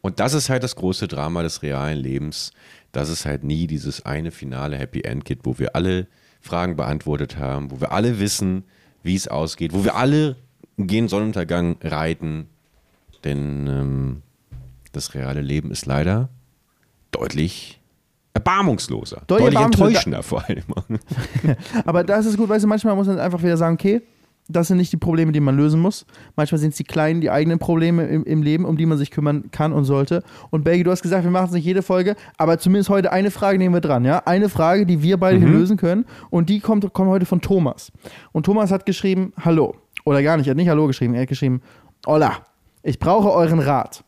Und 0.00 0.20
das 0.20 0.34
ist 0.34 0.48
halt 0.48 0.62
das 0.62 0.76
große 0.76 1.08
Drama 1.08 1.42
des 1.42 1.62
realen 1.62 1.98
Lebens, 1.98 2.52
dass 2.92 3.08
es 3.08 3.26
halt 3.26 3.44
nie 3.44 3.66
dieses 3.66 4.06
eine 4.06 4.30
finale 4.30 4.76
Happy 4.76 5.02
End 5.02 5.24
gibt, 5.24 5.44
wo 5.46 5.58
wir 5.58 5.76
alle 5.76 6.06
Fragen 6.40 6.76
beantwortet 6.76 7.36
haben, 7.36 7.70
wo 7.70 7.80
wir 7.80 7.92
alle 7.92 8.20
wissen, 8.20 8.64
wie 9.02 9.14
es 9.14 9.28
ausgeht, 9.28 9.72
wo 9.72 9.84
wir 9.84 9.96
alle 9.96 10.36
gehen 10.78 11.08
Sonnenuntergang 11.08 11.76
reiten. 11.82 12.46
Denn 13.24 13.66
ähm, 13.66 14.22
das 14.92 15.14
reale 15.14 15.40
Leben 15.40 15.70
ist 15.70 15.86
leider 15.86 16.28
deutlich 17.10 17.80
erbarmungsloser. 18.34 19.22
Deutlich, 19.26 19.54
deutlich 19.54 19.64
enttäuschender 19.64 20.22
vor 20.22 20.44
allem. 20.48 20.64
Aber 21.84 22.04
da 22.04 22.18
ist 22.18 22.26
es 22.26 22.36
gut, 22.36 22.48
weißt 22.48 22.64
du, 22.64 22.68
manchmal 22.68 22.94
muss 22.94 23.08
man 23.08 23.18
einfach 23.18 23.42
wieder 23.42 23.56
sagen, 23.56 23.74
okay, 23.74 24.02
das 24.48 24.68
sind 24.68 24.78
nicht 24.78 24.92
die 24.92 24.96
Probleme, 24.96 25.32
die 25.32 25.40
man 25.40 25.56
lösen 25.56 25.80
muss. 25.80 26.06
Manchmal 26.34 26.58
sind 26.58 26.70
es 26.70 26.76
die 26.76 26.84
kleinen, 26.84 27.20
die 27.20 27.30
eigenen 27.30 27.58
Probleme 27.58 28.06
im, 28.06 28.24
im, 28.24 28.42
Leben, 28.42 28.64
um 28.64 28.76
die 28.76 28.86
man 28.86 28.96
sich 28.96 29.10
kümmern 29.10 29.50
kann 29.52 29.72
und 29.72 29.84
sollte. 29.84 30.22
Und 30.50 30.64
Belgi, 30.64 30.84
du 30.84 30.90
hast 30.90 31.02
gesagt, 31.02 31.24
wir 31.24 31.30
machen 31.30 31.48
es 31.48 31.52
nicht 31.52 31.64
jede 31.64 31.82
Folge, 31.82 32.16
aber 32.38 32.58
zumindest 32.58 32.88
heute 32.88 33.12
eine 33.12 33.30
Frage 33.30 33.58
nehmen 33.58 33.74
wir 33.74 33.80
dran, 33.80 34.04
ja? 34.04 34.22
Eine 34.24 34.48
Frage, 34.48 34.86
die 34.86 35.02
wir 35.02 35.18
beide 35.18 35.38
mhm. 35.38 35.52
lösen 35.52 35.76
können. 35.76 36.06
Und 36.30 36.48
die 36.48 36.60
kommt, 36.60 36.90
kommt 36.92 37.10
heute 37.10 37.26
von 37.26 37.40
Thomas. 37.40 37.92
Und 38.32 38.46
Thomas 38.46 38.72
hat 38.72 38.86
geschrieben, 38.86 39.32
hallo. 39.38 39.74
Oder 40.04 40.22
gar 40.22 40.38
nicht, 40.38 40.46
er 40.46 40.52
hat 40.52 40.56
nicht 40.56 40.70
Hallo 40.70 40.86
geschrieben, 40.86 41.14
er 41.14 41.22
hat 41.22 41.28
geschrieben, 41.28 41.60
Hola, 42.06 42.38
ich 42.82 42.98
brauche 42.98 43.30
euren 43.30 43.58
Rat. 43.58 44.04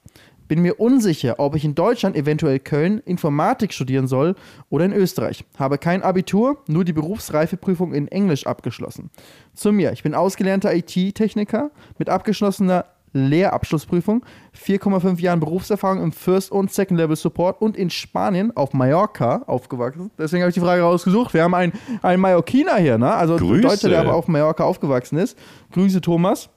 Bin 0.50 0.62
mir 0.62 0.80
unsicher, 0.80 1.36
ob 1.38 1.54
ich 1.54 1.64
in 1.64 1.76
Deutschland, 1.76 2.16
eventuell 2.16 2.58
Köln, 2.58 2.98
Informatik 3.04 3.72
studieren 3.72 4.08
soll 4.08 4.34
oder 4.68 4.84
in 4.84 4.92
Österreich. 4.92 5.44
Habe 5.56 5.78
kein 5.78 6.02
Abitur, 6.02 6.58
nur 6.66 6.84
die 6.84 6.92
Berufsreifeprüfung 6.92 7.94
in 7.94 8.08
Englisch 8.08 8.48
abgeschlossen. 8.48 9.10
Zu 9.54 9.70
mir, 9.70 9.92
ich 9.92 10.02
bin 10.02 10.12
ausgelernter 10.12 10.74
IT-Techniker 10.74 11.70
mit 11.98 12.08
abgeschlossener 12.08 12.86
Lehrabschlussprüfung, 13.12 14.24
4,5 14.60 15.20
Jahren 15.20 15.38
Berufserfahrung 15.38 16.02
im 16.02 16.10
First- 16.10 16.50
und 16.50 16.72
Second-Level-Support 16.72 17.62
und 17.62 17.76
in 17.76 17.88
Spanien 17.88 18.56
auf 18.56 18.72
Mallorca 18.72 19.44
aufgewachsen. 19.46 20.10
Deswegen 20.18 20.42
habe 20.42 20.50
ich 20.50 20.54
die 20.54 20.60
Frage 20.60 20.82
rausgesucht. 20.82 21.32
Wir 21.32 21.44
haben 21.44 21.54
einen, 21.54 21.74
einen 22.02 22.20
Mallorquiner 22.20 22.74
hier, 22.74 22.98
ne? 22.98 23.14
also 23.14 23.36
ein 23.36 23.62
Deutscher, 23.62 23.88
der 23.88 24.00
aber 24.00 24.14
auf 24.14 24.26
Mallorca 24.26 24.64
aufgewachsen 24.64 25.16
ist. 25.16 25.38
Grüße, 25.70 26.00
Thomas. 26.00 26.50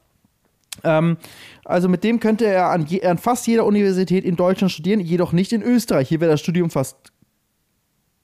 Ähm, 0.84 1.18
also 1.66 1.90
mit 1.90 2.04
dem 2.04 2.20
könnte 2.20 2.46
er 2.46 2.70
an, 2.70 2.86
je, 2.86 3.04
an, 3.04 3.18
fast 3.18 3.48
jeder 3.48 3.66
Universität 3.66 4.26
in 4.26 4.36
Deutschland 4.36 4.72
studieren, 4.72 5.00
jedoch 5.00 5.32
nicht 5.32 5.54
in 5.54 5.62
Österreich. 5.62 6.10
Hier 6.10 6.22
wäre 6.22 6.32
das 6.32 6.42
Studium 6.42 6.70
fast 6.70 7.14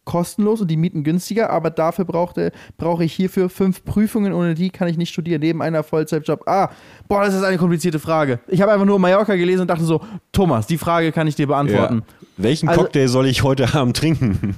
kostenlos 0.10 0.60
und 0.60 0.72
die 0.72 0.78
Mieten 0.78 1.04
günstiger, 1.04 1.52
aber 1.52 1.70
dafür 1.70 2.04
brauchte, 2.04 2.52
brauche 2.78 3.04
ich 3.04 3.14
hierfür 3.14 3.48
fünf 3.48 3.86
Prüfungen, 3.86 4.34
ohne 4.34 4.56
die 4.56 4.72
kann 4.72 4.88
ich 4.88 4.98
nicht 4.98 5.12
studieren, 5.12 5.42
neben 5.42 5.62
einer 5.62 5.84
Vollzeitjob. 5.84 6.48
Ah, 6.48 6.72
boah, 7.10 7.26
das 7.26 7.34
ist 7.34 7.44
eine 7.44 7.58
komplizierte 7.58 8.00
Frage. 8.00 8.40
Ich 8.48 8.62
habe 8.62 8.72
einfach 8.72 8.86
nur 8.86 9.00
Mallorca 9.00 9.36
gelesen 9.36 9.62
und 9.62 9.68
dachte 9.68 9.84
so, 9.84 10.00
Thomas, 10.32 10.68
die 10.68 10.78
Frage 10.78 11.12
kann 11.12 11.28
ich 11.28 11.36
dir 11.36 11.48
beantworten. 11.48 12.04
Ja. 12.08 12.28
Welchen 12.38 12.70
also, 12.70 12.82
Cocktail 12.82 13.08
soll 13.10 13.26
ich 13.26 13.44
heute 13.44 13.74
Abend 13.74 13.98
trinken? 13.98 14.56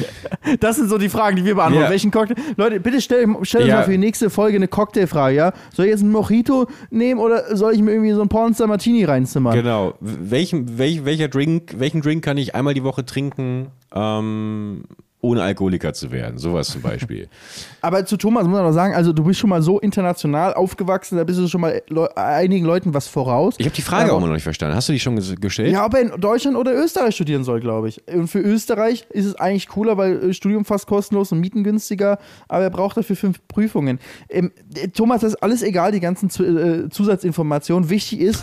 das 0.60 0.76
sind 0.76 0.88
so 0.88 0.98
die 0.98 1.08
Fragen, 1.08 1.36
die 1.36 1.44
wir 1.44 1.56
beantworten. 1.56 1.84
Ja. 1.84 1.90
Welchen 1.90 2.12
Cocktail? 2.12 2.36
Leute, 2.56 2.78
bitte 2.78 3.00
stell, 3.00 3.26
stell 3.42 3.62
uns 3.62 3.70
ja. 3.70 3.76
mal 3.76 3.84
für 3.84 3.90
die 3.90 3.98
nächste 3.98 4.30
Folge 4.30 4.56
eine 4.56 4.68
Cocktailfrage, 4.68 5.34
ja? 5.34 5.52
Soll 5.74 5.86
ich 5.86 5.90
jetzt 5.90 6.02
einen 6.02 6.12
Mojito 6.12 6.68
nehmen 6.90 7.18
oder 7.18 7.56
soll 7.56 7.74
ich 7.74 7.80
mir 7.80 7.92
irgendwie 7.92 8.12
so 8.12 8.20
einen 8.20 8.28
Pornstar 8.28 8.68
Martini 8.68 9.04
reinzimmern? 9.04 9.54
Genau. 9.54 9.94
Welchen, 10.00 10.78
welch, 10.78 11.04
welcher 11.04 11.28
Drink, 11.28 11.74
welchen 11.78 12.02
Drink 12.02 12.22
kann 12.22 12.36
ich 12.36 12.54
einmal 12.54 12.74
die 12.74 12.84
Woche 12.84 13.04
trinken? 13.04 13.68
Ähm, 13.92 14.84
ohne 15.26 15.42
Alkoholiker 15.42 15.92
zu 15.92 16.10
werden. 16.10 16.38
Sowas 16.38 16.68
zum 16.68 16.82
Beispiel. 16.82 17.28
Aber 17.80 18.04
zu 18.06 18.16
Thomas 18.16 18.44
muss 18.44 18.54
man 18.54 18.64
noch 18.64 18.72
sagen, 18.72 18.94
also 18.94 19.12
du 19.12 19.24
bist 19.24 19.40
schon 19.40 19.50
mal 19.50 19.62
so 19.62 19.78
international 19.80 20.54
aufgewachsen, 20.54 21.18
da 21.18 21.24
bist 21.24 21.38
du 21.38 21.48
schon 21.48 21.60
mal 21.60 21.82
Le 21.88 22.16
einigen 22.16 22.64
Leuten 22.64 22.94
was 22.94 23.08
voraus. 23.08 23.54
Ich 23.58 23.66
habe 23.66 23.74
die 23.74 23.82
Frage 23.82 24.12
auch 24.12 24.18
immer 24.18 24.28
noch 24.28 24.34
nicht 24.34 24.42
verstanden. 24.42 24.76
Hast 24.76 24.88
du 24.88 24.92
die 24.92 25.00
schon 25.00 25.16
gestellt? 25.40 25.72
Ja, 25.72 25.84
ob 25.84 25.94
er 25.94 26.00
in 26.00 26.20
Deutschland 26.20 26.56
oder 26.56 26.72
Österreich 26.74 27.14
studieren 27.14 27.44
soll, 27.44 27.60
glaube 27.60 27.88
ich. 27.88 28.02
Und 28.08 28.28
für 28.28 28.40
Österreich 28.40 29.06
ist 29.10 29.26
es 29.26 29.34
eigentlich 29.34 29.68
cooler, 29.68 29.96
weil 29.96 30.30
äh, 30.30 30.34
Studium 30.34 30.64
fast 30.64 30.86
kostenlos 30.86 31.32
und 31.32 31.40
Mieten 31.40 31.64
günstiger, 31.64 32.18
aber 32.48 32.64
er 32.64 32.70
braucht 32.70 32.96
dafür 32.96 33.16
fünf 33.16 33.40
Prüfungen. 33.48 33.98
Ähm, 34.28 34.52
Thomas, 34.94 35.20
das 35.20 35.34
ist 35.34 35.42
alles 35.42 35.62
egal, 35.62 35.92
die 35.92 36.00
ganzen 36.00 36.28
äh, 36.28 36.88
Zusatzinformationen. 36.88 37.90
Wichtig 37.90 38.20
ist, 38.20 38.42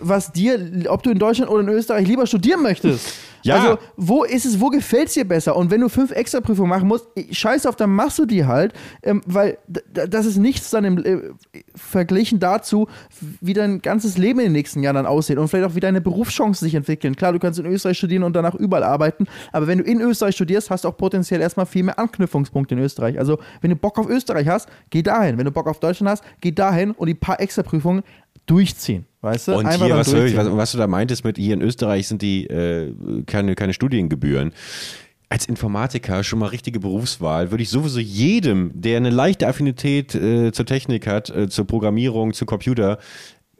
was 0.00 0.32
dir, 0.32 0.86
ob 0.88 1.02
du 1.02 1.10
in 1.10 1.18
Deutschland 1.18 1.50
oder 1.50 1.60
in 1.60 1.68
Österreich 1.68 2.06
lieber 2.06 2.26
studieren 2.26 2.62
möchtest. 2.62 3.12
Ja. 3.44 3.56
Also, 3.56 3.78
wo 3.96 4.24
ist 4.24 4.46
es, 4.46 4.58
wo 4.58 4.70
gefällt 4.70 5.08
es 5.08 5.14
dir 5.14 5.26
besser? 5.26 5.54
Und 5.54 5.70
wenn 5.70 5.80
du 5.80 5.90
fünf 5.90 6.10
Extra-Prüfungen 6.10 6.70
machen 6.70 6.88
musst, 6.88 7.06
scheiß 7.30 7.66
auf, 7.66 7.76
dann 7.76 7.90
machst 7.90 8.18
du 8.18 8.24
die 8.24 8.46
halt, 8.46 8.72
ähm, 9.02 9.20
weil 9.26 9.58
das 9.92 10.24
ist 10.24 10.38
nichts 10.38 10.70
dann 10.70 10.84
im, 10.84 11.04
äh, 11.04 11.18
verglichen 11.74 12.40
dazu, 12.40 12.88
wie 13.40 13.52
dein 13.52 13.82
ganzes 13.82 14.16
Leben 14.16 14.40
in 14.40 14.46
den 14.46 14.52
nächsten 14.52 14.82
Jahren 14.82 14.96
dann 14.96 15.06
aussieht 15.06 15.36
und 15.36 15.48
vielleicht 15.48 15.70
auch 15.70 15.74
wie 15.74 15.80
deine 15.80 16.00
Berufschancen 16.00 16.66
sich 16.66 16.74
entwickeln. 16.74 17.16
Klar, 17.16 17.32
du 17.34 17.38
kannst 17.38 17.58
in 17.58 17.66
Österreich 17.66 17.98
studieren 17.98 18.22
und 18.22 18.34
danach 18.34 18.54
überall 18.54 18.84
arbeiten, 18.84 19.26
aber 19.52 19.66
wenn 19.66 19.78
du 19.78 19.84
in 19.84 20.00
Österreich 20.00 20.34
studierst, 20.34 20.70
hast 20.70 20.84
du 20.84 20.88
auch 20.88 20.96
potenziell 20.96 21.42
erstmal 21.42 21.66
viel 21.66 21.82
mehr 21.82 21.98
Anknüpfungspunkte 21.98 22.74
in 22.74 22.80
Österreich. 22.80 23.18
Also, 23.18 23.38
wenn 23.60 23.70
du 23.70 23.76
Bock 23.76 23.98
auf 23.98 24.08
Österreich 24.08 24.48
hast, 24.48 24.68
geh 24.88 25.02
dahin. 25.02 25.36
Wenn 25.36 25.44
du 25.44 25.52
Bock 25.52 25.66
auf 25.66 25.80
Deutschland 25.80 26.10
hast, 26.10 26.24
geh 26.40 26.52
dahin 26.52 26.92
und 26.92 27.08
die 27.08 27.14
paar 27.14 27.40
Extra-Prüfungen 27.40 28.02
durchziehen. 28.46 29.06
Weißt 29.24 29.48
du? 29.48 29.54
Und 29.56 29.64
Einfach 29.64 29.86
hier, 29.86 29.96
was, 29.96 30.12
was, 30.12 30.56
was, 30.56 30.72
du 30.72 30.78
da 30.78 30.86
meintest 30.86 31.24
mit, 31.24 31.38
hier 31.38 31.54
in 31.54 31.62
Österreich 31.62 32.08
sind 32.08 32.20
die 32.20 32.44
äh, 32.46 32.92
keine, 33.26 33.54
keine 33.54 33.72
Studiengebühren. 33.72 34.52
Als 35.30 35.46
Informatiker 35.46 36.22
schon 36.22 36.40
mal 36.40 36.48
richtige 36.48 36.78
Berufswahl, 36.78 37.50
würde 37.50 37.62
ich 37.62 37.70
sowieso 37.70 38.00
jedem, 38.00 38.70
der 38.74 38.98
eine 38.98 39.08
leichte 39.08 39.48
Affinität 39.48 40.14
äh, 40.14 40.52
zur 40.52 40.66
Technik 40.66 41.06
hat, 41.06 41.30
äh, 41.30 41.48
zur 41.48 41.66
Programmierung, 41.66 42.34
zu 42.34 42.44
Computer, 42.44 42.98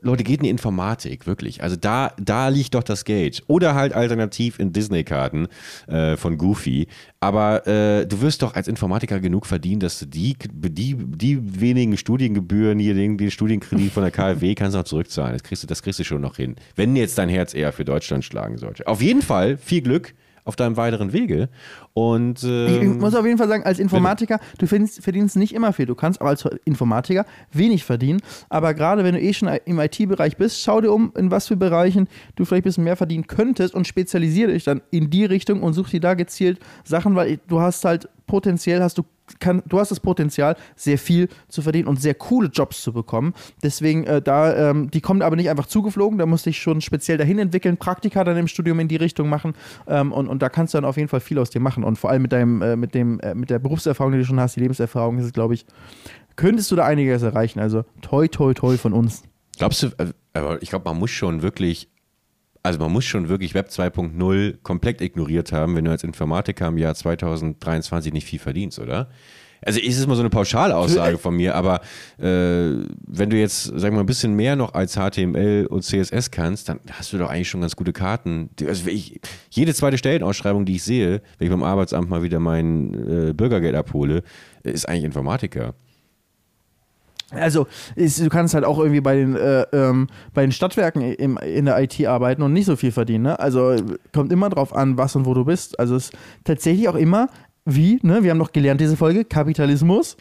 Leute, 0.04 0.24
geht 0.24 0.38
in 0.38 0.44
die 0.44 0.50
Informatik, 0.50 1.26
wirklich. 1.26 1.62
Also 1.62 1.76
da, 1.76 2.12
da 2.20 2.48
liegt 2.48 2.74
doch 2.74 2.82
das 2.82 3.04
Geld. 3.04 3.42
Oder 3.46 3.74
halt 3.74 3.92
alternativ 3.92 4.58
in 4.58 4.72
Disney-Karten 4.72 5.48
äh, 5.86 6.16
von 6.16 6.38
Goofy. 6.38 6.86
Aber 7.20 7.66
äh, 7.66 8.06
du 8.06 8.20
wirst 8.20 8.42
doch 8.42 8.54
als 8.54 8.68
Informatiker 8.68 9.18
genug 9.18 9.46
verdienen, 9.46 9.80
dass 9.80 9.98
du 9.98 10.06
die, 10.06 10.36
die, 10.52 10.94
die 10.96 11.60
wenigen 11.60 11.96
Studiengebühren 11.96 12.78
hier, 12.78 12.94
den, 12.94 13.16
den 13.16 13.30
Studienkredit 13.30 13.92
von 13.92 14.02
der 14.02 14.12
KfW 14.12 14.54
kannst 14.54 14.74
du 14.74 14.78
noch 14.78 14.84
zurückzahlen. 14.84 15.32
Das 15.32 15.42
kriegst, 15.42 15.62
du, 15.62 15.66
das 15.66 15.82
kriegst 15.82 15.98
du 15.98 16.04
schon 16.04 16.20
noch 16.20 16.36
hin. 16.36 16.56
Wenn 16.76 16.94
jetzt 16.96 17.18
dein 17.18 17.28
Herz 17.28 17.54
eher 17.54 17.72
für 17.72 17.84
Deutschland 17.84 18.24
schlagen 18.24 18.58
sollte. 18.58 18.86
Auf 18.86 19.00
jeden 19.00 19.22
Fall 19.22 19.56
viel 19.56 19.80
Glück 19.80 20.14
auf 20.44 20.56
deinem 20.56 20.76
weiteren 20.76 21.12
Wege. 21.12 21.48
Und, 21.92 22.44
ähm, 22.44 22.94
ich 22.94 23.00
muss 23.00 23.14
auf 23.14 23.24
jeden 23.24 23.38
Fall 23.38 23.48
sagen, 23.48 23.64
als 23.64 23.78
Informatiker, 23.78 24.38
du 24.58 24.66
verdienst, 24.66 25.02
verdienst 25.02 25.36
nicht 25.36 25.54
immer 25.54 25.72
viel. 25.72 25.86
Du 25.86 25.94
kannst 25.94 26.20
auch 26.20 26.26
als 26.26 26.44
Informatiker 26.64 27.24
wenig 27.52 27.84
verdienen. 27.84 28.20
Aber 28.48 28.74
gerade 28.74 29.04
wenn 29.04 29.14
du 29.14 29.20
eh 29.20 29.32
schon 29.32 29.48
im 29.64 29.80
IT-Bereich 29.80 30.36
bist, 30.36 30.60
schau 30.60 30.80
dir 30.80 30.92
um, 30.92 31.12
in 31.16 31.30
was 31.30 31.48
für 31.48 31.56
Bereichen 31.56 32.08
du 32.36 32.44
vielleicht 32.44 32.62
ein 32.62 32.68
bisschen 32.68 32.84
mehr 32.84 32.96
verdienen 32.96 33.26
könntest 33.26 33.74
und 33.74 33.86
spezialisiere 33.86 34.52
dich 34.52 34.64
dann 34.64 34.82
in 34.90 35.10
die 35.10 35.24
Richtung 35.24 35.62
und 35.62 35.72
such 35.72 35.90
dir 35.90 36.00
da 36.00 36.14
gezielt 36.14 36.58
Sachen, 36.84 37.14
weil 37.14 37.38
du 37.48 37.60
hast 37.60 37.84
halt 37.84 38.08
potenziell 38.34 38.82
hast 38.82 38.98
du 38.98 39.04
kann, 39.38 39.62
du 39.64 39.78
hast 39.78 39.92
das 39.92 40.00
Potenzial, 40.00 40.56
sehr 40.74 40.98
viel 40.98 41.28
zu 41.48 41.62
verdienen 41.62 41.86
und 41.86 42.02
sehr 42.02 42.14
coole 42.14 42.48
Jobs 42.48 42.82
zu 42.82 42.92
bekommen. 42.92 43.32
Deswegen, 43.62 44.02
äh, 44.04 44.20
da, 44.20 44.70
ähm, 44.70 44.90
die 44.90 45.00
kommen 45.00 45.22
aber 45.22 45.36
nicht 45.36 45.48
einfach 45.50 45.66
zugeflogen, 45.66 46.18
da 46.18 46.26
musste 46.26 46.50
ich 46.50 46.58
schon 46.58 46.80
speziell 46.80 47.16
dahin 47.16 47.38
entwickeln, 47.38 47.76
Praktika 47.76 48.24
dann 48.24 48.36
im 48.36 48.48
Studium 48.48 48.80
in 48.80 48.88
die 48.88 48.96
Richtung 48.96 49.28
machen 49.28 49.54
ähm, 49.86 50.10
und, 50.12 50.26
und 50.26 50.42
da 50.42 50.48
kannst 50.48 50.74
du 50.74 50.78
dann 50.78 50.84
auf 50.84 50.96
jeden 50.96 51.08
Fall 51.08 51.20
viel 51.20 51.38
aus 51.38 51.50
dir 51.50 51.60
machen. 51.60 51.84
Und 51.84 51.96
vor 51.96 52.10
allem 52.10 52.22
mit 52.22 52.32
deinem, 52.32 52.60
äh, 52.60 52.74
mit 52.74 52.92
dem, 52.92 53.20
äh, 53.20 53.36
mit 53.36 53.50
der 53.50 53.60
Berufserfahrung, 53.60 54.12
die 54.12 54.18
du 54.18 54.24
schon 54.24 54.40
hast, 54.40 54.56
die 54.56 54.60
Lebenserfahrung, 54.60 55.16
ist 55.18 55.26
es, 55.26 55.32
glaube 55.32 55.54
ich, 55.54 55.64
könntest 56.34 56.72
du 56.72 56.76
da 56.76 56.84
einiges 56.84 57.22
erreichen. 57.22 57.60
Also 57.60 57.84
toi, 58.02 58.26
toi, 58.26 58.52
toi 58.52 58.76
von 58.76 58.92
uns. 58.92 59.22
Glaubst 59.56 59.84
du, 59.84 59.86
äh, 59.98 60.12
aber 60.32 60.60
ich 60.60 60.70
glaube, 60.70 60.86
man 60.90 60.98
muss 60.98 61.12
schon 61.12 61.42
wirklich 61.42 61.88
also 62.64 62.78
man 62.78 62.90
muss 62.90 63.04
schon 63.04 63.28
wirklich 63.28 63.54
Web 63.54 63.68
2.0 63.68 64.56
komplett 64.62 65.02
ignoriert 65.02 65.52
haben, 65.52 65.76
wenn 65.76 65.84
du 65.84 65.90
als 65.90 66.02
Informatiker 66.02 66.68
im 66.68 66.78
Jahr 66.78 66.94
2023 66.94 68.12
nicht 68.12 68.26
viel 68.26 68.38
verdienst, 68.38 68.78
oder? 68.78 69.10
Also 69.66 69.80
ist 69.80 69.98
es 69.98 70.06
mal 70.06 70.14
so 70.14 70.22
eine 70.22 70.30
Pauschalaussage 70.30 71.18
von 71.18 71.36
mir, 71.36 71.54
aber 71.54 71.80
äh, 72.18 72.84
wenn 73.06 73.30
du 73.30 73.36
jetzt, 73.36 73.74
wir 73.74 73.90
mal, 73.90 74.00
ein 74.00 74.06
bisschen 74.06 74.34
mehr 74.34 74.56
noch 74.56 74.74
als 74.74 74.94
HTML 74.94 75.66
und 75.70 75.84
CSS 75.84 76.30
kannst, 76.30 76.68
dann 76.68 76.80
hast 76.90 77.12
du 77.12 77.18
doch 77.18 77.30
eigentlich 77.30 77.48
schon 77.48 77.60
ganz 77.60 77.76
gute 77.76 77.92
Karten. 77.92 78.50
Also 78.66 78.88
ich, 78.88 79.20
jede 79.50 79.74
zweite 79.74 79.98
Stellenausschreibung, 79.98 80.64
die 80.64 80.76
ich 80.76 80.82
sehe, 80.82 81.22
wenn 81.38 81.46
ich 81.46 81.50
beim 81.50 81.62
Arbeitsamt 81.62 82.08
mal 82.08 82.22
wieder 82.22 82.40
mein 82.40 82.94
äh, 82.94 83.32
Bürgergeld 83.32 83.74
abhole, 83.74 84.22
ist 84.62 84.88
eigentlich 84.88 85.04
Informatiker. 85.04 85.74
Also, 87.30 87.66
ist, 87.96 88.20
du 88.20 88.28
kannst 88.28 88.54
halt 88.54 88.64
auch 88.64 88.78
irgendwie 88.78 89.00
bei 89.00 89.16
den, 89.16 89.34
äh, 89.34 89.62
ähm, 89.72 90.08
bei 90.32 90.42
den 90.42 90.52
Stadtwerken 90.52 91.02
im, 91.02 91.38
in 91.38 91.64
der 91.64 91.82
IT 91.82 92.04
arbeiten 92.06 92.42
und 92.42 92.52
nicht 92.52 92.66
so 92.66 92.76
viel 92.76 92.92
verdienen. 92.92 93.24
Ne? 93.24 93.38
Also, 93.38 93.76
kommt 94.12 94.32
immer 94.32 94.50
drauf 94.50 94.74
an, 94.74 94.98
was 94.98 95.16
und 95.16 95.26
wo 95.26 95.34
du 95.34 95.44
bist. 95.44 95.78
Also, 95.78 95.96
es 95.96 96.10
ist 96.10 96.16
tatsächlich 96.44 96.88
auch 96.88 96.94
immer, 96.94 97.28
wie, 97.64 97.98
ne? 98.02 98.22
wir 98.22 98.30
haben 98.30 98.38
noch 98.38 98.52
gelernt, 98.52 98.80
diese 98.80 98.96
Folge, 98.96 99.24
Kapitalismus. 99.24 100.16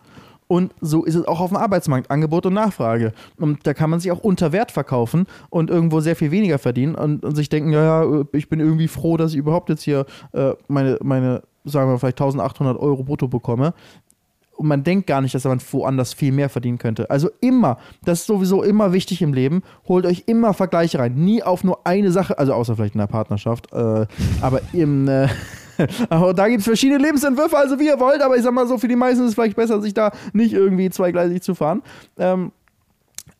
Und 0.48 0.74
so 0.82 1.04
ist 1.04 1.16
es 1.16 1.26
auch 1.26 1.40
auf 1.40 1.50
dem 1.50 1.58
Arbeitsmarkt, 1.58 2.12
Angebot 2.12 2.46
und 2.46 2.54
Nachfrage. 2.54 3.14
Und 3.38 3.66
da 3.66 3.74
kann 3.74 3.90
man 3.90 4.00
sich 4.00 4.12
auch 4.12 4.20
unter 4.20 4.52
Wert 4.52 4.72
verkaufen 4.72 5.26
und 5.50 5.70
irgendwo 5.70 6.00
sehr 6.00 6.16
viel 6.16 6.32
weniger 6.32 6.60
verdienen 6.60 6.96
und, 6.96 7.26
und 7.26 7.36
sich 7.36 7.50
denken, 7.50 7.72
ja, 7.72 8.04
ja, 8.04 8.24
ich 8.34 8.50
bin 8.50 8.60
irgendwie 8.60 8.88
froh, 8.88 9.18
dass 9.18 9.32
ich 9.32 9.38
überhaupt 9.38 9.70
jetzt 9.70 9.84
hier 9.84 10.06
äh, 10.34 10.52
meine, 10.68 10.98
meine, 11.02 11.44
sagen 11.64 11.90
wir 11.90 11.98
vielleicht 11.98 12.22
1800 12.22 12.78
Euro 12.78 13.04
brutto 13.04 13.28
bekomme 13.28 13.74
und 14.56 14.68
man 14.68 14.84
denkt 14.84 15.08
gar 15.08 15.22
nicht, 15.22 15.34
dass 15.36 15.44
man 15.44 15.60
woanders 15.72 16.14
viel 16.14 16.32
mehr 16.32 16.50
verdienen 16.50 16.78
könnte. 16.78 17.10
Also 17.10 17.30
immer, 17.42 17.78
das 18.06 18.22
ist 18.22 18.28
sowieso 18.28 18.64
immer 18.64 18.94
wichtig 18.94 19.22
im 19.22 19.34
Leben, 19.34 19.64
holt 19.88 20.06
euch 20.06 20.24
immer 20.28 20.54
Vergleiche 20.54 21.00
rein. 21.00 21.16
Nie 21.16 21.44
auf 21.44 21.64
nur 21.64 21.86
eine 21.86 22.12
Sache, 22.12 22.38
also 22.38 22.54
außer 22.54 22.76
vielleicht 22.76 22.96
in 22.96 23.00
der 23.00 23.08
Partnerschaft, 23.08 23.72
äh, 23.74 24.06
aber 24.42 24.62
im, 24.72 25.08
äh, 25.08 25.28
aber 26.10 26.34
da 26.34 26.48
gibt 26.48 26.60
es 26.60 26.66
verschiedene 26.66 27.04
Lebensentwürfe, 27.04 27.58
also 27.58 27.80
wie 27.80 27.88
ihr 27.88 28.00
wollt, 28.00 28.22
aber 28.22 28.38
ich 28.38 28.44
sag 28.44 28.54
mal 28.54 28.68
so, 28.68 28.78
für 28.78 28.88
die 28.88 28.96
meisten 28.96 29.24
ist 29.24 29.30
es 29.30 29.36
vielleicht 29.36 29.56
besser, 29.56 29.82
sich 29.82 29.94
da 29.94 30.12
nicht 30.34 30.54
irgendwie 30.54 30.90
zweigleisig 30.90 31.42
zu 31.42 31.56
fahren. 31.56 31.82
Ähm, 32.18 32.52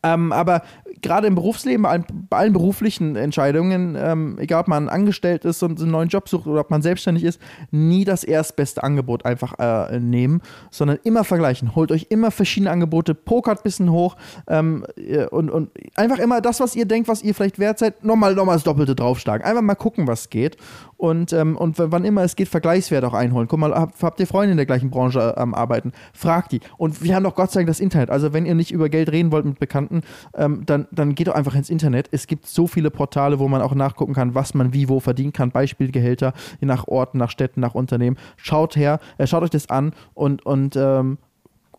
ähm, 0.04 0.32
aber 0.32 0.62
gerade 1.02 1.26
im 1.26 1.34
Berufsleben, 1.34 1.82
bei 2.28 2.36
allen, 2.36 2.52
beruflichen 2.52 3.16
Entscheidungen, 3.16 3.96
ähm, 3.98 4.38
egal 4.38 4.60
ob 4.60 4.68
man 4.68 4.88
angestellt 4.88 5.44
ist 5.44 5.62
und 5.62 5.80
einen 5.80 5.90
neuen 5.90 6.08
Job 6.08 6.28
sucht 6.28 6.46
oder 6.46 6.60
ob 6.60 6.70
man 6.70 6.82
selbstständig 6.82 7.24
ist, 7.24 7.40
nie 7.70 8.04
das 8.04 8.22
erstbeste 8.22 8.82
Angebot 8.82 9.24
einfach 9.24 9.54
äh, 9.58 9.98
nehmen, 9.98 10.42
sondern 10.70 10.98
immer 11.04 11.24
vergleichen. 11.24 11.74
Holt 11.74 11.90
euch 11.90 12.06
immer 12.10 12.30
verschiedene 12.30 12.70
Angebote, 12.70 13.14
pokert 13.14 13.60
ein 13.60 13.62
bisschen 13.62 13.90
hoch 13.90 14.16
ähm, 14.46 14.86
und, 15.30 15.50
und 15.50 15.70
einfach 15.96 16.18
immer 16.18 16.40
das, 16.40 16.60
was 16.60 16.76
ihr 16.76 16.86
denkt, 16.86 17.08
was 17.08 17.22
ihr 17.22 17.34
vielleicht 17.34 17.58
wert 17.58 17.78
seid, 17.78 18.04
nochmal, 18.04 18.34
nochmal 18.34 18.56
das 18.56 18.64
Doppelte 18.64 18.94
draufschlagen. 18.94 19.44
Einfach 19.44 19.62
mal 19.62 19.74
gucken, 19.74 20.06
was 20.06 20.30
geht. 20.30 20.56
Und, 20.96 21.32
ähm, 21.32 21.56
und 21.56 21.76
wann 21.78 22.04
immer 22.04 22.22
es 22.22 22.36
geht, 22.36 22.48
Vergleichswert 22.48 23.04
auch 23.04 23.14
einholen. 23.14 23.48
Guck 23.48 23.58
mal, 23.58 23.74
habt, 23.74 24.02
habt 24.02 24.20
ihr 24.20 24.26
Freunde 24.26 24.52
in 24.52 24.56
der 24.56 24.66
gleichen 24.66 24.90
Branche 24.90 25.36
am 25.36 25.54
Arbeiten? 25.54 25.92
Fragt 26.12 26.52
die. 26.52 26.60
Und 26.76 27.02
wir 27.02 27.14
haben 27.14 27.24
doch 27.24 27.34
Gott 27.34 27.50
sei 27.50 27.60
Dank 27.60 27.68
das 27.68 27.80
Internet. 27.80 28.10
Also 28.10 28.32
wenn 28.32 28.46
ihr 28.46 28.54
nicht 28.54 28.70
über 28.70 28.88
Geld 28.88 29.10
reden 29.10 29.32
wollt 29.32 29.44
mit 29.44 29.58
Bekannten, 29.58 30.02
ähm, 30.34 30.62
dann, 30.66 30.86
dann 30.90 31.14
geht 31.14 31.28
doch 31.28 31.34
einfach 31.34 31.54
ins 31.54 31.70
Internet. 31.70 32.08
Es 32.12 32.26
gibt 32.26 32.46
so 32.46 32.66
viele 32.66 32.90
Portale, 32.90 33.38
wo 33.38 33.48
man 33.48 33.62
auch 33.62 33.74
nachgucken 33.74 34.14
kann, 34.14 34.34
was 34.34 34.54
man 34.54 34.72
wie 34.72 34.88
wo 34.88 35.00
verdienen 35.00 35.32
kann. 35.32 35.50
Beispielgehälter 35.50 36.32
nach 36.60 36.88
Orten, 36.88 37.18
nach 37.18 37.30
Städten, 37.30 37.60
nach 37.60 37.74
Unternehmen. 37.74 38.16
Schaut 38.36 38.76
her, 38.76 39.00
äh, 39.18 39.26
schaut 39.26 39.42
euch 39.42 39.50
das 39.50 39.68
an 39.70 39.92
und, 40.14 40.44
und 40.46 40.76
ähm, 40.76 41.18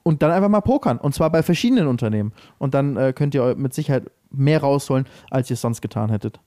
und 0.08 0.22
dann 0.22 0.30
einfach 0.30 0.50
mal 0.50 0.62
pokern. 0.62 1.00
Und 1.00 1.16
zwar 1.16 1.32
bei 1.32 1.42
verschiedenen 1.42 1.88
Unternehmen. 1.88 2.32
Und 2.60 2.76
dann 2.76 2.96
äh, 2.96 3.12
könnt 3.12 3.34
ihr 3.34 3.56
mit 3.56 3.74
Sicherheit 3.74 4.12
mehr 4.30 4.62
rausholen, 4.62 5.08
als 5.32 5.50
ihr 5.50 5.56
es 5.56 5.62
sonst 5.62 5.82
getan 5.82 6.12
hättet. 6.12 6.40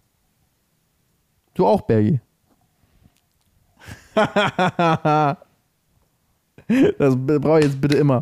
Du 1.54 1.66
auch, 1.66 1.80
Bergi. 1.80 2.20
das 6.98 7.16
brauche 7.16 7.58
ich 7.60 7.66
jetzt 7.66 7.80
bitte 7.80 7.96
immer. 7.96 8.20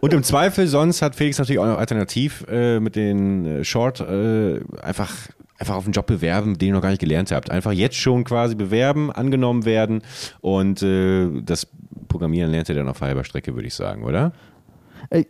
Und 0.00 0.12
im 0.12 0.22
Zweifel 0.22 0.66
sonst 0.66 1.02
hat 1.02 1.14
Felix 1.14 1.38
natürlich 1.38 1.58
auch 1.58 1.66
noch 1.66 1.78
alternativ 1.78 2.44
äh, 2.48 2.80
mit 2.80 2.96
den 2.96 3.44
äh, 3.44 3.64
Short 3.64 4.00
äh, 4.00 4.60
einfach 4.82 5.10
einfach 5.58 5.76
auf 5.76 5.84
einen 5.84 5.92
Job 5.92 6.06
bewerben, 6.06 6.58
den 6.58 6.68
ihr 6.68 6.74
noch 6.74 6.82
gar 6.82 6.90
nicht 6.90 7.00
gelernt 7.00 7.30
habt. 7.30 7.50
Einfach 7.50 7.72
jetzt 7.72 7.96
schon 7.96 8.24
quasi 8.24 8.56
bewerben, 8.56 9.12
angenommen 9.12 9.64
werden 9.64 10.02
und 10.40 10.82
äh, 10.82 11.28
das 11.42 11.68
Programmieren 12.08 12.50
lernt 12.50 12.68
ihr 12.68 12.74
dann 12.74 12.88
auf 12.88 13.00
halber 13.00 13.24
Strecke, 13.24 13.54
würde 13.54 13.68
ich 13.68 13.74
sagen, 13.74 14.02
oder? 14.02 14.32
Ey, 15.08 15.26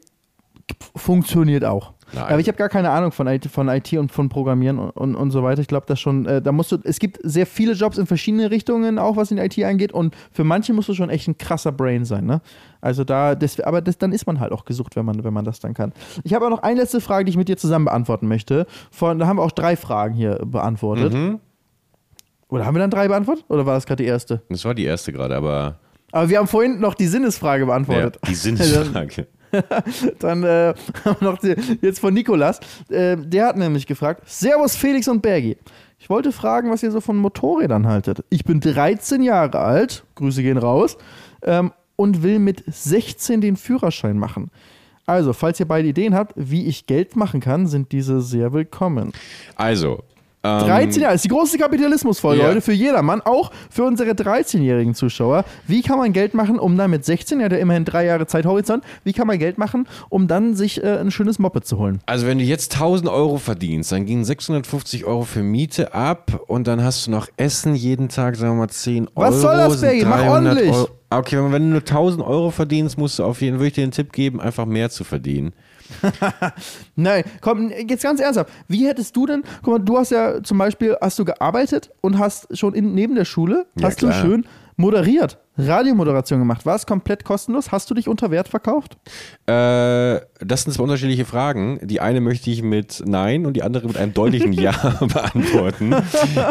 funktioniert 0.97 1.65
auch. 1.65 1.93
Nein. 2.13 2.25
Aber 2.25 2.39
ich 2.39 2.49
habe 2.49 2.59
gar 2.59 2.69
keine 2.69 2.91
Ahnung 2.91 3.13
von 3.13 3.27
IT, 3.27 3.47
von 3.47 3.69
IT 3.69 3.93
und 3.95 4.13
von 4.13 4.29
Programmieren 4.29 4.79
und, 4.79 4.91
und, 4.91 5.15
und 5.15 5.31
so 5.31 5.43
weiter. 5.43 5.61
Ich 5.61 5.69
glaube, 5.69 5.87
das 5.87 6.01
schon, 6.01 6.27
äh, 6.27 6.43
da 6.43 6.53
musst 6.53 6.73
du, 6.73 6.79
es 6.85 6.99
gibt 6.99 7.19
sehr 7.23 7.47
viele 7.47 7.73
Jobs 7.73 7.99
in 7.99 8.07
verschiedene 8.07 8.51
Richtungen, 8.51 8.99
auch 8.99 9.17
was 9.17 9.31
in 9.31 9.39
IT 9.39 9.59
angeht. 9.65 9.93
Und 9.93 10.15
für 10.31 10.45
manche 10.45 10.73
musst 10.73 10.89
du 10.89 10.95
schon 10.95 11.11
echt 11.11 11.29
ein 11.29 11.39
krasser 11.39 11.73
Brain 11.73 12.05
sein, 12.05 12.27
ne? 12.27 12.41
Also 12.81 13.05
da, 13.05 13.35
das, 13.35 13.61
aber 13.61 13.81
das, 13.81 13.97
dann 13.99 14.13
ist 14.13 14.27
man 14.27 14.41
halt 14.41 14.53
auch 14.53 14.65
gesucht, 14.65 14.97
wenn 14.97 15.05
man, 15.05 15.23
wenn 15.23 15.33
man 15.33 15.45
das 15.45 15.61
dann 15.61 15.73
kann. 15.73 15.93
Ich 16.25 16.35
habe 16.35 16.47
auch 16.47 16.51
noch 16.51 16.63
eine 16.63 16.81
letzte 16.81 17.01
Frage, 17.01 17.25
die 17.25 17.31
ich 17.31 17.37
mit 17.37 17.49
dir 17.49 17.57
zusammen 17.57 17.85
beantworten 17.85 18.27
möchte. 18.27 18.67
Von, 18.91 19.19
da 19.19 19.27
haben 19.27 19.39
wir 19.39 19.43
auch 19.43 19.53
drei 19.53 19.77
Fragen 19.77 20.15
hier 20.15 20.41
beantwortet. 20.45 21.13
Mhm. 21.13 21.39
Oder 22.49 22.67
haben 22.67 22.75
wir 22.75 22.81
dann 22.81 22.91
drei 22.91 23.09
beantwortet? 23.09 23.45
Oder 23.49 23.65
war 23.65 23.75
das 23.75 23.87
gerade 23.87 24.03
die 24.03 24.09
erste? 24.09 24.43
Das 24.51 24.65
war 24.65 24.75
die 24.75 24.85
erste 24.85 25.13
gerade, 25.13 25.35
aber. 25.37 25.79
Aber 26.11 26.29
wir 26.29 26.39
haben 26.39 26.49
vorhin 26.49 26.81
noch 26.81 26.95
die 26.95 27.07
Sinnesfrage 27.07 27.65
beantwortet. 27.65 28.19
Ja, 28.23 28.29
die 28.29 28.35
Sinnesfrage. 28.35 29.27
Dann 30.19 30.43
äh, 30.43 30.75
haben 31.05 31.17
wir 31.21 31.31
noch 31.31 31.39
die, 31.39 31.55
jetzt 31.81 32.01
von 32.01 32.15
Nikolas. 32.15 32.61
Äh, 32.89 33.17
der 33.17 33.47
hat 33.47 33.57
nämlich 33.57 33.87
gefragt: 33.87 34.23
Servus 34.27 34.77
Felix 34.77 35.09
und 35.09 35.23
Bergi. 35.23 35.57
Ich 35.99 36.11
wollte 36.11 36.33
fragen, 36.33 36.71
was 36.71 36.83
ihr 36.83 36.91
so 36.91 37.01
von 37.01 37.17
Motorrädern 37.17 37.87
haltet. 37.87 38.25
Ich 38.29 38.45
bin 38.45 38.61
13 38.61 39.23
Jahre 39.23 39.61
alt, 39.61 40.05
Grüße 40.17 40.43
gehen 40.43 40.59
raus, 40.59 40.99
ähm, 41.43 41.73
und 41.95 42.25
will 42.25 42.41
mit 42.41 42.65
16 42.67 43.41
den 43.41 43.57
Führerschein 43.57 44.19
machen. 44.19 44.51
Also, 45.07 45.33
falls 45.33 45.61
ihr 45.61 45.67
beide 45.67 45.89
Ideen 45.89 46.15
habt, 46.15 46.33
wie 46.37 46.67
ich 46.67 46.87
Geld 46.87 47.17
machen 47.17 47.41
kann, 47.41 47.67
sind 47.67 47.93
diese 47.93 48.21
sehr 48.21 48.53
willkommen. 48.53 49.13
Also, 49.57 50.03
13 50.43 50.97
ähm, 50.97 51.03
Jahre, 51.03 51.15
das 51.15 51.17
ist 51.17 51.25
die 51.25 51.29
große 51.29 51.57
Kapitalismusfolge 51.57 52.41
yeah. 52.41 52.51
heute 52.51 52.61
für 52.61 52.73
jedermann, 52.73 53.21
auch 53.21 53.53
für 53.71 53.85
unsere 53.85 54.11
13-jährigen 54.11 54.95
Zuschauer. 54.95 55.45
Wie 55.69 55.83
kann 55.83 55.99
man 55.99 56.13
Geld 56.13 56.35
machen, 56.35 56.59
um 56.59 56.77
dann 56.77 56.91
mit 56.91 57.05
16, 57.05 57.39
ja, 57.39 57.49
der 57.49 57.61
immerhin 57.61 57.85
drei 57.85 58.07
Jahre 58.07 58.27
Zeithorizont, 58.27 58.83
wie 59.05 59.13
kann 59.13 59.29
man 59.29 59.39
Geld 59.39 59.57
machen, 59.59 59.87
um 60.09 60.27
dann 60.27 60.57
sich 60.57 60.83
äh, 60.83 60.99
ein 60.99 61.13
schönes 61.13 61.39
Moped 61.39 61.65
zu 61.65 61.79
holen? 61.79 62.01
Also, 62.07 62.27
wenn 62.27 62.39
du 62.39 62.45
jetzt 62.45 62.75
1000 62.75 63.09
Euro 63.09 63.39
verdienst, 63.39 63.93
dann 63.93 64.05
gehen 64.05 64.25
650 64.25 65.05
Euro 65.05 65.23
für 65.23 65.45
Miete 65.45 65.95
ab 65.95 66.41
und 66.49 66.67
dann 66.67 66.83
hast 66.83 67.07
du 67.07 67.13
noch 67.13 67.29
Essen 67.37 67.77
jeden 67.77 68.09
Tag, 68.09 68.35
sagen 68.35 68.55
wir 68.55 68.63
mal 68.63 68.69
10 68.69 69.09
Euro. 69.15 69.29
Was 69.29 69.41
soll 69.41 69.57
das, 69.57 69.81
Baby? 69.81 70.07
Mach 70.07 70.25
ordentlich! 70.25 70.73
Euro. 70.73 70.89
Okay, 71.11 71.37
wenn 71.37 71.63
du 71.63 71.69
nur 71.69 71.81
1000 71.81 72.25
Euro 72.25 72.51
verdienst, 72.51 72.97
musst 72.99 73.19
du 73.19 73.25
auf 73.25 73.43
jeden 73.43 73.57
Fall, 73.57 73.61
würde 73.61 73.69
ich 73.69 73.75
dir 73.75 73.87
den 73.87 73.91
Tipp 73.91 74.13
geben, 74.13 74.41
einfach 74.41 74.65
mehr 74.65 74.91
zu 74.91 75.05
verdienen. 75.05 75.53
Nein, 76.97 77.25
komm, 77.41 77.71
jetzt 77.71 78.03
ganz 78.03 78.21
ernsthaft. 78.21 78.51
Wie 78.69 78.87
hättest 78.87 79.17
du 79.17 79.27
denn, 79.27 79.43
guck 79.63 79.75
mal, 79.75 79.79
du 79.79 79.99
hast 79.99 80.11
ja 80.11 80.43
zum 80.43 80.59
Beispiel, 80.59 80.97
hast 81.01 81.19
du 81.19 81.25
gearbeitet 81.25 81.91
und 82.01 82.19
hast 82.19 82.57
schon 82.57 82.75
in, 82.75 82.95
neben 82.95 83.15
der 83.15 83.25
Schule, 83.25 83.67
ja, 83.77 83.87
hast 83.87 83.99
klar. 83.99 84.13
du 84.13 84.19
schön 84.19 84.47
moderiert. 84.77 85.39
Radiomoderation 85.59 86.39
gemacht. 86.39 86.65
War 86.65 86.77
es 86.77 86.87
komplett 86.87 87.25
kostenlos? 87.25 87.73
Hast 87.73 87.91
du 87.91 87.95
dich 87.95 88.09
unter 88.09 88.31
Wert 88.31 88.49
verkauft? 88.49 88.97
Äh, 89.47 90.21
das 90.41 90.63
sind 90.63 90.73
zwei 90.73 90.85
unterschiedliche 90.85 91.27
Fragen. 91.27 91.79
Die 91.83 92.01
eine 92.01 92.21
möchte 92.23 92.51
ich 92.51 92.63
mit 92.63 93.03
Nein 93.05 93.45
und 93.45 93.55
die 93.55 93.63
andere 93.63 93.87
mit 93.87 93.99
einem 93.99 94.15
deutlichen 94.15 94.53
Ja 94.63 94.73
beantworten. 95.01 95.95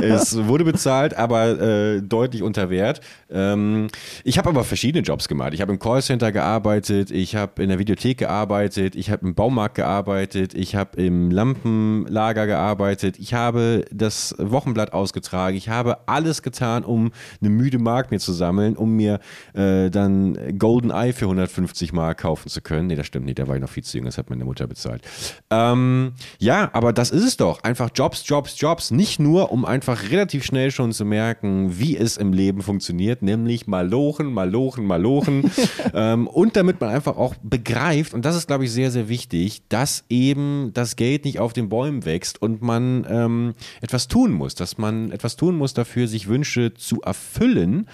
es 0.02 0.46
wurde 0.46 0.66
bezahlt, 0.66 1.16
aber 1.18 1.60
äh, 1.60 2.02
deutlich 2.02 2.44
unter 2.44 2.70
Wert. 2.70 3.02
Ähm, 3.32 3.88
ich 4.24 4.38
habe 4.38 4.50
aber 4.50 4.64
verschiedene 4.64 5.04
Jobs 5.04 5.28
gemacht. 5.28 5.54
Ich 5.54 5.62
habe 5.62 5.72
im 5.72 5.80
Callcenter 5.80 6.32
gearbeitet, 6.32 7.10
ich 7.10 7.36
habe 7.36 7.64
in 7.64 7.70
der 7.70 7.80
Videothek 7.80 8.20
gearbeitet, 8.20 8.96
ich 8.96 9.10
habe 9.10 9.26
im 9.26 9.34
Baumarkt 9.34 9.76
gearbeitet, 9.76 10.54
ich 10.54 10.76
habe 10.76 11.02
im 11.02 11.32
Lampenlager 11.32 12.46
gearbeitet, 12.46 13.18
ich 13.18 13.34
habe 13.34 13.86
das 13.92 14.36
Wochenblatt 14.38 14.94
ausgetragen, 14.94 15.58
ich 15.58 15.70
habe 15.70 16.08
alles 16.08 16.44
getan, 16.44 16.84
um 16.84 17.12
eine 17.40 17.50
müde 17.50 17.80
Mark 17.80 18.12
mir 18.12 18.20
zu 18.20 18.34
sammeln, 18.34 18.76
um 18.76 18.91
mir 18.96 19.20
äh, 19.54 19.90
dann 19.90 20.38
Golden 20.58 20.92
Eye 20.92 21.14
für 21.14 21.26
150 21.26 21.94
Mark 21.94 22.20
kaufen 22.20 22.50
zu 22.50 22.62
können. 22.62 22.88
Nee, 22.88 22.96
das 22.96 23.08
stimmt 23.08 23.26
nicht, 23.26 23.40
da 23.40 23.48
war 23.48 23.56
ich 23.56 23.62
noch 23.62 23.70
viel 23.70 23.84
zu 23.84 23.98
jung, 23.98 24.06
das 24.06 24.18
hat 24.18 24.30
meine 24.30 24.46
Mutter 24.46 24.68
bezahlt. 24.68 25.04
Ähm, 25.50 26.14
ja, 26.40 26.70
aber 26.74 26.94
das 26.94 27.12
ist 27.12 27.24
es 27.24 27.38
doch. 27.38 27.64
Einfach 27.64 27.90
Jobs, 27.94 28.24
Jobs, 28.26 28.60
Jobs. 28.60 28.92
Nicht 28.92 29.20
nur, 29.20 29.52
um 29.52 29.66
einfach 29.66 30.10
relativ 30.10 30.44
schnell 30.44 30.72
schon 30.72 30.92
zu 30.92 31.06
merken, 31.06 31.80
wie 31.80 31.98
es 31.98 32.18
im 32.18 32.34
Leben 32.34 32.62
funktioniert, 32.62 33.22
nämlich 33.22 33.68
malochen, 33.68 34.34
malochen, 34.34 34.86
malochen. 34.86 35.52
ähm, 35.94 36.28
und 36.28 36.56
damit 36.56 36.80
man 36.82 36.90
einfach 36.90 37.18
auch 37.18 37.36
begreift, 37.42 38.14
und 38.14 38.26
das 38.26 38.36
ist, 38.36 38.48
glaube 38.48 38.66
ich, 38.66 38.72
sehr, 38.72 38.92
sehr 38.92 39.10
wichtig, 39.10 39.64
dass 39.70 40.06
eben 40.10 40.72
das 40.74 40.96
Geld 40.96 41.26
nicht 41.26 41.40
auf 41.40 41.54
den 41.54 41.70
Bäumen 41.70 42.06
wächst 42.06 42.42
und 42.42 42.62
man 42.62 43.06
ähm, 43.10 43.54
etwas 43.82 44.08
tun 44.08 44.32
muss, 44.32 44.56
dass 44.56 44.78
man 44.78 45.12
etwas 45.12 45.36
tun 45.36 45.58
muss 45.58 45.74
dafür, 45.74 46.08
sich 46.08 46.28
Wünsche 46.28 46.74
zu 46.74 47.02
erfüllen 47.02 47.88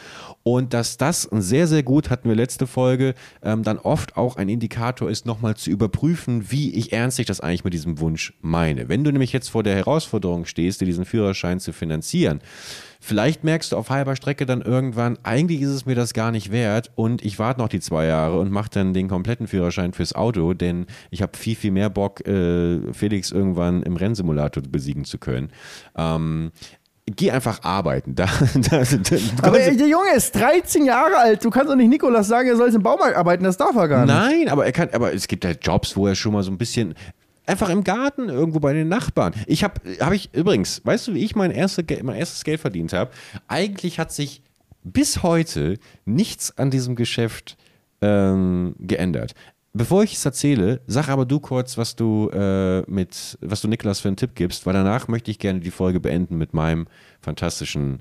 und 0.44 0.74
dass 0.74 0.98
das 0.98 1.24
sehr, 1.24 1.68
sehr 1.68 1.84
gut, 1.84 2.10
hatten 2.10 2.30
wir 2.30 2.36
letzte 2.36 2.68
Folge, 2.68 3.16
ähm, 3.44 3.64
dann 3.64 3.78
oft 3.78 4.16
auch 4.16 4.38
ein 4.38 4.50
Indikator 4.50 5.10
ist, 5.10 5.26
nochmal 5.26 5.56
zu 5.56 5.70
überprüfen, 5.70 6.52
wie 6.52 6.74
ich 6.74 6.94
ernst 6.94 7.20
ich 7.20 7.26
das 7.26 7.42
eigentlich 7.42 7.64
mit 7.64 7.74
diesem 7.74 8.00
Wunsch 8.00 8.34
meine. 8.42 8.88
Wenn 8.88 9.04
du 9.04 9.12
nämlich 9.12 9.34
jetzt 9.34 9.50
vor 9.50 9.64
der 9.64 9.76
Herausforderung 9.76 10.46
stehst, 10.46 10.82
dir 10.82 10.86
diesen 10.86 11.06
Führerschein 11.06 11.60
zu 11.60 11.74
finanzieren, 11.74 12.40
Vielleicht 13.00 13.44
merkst 13.44 13.72
du 13.72 13.78
auf 13.78 13.90
halber 13.90 14.16
Strecke 14.16 14.46
dann 14.46 14.62
irgendwann, 14.62 15.18
eigentlich 15.24 15.62
ist 15.62 15.70
es 15.70 15.86
mir 15.86 15.96
das 15.96 16.14
gar 16.14 16.32
nicht 16.32 16.52
wert 16.52 16.92
und 16.96 17.24
ich 17.24 17.38
warte 17.40 17.62
noch 17.62 17.70
die 17.70 17.80
zwei 17.80 18.06
Jahre 18.06 18.40
und 18.40 18.52
mache 18.52 18.70
dann 18.72 18.94
den 18.94 19.08
kompletten 19.08 19.48
Führerschein 19.48 19.94
fürs 19.94 20.14
Auto, 20.14 20.54
denn 20.54 20.88
ich 21.12 21.22
habe 21.22 21.38
viel, 21.38 21.56
viel 21.56 21.72
mehr 21.72 21.90
Bock, 21.90 22.26
äh, 22.28 22.92
Felix 22.94 23.32
irgendwann 23.32 23.84
im 23.84 23.96
Rennsimulator 23.96 24.64
besiegen 24.64 25.06
zu 25.06 25.20
können. 25.20 25.52
Ähm, 25.96 26.52
geh 27.16 27.32
einfach 27.32 27.64
arbeiten. 27.64 28.16
Da, 28.16 28.28
da, 28.54 28.84
da, 28.84 29.18
aber 29.42 29.60
der 29.60 29.88
Junge 29.88 30.14
ist 30.16 30.36
13 30.36 30.86
Jahre 30.86 31.18
alt. 31.18 31.44
Du 31.44 31.50
kannst 31.50 31.70
doch 31.70 31.76
nicht 31.76 31.90
Nikolas 31.90 32.28
sagen, 32.28 32.50
er 32.50 32.58
soll 32.58 32.74
im 32.74 32.84
Baumarkt 32.84 33.16
arbeiten. 33.16 33.44
Das 33.44 33.58
darf 33.58 33.76
er 33.76 33.88
gar 33.88 34.06
nicht. 34.06 34.14
Nein, 34.14 34.50
aber 34.50 34.66
er 34.66 34.72
kann. 34.72 34.90
Aber 34.94 35.14
es 35.14 35.28
gibt 35.28 35.46
halt 35.46 35.66
Jobs, 35.66 35.96
wo 35.96 36.08
er 36.08 36.16
schon 36.16 36.34
mal 36.34 36.44
so 36.44 36.52
ein 36.52 36.58
bisschen 36.58 36.96
einfach 37.46 37.70
im 37.70 37.84
Garten 37.84 38.30
irgendwo 38.30 38.60
bei 38.60 38.74
den 38.74 38.90
Nachbarn. 38.90 39.34
Ich 39.48 39.64
habe, 39.64 39.80
habe 40.02 40.16
ich 40.16 40.34
übrigens, 40.34 40.82
weißt 40.84 41.08
du, 41.08 41.14
wie 41.14 41.24
ich 41.24 41.36
mein, 41.36 41.52
erste, 41.52 41.86
mein 42.04 42.16
erstes 42.16 42.44
Geld 42.44 42.60
verdient 42.60 42.94
habe? 42.94 43.12
Eigentlich 43.48 44.00
hat 44.00 44.12
sich 44.12 44.42
bis 44.84 45.24
heute 45.24 45.78
nichts 46.06 46.58
an 46.58 46.72
diesem 46.72 46.96
Geschäft 46.96 47.58
ähm, 48.02 48.76
geändert. 48.80 49.34
Bevor 49.78 50.02
ich 50.02 50.14
es 50.14 50.26
erzähle, 50.26 50.82
sag 50.88 51.08
aber 51.08 51.26
du 51.28 51.40
kurz, 51.40 51.78
was 51.78 51.96
du 51.96 52.32
äh, 52.34 52.82
mit, 52.90 53.38
was 53.42 53.62
du 53.62 53.68
Niklas 53.68 54.00
für 54.00 54.08
einen 54.08 54.18
Tipp 54.18 54.32
gibst, 54.34 54.66
weil 54.66 54.74
danach 54.74 55.08
möchte 55.08 55.30
ich 55.30 55.38
gerne 55.38 55.60
die 55.60 55.70
Folge 55.70 56.00
beenden 56.00 56.40
mit 56.40 56.56
meinem 56.56 56.88
fantastischen 57.22 58.00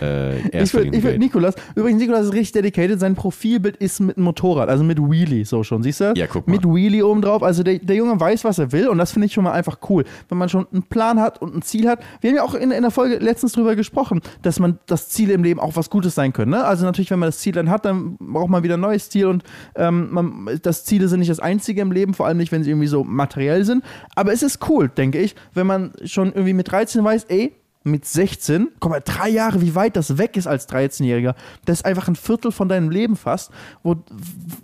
äh, 0.00 0.38
ich 0.62 0.74
würde 0.74 1.02
würd 1.02 1.18
Nikolas, 1.18 1.54
übrigens, 1.74 2.00
Nikolas 2.00 2.26
ist 2.26 2.32
richtig 2.32 2.52
dedicated. 2.52 3.00
Sein 3.00 3.14
Profilbild 3.14 3.76
ist 3.76 4.00
mit 4.00 4.16
einem 4.16 4.24
Motorrad, 4.24 4.68
also 4.68 4.84
mit 4.84 4.98
Wheelie, 4.98 5.44
so 5.44 5.62
schon, 5.62 5.82
siehst 5.82 6.00
du? 6.00 6.12
Ja, 6.16 6.26
guck 6.26 6.46
mal. 6.46 6.54
Mit 6.54 6.64
Wheelie 6.64 7.04
oben 7.04 7.22
drauf. 7.22 7.42
Also 7.42 7.62
der, 7.62 7.78
der 7.78 7.96
Junge 7.96 8.18
weiß, 8.18 8.44
was 8.44 8.58
er 8.58 8.72
will 8.72 8.88
und 8.88 8.98
das 8.98 9.12
finde 9.12 9.26
ich 9.26 9.32
schon 9.32 9.44
mal 9.44 9.52
einfach 9.52 9.78
cool. 9.88 10.04
Wenn 10.28 10.38
man 10.38 10.48
schon 10.48 10.66
einen 10.72 10.82
Plan 10.84 11.20
hat 11.20 11.40
und 11.40 11.54
ein 11.54 11.62
Ziel 11.62 11.88
hat. 11.88 12.00
Wir 12.20 12.30
haben 12.30 12.36
ja 12.36 12.42
auch 12.42 12.54
in, 12.54 12.70
in 12.70 12.82
der 12.82 12.90
Folge 12.90 13.16
letztens 13.18 13.52
drüber 13.52 13.76
gesprochen, 13.76 14.20
dass 14.42 14.58
man 14.58 14.78
das 14.86 15.08
Ziel 15.08 15.30
im 15.30 15.42
Leben 15.42 15.60
auch 15.60 15.76
was 15.76 15.90
Gutes 15.90 16.14
sein 16.14 16.32
können. 16.32 16.52
Ne? 16.52 16.64
Also 16.64 16.84
natürlich, 16.84 17.10
wenn 17.10 17.18
man 17.18 17.28
das 17.28 17.38
Ziel 17.38 17.52
dann 17.52 17.70
hat, 17.70 17.84
dann 17.84 18.16
braucht 18.18 18.50
man 18.50 18.62
wieder 18.62 18.74
ein 18.74 18.80
neues 18.80 19.10
Ziel 19.10 19.26
und 19.26 19.42
ähm, 19.74 20.08
man, 20.10 20.60
das 20.62 20.84
Ziele 20.84 21.08
sind 21.08 21.20
nicht 21.20 21.30
das 21.30 21.40
einzige 21.40 21.80
im 21.80 21.92
Leben, 21.92 22.14
vor 22.14 22.26
allem 22.26 22.38
nicht, 22.38 22.52
wenn 22.52 22.62
sie 22.62 22.70
irgendwie 22.70 22.88
so 22.88 23.04
materiell 23.04 23.64
sind. 23.64 23.84
Aber 24.14 24.32
es 24.32 24.42
ist 24.42 24.68
cool, 24.68 24.88
denke 24.88 25.18
ich, 25.18 25.34
wenn 25.54 25.66
man 25.66 25.92
schon 26.04 26.28
irgendwie 26.28 26.54
mit 26.54 26.70
13 26.70 27.02
weiß, 27.02 27.24
ey, 27.24 27.52
mit 27.84 28.04
16, 28.04 28.68
guck 28.80 28.90
mal, 28.90 29.00
drei 29.00 29.28
Jahre, 29.28 29.60
wie 29.60 29.74
weit 29.74 29.96
das 29.96 30.18
weg 30.18 30.36
ist 30.36 30.46
als 30.46 30.68
13-Jähriger. 30.68 31.34
Das 31.64 31.78
ist 31.78 31.84
einfach 31.84 32.08
ein 32.08 32.16
Viertel 32.16 32.52
von 32.52 32.68
deinem 32.68 32.90
Leben 32.90 33.16
fast, 33.16 33.50
wo, 33.82 33.96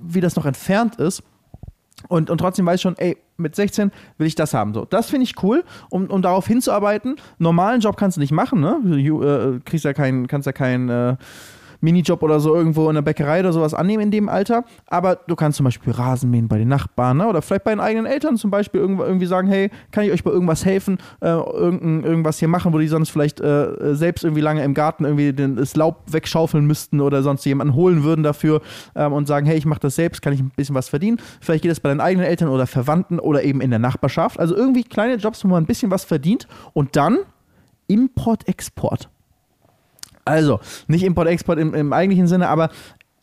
wie 0.00 0.20
das 0.20 0.36
noch 0.36 0.46
entfernt 0.46 0.96
ist. 0.96 1.22
Und, 2.06 2.30
und 2.30 2.38
trotzdem 2.38 2.64
weiß 2.64 2.76
ich 2.76 2.82
schon, 2.82 2.96
ey, 2.96 3.16
mit 3.36 3.56
16 3.56 3.90
will 4.18 4.26
ich 4.26 4.36
das 4.36 4.54
haben. 4.54 4.72
So, 4.72 4.84
das 4.84 5.10
finde 5.10 5.24
ich 5.24 5.42
cool, 5.42 5.64
um, 5.90 6.06
um 6.06 6.22
darauf 6.22 6.46
hinzuarbeiten. 6.46 7.16
Normalen 7.38 7.80
Job 7.80 7.96
kannst 7.96 8.16
du 8.16 8.20
nicht 8.20 8.30
machen, 8.30 8.60
ne? 8.60 8.80
Du 8.84 9.22
äh, 9.22 9.60
kriegst 9.64 9.84
ja 9.84 9.92
keinen, 9.92 10.28
kannst 10.28 10.46
ja 10.46 10.52
keinen 10.52 10.88
äh, 10.88 11.16
Minijob 11.80 12.22
oder 12.22 12.40
so 12.40 12.54
irgendwo 12.54 12.88
in 12.88 12.94
der 12.94 13.02
Bäckerei 13.02 13.40
oder 13.40 13.52
sowas 13.52 13.74
annehmen 13.74 14.04
in 14.04 14.10
dem 14.10 14.28
Alter. 14.28 14.64
Aber 14.86 15.16
du 15.16 15.36
kannst 15.36 15.56
zum 15.56 15.64
Beispiel 15.64 15.92
Rasen 15.92 16.30
mähen 16.30 16.48
bei 16.48 16.58
den 16.58 16.68
Nachbarn 16.68 17.18
ne? 17.18 17.28
oder 17.28 17.42
vielleicht 17.42 17.64
bei 17.64 17.70
den 17.70 17.80
eigenen 17.80 18.06
Eltern 18.06 18.36
zum 18.36 18.50
Beispiel 18.50 18.80
irgendwie 18.80 19.26
sagen, 19.26 19.48
hey, 19.48 19.70
kann 19.90 20.04
ich 20.04 20.12
euch 20.12 20.24
bei 20.24 20.30
irgendwas 20.30 20.64
helfen, 20.64 20.98
äh, 21.20 21.28
irgend, 21.28 22.04
irgendwas 22.04 22.38
hier 22.38 22.48
machen, 22.48 22.72
wo 22.72 22.78
die 22.78 22.88
sonst 22.88 23.10
vielleicht 23.10 23.40
äh, 23.40 23.94
selbst 23.94 24.24
irgendwie 24.24 24.42
lange 24.42 24.62
im 24.64 24.74
Garten 24.74 25.04
irgendwie 25.04 25.32
den, 25.32 25.56
das 25.56 25.76
Laub 25.76 26.02
wegschaufeln 26.06 26.66
müssten 26.66 27.00
oder 27.00 27.22
sonst 27.22 27.44
jemanden 27.44 27.74
holen 27.74 28.02
würden 28.02 28.22
dafür 28.22 28.60
ähm, 28.94 29.12
und 29.12 29.26
sagen, 29.26 29.46
hey, 29.46 29.56
ich 29.56 29.66
mache 29.66 29.80
das 29.80 29.96
selbst, 29.96 30.22
kann 30.22 30.32
ich 30.32 30.40
ein 30.40 30.50
bisschen 30.56 30.74
was 30.74 30.88
verdienen. 30.88 31.18
Vielleicht 31.40 31.62
geht 31.62 31.72
es 31.72 31.80
bei 31.80 31.88
deinen 31.88 32.00
eigenen 32.00 32.26
Eltern 32.26 32.48
oder 32.48 32.66
Verwandten 32.66 33.18
oder 33.18 33.42
eben 33.44 33.60
in 33.60 33.70
der 33.70 33.78
Nachbarschaft. 33.78 34.38
Also 34.38 34.54
irgendwie 34.56 34.84
kleine 34.84 35.14
Jobs, 35.16 35.44
wo 35.44 35.48
man 35.48 35.62
ein 35.62 35.66
bisschen 35.66 35.90
was 35.90 36.04
verdient 36.04 36.48
und 36.72 36.96
dann 36.96 37.18
Import-Export. 37.86 39.08
Also, 40.28 40.60
nicht 40.86 41.02
Import-Export 41.04 41.58
im, 41.58 41.74
im 41.74 41.92
eigentlichen 41.92 42.26
Sinne, 42.26 42.48
aber 42.48 42.70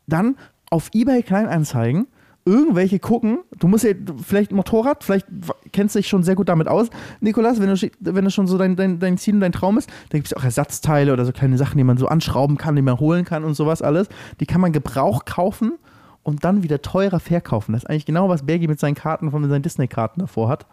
dann 0.08 0.36
auf 0.70 0.90
eBay 0.94 1.24
Kleinanzeigen 1.24 2.08
irgendwelche 2.46 3.00
gucken, 3.00 3.40
du 3.60 3.68
musst 3.68 3.84
ja 3.84 3.94
vielleicht 4.24 4.52
Motorrad, 4.52 5.04
vielleicht 5.04 5.26
kennst 5.72 5.96
du 5.96 6.00
dich 6.00 6.08
schon 6.08 6.22
sehr 6.22 6.36
gut 6.36 6.48
damit 6.48 6.68
aus, 6.68 6.90
Nikolas, 7.20 7.60
wenn 7.60 7.74
du, 7.74 7.90
wenn 8.00 8.24
du 8.24 8.30
schon 8.30 8.46
so 8.46 8.58
dein, 8.60 8.76
dein, 8.76 9.00
dein 9.00 9.18
Ziel 9.18 9.34
und 9.34 9.42
dein 9.42 9.52
Traum 9.52 9.80
ist, 9.80 9.90
da 10.10 10.20
gibt 10.20 10.28
es 10.28 10.34
auch 10.34 10.44
Ersatzteile 10.44 11.12
oder 11.12 11.26
so 11.26 11.32
kleine 11.32 11.58
Sachen, 11.58 11.78
die 11.78 11.84
man 11.84 11.98
so 11.98 12.08
anschrauben 12.08 12.58
kann, 12.58 12.76
die 12.76 12.84
man 12.84 13.00
holen 13.00 13.26
kann 13.26 13.44
und 13.44 13.56
sowas 13.56 13.82
alles. 13.82 14.10
Die 14.40 14.46
kann 14.46 14.62
man 14.62 14.74
Gebrauch 14.74 15.26
kaufen 15.26 15.74
und 16.22 16.46
dann 16.46 16.62
wieder 16.62 16.84
teurer 16.84 17.20
verkaufen. 17.20 17.74
Das 17.74 17.84
ist 17.84 17.90
eigentlich 17.90 18.06
genau, 18.06 18.30
was 18.30 18.46
Bergi 18.46 18.68
mit 18.68 18.80
seinen 18.80 18.96
Karten 18.96 19.32
von 19.32 19.48
seinen 19.50 19.64
Disney-Karten 19.64 20.20
davor 20.20 20.50
hat. 20.50 20.68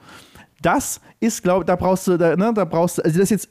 Das 0.60 1.00
ist, 1.20 1.42
glaube 1.42 1.62
ich, 1.62 1.66
da 1.66 1.76
brauchst 1.76 2.06
du, 2.06 2.18
da, 2.18 2.36
ne, 2.36 2.52
da 2.54 2.66
brauchst 2.66 2.98
du, 2.98 3.02
also 3.02 3.18
das 3.18 3.30
ist 3.30 3.30
jetzt 3.30 3.50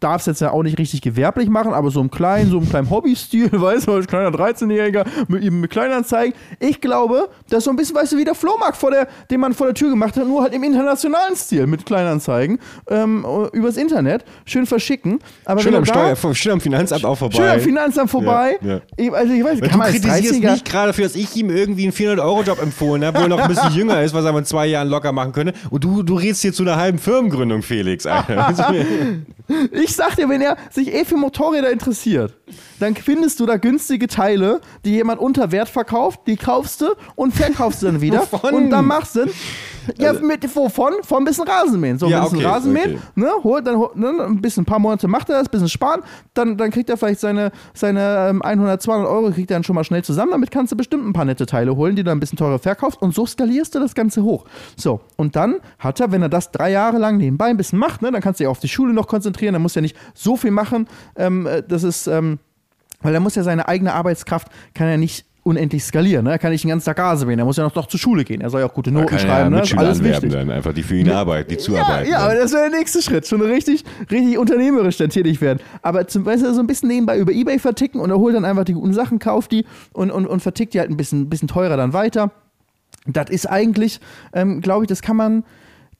darf 0.00 0.22
es 0.22 0.26
jetzt 0.26 0.40
ja 0.40 0.50
auch 0.50 0.62
nicht 0.62 0.78
richtig 0.78 1.02
gewerblich 1.02 1.48
machen, 1.48 1.72
aber 1.72 1.90
so 1.90 2.00
im 2.00 2.10
kleinen, 2.10 2.50
so 2.50 2.58
im 2.58 2.68
kleinen 2.68 2.90
Hobbystil, 2.90 3.50
weißt 3.52 3.86
du, 3.86 3.92
als 3.92 4.06
kleiner 4.06 4.30
13-Jähriger 4.30 5.04
mit 5.28 5.42
ihm 5.42 5.60
mit 5.60 5.70
Kleinanzeigen. 5.70 6.34
Ich 6.60 6.80
glaube, 6.80 7.28
das 7.48 7.58
ist 7.58 7.64
so 7.64 7.70
ein 7.70 7.76
bisschen, 7.76 7.96
weißt 7.96 8.12
du, 8.12 8.16
wie 8.16 8.24
der 8.24 8.34
Flohmarkt, 8.34 8.76
vor 8.76 8.90
der, 8.90 9.08
den 9.30 9.40
man 9.40 9.52
vor 9.52 9.66
der 9.66 9.74
Tür 9.74 9.90
gemacht 9.90 10.16
hat, 10.16 10.26
nur 10.26 10.42
halt 10.42 10.54
im 10.54 10.62
internationalen 10.62 11.36
Stil 11.36 11.66
mit 11.66 11.86
Kleinanzeigen 11.86 12.58
ähm, 12.88 13.26
übers 13.52 13.76
Internet. 13.76 14.24
Schön 14.44 14.66
verschicken. 14.66 15.18
Aber 15.44 15.60
schön, 15.60 15.74
am 15.74 15.84
Steuer, 15.84 16.16
schön 16.34 16.52
am 16.52 16.60
Finanzamt 16.60 17.04
auch 17.04 17.16
vorbei. 17.16 17.36
Schön 17.36 17.48
am 17.48 17.60
Finanzamt 17.60 18.10
vorbei. 18.10 18.58
Ja, 18.62 18.80
ja. 18.98 19.12
Also 19.12 19.32
ich 19.32 19.44
weiß, 19.44 19.60
kann 19.60 19.80
du 19.80 19.86
kritisierst 19.86 20.42
mich 20.42 20.64
gerade 20.64 20.88
dafür, 20.88 21.04
dass 21.04 21.16
ich 21.16 21.34
ihm 21.36 21.50
irgendwie 21.50 21.84
einen 21.84 21.92
400-Euro-Job 21.92 22.62
empfohlen 22.62 23.04
habe, 23.04 23.18
wo 23.18 23.22
er 23.22 23.28
noch 23.28 23.38
ein 23.38 23.48
bisschen 23.48 23.72
jünger 23.74 24.02
ist, 24.02 24.14
was 24.14 24.24
er 24.24 24.36
in 24.36 24.44
zwei 24.44 24.66
Jahren 24.66 24.88
locker 24.88 25.12
machen 25.12 25.32
könnte. 25.32 25.52
Und 25.70 25.84
du, 25.84 26.02
du 26.02 26.14
redest 26.14 26.42
hier 26.42 26.52
zu 26.52 26.62
einer 26.62 26.76
halben 26.76 26.98
Firmengründung, 26.98 27.62
Felix. 27.62 28.06
Ich 29.82 29.96
sag 29.96 30.14
dir, 30.14 30.28
wenn 30.28 30.40
er 30.40 30.56
sich 30.70 30.94
eh 30.94 31.04
für 31.04 31.16
Motorräder 31.16 31.70
interessiert, 31.70 32.34
dann 32.82 32.96
findest 32.96 33.38
du 33.38 33.46
da 33.46 33.56
günstige 33.56 34.08
Teile, 34.08 34.60
die 34.84 34.90
jemand 34.90 35.20
unter 35.20 35.52
Wert 35.52 35.68
verkauft, 35.68 36.20
die 36.26 36.36
kaufst 36.36 36.80
du 36.80 36.86
und 37.14 37.32
verkaufst 37.32 37.82
du 37.82 37.86
dann 37.86 38.00
wieder. 38.00 38.26
Wovon? 38.30 38.54
Und 38.54 38.70
dann 38.70 38.86
machst 38.86 39.16
du. 39.16 39.26
Ja, 39.98 40.10
also, 40.10 40.24
mit, 40.24 40.56
wovon? 40.56 40.94
Von 41.02 41.22
ein 41.22 41.24
bisschen 41.24 41.46
Rasenmähen. 41.46 41.98
So, 41.98 42.06
ein 42.06 42.12
ja, 42.12 42.22
bisschen 42.22 42.38
okay, 42.38 42.46
Rasenmähen, 42.46 42.94
okay. 42.94 43.02
ne, 43.16 43.30
holt 43.42 43.66
dann 43.66 43.80
ne, 43.94 44.24
ein 44.24 44.40
bisschen, 44.40 44.62
ein 44.62 44.66
paar 44.66 44.78
Monate 44.78 45.08
macht 45.08 45.28
er 45.28 45.38
das, 45.38 45.48
ein 45.48 45.50
bisschen 45.50 45.68
sparen, 45.68 46.02
dann, 46.34 46.56
dann 46.56 46.70
kriegt 46.70 46.88
er 46.88 46.96
vielleicht 46.96 47.20
seine, 47.20 47.50
seine 47.74 48.28
ähm, 48.30 48.42
100, 48.42 48.80
200 48.80 49.10
Euro, 49.10 49.30
kriegt 49.30 49.50
er 49.50 49.56
dann 49.56 49.64
schon 49.64 49.74
mal 49.74 49.84
schnell 49.84 50.04
zusammen. 50.04 50.32
Damit 50.32 50.50
kannst 50.50 50.72
du 50.72 50.76
bestimmt 50.76 51.06
ein 51.06 51.12
paar 51.12 51.24
nette 51.24 51.46
Teile 51.46 51.76
holen, 51.76 51.96
die 51.96 52.04
du 52.04 52.10
ein 52.10 52.20
bisschen 52.20 52.38
teurer 52.38 52.58
verkaufst 52.58 53.00
und 53.02 53.14
so 53.14 53.26
skalierst 53.26 53.74
du 53.74 53.80
das 53.80 53.94
Ganze 53.94 54.22
hoch. 54.22 54.44
So, 54.76 55.00
und 55.16 55.36
dann 55.36 55.56
hat 55.78 56.00
er, 56.00 56.12
wenn 56.12 56.22
er 56.22 56.28
das 56.28 56.52
drei 56.52 56.70
Jahre 56.70 56.98
lang 56.98 57.16
nebenbei 57.16 57.46
ein 57.46 57.56
bisschen 57.56 57.78
macht, 57.78 58.02
ne, 58.02 58.10
dann 58.10 58.20
kannst 58.20 58.40
du 58.40 58.44
dich 58.44 58.48
auf 58.48 58.60
die 58.60 58.68
Schule 58.68 58.92
noch 58.92 59.08
konzentrieren, 59.08 59.52
dann 59.52 59.62
muss 59.62 59.76
er 59.76 59.82
nicht 59.82 59.96
so 60.14 60.36
viel 60.36 60.52
machen. 60.52 60.88
Ähm, 61.16 61.46
äh, 61.46 61.62
das 61.66 61.82
ist, 61.82 62.06
ähm, 62.06 62.38
weil 63.02 63.14
er 63.14 63.20
muss 63.20 63.34
ja 63.34 63.42
seine 63.42 63.68
eigene 63.68 63.92
Arbeitskraft, 63.94 64.48
kann 64.74 64.88
er 64.88 64.98
nicht 64.98 65.24
unendlich 65.44 65.82
skalieren. 65.82 66.24
Ne? 66.24 66.30
Er 66.30 66.38
kann 66.38 66.52
nicht 66.52 66.62
den 66.62 66.68
ganzen 66.68 66.86
Tag 66.86 66.96
Gase 66.96 67.26
wählen. 67.26 67.38
Er 67.38 67.44
muss 67.44 67.56
ja 67.56 67.64
noch 67.64 67.72
doch 67.72 67.86
zur 67.86 67.98
Schule 67.98 68.24
gehen. 68.24 68.40
Er 68.40 68.50
soll 68.50 68.60
ja 68.60 68.66
auch 68.66 68.74
gute 68.74 68.92
Noten 68.92 69.18
schreiben. 69.18 69.54
Ja 69.54 69.62
ne? 69.62 69.78
Alles 69.78 70.02
wichtig. 70.02 70.30
Dann 70.30 70.50
einfach, 70.50 70.72
die 70.72 70.82
für 70.82 70.96
ihn 70.96 71.10
arbeiten, 71.10 71.50
die 71.50 71.58
zuarbeiten. 71.58 72.10
Ja, 72.10 72.18
ja 72.18 72.24
aber 72.24 72.34
das 72.36 72.52
wäre 72.52 72.70
der 72.70 72.78
nächste 72.78 73.02
Schritt. 73.02 73.26
Schon 73.26 73.40
richtig, 73.40 73.84
richtig 74.10 74.38
unternehmerisch 74.38 74.98
dann 74.98 75.10
tätig 75.10 75.40
werden. 75.40 75.58
Aber 75.82 76.06
zum 76.06 76.22
Beispiel 76.22 76.54
so 76.54 76.60
ein 76.60 76.66
bisschen 76.66 76.88
nebenbei 76.88 77.18
über 77.18 77.32
Ebay 77.32 77.58
verticken 77.58 78.00
und 78.00 78.10
er 78.10 78.18
holt 78.18 78.36
dann 78.36 78.44
einfach 78.44 78.64
die 78.64 78.74
guten 78.74 78.94
Sachen, 78.94 79.18
kauft 79.18 79.50
die 79.50 79.66
und, 79.92 80.12
und, 80.12 80.26
und 80.26 80.40
vertickt 80.40 80.74
die 80.74 80.80
halt 80.80 80.90
ein 80.90 80.96
bisschen, 80.96 81.28
bisschen 81.28 81.48
teurer 81.48 81.76
dann 81.76 81.92
weiter. 81.92 82.30
Das 83.06 83.28
ist 83.30 83.46
eigentlich, 83.46 84.00
ähm, 84.32 84.60
glaube 84.60 84.84
ich, 84.84 84.88
das 84.88 85.02
kann 85.02 85.16
man 85.16 85.44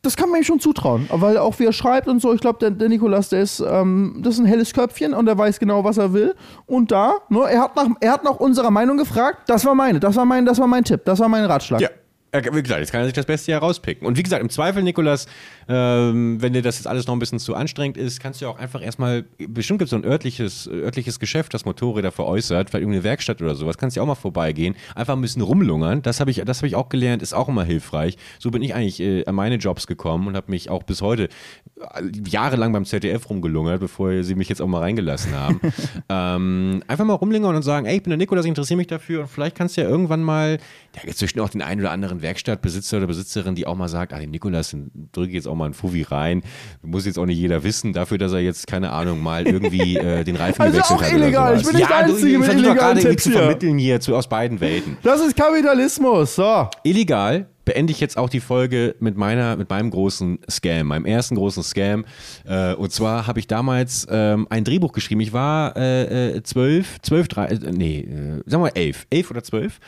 das 0.03 0.16
kann 0.16 0.30
man 0.30 0.40
ihm 0.40 0.44
schon 0.44 0.59
zutrauen, 0.59 1.09
weil 1.11 1.38
auch 1.38 1.59
wie 1.61 1.64
er 1.64 1.72
schreibt 1.72 2.09
und 2.09 2.20
so, 2.20 2.34
ich 2.34 2.40
glaube, 2.40 2.59
der, 2.59 2.70
der 2.72 2.88
Nikolas, 2.88 3.28
der 3.28 3.40
ist, 3.40 3.61
ähm, 3.61 4.18
das 4.20 4.34
ist 4.34 4.40
ein 4.40 4.46
helles 4.46 4.72
Köpfchen 4.72 5.14
und 5.14 5.28
er 5.28 5.38
weiß 5.38 5.61
genau, 5.61 5.84
was 5.84 5.96
er 5.96 6.12
will. 6.12 6.35
Und 6.66 6.90
da, 6.90 7.14
ne, 7.28 7.44
er 7.48 7.60
hat 7.62 7.76
nach, 7.76 7.86
er 8.01 8.12
hat 8.12 8.24
nach 8.24 8.36
unserer 8.36 8.72
Meinung 8.72 8.97
gefragt. 8.97 9.43
Das 9.47 9.64
war 9.64 9.76
meine, 9.76 10.01
das 10.01 10.16
war 10.16 10.24
mein, 10.24 10.44
das 10.44 10.59
war 10.59 10.66
mein 10.66 10.82
Tipp, 10.82 11.02
das 11.05 11.20
war 11.20 11.28
mein 11.28 11.44
Ratschlag. 11.44 11.81
Ja, 11.81 11.89
wie 12.32 12.62
gesagt, 12.62 12.80
jetzt 12.80 12.92
kann 12.92 13.02
er 13.02 13.04
sich 13.04 13.12
das 13.12 13.26
Beste 13.26 13.52
herauspicken. 13.52 14.06
Und 14.06 14.16
wie 14.16 14.22
gesagt, 14.22 14.40
im 14.42 14.48
Zweifel, 14.48 14.82
Nikolas, 14.82 15.26
ähm, 15.68 16.40
wenn 16.40 16.54
dir 16.54 16.62
das 16.62 16.78
jetzt 16.78 16.86
alles 16.86 17.06
noch 17.06 17.14
ein 17.14 17.18
bisschen 17.18 17.38
zu 17.38 17.54
anstrengend 17.54 17.98
ist, 17.98 18.20
kannst 18.20 18.40
du 18.40 18.46
auch 18.46 18.59
einfach 18.59 18.82
erstmal, 18.82 19.24
bestimmt 19.36 19.80
gibt 19.80 19.86
es 19.86 19.90
so 19.90 19.96
ein 19.96 20.04
örtliches, 20.04 20.66
örtliches 20.66 21.20
Geschäft, 21.20 21.52
das 21.52 21.66
Motorräder 21.66 22.10
veräußert, 22.10 22.70
vielleicht 22.70 22.82
irgendeine 22.82 23.04
Werkstatt 23.04 23.42
oder 23.42 23.54
sowas, 23.54 23.76
kannst 23.76 23.98
du 23.98 24.00
auch 24.00 24.06
mal 24.06 24.14
vorbeigehen, 24.14 24.76
einfach 24.94 25.14
ein 25.14 25.20
bisschen 25.20 25.42
rumlungern. 25.42 26.00
Das 26.00 26.20
habe 26.20 26.30
ich, 26.30 26.40
hab 26.40 26.62
ich 26.62 26.74
auch 26.74 26.88
gelernt, 26.88 27.22
ist 27.22 27.34
auch 27.34 27.48
immer 27.48 27.64
hilfreich. 27.64 28.16
So 28.38 28.50
bin 28.50 28.62
ich 28.62 28.74
eigentlich 28.74 29.00
äh, 29.00 29.26
an 29.26 29.34
meine 29.34 29.56
Jobs 29.56 29.86
gekommen 29.86 30.26
und 30.26 30.34
habe 30.34 30.50
mich 30.50 30.70
auch 30.70 30.84
bis 30.84 31.02
heute 31.02 31.24
äh, 31.24 32.02
jahrelang 32.26 32.72
beim 32.72 32.86
ZDF 32.86 33.28
rumgelungert, 33.28 33.80
bevor 33.80 34.22
sie 34.22 34.34
mich 34.36 34.48
jetzt 34.48 34.62
auch 34.62 34.66
mal 34.66 34.80
reingelassen 34.80 35.34
haben. 35.34 35.60
ähm, 36.09 36.82
einfach 36.88 37.04
mal 37.04 37.12
rumlungern 37.12 37.54
und 37.54 37.62
sagen, 37.62 37.84
ey, 37.84 37.96
ich 37.96 38.02
bin 38.02 38.10
der 38.10 38.16
Nikolas, 38.16 38.46
ich 38.46 38.48
interessiere 38.48 38.78
mich 38.78 38.86
dafür 38.86 39.20
und 39.20 39.28
vielleicht 39.28 39.54
kannst 39.54 39.76
du 39.76 39.82
ja 39.82 39.88
irgendwann 39.88 40.22
mal, 40.22 40.56
da 40.93 41.01
gibt 41.01 41.14
es 41.14 41.20
bestimmt 41.20 41.44
auch 41.44 41.48
den 41.48 41.62
einen 41.62 41.81
oder 41.81 41.90
anderen 41.90 42.20
Werkstattbesitzer 42.20 42.98
oder 42.98 43.06
Besitzerin, 43.06 43.55
die 43.55 43.66
auch 43.66 43.74
mal 43.74 43.89
sagt, 43.89 44.12
ah, 44.12 44.19
den 44.19 44.31
Nikolas, 44.31 44.77
drücke 45.12 45.32
jetzt 45.32 45.48
auch 45.48 45.55
mal 45.55 45.66
einen 45.66 45.74
Fuffi 45.74 46.02
rein. 46.02 46.43
Muss 46.82 47.06
jetzt 47.06 47.19
auch 47.19 47.24
nicht 47.24 47.39
jeder 47.39 47.64
wissen, 47.64 47.94
dafür, 47.94 48.19
dass 48.19 48.32
er 48.32 48.40
jetzt, 48.40 48.66
keine 48.66 48.90
Ahnung, 48.90 49.23
mal 49.23 49.47
irgendwie 49.47 49.97
äh, 49.97 50.23
den 50.24 50.36
Reifen 50.36 50.60
also 50.60 50.73
gewechselt 50.73 50.98
auch 50.98 51.02
hat. 51.02 51.12
illegal. 51.12 51.56
Ich 51.56 51.66
bin 51.66 51.77
nicht 51.77 51.90
ja, 51.90 52.06
du, 52.06 52.16
ich 52.16 52.44
versuche 52.44 52.62
doch 52.62 52.74
gerade 52.74 53.01
irgendwie 53.01 53.16
zu 53.16 53.31
vermitteln 53.31 53.78
hier 53.78 54.01
zu, 54.01 54.14
aus 54.14 54.28
beiden 54.28 54.60
Welten. 54.60 54.98
Das 55.02 55.20
ist 55.20 55.35
Kapitalismus. 55.35 56.36
So. 56.36 56.69
Illegal 56.82 57.47
beende 57.64 57.93
ich 57.93 58.01
jetzt 58.01 58.16
auch 58.16 58.28
die 58.28 58.40
Folge 58.40 58.94
mit 59.01 59.16
meiner, 59.16 59.56
mit 59.56 59.70
meinem 59.70 59.90
großen 59.90 60.39
Scam, 60.51 60.89
meinem 60.89 61.05
ersten 61.05 61.36
großen 61.36 61.62
Scam. 61.62 62.05
Äh, 62.44 62.74
und 62.74 62.93
zwar 62.93 63.26
habe 63.26 63.39
ich 63.40 63.47
damals 63.47 64.06
ähm, 64.10 64.47
ein 64.51 64.64
Drehbuch 64.64 64.93
geschrieben. 64.93 65.20
Ich 65.20 65.32
war 65.32 65.76
äh, 65.76 66.36
äh 66.36 66.43
zwölf, 66.43 67.01
zwölf, 67.02 67.28
drei, 67.28 67.47
äh, 67.47 67.72
nee, 67.72 68.01
äh, 68.01 68.43
sagen 68.47 68.64
wir 68.64 68.76
elf, 68.76 69.06
elf 69.10 69.30
oder 69.30 69.43
zwölf. 69.43 69.78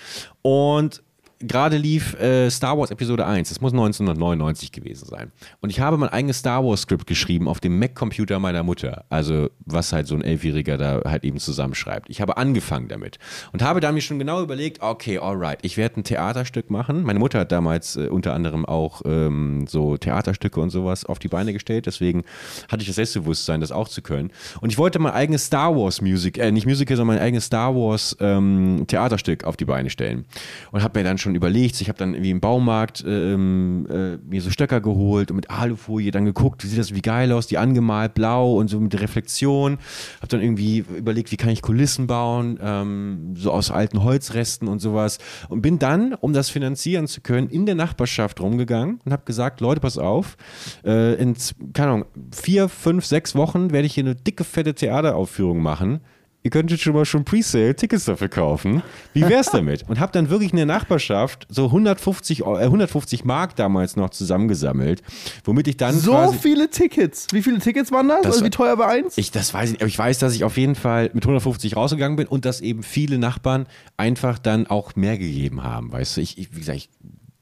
Und 0.43 1.03
gerade 1.47 1.77
lief 1.77 2.15
äh, 2.21 2.51
Star 2.51 2.79
Wars 2.79 2.91
Episode 2.91 3.27
1. 3.27 3.49
Das 3.49 3.61
muss 3.61 3.73
1999 3.73 4.73
gewesen 4.73 5.07
sein. 5.07 5.33
Und 5.61 5.71
ich 5.71 5.81
habe 5.81 5.97
mein 5.97 6.09
eigenes 6.09 6.39
Star 6.39 6.65
Wars 6.65 6.83
Skript 6.83 7.07
geschrieben 7.07 7.49
auf 7.49 7.61
dem 7.61 7.79
Mac-Computer 7.79 8.39
meiner 8.39 8.63
Mutter. 8.63 9.05
Also, 9.09 9.51
was 9.65 9.93
halt 9.93 10.07
so 10.07 10.15
ein 10.15 10.23
Elfjähriger 10.23 10.77
da 10.77 11.03
halt 11.05 11.25
eben 11.25 11.39
zusammenschreibt. 11.39 12.11
Ich 12.11 12.21
habe 12.21 12.37
angefangen 12.37 12.89
damit 12.89 13.19
und 13.53 13.63
habe 13.63 13.81
da 13.81 13.93
mir 13.93 14.01
schon 14.01 14.19
genau 14.19 14.43
überlegt, 14.43 14.83
okay, 14.83 15.19
alright, 15.19 15.59
ich 15.63 15.77
werde 15.77 16.01
ein 16.01 16.05
Theaterstück 16.05 16.71
machen. 16.71 17.03
Meine 17.03 17.19
Mutter 17.19 17.41
hat 17.41 17.53
damals 17.53 17.97
äh, 17.97 18.09
unter 18.09 18.35
anderem 18.35 18.65
auch 18.65 19.03
ähm, 19.05 19.67
so 19.69 19.97
Theaterstücke 19.97 20.61
und 20.61 20.71
sowas 20.71 21.05
auf 21.05 21.19
die 21.19 21.29
Beine 21.29 21.53
gestellt. 21.53 21.87
Deswegen 21.87 22.25
hatte 22.71 22.83
ich 22.83 22.87
das 22.87 22.97
Selbstbewusstsein, 22.97 23.61
das 23.61 23.73
auch 23.73 23.89
zu 23.89 24.03
können. 24.03 24.31
Und 24.61 24.71
ich 24.71 24.79
wollte 24.79 24.99
mein 24.99 25.13
eigenes 25.13 25.47
Star 25.47 25.75
Wars 25.77 26.01
Music, 26.01 26.39
äh, 26.39 26.51
nicht 26.51 26.67
Musical, 26.67 26.97
sondern 26.97 27.17
mein 27.17 27.25
eigenes 27.25 27.47
Star 27.47 27.75
Wars 27.75 28.17
ähm, 28.21 28.85
Theaterstück 28.87 29.45
auf 29.45 29.57
die 29.57 29.65
Beine 29.65 29.91
stellen. 29.91 30.25
Und 30.71 30.83
habe 30.83 30.99
mir 30.99 31.05
dann 31.05 31.19
schon 31.19 31.34
überlegt. 31.35 31.81
Ich 31.81 31.89
habe 31.89 31.99
dann 31.99 32.15
irgendwie 32.15 32.31
im 32.31 32.41
Baumarkt 32.41 33.05
ähm, 33.07 33.87
äh, 33.91 34.17
mir 34.29 34.43
so 34.43 34.51
Stöcker 34.51 34.81
geholt 34.81 35.31
und 35.31 35.37
mit 35.37 35.51
Alufolie 35.51 36.11
dann 36.11 36.25
geguckt, 36.25 36.65
wie 36.65 36.69
sieht 36.69 36.79
das 36.79 36.95
wie 36.95 37.03
geil 37.03 37.33
aus, 37.33 37.47
die 37.47 37.59
angemalt 37.59 38.15
blau 38.15 38.57
und 38.57 38.69
so 38.69 38.81
mit 38.81 38.99
Reflexion. 39.01 39.79
Habe 40.19 40.29
dann 40.29 40.41
irgendwie 40.41 40.85
überlegt, 40.97 41.33
wie 41.33 41.37
kann 41.37 41.51
ich 41.51 41.63
Kulissen 41.63 42.07
bauen, 42.07 42.59
ähm, 42.63 43.35
so 43.37 43.53
aus 43.53 43.71
alten 43.71 44.03
Holzresten 44.03 44.69
und 44.69 44.81
sowas. 44.81 45.19
Und 45.49 45.63
bin 45.63 45.79
dann, 45.79 46.15
um 46.15 46.33
das 46.33 46.51
finanzieren 46.51 47.07
zu 47.07 47.21
können, 47.21 47.49
in 47.49 47.67
der 47.67 47.75
Nachbarschaft 47.75 48.41
rumgegangen 48.41 49.01
und 49.05 49.13
habe 49.13 49.25
gesagt, 49.25 49.61
Leute, 49.61 49.81
pass 49.81 49.99
auf, 49.99 50.37
äh, 50.85 51.15
in, 51.15 51.37
keine 51.73 51.93
Ahnung, 51.93 52.05
vier, 52.33 52.69
fünf, 52.69 53.05
sechs 53.05 53.35
Wochen 53.35 53.71
werde 53.71 53.87
ich 53.87 53.95
hier 53.95 54.05
eine 54.05 54.15
dicke, 54.15 54.45
fette 54.45 54.75
Theateraufführung 54.75 55.61
machen 55.61 56.01
ihr 56.45 56.51
könntet 56.51 56.81
schon 56.81 56.93
mal 56.93 57.05
schon 57.07 57.25
Presale 57.25 57.75
Tickets 57.75 58.05
dafür 58.05 58.29
kaufen. 58.29 58.83
Wie 59.15 59.23
wär's 59.23 59.51
damit? 59.51 59.89
Und 59.89 59.99
habe 59.99 60.13
dann 60.13 60.29
wirklich 60.29 60.53
in 60.53 60.59
der 60.59 60.67
Nachbarschaft 60.67 61.47
so 61.49 61.65
150, 61.67 62.43
äh, 62.43 62.45
150 62.45 63.25
Mark 63.25 63.57
damals 63.57 63.97
noch 63.97 64.11
zusammengesammelt, 64.11 65.03
womit 65.45 65.67
ich 65.69 65.79
dann 65.79 65.99
so 65.99 66.33
viele 66.33 66.69
Tickets. 66.69 67.27
Wie 67.33 67.43
viele 67.43 67.59
Tickets 67.59 67.91
waren 67.91 68.09
das? 68.09 68.23
das 68.23 68.33
also 68.35 68.45
wie 68.45 68.51
teuer 68.51 68.79
war 68.79 68.89
eins? 68.89 69.17
Ich 69.17 69.31
das 69.31 69.55
weiß 69.55 69.71
nicht, 69.71 69.81
aber 69.81 69.89
ich 69.89 69.99
weiß, 69.99 70.19
dass 70.19 70.35
ich 70.35 70.45
auf 70.45 70.59
jeden 70.59 70.75
Fall 70.75 71.11
mit 71.15 71.25
150 71.25 71.77
rausgegangen 71.77 72.17
bin 72.17 72.27
und 72.27 72.45
dass 72.45 72.61
eben 72.61 72.83
viele 72.83 73.19
Nachbarn 73.19 73.67
einfach 73.97 74.39
dann 74.39 74.67
auch 74.67 74.95
mehr 74.97 75.17
gegeben 75.17 75.63
haben. 75.63 75.91
Weißt 75.93 76.19
du, 76.19 76.21
ich, 76.21 76.37
ich 76.39 76.55
wie 76.55 76.59
gesagt, 76.61 76.79
ich 76.79 76.91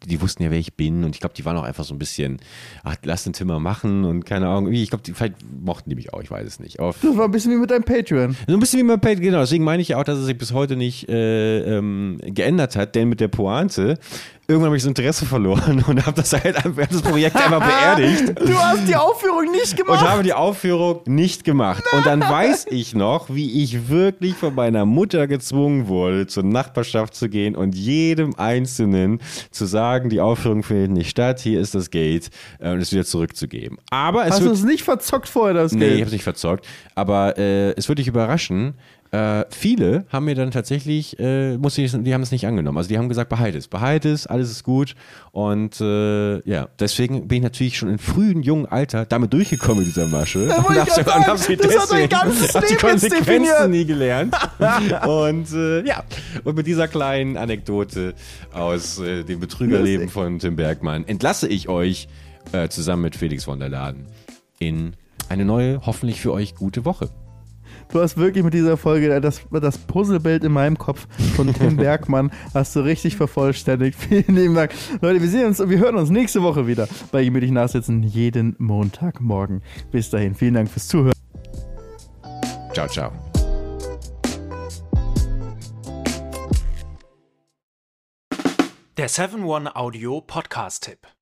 die 0.06 0.20
wussten 0.20 0.42
ja, 0.42 0.50
wer 0.50 0.58
ich 0.58 0.74
bin 0.74 1.04
und 1.04 1.14
ich 1.14 1.20
glaube, 1.20 1.34
die 1.36 1.44
waren 1.44 1.56
auch 1.56 1.62
einfach 1.62 1.84
so 1.84 1.94
ein 1.94 1.98
bisschen, 1.98 2.38
ach, 2.84 2.96
lass 3.04 3.24
den 3.24 3.32
Timmer 3.32 3.60
machen 3.60 4.04
und 4.04 4.24
keine 4.24 4.48
Ahnung, 4.48 4.72
ich 4.72 4.90
glaube, 4.90 5.04
vielleicht 5.12 5.34
mochten 5.62 5.90
die 5.90 5.96
mich 5.96 6.12
auch, 6.12 6.22
ich 6.22 6.30
weiß 6.30 6.46
es 6.46 6.60
nicht. 6.60 6.80
Aber 6.80 6.94
das 7.00 7.16
war 7.16 7.24
ein 7.24 7.30
bisschen 7.30 7.52
wie 7.52 7.56
mit 7.56 7.70
deinem 7.70 7.84
Patreon. 7.84 8.36
So 8.46 8.54
ein 8.54 8.60
bisschen 8.60 8.80
wie 8.80 8.84
mit 8.84 9.00
Patreon, 9.00 9.22
genau. 9.22 9.40
Deswegen 9.40 9.64
meine 9.64 9.82
ich 9.82 9.88
ja 9.88 9.98
auch, 9.98 10.04
dass 10.04 10.18
es 10.18 10.26
sich 10.26 10.38
bis 10.38 10.52
heute 10.52 10.76
nicht 10.76 11.08
äh, 11.08 11.78
ähm, 11.78 12.18
geändert 12.22 12.76
hat, 12.76 12.94
denn 12.94 13.08
mit 13.08 13.20
der 13.20 13.28
Pointe 13.28 13.98
irgendwann 14.48 14.66
habe 14.66 14.76
ich 14.76 14.82
das 14.82 14.88
Interesse 14.88 15.24
verloren 15.24 15.84
und 15.88 16.04
habe 16.04 16.16
das 16.16 16.32
halt 16.32 16.64
einfach 16.64 16.86
das 16.86 17.02
Projekt 17.02 17.36
einfach 17.36 17.60
beerdigt. 17.60 18.34
Du 18.42 18.58
hast 18.58 18.86
die 18.88 18.96
Aufführung 18.96 19.50
nicht 19.50 19.76
gemacht. 19.76 20.02
Und 20.02 20.08
habe 20.08 20.22
die 20.22 20.32
Aufführung 20.32 21.00
nicht 21.06 21.44
gemacht. 21.44 21.84
Nein. 21.90 21.98
Und 21.98 22.06
dann 22.06 22.20
weiß 22.20 22.66
ich 22.70 22.94
noch, 22.94 23.30
wie 23.30 23.62
ich 23.62 23.88
wirklich 23.88 24.34
von 24.34 24.54
meiner 24.54 24.84
Mutter 24.84 25.26
gezwungen 25.26 25.86
wurde, 25.86 26.26
zur 26.26 26.42
Nachbarschaft 26.42 27.14
zu 27.14 27.28
gehen 27.28 27.54
und 27.56 27.74
jedem 27.74 28.34
Einzelnen 28.36 29.20
zu 29.50 29.64
sagen, 29.66 30.08
die 30.08 30.20
Aufführung 30.20 30.62
findet 30.62 30.90
nicht 30.90 31.10
statt, 31.10 31.40
hier 31.40 31.60
ist 31.60 31.74
das 31.74 31.90
Geld 31.90 32.30
äh, 32.58 32.72
und 32.72 32.80
es 32.80 32.92
wieder 32.92 33.04
zurückzugeben. 33.04 33.78
Aber 33.90 34.26
es 34.26 34.32
Hast 34.32 34.42
du 34.44 34.50
es 34.50 34.64
nicht 34.64 34.82
verzockt 34.82 35.28
vorher, 35.28 35.54
das 35.54 35.72
Geld? 35.72 35.82
Nee, 35.82 35.88
ich 35.88 36.00
habe 36.00 36.06
es 36.06 36.12
nicht 36.12 36.24
verzockt. 36.24 36.66
Aber 36.94 37.38
äh, 37.38 37.72
es 37.72 37.88
würde 37.88 38.00
dich 38.00 38.08
überraschen, 38.08 38.74
äh, 39.12 39.44
viele 39.50 40.06
haben 40.08 40.24
mir 40.24 40.34
dann 40.34 40.50
tatsächlich, 40.50 41.18
äh, 41.18 41.58
muss 41.58 41.76
ich, 41.76 41.92
die 41.92 42.14
haben 42.14 42.22
es 42.22 42.30
nicht 42.32 42.46
angenommen. 42.46 42.78
Also 42.78 42.88
die 42.88 42.96
haben 42.96 43.10
gesagt, 43.10 43.28
behalte 43.28 43.58
es, 43.58 43.68
behalte 43.68 44.10
es, 44.10 44.26
alles 44.26 44.50
ist 44.50 44.64
gut. 44.64 44.94
Und 45.32 45.82
äh, 45.82 46.40
ja, 46.48 46.68
deswegen 46.78 47.28
bin 47.28 47.38
ich 47.38 47.42
natürlich 47.42 47.76
schon 47.76 47.90
in 47.90 47.98
frühen, 47.98 48.42
jungen 48.42 48.64
Alter 48.64 49.04
damit 49.04 49.34
durchgekommen 49.34 49.82
in 49.82 49.88
dieser 49.88 50.06
Masche. 50.06 50.32
Ja, 50.52 50.58
und 50.58 50.78
hab's, 50.78 50.98
und 50.98 51.26
hab's 51.26 51.46
das 51.46 51.56
deswegen, 51.56 52.14
hat 52.54 52.70
die 52.70 52.74
Konsequenzen 52.74 53.70
nie 53.70 53.84
gelernt. 53.84 54.34
und 55.06 55.52
äh, 55.52 55.84
ja, 55.86 56.04
und 56.44 56.56
mit 56.56 56.66
dieser 56.66 56.88
kleinen 56.88 57.36
Anekdote 57.36 58.14
aus 58.52 58.98
äh, 58.98 59.24
dem 59.24 59.40
Betrügerleben 59.40 60.08
von 60.08 60.38
Tim 60.38 60.56
Bergmann 60.56 61.06
entlasse 61.06 61.48
ich 61.48 61.68
euch 61.68 62.08
äh, 62.52 62.68
zusammen 62.68 63.02
mit 63.02 63.16
Felix 63.16 63.44
von 63.44 63.60
der 63.60 63.68
Laden 63.68 64.06
in 64.58 64.94
eine 65.28 65.44
neue, 65.44 65.84
hoffentlich 65.84 66.20
für 66.20 66.32
euch 66.32 66.54
gute 66.54 66.84
Woche. 66.84 67.10
Du 67.92 68.00
hast 68.00 68.16
wirklich 68.16 68.42
mit 68.42 68.54
dieser 68.54 68.78
Folge 68.78 69.20
das, 69.20 69.42
das 69.50 69.76
Puzzlebild 69.76 70.44
in 70.44 70.52
meinem 70.52 70.78
Kopf 70.78 71.06
von 71.36 71.52
Tim 71.52 71.76
Bergmann 71.76 72.32
hast 72.54 72.74
du 72.74 72.80
richtig 72.80 73.16
vervollständigt. 73.16 73.98
Vielen 74.08 74.34
lieben 74.34 74.54
Dank. 74.54 74.72
Leute, 75.02 75.20
wir 75.20 75.28
sehen 75.28 75.46
uns 75.46 75.60
und 75.60 75.68
wir 75.68 75.78
hören 75.78 75.96
uns 75.96 76.08
nächste 76.08 76.42
Woche 76.42 76.66
wieder 76.66 76.88
bei 77.12 77.22
Gemütlich 77.22 77.50
Nachsitzen 77.50 78.02
jeden 78.02 78.56
Montagmorgen. 78.58 79.62
Bis 79.90 80.08
dahin, 80.08 80.34
vielen 80.34 80.54
Dank 80.54 80.70
fürs 80.70 80.88
Zuhören. 80.88 81.12
Ciao, 82.72 82.88
ciao. 82.88 83.12
Der 88.96 89.10
7-One 89.10 89.76
Audio 89.76 90.20
Podcast-Tipp. 90.22 91.21